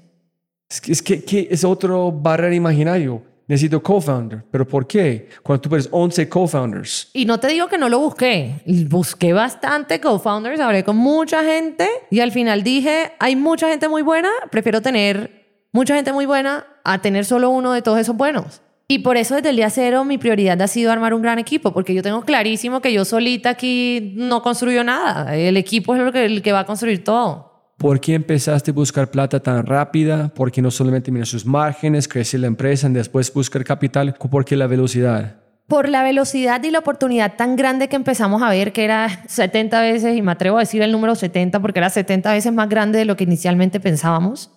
Es 0.69 0.81
que 0.83 0.93
es, 0.93 1.01
que, 1.01 1.25
que 1.25 1.49
es 1.51 1.65
otro 1.65 2.13
barrera 2.13 2.55
imaginario. 2.55 3.23
Necesito 3.49 3.83
co-founder. 3.83 4.45
¿Pero 4.51 4.69
por 4.69 4.87
qué? 4.87 5.31
Cuando 5.43 5.63
tú 5.63 5.71
ves 5.71 5.89
11 5.91 6.29
co-founders. 6.29 7.09
Y 7.15 7.25
no 7.25 7.41
te 7.41 7.49
digo 7.49 7.69
que 7.69 7.79
no 7.79 7.89
lo 7.89 7.99
busqué. 7.99 8.61
Busqué 8.67 9.33
bastante 9.33 10.03
co-founders, 10.03 10.61
hablé 10.61 10.85
con 10.85 10.99
mucha 10.99 11.43
gente 11.45 11.89
y 12.11 12.21
al 12.21 12.31
final 12.31 12.63
dije, 12.63 13.13
hay 13.19 13.37
mucha 13.37 13.71
gente 13.71 13.89
muy 13.89 14.03
buena, 14.03 14.29
prefiero 14.51 14.83
tener 14.83 15.67
mucha 15.73 15.95
gente 15.95 16.13
muy 16.13 16.27
buena 16.27 16.67
a 16.85 17.01
tener 17.01 17.25
solo 17.25 17.49
uno 17.49 17.73
de 17.73 17.81
todos 17.81 17.99
esos 17.99 18.15
buenos. 18.15 18.61
Y 18.87 18.99
por 18.99 19.17
eso 19.17 19.37
desde 19.37 19.51
el 19.51 19.57
día 19.57 19.71
cero 19.71 20.05
mi 20.05 20.19
prioridad 20.19 20.61
ha 20.61 20.69
sido 20.69 20.93
armar 20.93 21.15
un 21.15 21.23
gran 21.23 21.39
equipo, 21.39 21.73
porque 21.73 21.95
yo 21.95 22.03
tengo 22.03 22.23
clarísimo 22.23 22.81
que 22.81 22.93
yo 22.93 23.05
solita 23.05 23.51
aquí 23.51 24.13
no 24.17 24.43
construyo 24.43 24.85
nada. 24.85 25.35
El 25.37 25.57
equipo 25.57 25.95
es 25.95 26.03
lo 26.03 26.13
que, 26.13 26.27
el 26.27 26.43
que 26.43 26.53
va 26.53 26.61
a 26.61 26.67
construir 26.67 27.03
todo. 27.03 27.55
¿Por 27.79 27.99
qué 27.99 28.15
empezaste 28.15 28.71
a 28.71 28.75
buscar 28.75 29.11
plata 29.11 29.41
tan 29.41 29.67
rápida? 29.67 30.29
¿Por 30.29 30.53
qué 30.53 30.63
no 30.63 30.71
solamente 30.71 31.11
mirar 31.11 31.27
sus 31.27 31.45
márgenes, 31.45 32.07
crecer 32.07 32.41
la 32.41 32.47
empresa 32.47 32.89
y 32.89 32.93
después 32.93 33.33
buscar 33.33 33.65
capital? 33.65 34.15
¿Por 34.15 34.45
qué 34.45 34.57
la 34.57 34.67
velocidad? 34.67 35.37
Por 35.67 35.89
la 35.89 36.03
velocidad 36.03 36.63
y 36.63 36.71
la 36.71 36.81
oportunidad 36.81 37.37
tan 37.37 37.57
grande 37.57 37.89
que 37.89 37.97
empezamos 37.97 38.43
a 38.43 38.51
ver, 38.51 38.73
que 38.73 38.85
era 38.85 39.25
70 39.27 39.81
veces, 39.81 40.17
y 40.17 40.23
me 40.23 40.33
atrevo 40.33 40.59
a 40.59 40.61
decir 40.61 40.83
el 40.83 40.93
número 40.93 41.15
70 41.15 41.61
porque 41.61 41.81
era 41.81 41.89
70 41.89 42.33
veces 42.33 42.53
más 42.53 42.69
grande 42.69 42.99
de 42.99 43.07
lo 43.07 43.17
que 43.17 43.25
inicialmente 43.25 43.81
pensábamos, 43.81 44.51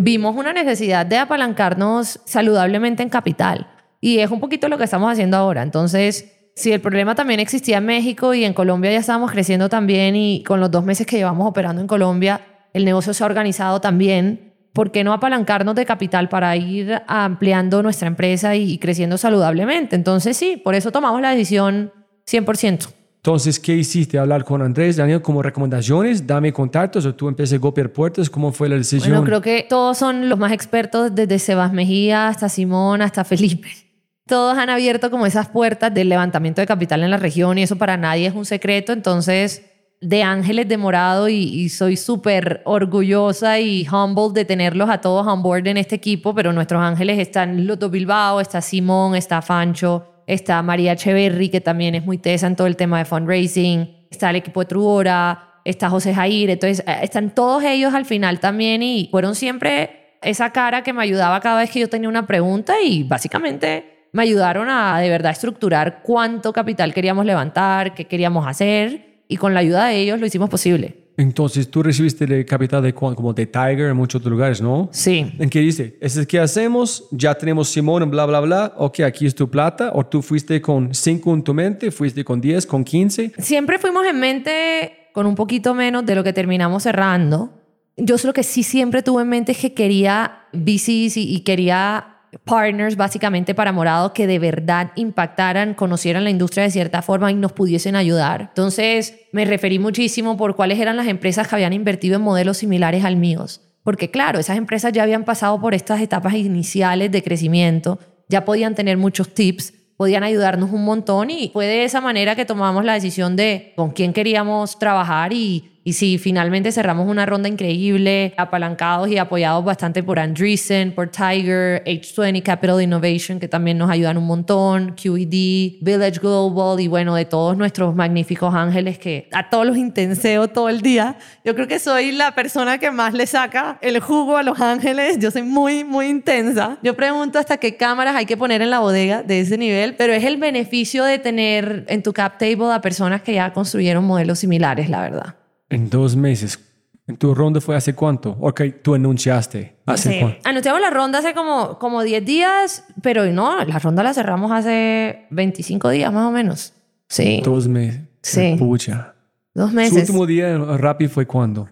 vimos 0.00 0.36
una 0.36 0.52
necesidad 0.52 1.04
de 1.04 1.18
apalancarnos 1.18 2.20
saludablemente 2.24 3.02
en 3.02 3.08
capital. 3.08 3.66
Y 4.00 4.20
es 4.20 4.30
un 4.30 4.38
poquito 4.38 4.68
lo 4.68 4.78
que 4.78 4.84
estamos 4.84 5.10
haciendo 5.10 5.36
ahora. 5.36 5.62
Entonces, 5.62 6.50
si 6.54 6.72
el 6.72 6.80
problema 6.80 7.16
también 7.16 7.40
existía 7.40 7.78
en 7.78 7.86
México 7.86 8.32
y 8.32 8.44
en 8.44 8.54
Colombia 8.54 8.92
ya 8.92 9.00
estábamos 9.00 9.32
creciendo 9.32 9.68
también 9.68 10.14
y 10.14 10.44
con 10.44 10.60
los 10.60 10.70
dos 10.70 10.84
meses 10.84 11.04
que 11.04 11.16
llevamos 11.16 11.48
operando 11.48 11.80
en 11.82 11.88
Colombia, 11.88 12.40
el 12.72 12.84
negocio 12.84 13.12
se 13.12 13.24
ha 13.24 13.26
organizado 13.26 13.80
también. 13.80 14.54
¿Por 14.72 14.92
qué 14.92 15.02
no 15.02 15.12
apalancarnos 15.12 15.74
de 15.74 15.84
capital 15.84 16.28
para 16.28 16.54
ir 16.56 17.02
ampliando 17.08 17.82
nuestra 17.82 18.06
empresa 18.06 18.54
y, 18.54 18.78
creciendo 18.78 19.18
saludablemente? 19.18 19.96
Entonces 19.96 20.36
sí, 20.36 20.56
por 20.56 20.76
eso 20.76 20.92
tomamos 20.92 21.20
la 21.20 21.30
decisión 21.30 21.92
100%. 22.30 22.97
Entonces, 23.18 23.58
¿qué 23.58 23.74
hiciste? 23.74 24.16
¿Hablar 24.16 24.44
con 24.44 24.62
Andrés, 24.62 24.96
Daniel, 24.96 25.20
como 25.20 25.42
recomendaciones? 25.42 26.24
¿Dame 26.24 26.52
contactos 26.52 27.04
o 27.04 27.14
tú 27.14 27.26
empiezas 27.26 27.56
a 27.56 27.58
golpear 27.58 27.92
puertas? 27.92 28.30
¿Cómo 28.30 28.52
fue 28.52 28.68
la 28.68 28.76
decisión? 28.76 29.10
Bueno, 29.10 29.24
creo 29.24 29.42
que 29.42 29.66
todos 29.68 29.98
son 29.98 30.28
los 30.28 30.38
más 30.38 30.52
expertos, 30.52 31.12
desde 31.12 31.40
Sebas 31.40 31.72
Mejía 31.72 32.28
hasta 32.28 32.48
Simón, 32.48 33.02
hasta 33.02 33.24
Felipe. 33.24 33.68
Todos 34.26 34.56
han 34.56 34.70
abierto 34.70 35.10
como 35.10 35.26
esas 35.26 35.48
puertas 35.48 35.92
del 35.92 36.10
levantamiento 36.10 36.60
de 36.60 36.66
capital 36.66 37.02
en 37.02 37.10
la 37.10 37.16
región 37.16 37.58
y 37.58 37.62
eso 37.62 37.76
para 37.76 37.96
nadie 37.96 38.26
es 38.28 38.34
un 38.34 38.44
secreto. 38.44 38.92
Entonces, 38.92 39.62
de 40.00 40.22
Ángeles 40.22 40.68
de 40.68 40.76
Morado 40.76 41.28
y, 41.28 41.34
y 41.34 41.70
soy 41.70 41.96
súper 41.96 42.62
orgullosa 42.66 43.58
y 43.58 43.88
humble 43.88 44.32
de 44.32 44.44
tenerlos 44.44 44.90
a 44.90 45.00
todos 45.00 45.26
on 45.26 45.42
board 45.42 45.66
en 45.66 45.78
este 45.78 45.96
equipo, 45.96 46.34
pero 46.34 46.52
nuestros 46.52 46.80
ángeles 46.80 47.18
están 47.18 47.66
Loto 47.66 47.90
Bilbao, 47.90 48.40
está 48.40 48.60
Simón, 48.60 49.16
está 49.16 49.42
Fancho, 49.42 50.17
está 50.28 50.62
María 50.62 50.92
Echeverry, 50.92 51.48
que 51.48 51.60
también 51.60 51.94
es 51.94 52.04
muy 52.04 52.18
tesa 52.18 52.46
en 52.46 52.54
todo 52.54 52.66
el 52.66 52.76
tema 52.76 52.98
de 52.98 53.06
fundraising, 53.06 54.06
está 54.10 54.30
el 54.30 54.36
equipo 54.36 54.60
de 54.60 54.66
Truora, 54.66 55.60
está 55.64 55.88
José 55.88 56.14
Jair, 56.14 56.50
entonces 56.50 56.84
eh, 56.86 56.98
están 57.02 57.34
todos 57.34 57.64
ellos 57.64 57.94
al 57.94 58.04
final 58.04 58.38
también 58.38 58.82
y 58.82 59.08
fueron 59.10 59.34
siempre 59.34 60.18
esa 60.20 60.52
cara 60.52 60.82
que 60.82 60.92
me 60.92 61.02
ayudaba 61.02 61.40
cada 61.40 61.60
vez 61.60 61.70
que 61.70 61.80
yo 61.80 61.88
tenía 61.88 62.10
una 62.10 62.26
pregunta 62.26 62.74
y 62.82 63.04
básicamente 63.04 64.08
me 64.12 64.22
ayudaron 64.22 64.68
a 64.68 65.00
de 65.00 65.08
verdad 65.08 65.32
estructurar 65.32 66.02
cuánto 66.02 66.52
capital 66.52 66.92
queríamos 66.92 67.24
levantar, 67.24 67.94
qué 67.94 68.04
queríamos 68.04 68.46
hacer 68.46 69.22
y 69.28 69.38
con 69.38 69.54
la 69.54 69.60
ayuda 69.60 69.86
de 69.86 69.96
ellos 69.96 70.20
lo 70.20 70.26
hicimos 70.26 70.50
posible. 70.50 71.07
Entonces, 71.18 71.68
tú 71.68 71.82
recibiste 71.82 72.24
el 72.24 72.46
capital 72.46 72.80
de 72.80 72.94
como 72.94 73.32
de 73.32 73.44
Tiger 73.44 73.90
en 73.90 73.96
muchos 73.96 74.20
otros 74.20 74.30
lugares, 74.30 74.62
¿no? 74.62 74.88
Sí. 74.92 75.26
¿En 75.36 75.50
qué 75.50 75.58
dice? 75.58 75.98
¿Eso 76.00 76.20
es 76.20 76.28
qué 76.28 76.38
hacemos? 76.38 77.08
Ya 77.10 77.34
tenemos 77.34 77.68
Simón 77.68 78.08
bla, 78.08 78.24
bla, 78.24 78.38
bla. 78.38 78.72
Ok, 78.76 79.00
aquí 79.00 79.26
es 79.26 79.34
tu 79.34 79.50
plata. 79.50 79.90
¿O 79.94 80.06
tú 80.06 80.22
fuiste 80.22 80.62
con 80.62 80.94
5 80.94 81.34
en 81.34 81.42
tu 81.42 81.52
mente? 81.52 81.90
¿Fuiste 81.90 82.24
con 82.24 82.40
10, 82.40 82.64
con 82.66 82.84
15? 82.84 83.32
Siempre 83.38 83.80
fuimos 83.80 84.06
en 84.06 84.20
mente 84.20 85.08
con 85.12 85.26
un 85.26 85.34
poquito 85.34 85.74
menos 85.74 86.06
de 86.06 86.14
lo 86.14 86.22
que 86.22 86.32
terminamos 86.32 86.84
cerrando. 86.84 87.50
Yo 87.96 88.14
lo 88.22 88.32
que 88.32 88.44
sí 88.44 88.62
siempre 88.62 89.02
tuve 89.02 89.22
en 89.22 89.28
mente 89.28 89.50
es 89.50 89.58
que 89.58 89.74
quería 89.74 90.46
VCs 90.52 91.16
y, 91.16 91.34
y 91.34 91.40
quería 91.40 92.17
partners 92.44 92.96
básicamente 92.96 93.54
para 93.54 93.72
Morado 93.72 94.12
que 94.12 94.26
de 94.26 94.38
verdad 94.38 94.92
impactaran, 94.96 95.74
conocieran 95.74 96.24
la 96.24 96.30
industria 96.30 96.64
de 96.64 96.70
cierta 96.70 97.02
forma 97.02 97.30
y 97.30 97.34
nos 97.34 97.52
pudiesen 97.52 97.96
ayudar. 97.96 98.42
Entonces 98.48 99.14
me 99.32 99.44
referí 99.44 99.78
muchísimo 99.78 100.36
por 100.36 100.56
cuáles 100.56 100.78
eran 100.80 100.96
las 100.96 101.08
empresas 101.08 101.48
que 101.48 101.54
habían 101.54 101.72
invertido 101.72 102.16
en 102.16 102.22
modelos 102.22 102.58
similares 102.58 103.04
al 103.04 103.16
míos. 103.16 103.60
Porque 103.82 104.10
claro, 104.10 104.38
esas 104.38 104.58
empresas 104.58 104.92
ya 104.92 105.02
habían 105.02 105.24
pasado 105.24 105.60
por 105.60 105.74
estas 105.74 106.00
etapas 106.00 106.34
iniciales 106.34 107.10
de 107.10 107.22
crecimiento, 107.22 107.98
ya 108.28 108.44
podían 108.44 108.74
tener 108.74 108.98
muchos 108.98 109.32
tips, 109.32 109.72
podían 109.96 110.22
ayudarnos 110.22 110.70
un 110.70 110.84
montón 110.84 111.30
y 111.30 111.50
fue 111.52 111.66
de 111.66 111.84
esa 111.84 112.00
manera 112.00 112.36
que 112.36 112.44
tomamos 112.44 112.84
la 112.84 112.94
decisión 112.94 113.34
de 113.34 113.72
con 113.76 113.90
quién 113.90 114.12
queríamos 114.12 114.78
trabajar 114.78 115.32
y, 115.32 115.77
Y 115.88 115.94
sí, 115.94 116.18
finalmente 116.18 116.70
cerramos 116.70 117.08
una 117.08 117.24
ronda 117.24 117.48
increíble, 117.48 118.34
apalancados 118.36 119.08
y 119.08 119.16
apoyados 119.16 119.64
bastante 119.64 120.02
por 120.02 120.18
Andreessen, 120.18 120.94
por 120.94 121.08
Tiger, 121.08 121.82
H20 121.86 122.42
Capital 122.42 122.82
Innovation, 122.82 123.40
que 123.40 123.48
también 123.48 123.78
nos 123.78 123.88
ayudan 123.88 124.18
un 124.18 124.26
montón, 124.26 124.94
QED, 125.02 125.78
Village 125.80 126.20
Global 126.20 126.78
y 126.78 126.88
bueno, 126.88 127.14
de 127.14 127.24
todos 127.24 127.56
nuestros 127.56 127.94
magníficos 127.94 128.54
ángeles 128.54 128.98
que 128.98 129.30
a 129.32 129.48
todos 129.48 129.64
los 129.64 129.78
intenseo 129.78 130.48
todo 130.48 130.68
el 130.68 130.82
día. 130.82 131.16
Yo 131.42 131.54
creo 131.54 131.66
que 131.66 131.78
soy 131.78 132.12
la 132.12 132.34
persona 132.34 132.76
que 132.76 132.90
más 132.90 133.14
le 133.14 133.26
saca 133.26 133.78
el 133.80 133.98
jugo 134.00 134.36
a 134.36 134.42
los 134.42 134.60
ángeles. 134.60 135.18
Yo 135.18 135.30
soy 135.30 135.40
muy, 135.40 135.84
muy 135.84 136.08
intensa. 136.08 136.76
Yo 136.82 136.96
pregunto 136.96 137.38
hasta 137.38 137.56
qué 137.56 137.78
cámaras 137.78 138.14
hay 138.14 138.26
que 138.26 138.36
poner 138.36 138.60
en 138.60 138.68
la 138.68 138.80
bodega 138.80 139.22
de 139.22 139.40
ese 139.40 139.56
nivel, 139.56 139.96
pero 139.96 140.12
es 140.12 140.24
el 140.24 140.36
beneficio 140.36 141.02
de 141.04 141.18
tener 141.18 141.86
en 141.88 142.02
tu 142.02 142.12
cap 142.12 142.36
table 142.36 142.74
a 142.74 142.82
personas 142.82 143.22
que 143.22 143.32
ya 143.32 143.54
construyeron 143.54 144.04
modelos 144.04 144.40
similares, 144.40 144.90
la 144.90 145.00
verdad. 145.00 145.37
En 145.70 145.90
dos 145.90 146.16
meses. 146.16 146.58
¿En 147.06 147.16
tu 147.16 147.34
ronda 147.34 147.60
fue 147.60 147.74
hace 147.76 147.94
cuánto? 147.94 148.36
Ok, 148.40 148.60
tú 148.82 148.94
anunciaste. 148.94 149.76
¿Hace 149.86 150.12
Sí. 150.12 150.18
cuánto? 150.20 150.40
Anunciamos 150.44 150.80
la 150.80 150.90
ronda 150.90 151.18
hace 151.20 151.32
como, 151.34 151.78
como 151.78 152.02
10 152.02 152.24
días, 152.24 152.84
pero 153.02 153.24
no, 153.26 153.64
la 153.64 153.78
ronda 153.78 154.02
la 154.02 154.12
cerramos 154.12 154.52
hace 154.52 155.26
25 155.30 155.88
días 155.90 156.12
más 156.12 156.26
o 156.26 156.30
menos. 156.30 156.74
Sí, 157.08 157.40
Dos 157.42 157.66
meses. 157.68 158.02
Sí. 158.22 158.56
Pucha. 158.58 159.14
dos 159.54 159.70
Su 159.70 159.76
meses. 159.76 160.00
último 160.10 160.26
día 160.26 160.50
en 160.50 160.78
Rappi 160.78 161.08
fue 161.08 161.26
cuándo? 161.26 161.68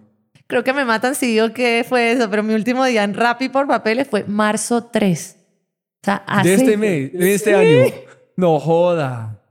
Creo 0.46 0.64
que 0.64 0.72
me 0.72 0.84
matan 0.84 1.14
si 1.14 1.26
digo 1.26 1.52
que 1.52 1.84
fue 1.86 2.12
eso, 2.12 2.30
pero 2.30 2.42
mi 2.42 2.54
último 2.54 2.84
día 2.86 3.04
en 3.04 3.12
Rappi 3.14 3.48
por 3.50 3.66
papeles 3.66 4.08
fue 4.08 4.24
marzo 4.26 4.84
3. 4.84 5.36
O 5.38 6.04
sea, 6.04 6.16
hace... 6.26 6.48
De 6.48 6.54
este 6.54 6.76
mes, 6.78 7.12
de 7.12 7.34
este 7.34 7.54
año. 7.54 7.92
No 8.36 8.58
joda. 8.58 9.42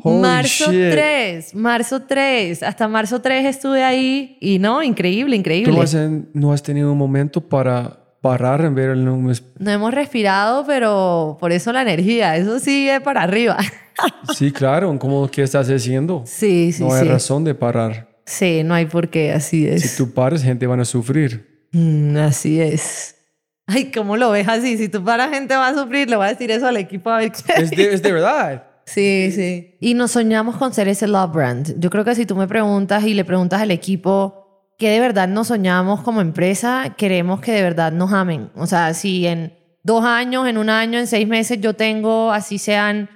Holy 0.00 0.20
marzo 0.20 0.70
shit. 0.70 0.92
3, 0.92 1.54
marzo 1.56 2.02
3. 2.02 2.62
Hasta 2.62 2.86
marzo 2.86 3.20
3 3.20 3.46
estuve 3.46 3.82
ahí 3.82 4.38
y 4.40 4.58
no, 4.60 4.82
increíble, 4.82 5.34
¿Tú 5.34 5.40
increíble. 5.40 5.72
no 5.72 5.82
has, 5.82 5.96
no 6.34 6.52
has 6.52 6.62
tenido 6.62 6.92
un 6.92 6.98
momento 6.98 7.40
para 7.40 7.98
parar 8.20 8.64
en 8.64 8.76
ver 8.76 8.90
el 8.90 9.04
número? 9.04 9.36
No 9.58 9.70
hemos 9.70 9.92
respirado, 9.92 10.64
pero 10.66 11.36
por 11.40 11.50
eso 11.50 11.72
la 11.72 11.82
energía, 11.82 12.36
eso 12.36 12.58
sigue 12.60 13.00
para 13.00 13.22
arriba. 13.22 13.56
Sí, 14.36 14.52
claro. 14.52 14.96
¿Cómo 14.96 15.28
qué 15.28 15.42
estás 15.42 15.68
haciendo? 15.68 16.22
Sí, 16.24 16.70
sí, 16.70 16.84
no 16.84 16.94
hay 16.94 17.02
sí. 17.02 17.08
razón 17.08 17.42
de 17.42 17.56
parar. 17.56 18.08
Sí, 18.26 18.62
no 18.62 18.74
hay 18.74 18.86
por 18.86 19.08
qué, 19.08 19.32
así 19.32 19.66
es. 19.66 19.82
Si 19.82 19.96
tú 19.96 20.14
paras, 20.14 20.40
gente 20.40 20.68
van 20.68 20.78
a 20.78 20.84
sufrir. 20.84 21.66
Mm, 21.72 22.16
así 22.18 22.60
es. 22.60 23.16
Ay, 23.66 23.90
¿cómo 23.90 24.16
lo 24.16 24.30
ves 24.30 24.46
así? 24.46 24.76
Si 24.78 24.88
tú 24.88 25.02
para 25.02 25.28
gente 25.30 25.56
va 25.56 25.66
a 25.66 25.74
sufrir, 25.74 26.08
le 26.08 26.14
voy 26.14 26.26
a 26.26 26.28
decir 26.28 26.48
eso 26.52 26.68
al 26.68 26.76
equipo 26.76 27.10
a 27.10 27.18
ver 27.18 27.32
qué. 27.32 27.60
Es 27.60 27.70
de, 27.70 27.94
es 27.94 28.00
de 28.00 28.12
verdad. 28.12 28.67
Sí, 28.88 29.30
sí. 29.32 29.76
Y 29.80 29.94
nos 29.94 30.12
soñamos 30.12 30.56
con 30.56 30.72
ser 30.72 30.88
ese 30.88 31.06
love 31.06 31.32
brand. 31.32 31.74
Yo 31.78 31.90
creo 31.90 32.04
que 32.04 32.14
si 32.14 32.24
tú 32.26 32.34
me 32.36 32.48
preguntas 32.48 33.04
y 33.04 33.12
le 33.14 33.24
preguntas 33.24 33.60
al 33.60 33.70
equipo 33.70 34.72
que 34.78 34.88
de 34.90 35.00
verdad 35.00 35.28
nos 35.28 35.48
soñamos 35.48 36.00
como 36.02 36.20
empresa, 36.20 36.94
queremos 36.96 37.40
que 37.40 37.52
de 37.52 37.62
verdad 37.62 37.92
nos 37.92 38.12
amen. 38.12 38.50
O 38.54 38.66
sea, 38.66 38.94
si 38.94 39.26
en 39.26 39.52
dos 39.82 40.04
años, 40.04 40.46
en 40.48 40.56
un 40.56 40.70
año, 40.70 40.98
en 40.98 41.06
seis 41.06 41.26
meses 41.28 41.60
yo 41.60 41.74
tengo, 41.74 42.32
así 42.32 42.58
sean, 42.58 43.10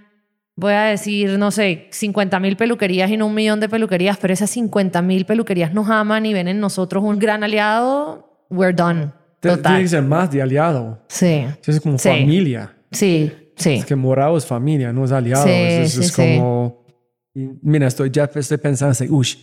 voy 0.56 0.72
a 0.74 0.82
decir, 0.82 1.38
no 1.38 1.50
sé, 1.50 1.86
50 1.90 2.38
mil 2.40 2.56
peluquerías 2.56 3.10
y 3.10 3.16
no 3.16 3.26
un 3.26 3.34
millón 3.34 3.60
de 3.60 3.68
peluquerías, 3.68 4.18
pero 4.18 4.34
esas 4.34 4.50
50 4.50 5.00
mil 5.02 5.24
peluquerías 5.24 5.72
nos 5.72 5.88
aman 5.88 6.26
y 6.26 6.34
ven 6.34 6.48
en 6.48 6.60
nosotros 6.60 7.02
un 7.04 7.18
gran 7.18 7.42
aliado, 7.44 8.44
we're 8.50 8.74
done. 8.74 9.12
Te- 9.40 9.48
Tiene 9.48 9.56
Total. 9.56 9.82
que 9.82 9.88
ser 9.88 10.02
más 10.02 10.30
de 10.30 10.42
aliado. 10.42 11.02
Sí, 11.08 11.44
Es 11.66 11.80
como 11.80 11.96
Sí. 11.98 12.08
familia. 12.08 12.74
sí, 12.90 13.32
sí. 13.56 13.74
Es 13.74 13.86
que 13.86 13.96
morado 13.96 14.36
es 14.36 14.46
familia, 14.46 14.92
no 14.92 15.04
es 15.04 15.12
aliado. 15.12 15.44
Sí, 15.44 15.50
es, 15.50 15.92
sí, 15.92 16.00
es 16.00 16.08
sí. 16.08 16.14
como... 16.14 16.84
y 17.34 17.48
Mira, 17.62 17.86
estoy 17.86 18.10
ya 18.10 18.24
estoy 18.34 18.58
pensando, 18.58 18.92
así, 18.92 19.06
ush, 19.10 19.36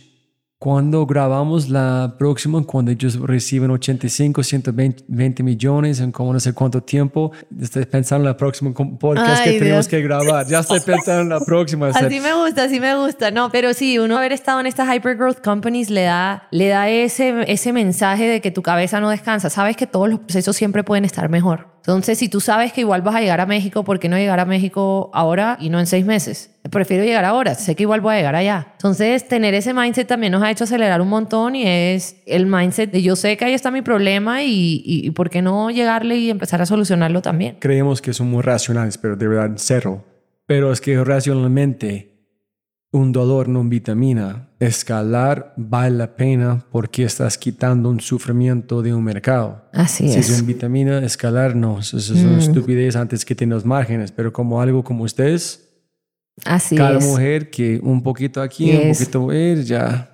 cuando 0.60 1.06
grabamos 1.06 1.70
la 1.70 2.16
próxima, 2.18 2.62
cuando 2.64 2.90
ellos 2.90 3.18
reciben 3.18 3.70
85, 3.70 4.42
120 4.42 5.04
20 5.08 5.42
millones 5.42 6.00
en 6.00 6.12
como 6.12 6.34
no 6.34 6.38
sé 6.38 6.52
cuánto 6.52 6.82
tiempo, 6.82 7.32
estoy 7.58 7.86
pensando 7.86 8.24
en 8.24 8.32
la 8.32 8.36
próxima 8.36 8.74
podcast 8.74 9.40
Ay, 9.40 9.52
que 9.54 9.58
tenemos 9.58 9.86
Dios. 9.86 9.88
que 9.88 10.02
grabar. 10.02 10.46
Ya 10.46 10.58
estoy 10.58 10.80
pensando 10.80 11.22
en 11.22 11.28
la 11.30 11.40
próxima. 11.40 11.86
o 11.88 11.92
sea, 11.94 12.06
Así 12.06 12.20
me 12.20 12.34
gusta, 12.34 12.64
así 12.64 12.78
me 12.78 12.94
gusta. 12.94 13.30
No, 13.30 13.50
pero 13.50 13.72
sí, 13.72 13.98
uno 13.98 14.18
haber 14.18 14.32
estado 14.32 14.60
en 14.60 14.66
estas 14.66 14.94
hypergrowth 14.94 15.40
companies 15.42 15.88
le 15.88 16.02
da, 16.02 16.46
le 16.50 16.68
da 16.68 16.90
ese, 16.90 17.50
ese 17.50 17.72
mensaje 17.72 18.28
de 18.28 18.42
que 18.42 18.50
tu 18.50 18.60
cabeza 18.60 19.00
no 19.00 19.08
descansa. 19.08 19.48
Sabes 19.48 19.78
que 19.78 19.86
todos 19.86 20.10
los 20.10 20.18
procesos 20.18 20.54
siempre 20.56 20.84
pueden 20.84 21.06
estar 21.06 21.30
mejor. 21.30 21.69
Entonces, 21.90 22.18
si 22.18 22.28
tú 22.28 22.38
sabes 22.40 22.72
que 22.72 22.82
igual 22.82 23.02
vas 23.02 23.16
a 23.16 23.20
llegar 23.20 23.40
a 23.40 23.46
México, 23.46 23.82
¿por 23.82 23.98
qué 23.98 24.08
no 24.08 24.16
llegar 24.16 24.38
a 24.38 24.44
México 24.44 25.10
ahora 25.12 25.58
y 25.60 25.70
no 25.70 25.80
en 25.80 25.86
seis 25.86 26.06
meses? 26.06 26.54
Prefiero 26.70 27.02
llegar 27.02 27.24
ahora, 27.24 27.56
sé 27.56 27.74
que 27.74 27.82
igual 27.82 28.00
voy 28.00 28.14
a 28.14 28.16
llegar 28.18 28.36
allá. 28.36 28.68
Entonces, 28.74 29.26
tener 29.26 29.54
ese 29.54 29.74
mindset 29.74 30.06
también 30.06 30.30
nos 30.30 30.40
ha 30.44 30.52
hecho 30.52 30.62
acelerar 30.62 31.00
un 31.00 31.08
montón 31.08 31.56
y 31.56 31.66
es 31.66 32.22
el 32.26 32.46
mindset 32.46 32.92
de 32.92 33.02
yo 33.02 33.16
sé 33.16 33.36
que 33.36 33.44
ahí 33.44 33.54
está 33.54 33.72
mi 33.72 33.82
problema 33.82 34.44
y, 34.44 34.84
y, 34.84 35.04
y 35.04 35.10
por 35.10 35.30
qué 35.30 35.42
no 35.42 35.68
llegarle 35.72 36.16
y 36.16 36.30
empezar 36.30 36.62
a 36.62 36.66
solucionarlo 36.66 37.22
también. 37.22 37.56
creemos 37.58 38.00
que 38.00 38.12
somos 38.12 38.44
racionales, 38.44 38.96
pero 38.96 39.16
de 39.16 39.26
verdad 39.26 39.50
cero. 39.56 40.04
Pero 40.46 40.70
es 40.70 40.80
que 40.80 41.02
racionalmente 41.02 42.20
un 42.92 43.10
dolor 43.10 43.48
no 43.48 43.64
vitamina, 43.64 44.49
escalar 44.60 45.54
vale 45.56 45.96
la 45.96 46.14
pena 46.14 46.64
porque 46.70 47.04
estás 47.04 47.38
quitando 47.38 47.88
un 47.88 48.00
sufrimiento 48.00 48.82
de 48.82 48.94
un 48.94 49.02
mercado. 49.02 49.64
Así 49.72 50.08
si 50.08 50.18
es. 50.18 50.28
Mm. 50.28 50.32
es 50.34 50.40
un 50.42 50.46
vitamina, 50.46 50.98
escalar 51.04 51.56
no, 51.56 51.80
eso 51.80 51.96
es 51.96 52.10
una 52.10 52.38
estupidez 52.38 52.94
antes 52.94 53.24
que 53.24 53.34
tener 53.34 53.54
los 53.54 53.64
márgenes, 53.64 54.12
pero 54.12 54.32
como 54.32 54.60
algo 54.60 54.84
como 54.84 55.04
ustedes, 55.04 55.66
Así 56.44 56.76
cada 56.76 56.98
es. 56.98 57.04
mujer 57.04 57.50
que 57.50 57.80
un 57.82 58.02
poquito 58.02 58.40
aquí, 58.40 58.70
un 58.70 58.92
poquito 58.92 59.32
ir, 59.32 59.64
ya. 59.64 60.06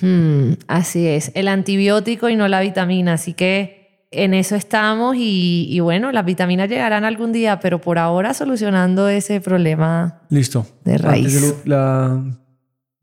Hmm, 0.00 0.52
así 0.68 1.06
es, 1.06 1.32
el 1.34 1.48
antibiótico 1.48 2.28
y 2.28 2.36
no 2.36 2.46
la 2.48 2.60
vitamina, 2.60 3.14
así 3.14 3.34
que 3.34 4.06
en 4.10 4.32
eso 4.32 4.54
estamos 4.56 5.16
y, 5.16 5.66
y 5.68 5.80
bueno, 5.80 6.12
las 6.12 6.24
vitaminas 6.24 6.68
llegarán 6.68 7.04
algún 7.04 7.32
día, 7.32 7.58
pero 7.60 7.80
por 7.80 7.98
ahora 7.98 8.32
solucionando 8.32 9.08
ese 9.08 9.40
problema. 9.40 10.22
Listo. 10.30 10.66
De 10.84 10.92
Antes 10.94 11.02
raíz. 11.04 11.54
la 11.64 12.22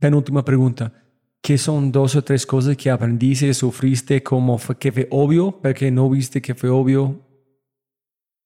penúltima 0.06 0.46
pregunta. 0.46 0.92
¿Qué 1.42 1.58
son 1.58 1.92
dos 1.92 2.16
o 2.16 2.24
tres 2.24 2.46
cosas 2.46 2.78
que 2.78 2.92
aprendiste, 2.92 3.52
sufriste, 3.56 4.22
como 4.22 4.60
que 4.78 4.92
fue 4.92 5.08
obvio, 5.10 5.60
pero 5.64 5.74
que 5.74 5.90
no 5.90 6.08
viste 6.12 6.44
que 6.44 6.54
fue 6.54 6.70
obvio 6.70 7.22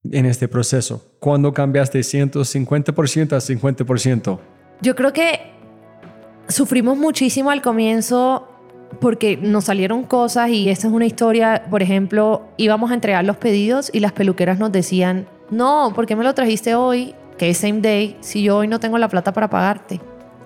en 0.10 0.26
este 0.26 0.47
proceso? 0.47 1.18
¿Cuándo 1.20 1.53
cambiaste 1.53 1.99
150% 1.99 3.34
a 3.34 3.39
50%? 3.39 4.39
Yo 4.82 4.95
creo 4.95 5.12
que 5.12 5.51
sufrimos 6.47 6.97
muchísimo 6.97 7.51
al 7.51 7.62
comienzo 7.62 8.47
porque 9.01 9.36
nos 9.36 9.66
salieron 9.66 10.03
cosas 10.03 10.49
y 10.49 10.70
esta 10.70 10.88
es 10.88 10.93
una 10.93 11.05
historia, 11.05 11.66
por 11.70 11.84
ejemplo, 11.84 12.47
íbamos 12.55 12.89
a 12.91 12.93
entregar 12.93 13.26
los 13.26 13.36
pedidos 13.36 13.89
y 13.93 13.99
las 13.99 14.14
peluqueras 14.14 14.60
nos 14.60 14.72
decían, 14.72 15.28
no, 15.51 15.91
¿por 15.93 16.05
qué 16.05 16.16
me 16.16 16.24
lo 16.24 16.34
trajiste 16.34 16.74
hoy? 16.76 17.16
Que 17.38 17.49
es 17.49 17.57
same 17.57 17.82
day, 17.82 18.16
si 18.22 18.43
yo 18.43 18.55
hoy 18.55 18.70
no 18.70 18.80
tengo 18.80 18.97
la 18.97 19.10
plata 19.10 19.34
para 19.34 19.49
pagarte. 19.49 19.99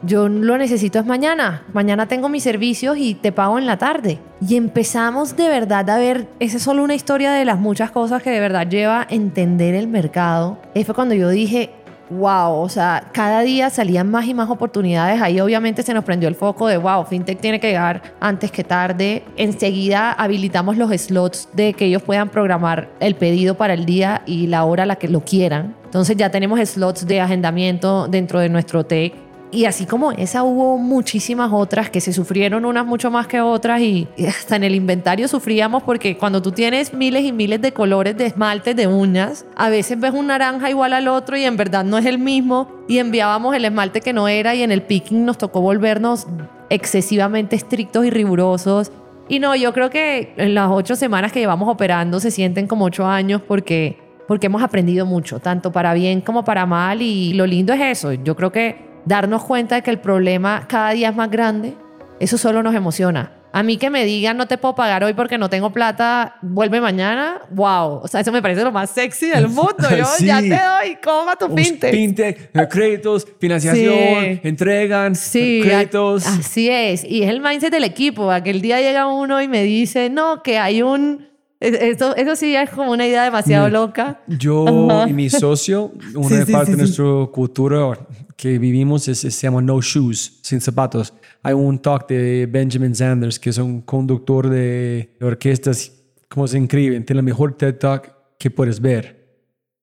Yo 0.05 0.27
lo 0.27 0.57
necesito 0.57 0.99
es 0.99 1.05
mañana. 1.05 1.63
Mañana 1.71 2.07
tengo 2.07 2.27
mis 2.27 2.43
servicios 2.43 2.97
y 2.97 3.15
te 3.15 3.31
pago 3.31 3.57
en 3.57 3.65
la 3.65 3.77
tarde. 3.77 4.19
Y 4.45 4.57
empezamos 4.57 5.37
de 5.37 5.47
verdad 5.47 5.89
a 5.89 5.97
ver, 5.97 6.27
esa 6.39 6.57
es 6.57 6.63
solo 6.63 6.83
una 6.83 6.93
historia 6.93 7.31
de 7.31 7.45
las 7.45 7.57
muchas 7.57 7.89
cosas 7.89 8.21
que 8.21 8.29
de 8.29 8.41
verdad 8.41 8.67
lleva 8.67 9.03
a 9.03 9.07
entender 9.09 9.75
el 9.75 9.87
mercado. 9.87 10.57
Ahí 10.75 10.83
fue 10.83 10.93
cuando 10.93 11.15
yo 11.15 11.29
dije, 11.29 11.69
wow, 12.09 12.53
o 12.53 12.67
sea, 12.67 13.11
cada 13.13 13.41
día 13.41 13.69
salían 13.69 14.11
más 14.11 14.25
y 14.25 14.33
más 14.33 14.49
oportunidades. 14.49 15.21
Ahí 15.21 15.39
obviamente 15.39 15.83
se 15.83 15.93
nos 15.93 16.03
prendió 16.03 16.27
el 16.27 16.35
foco 16.35 16.67
de, 16.67 16.75
wow, 16.75 17.05
FinTech 17.05 17.39
tiene 17.39 17.61
que 17.61 17.67
llegar 17.67 18.01
antes 18.19 18.51
que 18.51 18.65
tarde. 18.65 19.23
Enseguida 19.37 20.11
habilitamos 20.11 20.77
los 20.77 20.91
slots 20.91 21.47
de 21.53 21.73
que 21.73 21.85
ellos 21.85 22.01
puedan 22.01 22.27
programar 22.27 22.89
el 22.99 23.15
pedido 23.15 23.55
para 23.55 23.73
el 23.73 23.85
día 23.85 24.21
y 24.25 24.47
la 24.47 24.65
hora 24.65 24.83
a 24.83 24.85
la 24.85 24.97
que 24.97 25.07
lo 25.07 25.21
quieran. 25.21 25.75
Entonces 25.85 26.17
ya 26.17 26.29
tenemos 26.29 26.59
slots 26.59 27.05
de 27.05 27.21
agendamiento 27.21 28.07
dentro 28.07 28.39
de 28.39 28.49
nuestro 28.49 28.83
tech. 28.83 29.13
Y 29.53 29.65
así 29.65 29.85
como 29.85 30.11
esa 30.13 30.41
hubo 30.41 30.79
muchísimas 30.79 31.51
otras 31.53 31.91
que 31.91 32.01
se 32.01 32.11
sufrieron 32.11 32.65
unas 32.65 32.87
mucho 32.87 33.11
más 33.11 33.27
que 33.27 33.39
otras 33.39 33.81
y 33.81 34.07
hasta 34.27 34.55
en 34.55 34.63
el 34.63 34.73
inventario 34.73 35.27
sufríamos 35.27 35.83
porque 35.83 36.17
cuando 36.17 36.41
tú 36.41 36.51
tienes 36.51 36.91
miles 36.91 37.23
y 37.23 37.31
miles 37.31 37.61
de 37.61 37.71
colores 37.71 38.17
de 38.17 38.25
esmaltes 38.25 38.75
de 38.75 38.87
uñas, 38.87 39.45
a 39.55 39.69
veces 39.69 39.99
ves 39.99 40.11
un 40.11 40.25
naranja 40.25 40.71
igual 40.71 40.93
al 40.93 41.07
otro 41.07 41.37
y 41.37 41.43
en 41.43 41.55
verdad 41.55 41.85
no 41.85 41.99
es 41.99 42.07
el 42.07 42.17
mismo 42.17 42.67
y 42.87 42.97
enviábamos 42.97 43.55
el 43.55 43.65
esmalte 43.65 44.01
que 44.01 44.11
no 44.11 44.27
era 44.27 44.55
y 44.55 44.63
en 44.63 44.71
el 44.71 44.81
picking 44.81 45.23
nos 45.23 45.37
tocó 45.37 45.61
volvernos 45.61 46.25
excesivamente 46.71 47.55
estrictos 47.55 48.07
y 48.07 48.09
rigurosos. 48.09 48.91
Y 49.29 49.37
no, 49.37 49.55
yo 49.55 49.71
creo 49.71 49.91
que 49.91 50.33
en 50.35 50.55
las 50.55 50.71
ocho 50.71 50.95
semanas 50.95 51.31
que 51.31 51.39
llevamos 51.39 51.69
operando 51.69 52.19
se 52.19 52.31
sienten 52.31 52.65
como 52.65 52.85
ocho 52.85 53.05
años 53.05 53.39
porque, 53.47 53.99
porque 54.27 54.47
hemos 54.47 54.63
aprendido 54.63 55.05
mucho, 55.05 55.39
tanto 55.39 55.71
para 55.71 55.93
bien 55.93 56.21
como 56.21 56.43
para 56.43 56.65
mal. 56.65 57.03
Y 57.03 57.33
lo 57.33 57.45
lindo 57.45 57.71
es 57.73 57.81
eso. 57.81 58.13
Yo 58.13 58.35
creo 58.35 58.51
que 58.51 58.92
darnos 59.05 59.43
cuenta 59.43 59.75
de 59.75 59.81
que 59.83 59.91
el 59.91 59.99
problema 59.99 60.65
cada 60.67 60.91
día 60.91 61.09
es 61.09 61.15
más 61.15 61.29
grande, 61.29 61.73
eso 62.19 62.37
solo 62.37 62.63
nos 62.63 62.73
emociona. 62.75 63.31
A 63.55 63.61
mí 63.61 63.77
que 63.77 63.91
me 63.91 64.03
digan 64.03 64.35
no 64.35 64.47
te 64.47 64.57
puedo 64.57 64.73
pagar 64.73 65.03
hoy 65.03 65.13
porque 65.13 65.37
no 65.37 65.47
tengo 65.47 65.69
plata, 65.69 66.37
vuelve 66.41 66.81
mañana, 66.81 67.39
wow. 67.51 67.99
O 68.01 68.07
sea, 68.07 68.21
eso 68.21 68.31
me 68.31 68.41
parece 68.41 68.63
lo 68.63 68.71
más 68.71 68.89
sexy 68.89 69.27
del 69.29 69.47
mundo. 69.49 69.75
Yo 69.95 70.05
Sí. 70.05 70.25
ya 70.25 70.39
te 70.41 70.47
doy, 70.49 70.97
coma 71.03 71.35
tu 71.35 71.47
fintech. 71.55 71.91
fintech, 71.91 72.49
eh, 72.51 72.67
créditos, 72.67 73.27
financiación, 73.39 73.93
Sí. 73.93 74.39
entregan, 74.43 75.15
Sí, 75.15 75.61
créditos. 75.63 76.25
así 76.25 76.67
es. 76.67 77.03
Y 77.03 77.21
es 77.21 77.29
el 77.29 77.41
mindset 77.41 77.71
del 77.71 77.83
equipo. 77.83 78.31
Aquel 78.31 78.59
día 78.59 78.81
llega 78.81 79.05
uno 79.05 79.39
y 79.39 79.47
me 79.47 79.61
dice, 79.63 80.09
no, 80.09 80.41
que 80.41 80.57
hay 80.57 80.81
un... 80.81 81.27
es- 81.59 81.79
Eso, 81.79 82.15
eso 82.15 82.35
sí 82.35 82.55
es 82.55 82.71
como 82.71 82.91
una 82.91 83.05
idea 83.05 83.23
demasiado 83.23 83.69
loca. 83.69 84.19
Yo 84.25 84.65
Ajá. 84.89 85.07
y 85.09 85.13
mi 85.13 85.29
socio, 85.29 85.91
una 86.15 86.43
parte 86.47 86.71
de 86.71 86.77
nuestra 86.77 87.05
cultura 87.31 87.99
que 88.37 88.57
vivimos 88.59 89.07
es, 89.07 89.19
se 89.19 89.29
llama 89.29 89.61
No 89.61 89.81
Shoes, 89.81 90.39
sin 90.41 90.59
zapatos. 90.61 91.13
Hay 91.41 91.53
un 91.53 91.79
talk 91.79 92.07
de 92.07 92.47
Benjamin 92.49 92.95
Sanders, 92.95 93.39
que 93.39 93.49
es 93.49 93.57
un 93.57 93.81
conductor 93.81 94.49
de 94.49 95.15
orquestas, 95.21 95.91
como 96.29 96.47
se 96.47 96.57
inscribe, 96.57 96.99
tiene 97.01 97.19
el 97.19 97.25
mejor 97.25 97.55
TED 97.57 97.75
Talk 97.75 98.11
que 98.39 98.49
puedes 98.49 98.79
ver. 98.79 99.23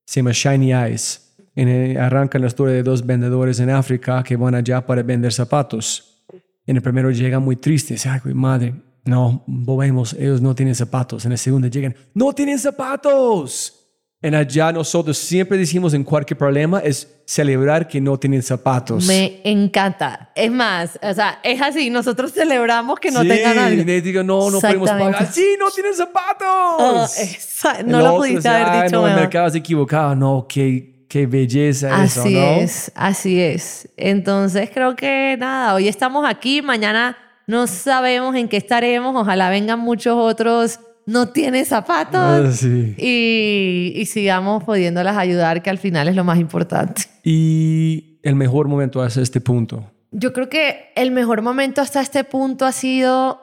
Se 0.07 0.21
llama 0.21 0.33
Shiny 0.33 0.73
Eyes. 0.73 1.27
En 1.55 1.69
el- 1.69 1.97
arranca 1.99 2.39
la 2.39 2.47
historia 2.49 2.75
de 2.75 2.83
dos 2.83 3.05
vendedores 3.05 3.61
en 3.61 3.71
África 3.71 4.23
que 4.23 4.37
van 4.37 4.55
allá 4.55 4.85
para 4.85 5.03
vender 5.03 5.33
zapatos. 5.33 6.25
En 6.67 6.77
el 6.77 6.83
primero 6.83 7.11
llegan 7.11 7.43
muy 7.43 7.57
tristes. 7.57 8.07
Ay, 8.07 8.21
madre, 8.35 8.75
no, 9.05 9.43
volvemos, 9.47 10.13
ellos 10.15 10.41
no 10.41 10.55
tienen 10.55 10.75
zapatos. 10.75 11.25
En 11.25 11.33
el 11.33 11.39
segundo 11.39 11.69
llegan, 11.69 11.95
no 12.15 12.33
tienen 12.33 12.59
zapatos. 12.59 13.80
En 14.23 14.35
allá 14.35 14.71
nosotros 14.71 15.17
siempre 15.17 15.57
decimos 15.57 15.95
en 15.95 16.05
cualquier 16.05 16.37
problema 16.37 16.81
es 16.81 17.09
celebrar 17.25 17.89
que 17.89 18.03
no 18.03 18.19
tienen 18.19 18.43
zapatos. 18.43 19.07
Me 19.07 19.41
encanta. 19.45 20.31
Es 20.35 20.51
más, 20.51 20.99
o 21.03 21.15
sea, 21.15 21.39
es 21.43 21.63
así. 21.63 21.89
Nosotros 21.89 22.31
celebramos 22.33 22.99
que 23.01 23.11
no 23.11 23.23
sí, 23.23 23.29
tengan 23.29 23.59
algo. 23.59 23.81
y 23.81 24.01
digo, 24.03 24.23
no, 24.23 24.51
no 24.51 24.61
podemos 24.61 24.91
pagar. 24.91 25.27
Sí, 25.33 25.57
no 25.59 25.71
tienen 25.71 25.95
zapatos. 25.95 27.19
El 27.19 27.87
no 27.89 27.99
lo 28.01 28.05
otro 28.09 28.17
pudiste 28.19 28.49
haber 28.49 28.67
"Ay, 28.69 28.83
dicho 28.83 28.97
no, 28.97 29.07
el 29.07 29.13
mejor. 29.13 29.21
mercado 29.23 29.51
se 29.51 29.59
equivocado. 29.59 30.15
No, 30.15 30.47
qué, 30.47 31.07
qué 31.09 31.27
belleza 31.27 32.05
eso, 32.05 32.21
Así 32.21 32.35
¿no? 32.35 32.41
es, 32.41 32.93
así 32.95 33.41
es. 33.41 33.89
Entonces 33.97 34.69
creo 34.73 34.97
que 34.97 35.37
nada, 35.39 35.75
hoy 35.75 35.89
estamos 35.89 36.29
aquí, 36.29 36.61
mañana 36.61 37.17
no 37.47 37.67
sabemos 37.67 38.37
en 38.37 38.49
qué 38.49 38.59
estaremos, 38.59 39.15
ojalá 39.17 39.49
vengan 39.51 39.79
muchos 39.81 40.15
otros, 40.17 40.79
no 41.07 41.29
tiene 41.29 41.65
zapatos 41.65 42.21
Ah, 42.21 42.53
sí. 42.53 42.95
y, 42.99 43.93
y 43.97 44.07
sigamos 44.07 44.65
pudiéndolas 44.65 45.17
ayudar, 45.17 45.63
que 45.63 45.71
al 45.71 45.79
final 45.79 46.09
es 46.09 46.15
lo 46.17 46.25
más 46.25 46.39
importante. 46.39 47.03
Y 47.25 48.19
el 48.23 48.35
mejor 48.37 48.69
momento 48.69 49.03
hasta 49.03 49.21
este 49.21 49.41
punto. 49.41 49.91
Yo 50.13 50.33
creo 50.33 50.49
que 50.49 50.91
el 50.97 51.11
mejor 51.11 51.43
momento 51.43 51.81
hasta 51.81 52.01
este 52.01 52.25
punto 52.25 52.67
ha 52.67 52.73
sido 52.73 53.41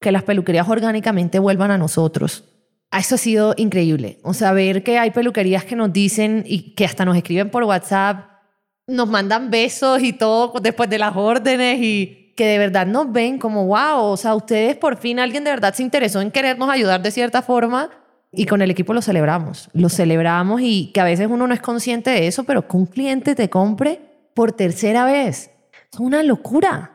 que 0.00 0.12
las 0.12 0.22
peluquerías 0.22 0.68
orgánicamente 0.68 1.38
vuelvan 1.38 1.70
a 1.72 1.78
nosotros. 1.78 2.44
Eso 2.96 3.16
ha 3.16 3.18
sido 3.18 3.54
increíble. 3.56 4.18
O 4.22 4.32
sea, 4.32 4.52
ver 4.52 4.82
que 4.82 4.98
hay 4.98 5.10
peluquerías 5.10 5.64
que 5.64 5.76
nos 5.76 5.92
dicen 5.92 6.44
y 6.46 6.74
que 6.74 6.84
hasta 6.84 7.04
nos 7.04 7.16
escriben 7.16 7.50
por 7.50 7.64
WhatsApp, 7.64 8.24
nos 8.86 9.08
mandan 9.08 9.50
besos 9.50 10.02
y 10.02 10.12
todo 10.14 10.54
después 10.62 10.88
de 10.88 10.98
las 10.98 11.14
órdenes 11.14 11.80
y 11.82 12.17
que 12.38 12.46
de 12.46 12.56
verdad 12.56 12.86
nos 12.86 13.10
ven 13.10 13.36
como, 13.36 13.66
wow, 13.66 14.00
o 14.04 14.16
sea, 14.16 14.36
ustedes 14.36 14.76
por 14.76 14.96
fin 14.96 15.18
alguien 15.18 15.42
de 15.42 15.50
verdad 15.50 15.74
se 15.74 15.82
interesó 15.82 16.20
en 16.20 16.30
querernos 16.30 16.70
ayudar 16.70 17.02
de 17.02 17.10
cierta 17.10 17.42
forma 17.42 17.90
y 18.30 18.46
con 18.46 18.62
el 18.62 18.70
equipo 18.70 18.94
lo 18.94 19.02
celebramos. 19.02 19.68
Lo 19.72 19.88
celebramos 19.88 20.60
y 20.62 20.92
que 20.94 21.00
a 21.00 21.04
veces 21.04 21.26
uno 21.28 21.48
no 21.48 21.52
es 21.52 21.60
consciente 21.60 22.10
de 22.10 22.28
eso, 22.28 22.44
pero 22.44 22.68
que 22.68 22.76
un 22.76 22.86
cliente 22.86 23.34
te 23.34 23.50
compre 23.50 24.00
por 24.34 24.52
tercera 24.52 25.04
vez. 25.04 25.50
Es 25.92 25.98
una 25.98 26.22
locura. 26.22 26.92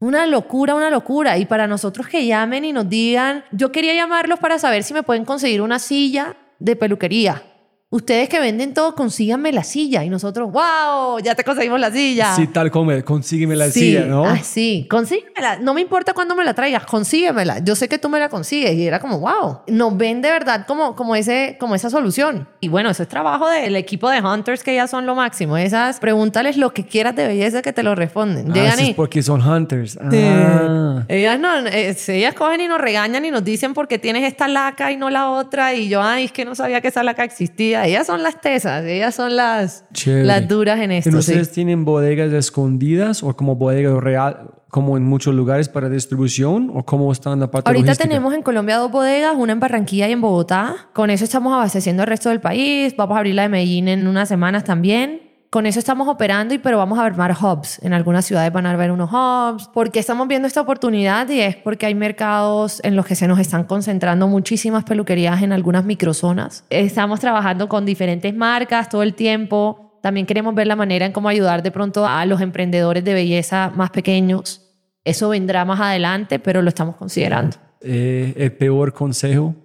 Una 0.00 0.26
locura, 0.26 0.74
una 0.74 0.90
locura. 0.90 1.38
Y 1.38 1.46
para 1.46 1.68
nosotros 1.68 2.08
que 2.08 2.26
llamen 2.26 2.64
y 2.64 2.72
nos 2.72 2.88
digan, 2.88 3.44
yo 3.52 3.70
quería 3.70 3.94
llamarlos 3.94 4.40
para 4.40 4.58
saber 4.58 4.82
si 4.82 4.92
me 4.92 5.04
pueden 5.04 5.24
conseguir 5.24 5.62
una 5.62 5.78
silla 5.78 6.34
de 6.58 6.74
peluquería. 6.74 7.44
Ustedes 7.92 8.28
que 8.28 8.38
venden 8.38 8.72
todo, 8.72 8.94
consíganme 8.94 9.50
la 9.52 9.64
silla. 9.64 10.04
Y 10.04 10.10
nosotros, 10.10 10.52
wow, 10.52 11.18
ya 11.18 11.34
te 11.34 11.42
conseguimos 11.42 11.80
la 11.80 11.90
silla. 11.90 12.36
Sí, 12.36 12.46
tal 12.46 12.70
como, 12.70 12.92
consígueme 13.04 13.56
la 13.56 13.66
Sí, 13.68 13.80
silla, 13.80 14.04
¿no? 14.04 14.24
Así, 14.26 14.86
consíguemela. 14.88 15.58
No 15.58 15.74
me 15.74 15.80
importa 15.80 16.14
cuándo 16.14 16.36
me 16.36 16.44
la 16.44 16.54
traigas, 16.54 16.86
consíguemela. 16.86 17.58
Yo 17.58 17.74
sé 17.74 17.88
que 17.88 17.98
tú 17.98 18.08
me 18.08 18.20
la 18.20 18.28
consigues. 18.28 18.74
Y 18.74 18.86
era 18.86 19.00
como, 19.00 19.18
wow. 19.18 19.62
Nos 19.66 19.96
ven 19.96 20.22
de 20.22 20.30
verdad 20.30 20.66
como, 20.68 20.94
como, 20.94 21.16
ese, 21.16 21.56
como 21.58 21.74
esa 21.74 21.90
solución. 21.90 22.46
Y 22.60 22.68
bueno, 22.68 22.90
eso 22.90 23.02
es 23.02 23.08
trabajo 23.08 23.48
del 23.48 23.74
equipo 23.74 24.08
de 24.08 24.20
Hunters 24.20 24.62
que 24.62 24.72
ya 24.72 24.86
son 24.86 25.04
lo 25.04 25.16
máximo. 25.16 25.56
Esas, 25.56 25.98
pregúntales 25.98 26.56
lo 26.56 26.72
que 26.72 26.86
quieras 26.86 27.16
de 27.16 27.26
belleza 27.26 27.60
que 27.60 27.72
te 27.72 27.82
lo 27.82 27.96
responden. 27.96 28.52
Ah, 28.52 28.54
Llegan 28.54 28.78
es 28.78 28.88
y- 28.90 28.94
porque 28.94 29.20
son 29.20 29.42
hunters. 29.42 29.98
Sí. 30.12 30.22
Ah. 30.24 31.02
Ellas 31.08 31.40
no, 31.40 31.48
ellas 31.66 32.34
cogen 32.34 32.60
y 32.60 32.68
nos 32.68 32.80
regañan 32.80 33.24
y 33.24 33.32
nos 33.32 33.42
dicen 33.42 33.74
por 33.74 33.88
qué 33.88 33.98
tienes 33.98 34.22
esta 34.22 34.46
laca 34.46 34.92
y 34.92 34.96
no 34.96 35.10
la 35.10 35.28
otra. 35.30 35.74
Y 35.74 35.88
yo, 35.88 36.00
ay, 36.00 36.26
es 36.26 36.30
que 36.32 36.44
no 36.44 36.54
sabía 36.54 36.80
que 36.80 36.86
esa 36.86 37.02
laca 37.02 37.24
existía. 37.24 37.79
Ellas 37.86 38.06
son 38.06 38.22
las 38.22 38.40
tesas, 38.40 38.84
ellas 38.84 39.14
son 39.14 39.36
las, 39.36 39.84
Chévere. 39.92 40.24
las 40.24 40.48
duras 40.48 40.80
en 40.80 40.92
¿Y 40.92 40.96
esto. 40.98 41.10
sí. 41.10 41.16
ustedes 41.18 41.52
tienen 41.52 41.84
bodegas 41.84 42.32
escondidas 42.32 43.22
o 43.22 43.34
como 43.36 43.56
bodegas 43.56 43.94
real, 44.02 44.50
como 44.68 44.96
en 44.96 45.02
muchos 45.04 45.34
lugares 45.34 45.68
para 45.68 45.88
distribución 45.88 46.70
o 46.74 46.84
cómo 46.84 47.10
están 47.12 47.40
la 47.40 47.50
parte 47.50 47.68
Ahorita 47.68 47.86
logística? 47.86 48.08
tenemos 48.08 48.34
en 48.34 48.42
Colombia 48.42 48.76
dos 48.78 48.90
bodegas, 48.92 49.34
una 49.36 49.52
en 49.52 49.60
Barranquilla 49.60 50.08
y 50.08 50.12
en 50.12 50.20
Bogotá. 50.20 50.88
Con 50.92 51.10
eso 51.10 51.24
estamos 51.24 51.52
abasteciendo 51.52 52.02
el 52.02 52.08
resto 52.08 52.28
del 52.28 52.40
país. 52.40 52.94
Vamos 52.96 53.16
a 53.16 53.18
abrir 53.18 53.34
la 53.34 53.42
de 53.42 53.48
Medellín 53.48 53.88
en 53.88 54.06
unas 54.06 54.28
semanas 54.28 54.64
también. 54.64 55.29
Con 55.50 55.66
eso 55.66 55.80
estamos 55.80 56.06
operando, 56.06 56.54
y 56.54 56.58
pero 56.58 56.78
vamos 56.78 56.96
a 57.00 57.04
armar 57.04 57.32
hubs. 57.32 57.80
En 57.82 57.92
algunas 57.92 58.24
ciudades 58.24 58.52
van 58.52 58.66
a 58.66 58.70
haber 58.70 58.92
unos 58.92 59.10
hubs. 59.12 59.66
¿Por 59.66 59.90
qué 59.90 59.98
estamos 59.98 60.28
viendo 60.28 60.46
esta 60.46 60.60
oportunidad? 60.60 61.28
Y 61.28 61.40
es 61.40 61.56
porque 61.56 61.86
hay 61.86 61.94
mercados 61.96 62.80
en 62.84 62.94
los 62.94 63.04
que 63.04 63.16
se 63.16 63.26
nos 63.26 63.40
están 63.40 63.64
concentrando 63.64 64.28
muchísimas 64.28 64.84
peluquerías 64.84 65.42
en 65.42 65.52
algunas 65.52 65.84
microzonas. 65.84 66.64
Estamos 66.70 67.18
trabajando 67.18 67.68
con 67.68 67.84
diferentes 67.84 68.32
marcas 68.32 68.88
todo 68.88 69.02
el 69.02 69.14
tiempo. 69.14 69.98
También 70.02 70.24
queremos 70.24 70.54
ver 70.54 70.68
la 70.68 70.76
manera 70.76 71.04
en 71.04 71.10
cómo 71.10 71.28
ayudar 71.28 71.64
de 71.64 71.72
pronto 71.72 72.06
a 72.06 72.24
los 72.26 72.40
emprendedores 72.40 73.04
de 73.04 73.12
belleza 73.12 73.72
más 73.74 73.90
pequeños. 73.90 74.70
Eso 75.02 75.30
vendrá 75.30 75.64
más 75.64 75.80
adelante, 75.80 76.38
pero 76.38 76.62
lo 76.62 76.68
estamos 76.68 76.94
considerando. 76.94 77.56
Eh, 77.80 78.34
el 78.36 78.52
peor 78.52 78.92
consejo 78.92 79.56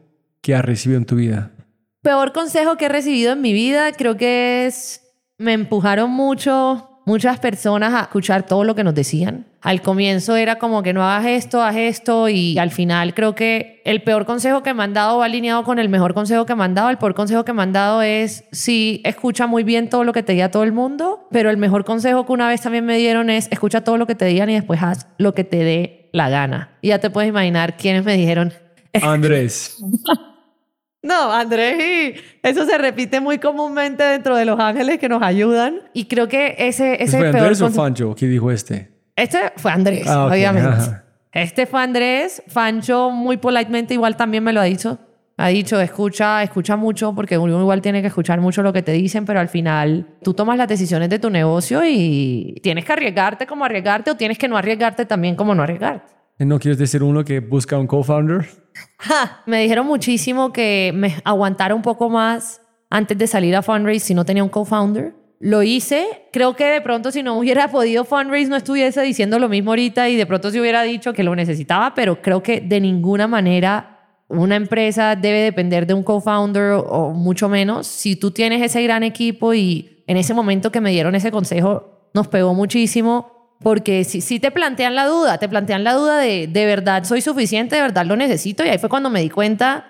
que 0.42 0.56
has 0.56 0.66
recibido 0.66 0.98
en 0.98 1.06
tu 1.06 1.18
vida. 1.18 1.52
Peor 2.02 2.34
consejo 2.34 2.76
que 2.76 2.86
he 2.86 2.90
recibido 2.90 3.34
en 3.34 3.42
mi 3.42 3.54
vida 3.54 3.92
creo 3.92 4.18
que 4.18 4.66
es, 4.66 5.05
me 5.38 5.54
empujaron 5.54 6.12
mucho, 6.12 7.02
muchas 7.06 7.40
personas 7.40 7.94
a 7.94 8.02
escuchar 8.02 8.46
todo 8.46 8.64
lo 8.64 8.76
que 8.76 8.84
nos 8.84 8.96
decían. 8.96 9.46
Al 9.62 9.82
comienzo 9.82 10.36
era 10.36 10.58
como 10.58 10.84
que 10.84 10.94
no 10.94 11.04
hagas 11.04 11.26
esto, 11.26 11.62
haz 11.62 11.76
esto 11.76 12.30
y 12.30 12.58
al 12.58 12.72
final 12.72 13.14
creo 13.14 13.36
que 13.36 13.82
el 13.84 14.04
peor 14.04 14.26
consejo 14.26 14.64
que 14.64 14.74
me 14.74 14.84
han 14.84 14.94
dado 14.94 15.18
va 15.18 15.26
alineado 15.26 15.64
con 15.64 15.80
el 15.80 15.90
mejor 15.90 16.14
consejo 16.14 16.46
que 16.46 16.56
me 16.56 16.64
han 16.64 16.76
dado. 16.76 16.90
El 16.90 16.98
peor 16.98 17.16
consejo 17.16 17.46
que 17.46 17.54
me 17.54 17.64
han 17.64 17.74
dado 17.74 18.02
es, 18.02 18.46
sí, 18.52 19.02
escucha 19.04 19.48
muy 19.48 19.64
bien 19.64 19.90
todo 19.90 20.04
lo 20.04 20.14
que 20.14 20.24
te 20.24 20.34
diga 20.34 20.52
todo 20.52 20.64
el 20.64 20.72
mundo, 20.72 21.28
pero 21.32 21.50
el 21.50 21.58
mejor 21.58 21.84
consejo 21.84 22.26
que 22.26 22.32
una 22.32 22.48
vez 22.48 22.62
también 22.62 22.86
me 22.86 22.98
dieron 22.98 23.30
es, 23.30 23.48
escucha 23.52 23.84
todo 23.84 23.98
lo 23.98 24.08
que 24.08 24.16
te 24.16 24.26
digan 24.26 24.50
y 24.50 24.54
después 24.54 24.82
haz 24.82 25.08
lo 25.18 25.34
que 25.34 25.44
te 25.44 25.58
dé 25.58 26.10
la 26.12 26.30
gana. 26.30 26.78
Y 26.82 26.90
ya 26.90 27.00
te 27.00 27.10
puedes 27.10 27.30
imaginar 27.30 27.76
quiénes 27.76 28.06
me 28.06 28.16
dijeron, 28.16 28.54
Andrés. 29.02 29.78
no, 31.06 31.32
Andrés, 31.32 31.78
y 31.80 32.22
eso 32.44 32.66
se 32.66 32.78
repite 32.78 33.20
muy 33.22 33.38
comúnmente 33.38 34.04
dentro 34.04 34.36
de 34.36 34.46
los 34.46 34.60
ángeles 34.60 35.00
que 35.00 35.08
nos 35.08 35.22
ayudan. 35.22 35.80
Y 35.94 36.06
creo 36.06 36.28
que 36.28 36.56
ese, 36.58 37.02
ese 37.02 37.18
¿Fue 37.18 37.32
peor 37.32 37.38
Andrés 37.44 37.62
o 37.62 37.68
conse- 37.70 37.76
Fancho 37.76 38.16
que 38.16 38.26
dijo 38.28 38.52
este? 38.52 38.92
Este 39.16 39.40
fue 39.58 39.72
Andrés, 39.72 40.06
Ah, 40.08 40.26
ok, 40.26 40.32
obviamente. 40.34 40.68
ajá. 40.70 41.04
Este 41.32 41.66
fue 41.66 41.82
Andrés. 41.82 42.42
Fancho, 42.48 43.10
muy 43.12 43.38
politemente, 43.38 43.94
igual 43.94 44.16
también 44.18 44.44
me 44.44 44.52
lo 44.54 44.62
ha 44.62 44.66
dicho. 44.66 44.98
Ha 45.38 45.50
dicho, 45.50 45.80
escucha, 45.82 46.42
escucha 46.44 46.78
mucho, 46.78 47.14
porque 47.14 47.38
uno 47.38 47.60
igual 47.60 47.82
tiene 47.82 48.02
que 48.02 48.08
escuchar 48.08 48.40
mucho 48.40 48.62
lo 48.64 48.72
que 48.72 48.82
te 48.82 48.94
dicen, 48.94 49.26
pero 49.26 49.42
al 49.42 49.50
final 49.50 50.08
tú 50.24 50.34
tomas 50.34 50.58
las 50.58 50.68
decisiones 50.70 51.10
de 51.10 51.20
tu 51.20 51.30
negocio 51.30 51.82
y 51.86 52.58
tienes 52.64 52.86
que 52.86 52.94
arriesgarte 52.94 53.46
como 53.46 53.66
arriesgarte 53.66 54.12
o 54.12 54.16
tienes 54.16 54.38
que 54.38 54.48
no 54.48 54.56
arriesgarte 54.56 55.06
también 55.06 55.36
como 55.36 55.54
no 55.54 55.62
arriesgarte. 55.64 56.14
¿No 56.38 56.60
quieres 56.60 56.78
decir 56.78 57.02
uno 57.02 57.24
que 57.24 57.40
busca 57.40 57.78
un 57.78 57.88
co-founder? 57.88 58.46
Ja, 58.98 59.42
me 59.46 59.62
dijeron 59.62 59.88
muchísimo 59.88 60.52
que 60.52 60.92
me 60.94 61.16
aguantara 61.24 61.74
un 61.74 61.82
poco 61.82 62.10
más 62.10 62.62
antes 62.90 63.18
de 63.18 63.26
salir 63.28 63.56
a 63.56 63.62
fundraise 63.62 64.06
si 64.06 64.14
no 64.14 64.26
tenía 64.26 64.44
un 64.44 64.50
co-founder. 64.50 65.14
Lo 65.40 65.64
hice. 65.64 66.28
Creo 66.34 66.56
que 66.56 66.66
de 66.66 66.82
pronto 66.82 67.12
si 67.12 67.24
no 67.24 67.38
hubiera 67.38 67.68
podido 67.72 68.04
fundraise 68.04 68.50
no 68.50 68.58
estuviese 68.58 69.02
diciendo 69.02 69.40
lo 69.40 69.48
mismo 69.48 69.72
ahorita 69.72 70.10
y 70.10 70.18
de 70.18 70.26
pronto 70.26 70.52
si 70.52 70.60
hubiera 70.60 70.84
dicho 70.84 71.14
que 71.14 71.24
lo 71.24 71.36
necesitaba, 71.36 71.94
pero 71.94 72.22
creo 72.22 72.44
que 72.44 72.60
de 72.60 72.82
ninguna 72.82 73.28
manera 73.28 73.92
una 74.28 74.58
empresa 74.58 75.16
debe 75.16 75.40
depender 75.40 75.88
de 75.88 75.94
un 75.94 76.04
co-founder 76.04 76.82
o 76.86 77.12
mucho 77.12 77.48
menos. 77.48 77.88
Si 77.88 78.18
tú 78.18 78.32
tienes 78.32 78.62
ese 78.62 78.84
gran 78.84 79.04
equipo 79.04 79.54
y 79.54 80.04
en 80.08 80.18
ese 80.18 80.34
momento 80.34 80.70
que 80.70 80.82
me 80.82 80.92
dieron 80.92 81.16
ese 81.16 81.32
consejo 81.32 82.10
nos 82.14 82.28
pegó 82.28 82.54
muchísimo 82.54 83.35
porque 83.62 84.04
si, 84.04 84.22
si 84.22 84.40
te 84.40 84.52
plantean 84.52 84.96
la 84.96 85.06
duda, 85.06 85.38
te 85.38 85.50
plantean 85.50 85.84
la 85.84 85.94
duda 85.94 86.18
de 86.20 86.48
de 86.48 86.66
verdad 86.66 87.04
soy 87.04 87.22
suficiente, 87.22 87.76
de 87.76 87.82
verdad 87.82 88.06
lo 88.06 88.16
necesito 88.16 88.64
y 88.64 88.70
ahí 88.70 88.78
fue 88.78 88.90
cuando 88.90 89.10
me 89.10 89.22
di 89.22 89.30
cuenta 89.30 89.88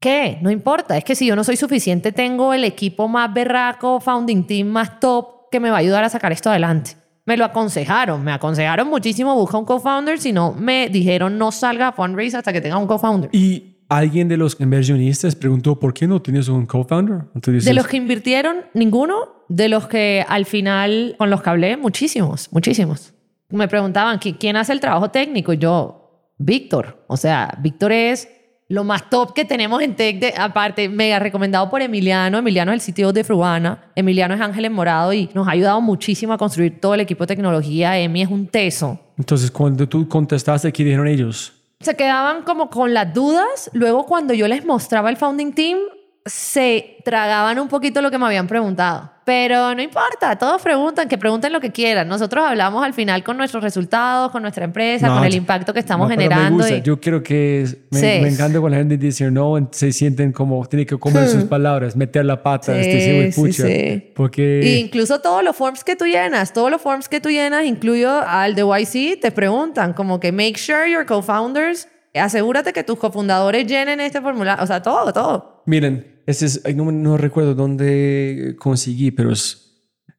que 0.00 0.38
no 0.42 0.50
importa, 0.50 0.96
es 0.96 1.04
que 1.04 1.14
si 1.14 1.26
yo 1.26 1.34
no 1.34 1.44
soy 1.44 1.56
suficiente 1.56 2.12
tengo 2.12 2.54
el 2.54 2.64
equipo 2.64 3.08
más 3.08 3.32
berraco, 3.32 4.00
founding 4.00 4.46
team 4.46 4.68
más 4.68 5.00
top 5.00 5.50
que 5.50 5.60
me 5.60 5.70
va 5.70 5.76
a 5.76 5.80
ayudar 5.80 6.04
a 6.04 6.08
sacar 6.08 6.32
esto 6.32 6.50
adelante. 6.50 6.96
me 7.24 7.36
lo 7.36 7.44
aconsejaron, 7.44 8.22
me 8.22 8.32
aconsejaron 8.32 8.88
muchísimo, 8.88 9.34
busca 9.34 9.58
un 9.58 9.64
co-founder, 9.64 10.18
si 10.18 10.32
no, 10.32 10.52
me 10.52 10.88
dijeron 10.88 11.36
no 11.36 11.52
salga 11.52 11.88
a 11.88 11.92
fundraise 11.92 12.36
hasta 12.36 12.52
que 12.52 12.60
tenga 12.60 12.78
un 12.78 12.86
co-founder. 12.86 13.28
Y 13.32 13.77
alguien 13.88 14.28
de 14.28 14.36
los 14.36 14.60
inversionistas 14.60 15.34
preguntó, 15.34 15.78
¿por 15.80 15.94
qué 15.94 16.06
no 16.06 16.20
tienes 16.20 16.48
un 16.48 16.66
co-founder? 16.66 17.22
De 17.34 17.72
los 17.74 17.86
que 17.86 17.96
invirtieron, 17.96 18.56
ninguno. 18.74 19.44
De 19.48 19.68
los 19.68 19.88
que 19.88 20.24
al 20.28 20.44
final, 20.44 21.14
con 21.18 21.30
los 21.30 21.42
que 21.42 21.50
hablé, 21.50 21.76
muchísimos, 21.78 22.48
muchísimos. 22.52 23.14
Me 23.48 23.66
preguntaban, 23.66 24.18
"¿Qui- 24.20 24.36
¿quién 24.38 24.56
hace 24.56 24.72
el 24.74 24.80
trabajo 24.80 25.10
técnico? 25.10 25.52
Y 25.54 25.58
yo, 25.58 26.32
Víctor. 26.36 27.02
O 27.06 27.16
sea, 27.16 27.56
Víctor 27.62 27.92
es 27.92 28.28
lo 28.68 28.84
más 28.84 29.08
top 29.08 29.32
que 29.32 29.46
tenemos 29.46 29.80
en 29.80 29.96
Tech. 29.96 30.20
De, 30.20 30.34
aparte, 30.36 30.90
mega 30.90 31.18
recomendado 31.18 31.70
por 31.70 31.80
Emiliano. 31.80 32.36
Emiliano 32.36 32.72
es 32.72 32.76
el 32.76 32.80
sitio 32.82 33.10
de 33.14 33.24
Fruana. 33.24 33.90
Emiliano 33.96 34.34
es 34.34 34.40
Ángel 34.42 34.66
en 34.66 34.74
Morado 34.74 35.14
y 35.14 35.30
nos 35.32 35.48
ha 35.48 35.52
ayudado 35.52 35.80
muchísimo 35.80 36.34
a 36.34 36.36
construir 36.38 36.78
todo 36.78 36.92
el 36.92 37.00
equipo 37.00 37.24
de 37.24 37.28
tecnología. 37.34 37.98
Emi 37.98 38.20
es 38.20 38.28
un 38.28 38.46
teso. 38.48 39.00
Entonces, 39.16 39.50
cuando 39.50 39.88
tú 39.88 40.06
contestaste, 40.06 40.70
¿qué 40.70 40.84
dijeron 40.84 41.08
ellos? 41.08 41.54
Se 41.80 41.96
quedaban 41.96 42.42
como 42.42 42.70
con 42.70 42.94
las 42.94 43.12
dudas. 43.14 43.70
Luego, 43.72 44.04
cuando 44.06 44.34
yo 44.34 44.48
les 44.48 44.64
mostraba 44.64 45.10
el 45.10 45.16
founding 45.16 45.52
team, 45.52 45.78
se 46.26 46.96
tragaban 47.04 47.58
un 47.58 47.68
poquito 47.68 48.02
lo 48.02 48.10
que 48.10 48.18
me 48.18 48.26
habían 48.26 48.46
preguntado. 48.46 49.12
Pero 49.24 49.74
no 49.74 49.82
importa, 49.82 50.36
todos 50.38 50.62
preguntan, 50.62 51.06
que 51.06 51.18
pregunten 51.18 51.52
lo 51.52 51.60
que 51.60 51.70
quieran. 51.70 52.08
Nosotros 52.08 52.42
hablamos 52.46 52.82
al 52.82 52.94
final 52.94 53.22
con 53.22 53.36
nuestros 53.36 53.62
resultados, 53.62 54.30
con 54.32 54.40
nuestra 54.40 54.64
empresa, 54.64 55.06
No, 55.08 55.16
con 55.16 55.24
el 55.24 55.34
impacto 55.34 55.74
que 55.74 55.80
estamos 55.80 56.08
No, 56.08 56.14
generando. 56.14 56.56
Me 56.58 56.62
gusta. 56.62 56.76
y- 56.78 56.82
Yo 56.82 56.98
creo 56.98 57.22
que 57.22 57.60
es- 57.62 57.76
me, 57.90 57.98
Sí. 58.00 58.06
me 58.22 58.28
encanta 58.28 58.58
cuando 58.58 58.70
la 58.70 58.76
gente 58.78 58.96
dice 58.96 59.30
no, 59.30 59.68
se 59.70 59.92
sienten 59.92 60.32
como, 60.32 60.64
tiene 60.66 60.86
que 60.86 60.96
comer 60.98 61.28
sus 61.28 61.44
palabras, 61.44 61.94
meter 61.94 62.24
la 62.24 62.42
pata, 62.42 62.72
Sí, 62.74 62.80
este, 62.80 63.00
sí, 63.00 63.32
sí, 63.32 63.40
pucha. 63.40 63.66
sí. 63.66 64.12
Porque 64.16 64.60
Y 64.64 64.76
incluso 64.78 65.20
todos 65.20 65.44
los 65.44 65.54
forms 65.54 65.84
que 65.84 65.94
tú 65.94 66.06
llenas, 66.06 66.54
todos 66.54 66.70
los 66.70 66.80
forms 66.80 67.06
que 67.10 67.20
tú 67.20 67.28
llenas, 67.28 67.66
incluyo 67.66 68.10
al 68.26 68.54
de 68.54 68.62
YC, 68.64 69.16
te 69.20 69.30
preguntan 69.30 69.92
como 69.92 70.20
que 70.20 70.32
make 70.32 70.56
sure 70.56 70.90
your 70.90 71.04
co-founders, 71.04 71.86
asegúrate 72.14 72.72
que 72.72 72.84
tus 72.84 72.98
cofundadores 72.98 73.66
llenen 73.66 74.00
este 74.00 74.20
formulario. 74.20 74.62
O 74.62 74.66
sea, 74.66 74.82
todo, 74.82 75.12
todo. 75.12 75.62
Miren, 75.66 76.20
ese 76.26 76.46
es, 76.46 76.62
no, 76.76 76.90
no 76.92 77.16
recuerdo 77.16 77.54
dónde 77.54 78.56
conseguí, 78.58 79.10
pero 79.10 79.32
es- 79.32 79.64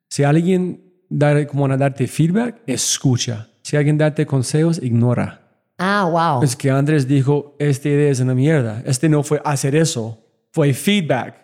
si 0.08 0.24
alguien 0.24 0.84
da, 1.10 1.46
como 1.48 1.66
a 1.66 1.78
darte 1.78 2.08
feedback, 2.08 2.62
escucha. 2.66 3.50
Si 3.62 3.76
alguien 3.78 3.98
darte 3.98 4.26
consejos, 4.26 4.80
ignora. 4.82 5.42
Ah, 5.78 6.10
wow. 6.12 6.44
Es 6.44 6.56
que 6.56 6.70
Andrés 6.72 7.08
dijo, 7.08 7.56
esta 7.60 7.88
idea 7.90 8.12
es 8.12 8.20
una 8.20 8.34
mierda. 8.36 8.82
Este 8.86 9.08
no 9.08 9.24
fue 9.24 9.42
hacer 9.46 9.76
eso, 9.76 10.26
fue 10.52 10.74
feedback. 10.74 11.36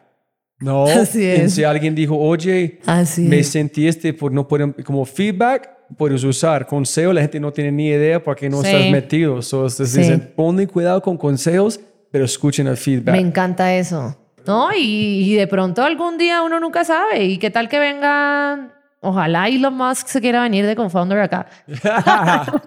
No, 0.60 0.86
Así 0.88 1.24
es. 1.26 1.54
si 1.54 1.64
alguien 1.64 1.94
dijo, 1.96 2.18
oye, 2.18 2.80
Así 2.86 3.22
me 3.24 3.44
sentí 3.44 3.88
este 3.88 4.14
por 4.14 4.32
no 4.32 4.48
poder, 4.48 4.74
como 4.84 5.06
feedback, 5.06 5.70
puedes 5.98 6.24
usar. 6.24 6.66
Consejo, 6.66 7.14
la 7.14 7.22
gente 7.22 7.40
no 7.40 7.52
tiene 7.52 7.72
ni 7.72 7.88
idea 7.88 8.22
porque 8.22 8.50
no 8.50 8.62
Sí. 8.62 8.68
estás 8.68 8.92
metido. 8.92 9.42
So, 9.42 9.70
Sí. 9.70 9.84
dicen, 9.84 10.34
ponle 10.36 10.68
cuidado 10.68 11.02
con 11.02 11.18
consejos, 11.18 11.80
pero 12.12 12.26
escuchen 12.26 12.68
el 12.68 12.78
feedback. 12.78 13.14
Me 13.16 13.20
encanta 13.22 13.74
eso. 13.76 14.16
No, 14.48 14.70
y, 14.74 15.32
y 15.32 15.36
de 15.36 15.48
pronto 15.48 15.82
algún 15.84 16.18
día 16.18 16.42
uno 16.44 16.60
nunca 16.60 16.84
sabe. 16.84 17.24
¿Y 17.26 17.38
qué 17.40 17.50
tal 17.50 17.68
que 17.68 17.80
vengan? 17.80 18.72
Ojalá 19.02 19.48
Elon 19.48 19.76
Musk 19.76 20.08
se 20.08 20.22
quiera 20.22 20.42
venir 20.44 20.66
de 20.66 20.76
co-founder 20.76 21.20
acá. 21.20 21.48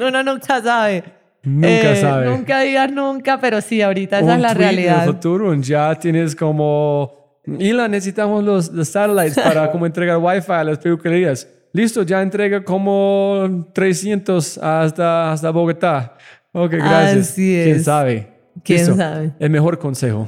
uno 0.00 0.22
nunca 0.22 0.62
sabe. 0.62 1.04
Nunca 1.42 1.92
Eh, 1.92 1.96
sabe. 2.00 2.26
Nunca 2.26 2.60
digas 2.60 2.90
nunca, 2.90 3.38
pero 3.40 3.60
sí, 3.60 3.80
ahorita 3.80 4.18
esa 4.18 4.26
Un 4.26 4.32
es 4.32 4.40
la 4.40 4.54
tweet 4.54 4.64
en 4.64 4.68
el 4.70 4.76
realidad. 4.76 5.06
futuro, 5.06 5.54
ya 5.54 5.94
tienes 5.94 6.34
como, 6.34 7.40
Elon, 7.58 7.90
necesitamos 7.90 8.42
los, 8.42 8.70
los 8.72 8.88
satellites 8.88 9.38
para 9.38 9.70
como 9.70 9.86
entregar 9.86 10.18
wifi 10.18 10.50
a 10.52 10.64
las 10.64 10.78
peluquerías. 10.78 11.46
Listo, 11.76 12.04
ya 12.04 12.22
entrega 12.22 12.64
como 12.64 13.68
300 13.74 14.56
hasta, 14.56 15.32
hasta 15.32 15.50
Bogotá. 15.50 16.16
Ok, 16.52 16.70
gracias. 16.72 17.32
Así 17.32 17.52
¿Quién 17.62 17.76
es. 17.76 17.84
sabe? 17.84 18.32
¿Quién 18.64 18.78
Listo. 18.78 18.96
sabe? 18.96 19.34
El 19.38 19.50
mejor 19.50 19.78
consejo. 19.78 20.26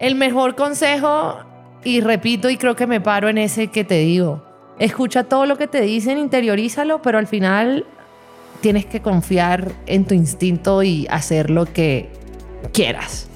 El 0.00 0.16
mejor 0.16 0.56
consejo, 0.56 1.36
y 1.84 2.00
repito 2.00 2.50
y 2.50 2.56
creo 2.56 2.74
que 2.74 2.88
me 2.88 3.00
paro 3.00 3.28
en 3.28 3.38
ese 3.38 3.68
que 3.68 3.84
te 3.84 4.00
digo, 4.00 4.42
escucha 4.80 5.22
todo 5.22 5.46
lo 5.46 5.56
que 5.56 5.68
te 5.68 5.82
dicen, 5.82 6.18
interiorízalo, 6.18 7.00
pero 7.00 7.18
al 7.18 7.28
final 7.28 7.86
tienes 8.60 8.86
que 8.86 9.00
confiar 9.00 9.70
en 9.86 10.04
tu 10.04 10.14
instinto 10.14 10.82
y 10.82 11.06
hacer 11.10 11.48
lo 11.50 11.66
que 11.66 12.08
quieras. 12.72 13.28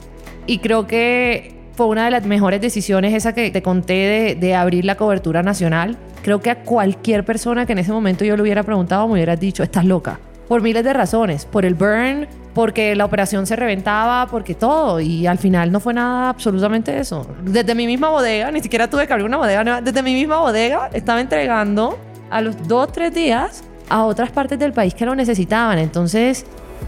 Y 0.48 0.58
creo 0.58 0.88
que 0.88 1.54
fue 1.76 1.86
una 1.86 2.04
de 2.04 2.10
las 2.10 2.24
mejores 2.24 2.60
decisiones 2.60 3.14
esa 3.14 3.34
que 3.34 3.50
te 3.50 3.62
conté 3.62 3.94
de, 3.94 4.34
de 4.34 4.54
abrir 4.54 4.84
la 4.84 4.96
cobertura 4.96 5.42
nacional. 5.42 5.96
Creo 6.22 6.40
que 6.40 6.50
a 6.50 6.62
cualquier 6.62 7.24
persona 7.24 7.66
que 7.66 7.72
en 7.72 7.78
ese 7.78 7.92
momento 7.92 8.24
yo 8.24 8.36
le 8.36 8.42
hubiera 8.42 8.62
preguntado 8.62 9.06
me 9.06 9.14
hubieras 9.14 9.40
dicho, 9.40 9.62
estás 9.62 9.84
loca. 9.84 10.18
Por 10.48 10.62
miles 10.62 10.84
de 10.84 10.92
razones, 10.92 11.46
por 11.46 11.64
el 11.64 11.74
burn, 11.74 12.28
porque 12.54 12.94
la 12.94 13.04
operación 13.04 13.46
se 13.46 13.56
reventaba, 13.56 14.26
porque 14.30 14.54
todo. 14.54 15.00
Y 15.00 15.26
al 15.26 15.38
final 15.38 15.72
no 15.72 15.80
fue 15.80 15.92
nada 15.92 16.30
absolutamente 16.30 16.96
eso. 16.98 17.26
Desde 17.42 17.74
mi 17.74 17.86
misma 17.86 18.10
bodega, 18.10 18.50
ni 18.50 18.60
siquiera 18.60 18.88
tuve 18.88 19.06
que 19.06 19.12
abrir 19.12 19.26
una 19.26 19.36
bodega, 19.36 19.80
desde 19.80 20.02
mi 20.02 20.14
misma 20.14 20.38
bodega 20.38 20.88
estaba 20.92 21.20
entregando 21.20 21.98
a 22.30 22.40
los 22.40 22.68
dos, 22.68 22.92
tres 22.92 23.12
días 23.12 23.64
a 23.88 24.04
otras 24.04 24.30
partes 24.30 24.58
del 24.58 24.72
país 24.72 24.94
que 24.94 25.04
lo 25.04 25.14
necesitaban. 25.14 25.78
Entonces, 25.78 26.46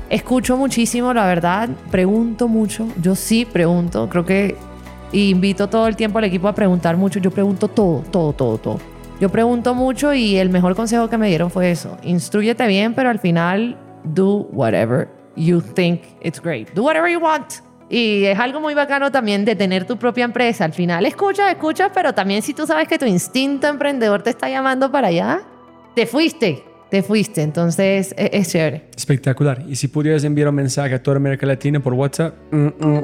escucho 0.08 0.56
muchísimo, 0.56 1.12
la 1.12 1.26
verdad, 1.26 1.68
pregunto 1.90 2.48
mucho. 2.48 2.86
Yo 3.02 3.14
sí 3.14 3.44
pregunto, 3.44 4.08
creo 4.08 4.24
que 4.24 4.56
y 5.12 5.30
invito 5.30 5.68
todo 5.68 5.86
el 5.86 5.96
tiempo 5.96 6.18
al 6.18 6.24
equipo 6.24 6.48
a 6.48 6.54
preguntar 6.54 6.96
mucho. 6.96 7.18
Yo 7.18 7.30
pregunto 7.30 7.68
todo, 7.68 8.02
todo, 8.10 8.32
todo, 8.32 8.58
todo. 8.58 8.80
Yo 9.20 9.30
pregunto 9.30 9.74
mucho 9.74 10.12
y 10.12 10.36
el 10.36 10.50
mejor 10.50 10.74
consejo 10.74 11.08
que 11.08 11.16
me 11.16 11.28
dieron 11.28 11.50
fue 11.50 11.70
eso. 11.70 11.96
Instruyete 12.02 12.66
bien, 12.66 12.94
pero 12.94 13.08
al 13.08 13.18
final, 13.18 13.76
do 14.04 14.48
whatever 14.52 15.08
you 15.36 15.60
think 15.60 16.02
it's 16.22 16.40
great. 16.40 16.72
Do 16.74 16.82
whatever 16.82 17.10
you 17.10 17.18
want. 17.18 17.46
Y 17.88 18.24
es 18.24 18.38
algo 18.38 18.60
muy 18.60 18.74
bacano 18.74 19.10
también 19.12 19.44
de 19.44 19.54
tener 19.54 19.86
tu 19.86 19.96
propia 19.96 20.24
empresa. 20.24 20.64
Al 20.64 20.72
final 20.72 21.06
escuchas, 21.06 21.50
escuchas, 21.50 21.90
pero 21.94 22.12
también 22.12 22.42
si 22.42 22.52
tú 22.52 22.66
sabes 22.66 22.88
que 22.88 22.98
tu 22.98 23.06
instinto 23.06 23.68
emprendedor 23.68 24.22
te 24.22 24.30
está 24.30 24.50
llamando 24.50 24.90
para 24.90 25.08
allá, 25.08 25.40
te 25.94 26.04
fuiste, 26.04 26.62
te 26.90 27.02
fuiste. 27.02 27.42
Entonces 27.42 28.12
es, 28.16 28.30
es 28.32 28.50
chévere. 28.50 28.90
Espectacular. 28.96 29.62
Y 29.68 29.76
si 29.76 29.88
pudieras 29.88 30.24
enviar 30.24 30.48
un 30.48 30.56
mensaje 30.56 30.94
a 30.94 31.02
toda 31.02 31.16
América 31.16 31.46
Latina 31.46 31.80
por 31.80 31.94
WhatsApp, 31.94 32.34
mm, 32.50 32.66
mm, 32.66 33.02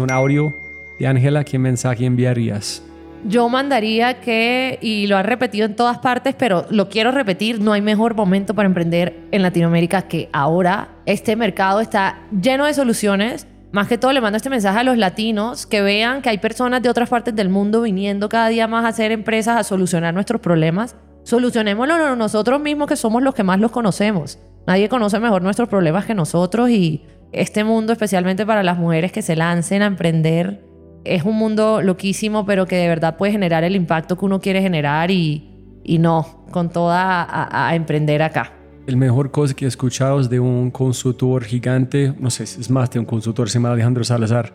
un 0.00 0.10
audio 0.12 0.54
de 1.02 1.08
Ángela, 1.08 1.42
¿qué 1.42 1.58
mensaje 1.58 2.06
enviarías? 2.06 2.80
Yo 3.24 3.48
mandaría 3.48 4.20
que, 4.20 4.78
y 4.80 5.08
lo 5.08 5.16
has 5.16 5.26
repetido 5.26 5.66
en 5.66 5.74
todas 5.74 5.98
partes, 5.98 6.34
pero 6.38 6.64
lo 6.70 6.88
quiero 6.88 7.10
repetir, 7.10 7.60
no 7.60 7.72
hay 7.72 7.82
mejor 7.82 8.14
momento 8.14 8.54
para 8.54 8.68
emprender 8.68 9.18
en 9.32 9.42
Latinoamérica 9.42 10.02
que 10.02 10.28
ahora. 10.32 10.90
Este 11.06 11.34
mercado 11.34 11.80
está 11.80 12.20
lleno 12.30 12.66
de 12.66 12.74
soluciones. 12.74 13.48
Más 13.72 13.88
que 13.88 13.98
todo 13.98 14.12
le 14.12 14.20
mando 14.20 14.36
este 14.36 14.50
mensaje 14.50 14.78
a 14.78 14.84
los 14.84 14.96
latinos 14.96 15.66
que 15.66 15.82
vean 15.82 16.22
que 16.22 16.28
hay 16.28 16.38
personas 16.38 16.82
de 16.82 16.88
otras 16.88 17.08
partes 17.08 17.34
del 17.34 17.48
mundo 17.48 17.82
viniendo 17.82 18.28
cada 18.28 18.48
día 18.48 18.68
más 18.68 18.84
a 18.84 18.88
hacer 18.88 19.10
empresas 19.10 19.58
a 19.58 19.64
solucionar 19.64 20.14
nuestros 20.14 20.40
problemas. 20.40 20.94
Solucionémoslo 21.24 22.14
nosotros 22.14 22.60
mismos 22.60 22.86
que 22.86 22.96
somos 22.96 23.22
los 23.22 23.34
que 23.34 23.42
más 23.42 23.58
los 23.58 23.72
conocemos. 23.72 24.38
Nadie 24.68 24.88
conoce 24.88 25.18
mejor 25.18 25.42
nuestros 25.42 25.68
problemas 25.68 26.04
que 26.04 26.14
nosotros 26.14 26.70
y 26.70 27.02
este 27.32 27.64
mundo, 27.64 27.92
especialmente 27.92 28.46
para 28.46 28.62
las 28.62 28.78
mujeres 28.78 29.10
que 29.10 29.22
se 29.22 29.34
lancen 29.34 29.82
a 29.82 29.86
emprender, 29.86 30.71
es 31.04 31.24
un 31.24 31.36
mundo 31.36 31.82
loquísimo, 31.82 32.46
pero 32.46 32.66
que 32.66 32.76
de 32.76 32.88
verdad 32.88 33.16
puede 33.16 33.32
generar 33.32 33.64
el 33.64 33.76
impacto 33.76 34.16
que 34.16 34.24
uno 34.24 34.40
quiere 34.40 34.62
generar 34.62 35.10
y, 35.10 35.80
y 35.84 35.98
no, 35.98 36.44
con 36.50 36.70
toda 36.70 37.22
a, 37.22 37.68
a 37.68 37.74
emprender 37.74 38.22
acá. 38.22 38.52
El 38.86 38.96
mejor 38.96 39.30
cosa 39.30 39.54
que 39.54 39.64
he 39.64 39.68
escuchado 39.68 40.20
es 40.20 40.28
de 40.28 40.40
un 40.40 40.70
consultor 40.70 41.44
gigante, 41.44 42.12
no 42.18 42.30
sé, 42.30 42.44
es 42.44 42.70
más 42.70 42.90
de 42.90 42.98
un 42.98 43.04
consultor, 43.04 43.48
se 43.48 43.58
llama 43.58 43.72
Alejandro 43.72 44.02
Salazar. 44.02 44.54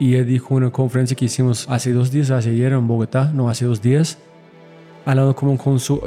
Y 0.00 0.14
él 0.14 0.26
dijo 0.26 0.54
en 0.54 0.64
una 0.64 0.72
conferencia 0.72 1.16
que 1.16 1.26
hicimos 1.26 1.66
hace 1.68 1.92
dos 1.92 2.10
días, 2.10 2.30
hace 2.30 2.50
ayer 2.50 2.72
en 2.72 2.88
Bogotá, 2.88 3.30
no 3.32 3.48
hace 3.48 3.64
dos 3.64 3.80
días, 3.80 4.18
hablando 5.06 5.36
con 5.36 5.50
un, 5.50 5.58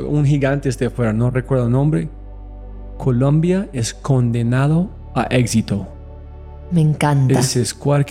un 0.10 0.26
gigante 0.26 0.68
este 0.68 0.88
afuera, 0.88 1.14
no 1.14 1.30
recuerdo 1.31 1.65
el 1.65 1.72
nombre. 1.72 2.10
Colombia 2.98 3.69
es 3.72 3.94
condenado 3.94 4.89
a 5.15 5.23
éxito. 5.30 5.88
Me 6.72 6.81
encanta. 6.81 7.39
Ese 7.39 7.64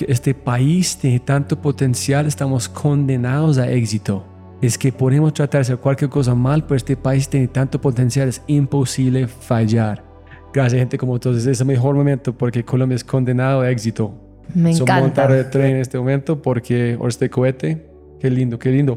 este 0.09 0.35
país 0.35 0.97
tiene 0.97 1.20
tanto 1.20 1.61
potencial, 1.61 2.27
estamos 2.27 2.69
condenados 2.69 3.59
a 3.59 3.70
éxito. 3.70 4.24
Es 4.62 4.78
que 4.78 4.91
podemos 4.93 5.35
tratar 5.35 5.59
de 5.59 5.62
hacer 5.62 5.77
cualquier 5.78 6.09
cosa 6.09 6.35
mal, 6.35 6.65
pero 6.65 6.77
este 6.77 6.97
país 6.97 7.28
tiene 7.28 7.49
tanto 7.49 7.81
potencial, 7.81 8.28
es 8.28 8.43
imposible 8.47 9.28
fallar. 9.28 10.03
Gracias, 10.55 10.78
gente 10.78 10.97
como 10.97 11.20
todos. 11.20 11.45
Es 11.45 11.61
el 11.61 11.66
mejor 11.66 11.95
momento 11.95 12.33
porque 12.37 12.65
Colombia 12.65 12.97
es 12.97 13.05
condenado 13.05 13.61
a 13.61 13.70
éxito. 13.70 14.15
Me 14.55 14.73
Son 14.73 14.83
encanta. 14.83 15.03
montar 15.03 15.33
de 15.33 15.45
tren 15.45 15.77
en 15.77 15.81
este 15.83 15.99
momento 15.99 16.41
porque, 16.41 16.97
o 16.99 17.09
este 17.09 17.28
cohete, 17.28 17.87
qué 18.19 18.31
lindo, 18.31 18.59
qué 18.59 18.70
lindo. 18.70 18.97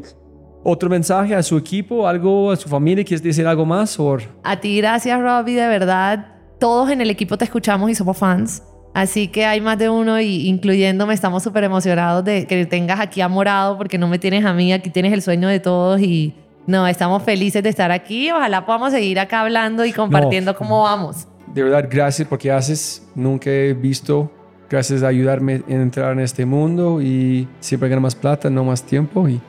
¿Otro 0.64 0.88
mensaje 0.88 1.34
a 1.34 1.42
su 1.42 1.58
equipo, 1.58 2.06
algo 2.06 2.50
a 2.50 2.56
su 2.56 2.68
familia? 2.68 3.04
¿Quieres 3.04 3.22
decir 3.22 3.46
algo 3.46 3.66
más? 3.66 3.98
O 4.00 4.16
A 4.42 4.60
ti, 4.60 4.78
gracias, 4.78 5.20
Robbie, 5.20 5.56
de 5.56 5.68
verdad. 5.68 6.36
Todos 6.58 6.90
en 6.90 7.02
el 7.02 7.10
equipo 7.10 7.36
te 7.36 7.44
escuchamos 7.44 7.90
y 7.90 7.94
somos 7.94 8.16
fans. 8.16 8.62
Así 8.92 9.28
que 9.28 9.46
hay 9.46 9.60
más 9.60 9.78
de 9.78 9.88
uno, 9.88 10.20
y 10.20 10.48
incluyéndome, 10.48 11.14
estamos 11.14 11.42
súper 11.42 11.64
emocionados 11.64 12.24
de 12.24 12.46
que 12.46 12.66
tengas 12.66 13.00
aquí 13.00 13.20
a 13.20 13.28
Morado, 13.28 13.78
porque 13.78 13.98
no 13.98 14.08
me 14.08 14.18
tienes 14.18 14.44
a 14.44 14.52
mí, 14.52 14.72
aquí 14.72 14.90
tienes 14.90 15.12
el 15.12 15.22
sueño 15.22 15.48
de 15.48 15.60
todos 15.60 16.00
y 16.00 16.34
No, 16.66 16.86
estamos 16.86 17.22
felices 17.22 17.62
de 17.62 17.68
estar 17.68 17.90
aquí. 17.90 18.30
Ojalá 18.30 18.64
podamos 18.64 18.92
seguir 18.92 19.18
acá 19.18 19.40
hablando 19.40 19.84
y 19.84 19.92
compartiendo 19.92 20.54
cómo 20.54 20.82
vamos. 20.82 21.26
De 21.52 21.62
verdad, 21.62 21.88
gracias 21.90 22.28
porque 22.28 22.52
haces. 22.52 23.06
Nunca 23.14 23.50
he 23.50 23.72
visto. 23.72 24.30
Gracias 24.68 25.02
a 25.02 25.08
ayudarme 25.08 25.62
a 25.68 25.72
entrar 25.72 26.12
en 26.12 26.20
este 26.20 26.46
mundo 26.46 27.02
y 27.02 27.48
siempre 27.58 27.88
gano 27.88 28.02
más 28.02 28.14
plata, 28.14 28.48
no 28.50 28.62
más 28.62 28.84
tiempo 28.84 29.28
y 29.28 29.40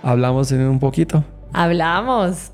hablamos 0.00 0.52
en 0.52 0.60
un 0.60 0.78
poquito. 0.78 1.24
Hablamos. 1.52 2.53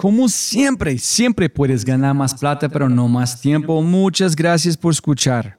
Como 0.00 0.30
siempre, 0.30 0.96
siempre 0.96 1.50
puedes 1.50 1.84
ganar 1.84 2.14
más 2.14 2.34
plata, 2.34 2.70
pero 2.70 2.88
no 2.88 3.06
más 3.06 3.38
tiempo. 3.38 3.82
Muchas 3.82 4.34
gracias 4.34 4.74
por 4.74 4.92
escuchar. 4.92 5.58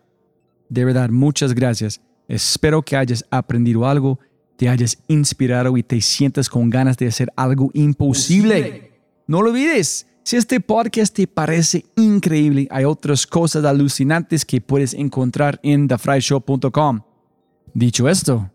De 0.67 0.83
verdad, 0.83 1.11
muchas 1.11 1.53
gracias. 1.53 2.01
Espero 2.27 2.81
que 2.81 2.97
hayas 2.97 3.23
aprendido 3.29 3.85
algo, 3.85 4.17
te 4.57 4.67
hayas 4.67 4.97
inspirado 5.07 5.77
y 5.77 5.83
te 5.83 6.01
sientas 6.01 6.49
con 6.49 6.71
ganas 6.71 6.97
de 6.97 7.05
hacer 7.05 7.31
algo 7.35 7.69
imposible. 7.75 8.93
No 9.27 9.43
lo 9.43 9.51
olvides. 9.51 10.07
Si 10.23 10.37
este 10.37 10.59
podcast 10.59 11.13
te 11.13 11.27
parece 11.27 11.85
increíble, 11.95 12.67
hay 12.71 12.85
otras 12.85 13.27
cosas 13.27 13.63
alucinantes 13.63 14.43
que 14.43 14.59
puedes 14.59 14.95
encontrar 14.95 15.59
en 15.61 15.87
thefryshow.com. 15.87 17.01
Dicho 17.75 18.09
esto, 18.09 18.49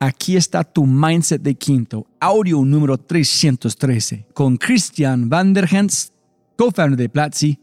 aquí 0.00 0.36
está 0.36 0.64
tu 0.64 0.86
mindset 0.86 1.42
de 1.42 1.54
quinto, 1.54 2.06
audio 2.18 2.64
número 2.64 2.96
313, 2.98 4.26
con 4.32 4.56
Christian 4.56 5.28
Van 5.28 5.52
der 5.52 5.68
Hens, 5.70 6.12
co-founder 6.56 6.96
de 6.96 7.08
Platzi, 7.08 7.58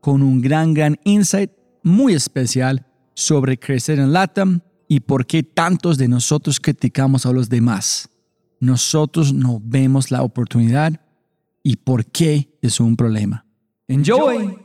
con 0.00 0.22
un 0.22 0.40
gran, 0.40 0.72
gran 0.72 0.96
insight 1.04 1.50
muy 1.82 2.14
especial 2.14 2.86
sobre 3.12 3.58
crecer 3.58 3.98
en 3.98 4.12
LATAM 4.12 4.60
y 4.88 5.00
por 5.00 5.26
qué 5.26 5.42
tantos 5.42 5.98
de 5.98 6.08
nosotros 6.08 6.60
criticamos 6.60 7.26
a 7.26 7.32
los 7.32 7.48
demás. 7.48 8.08
Nosotros 8.60 9.32
no 9.32 9.60
vemos 9.62 10.10
la 10.10 10.22
oportunidad 10.22 11.00
y 11.62 11.76
por 11.76 12.06
qué 12.06 12.56
es 12.62 12.80
un 12.80 12.96
problema. 12.96 13.44
Enjoy. 13.88 14.59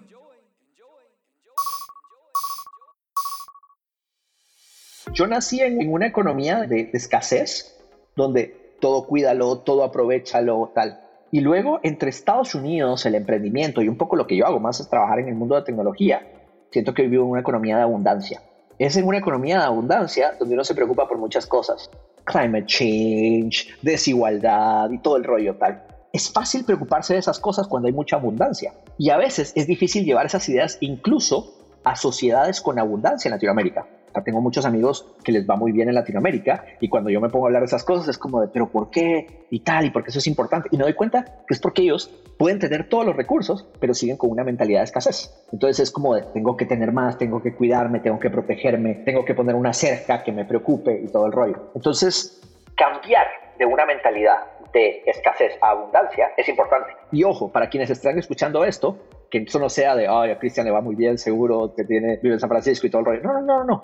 Yo 5.15 5.27
nací 5.27 5.61
en 5.61 5.93
una 5.93 6.07
economía 6.07 6.63
de, 6.63 6.89
escasez, 6.91 7.73
donde 8.17 8.75
todo 8.81 9.07
cuídalo, 9.07 9.59
todo 9.59 9.85
aprovechalo, 9.85 10.73
tal. 10.75 10.99
Y 11.31 11.39
luego, 11.39 11.79
entre 11.83 12.09
Estados 12.09 12.53
Unidos, 12.53 13.05
el 13.05 13.15
emprendimiento 13.15 13.81
y 13.81 13.87
un 13.87 13.97
poco 13.97 14.17
lo 14.17 14.27
que 14.27 14.35
yo 14.35 14.45
hago 14.45 14.59
más 14.59 14.81
es 14.81 14.89
trabajar 14.89 15.19
en 15.19 15.29
el 15.29 15.35
mundo 15.35 15.55
de 15.55 15.61
tecnología, 15.61 16.27
siento 16.69 16.93
que 16.93 17.07
vivo 17.07 17.23
en 17.23 17.29
una 17.29 17.39
economía 17.39 17.77
de 17.77 17.83
abundancia. 17.83 18.41
Es 18.77 18.97
en 18.97 19.07
una 19.07 19.19
economía 19.19 19.59
de 19.59 19.63
abundancia 19.63 20.33
donde 20.37 20.53
uno 20.53 20.65
se 20.65 20.75
preocupa 20.75 21.07
por 21.07 21.17
muchas 21.17 21.47
cosas. 21.47 21.89
Climate 22.25 22.65
change, 22.65 23.73
desigualdad 23.81 24.91
y 24.91 24.97
todo 24.97 25.15
el 25.15 25.23
rollo 25.23 25.55
tal. 25.55 25.81
Es 26.11 26.29
fácil 26.29 26.65
preocuparse 26.65 27.13
de 27.13 27.19
esas 27.19 27.39
cosas 27.39 27.69
cuando 27.69 27.87
hay 27.87 27.93
mucha 27.93 28.17
abundancia. 28.17 28.73
Y 28.97 29.11
a 29.11 29.17
veces 29.17 29.53
es 29.55 29.65
difícil 29.65 30.03
llevar 30.03 30.25
esas 30.25 30.49
ideas 30.49 30.77
incluso 30.81 31.53
a 31.85 31.95
sociedades 31.95 32.59
con 32.59 32.79
abundancia 32.79 33.29
en 33.29 33.35
Latinoamérica 33.35 33.87
tengo 34.23 34.41
muchos 34.41 34.65
amigos 34.65 35.13
que 35.23 35.31
les 35.31 35.49
va 35.49 35.55
muy 35.55 35.71
bien 35.71 35.89
en 35.89 35.95
Latinoamérica 35.95 36.65
y 36.79 36.89
cuando 36.89 37.09
yo 37.09 37.21
me 37.21 37.29
pongo 37.29 37.45
a 37.45 37.47
hablar 37.49 37.61
de 37.61 37.67
esas 37.67 37.83
cosas 37.83 38.07
es 38.07 38.17
como 38.17 38.41
de, 38.41 38.47
pero 38.47 38.69
¿por 38.69 38.89
qué? 38.89 39.45
Y 39.49 39.61
tal, 39.61 39.85
y 39.85 39.89
por 39.89 40.03
qué 40.03 40.09
eso 40.09 40.19
es 40.19 40.27
importante. 40.27 40.69
Y 40.71 40.77
me 40.77 40.83
doy 40.83 40.93
cuenta 40.93 41.23
que 41.47 41.53
es 41.53 41.59
porque 41.59 41.83
ellos 41.83 42.09
pueden 42.37 42.59
tener 42.59 42.89
todos 42.89 43.05
los 43.05 43.15
recursos, 43.15 43.67
pero 43.79 43.93
siguen 43.93 44.17
con 44.17 44.29
una 44.29 44.43
mentalidad 44.43 44.79
de 44.79 44.85
escasez. 44.85 45.33
Entonces 45.51 45.79
es 45.79 45.91
como 45.91 46.15
de, 46.15 46.23
tengo 46.33 46.57
que 46.57 46.65
tener 46.65 46.91
más, 46.91 47.17
tengo 47.17 47.41
que 47.41 47.53
cuidarme, 47.53 47.99
tengo 47.99 48.19
que 48.19 48.29
protegerme, 48.29 48.95
tengo 49.05 49.25
que 49.25 49.33
poner 49.33 49.55
una 49.55 49.73
cerca 49.73 50.23
que 50.23 50.31
me 50.31 50.45
preocupe 50.45 51.01
y 51.03 51.07
todo 51.07 51.25
el 51.25 51.31
rollo. 51.31 51.71
Entonces, 51.75 52.41
cambiar 52.75 53.27
de 53.57 53.65
una 53.65 53.85
mentalidad 53.85 54.39
de 54.73 55.03
escasez 55.05 55.57
a 55.61 55.69
abundancia 55.69 56.31
es 56.35 56.47
importante. 56.49 56.91
Y 57.11 57.23
ojo, 57.23 57.49
para 57.51 57.69
quienes 57.69 57.89
están 57.89 58.19
escuchando 58.19 58.65
esto, 58.65 58.97
que 59.31 59.39
eso 59.39 59.59
no 59.59 59.69
sea 59.69 59.95
de, 59.95 60.07
ay, 60.07 60.31
a 60.31 60.37
Cristian 60.37 60.65
le 60.65 60.71
va 60.71 60.81
muy 60.81 60.95
bien, 60.95 61.17
seguro 61.17 61.73
que 61.75 61.85
tiene, 61.85 62.17
vive 62.21 62.35
en 62.35 62.39
San 62.39 62.49
Francisco 62.49 62.85
y 62.85 62.89
todo 62.89 62.99
el 62.99 63.05
rollo. 63.05 63.21
No, 63.23 63.33
no, 63.33 63.41
no, 63.41 63.63
no. 63.63 63.83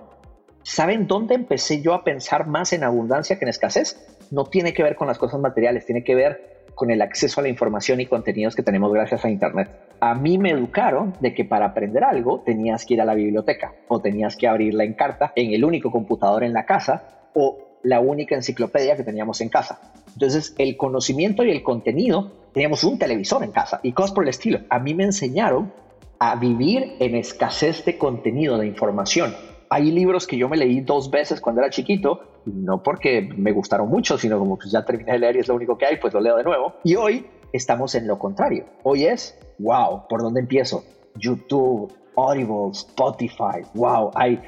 ¿Saben 0.63 1.07
dónde 1.07 1.33
empecé 1.33 1.81
yo 1.81 1.93
a 1.93 2.03
pensar 2.03 2.47
más 2.47 2.71
en 2.73 2.83
abundancia 2.83 3.39
que 3.39 3.45
en 3.45 3.49
escasez? 3.49 3.97
No 4.29 4.45
tiene 4.45 4.73
que 4.73 4.83
ver 4.83 4.95
con 4.95 5.07
las 5.07 5.17
cosas 5.17 5.39
materiales, 5.39 5.85
tiene 5.85 6.03
que 6.03 6.13
ver 6.13 6.65
con 6.75 6.91
el 6.91 7.01
acceso 7.01 7.39
a 7.39 7.43
la 7.43 7.49
información 7.49 7.99
y 7.99 8.05
contenidos 8.05 8.55
que 8.55 8.63
tenemos 8.63 8.93
gracias 8.93 9.25
a 9.25 9.29
Internet. 9.29 9.69
A 9.99 10.13
mí 10.13 10.37
me 10.37 10.51
educaron 10.51 11.13
de 11.19 11.33
que 11.33 11.45
para 11.45 11.65
aprender 11.65 12.03
algo 12.03 12.41
tenías 12.41 12.85
que 12.85 12.93
ir 12.93 13.01
a 13.01 13.05
la 13.05 13.15
biblioteca 13.15 13.73
o 13.87 13.99
tenías 13.99 14.35
que 14.35 14.47
abrirla 14.47 14.83
en 14.83 14.93
carta 14.93 15.33
en 15.35 15.51
el 15.51 15.65
único 15.65 15.91
computador 15.91 16.43
en 16.43 16.53
la 16.53 16.65
casa 16.65 17.29
o 17.33 17.79
la 17.83 17.99
única 17.99 18.35
enciclopedia 18.35 18.95
que 18.95 19.03
teníamos 19.03 19.41
en 19.41 19.49
casa. 19.49 19.93
Entonces, 20.13 20.53
el 20.59 20.77
conocimiento 20.77 21.43
y 21.43 21.51
el 21.51 21.63
contenido, 21.63 22.31
teníamos 22.53 22.83
un 22.83 22.99
televisor 22.99 23.43
en 23.43 23.51
casa 23.51 23.79
y 23.81 23.93
cosas 23.93 24.11
por 24.11 24.23
el 24.23 24.29
estilo. 24.29 24.59
A 24.69 24.77
mí 24.77 24.93
me 24.93 25.05
enseñaron 25.05 25.73
a 26.19 26.35
vivir 26.35 26.97
en 26.99 27.15
escasez 27.15 27.83
de 27.83 27.97
contenido, 27.97 28.59
de 28.59 28.67
información 28.67 29.33
hay 29.71 29.89
libros 29.89 30.27
que 30.27 30.35
yo 30.37 30.49
me 30.49 30.57
leí 30.57 30.81
dos 30.81 31.09
veces 31.09 31.39
cuando 31.39 31.61
era 31.61 31.69
chiquito, 31.69 32.19
no 32.45 32.83
porque 32.83 33.21
me 33.21 33.53
gustaron 33.53 33.87
mucho, 33.87 34.17
sino 34.17 34.37
como 34.37 34.57
pues 34.57 34.69
ya 34.69 34.83
terminé 34.83 35.13
de 35.13 35.19
leer 35.19 35.37
y 35.37 35.39
es 35.39 35.47
lo 35.47 35.55
único 35.55 35.77
que 35.77 35.85
hay, 35.85 35.95
pues 35.95 36.13
lo 36.13 36.19
leo 36.19 36.35
de 36.35 36.43
nuevo. 36.43 36.73
Y 36.83 36.97
hoy 36.97 37.25
estamos 37.53 37.95
en 37.95 38.05
lo 38.05 38.19
contrario. 38.19 38.65
Hoy 38.83 39.05
es, 39.05 39.39
wow, 39.59 40.09
¿por 40.09 40.23
dónde 40.23 40.41
empiezo? 40.41 40.83
YouTube, 41.15 41.89
Audible, 42.17 42.71
Spotify, 42.71 43.61
wow, 43.73 44.11
hay... 44.13 44.41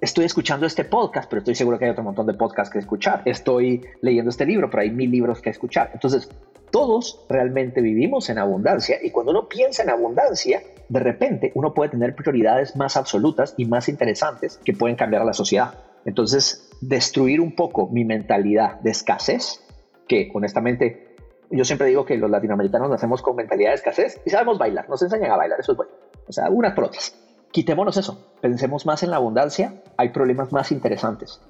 Estoy 0.00 0.24
escuchando 0.24 0.64
este 0.64 0.84
podcast, 0.84 1.28
pero 1.28 1.40
estoy 1.40 1.54
seguro 1.54 1.78
que 1.78 1.84
hay 1.84 1.90
otro 1.90 2.02
montón 2.02 2.26
de 2.26 2.32
podcasts 2.32 2.72
que 2.72 2.78
escuchar. 2.78 3.20
Estoy 3.26 3.84
leyendo 4.00 4.30
este 4.30 4.46
libro, 4.46 4.70
pero 4.70 4.82
hay 4.82 4.90
mil 4.90 5.10
libros 5.10 5.42
que 5.42 5.50
escuchar. 5.50 5.90
Entonces, 5.92 6.30
todos 6.70 7.26
realmente 7.28 7.82
vivimos 7.82 8.30
en 8.30 8.38
abundancia 8.38 8.96
y 9.02 9.10
cuando 9.10 9.32
uno 9.32 9.46
piensa 9.46 9.82
en 9.82 9.90
abundancia, 9.90 10.62
de 10.88 11.00
repente 11.00 11.52
uno 11.54 11.74
puede 11.74 11.90
tener 11.90 12.14
prioridades 12.14 12.76
más 12.76 12.96
absolutas 12.96 13.52
y 13.58 13.66
más 13.66 13.90
interesantes 13.90 14.58
que 14.64 14.72
pueden 14.72 14.96
cambiar 14.96 15.20
a 15.20 15.26
la 15.26 15.34
sociedad. 15.34 15.74
Entonces, 16.06 16.70
destruir 16.80 17.38
un 17.42 17.54
poco 17.54 17.90
mi 17.90 18.06
mentalidad 18.06 18.80
de 18.80 18.92
escasez, 18.92 19.62
que 20.08 20.30
honestamente 20.32 21.14
yo 21.50 21.64
siempre 21.66 21.88
digo 21.88 22.06
que 22.06 22.16
los 22.16 22.30
latinoamericanos 22.30 22.88
nacemos 22.88 23.20
con 23.20 23.36
mentalidad 23.36 23.70
de 23.70 23.74
escasez 23.74 24.18
y 24.24 24.30
sabemos 24.30 24.58
bailar, 24.58 24.88
nos 24.88 25.02
enseñan 25.02 25.30
a 25.32 25.36
bailar, 25.36 25.60
eso 25.60 25.72
es 25.72 25.76
bueno. 25.76 25.92
O 26.26 26.32
sea, 26.32 26.48
unas 26.48 26.72
por 26.72 26.84
otras. 26.84 27.14
Quitémonos 27.52 27.96
eso, 27.96 28.18
pensemos 28.40 28.86
más 28.86 29.02
en 29.02 29.10
la 29.10 29.16
abundancia, 29.16 29.82
hay 29.96 30.10
problemas 30.10 30.52
más 30.52 30.70
interesantes. 30.70 31.40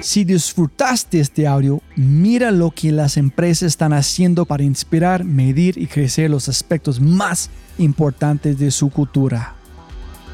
Si 0.00 0.24
disfrutaste 0.24 1.20
este 1.20 1.46
audio, 1.46 1.80
mira 1.96 2.50
lo 2.50 2.70
que 2.70 2.92
las 2.92 3.16
empresas 3.16 3.68
están 3.68 3.94
haciendo 3.94 4.44
para 4.44 4.62
inspirar, 4.62 5.24
medir 5.24 5.78
y 5.78 5.86
crecer 5.86 6.30
los 6.30 6.48
aspectos 6.48 7.00
más 7.00 7.50
importantes 7.78 8.58
de 8.58 8.70
su 8.70 8.90
cultura. 8.90 9.54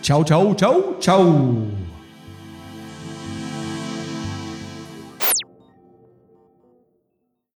Chau, 0.00 0.24
chau, 0.24 0.54
chau, 0.54 0.96
chau. 0.98 1.66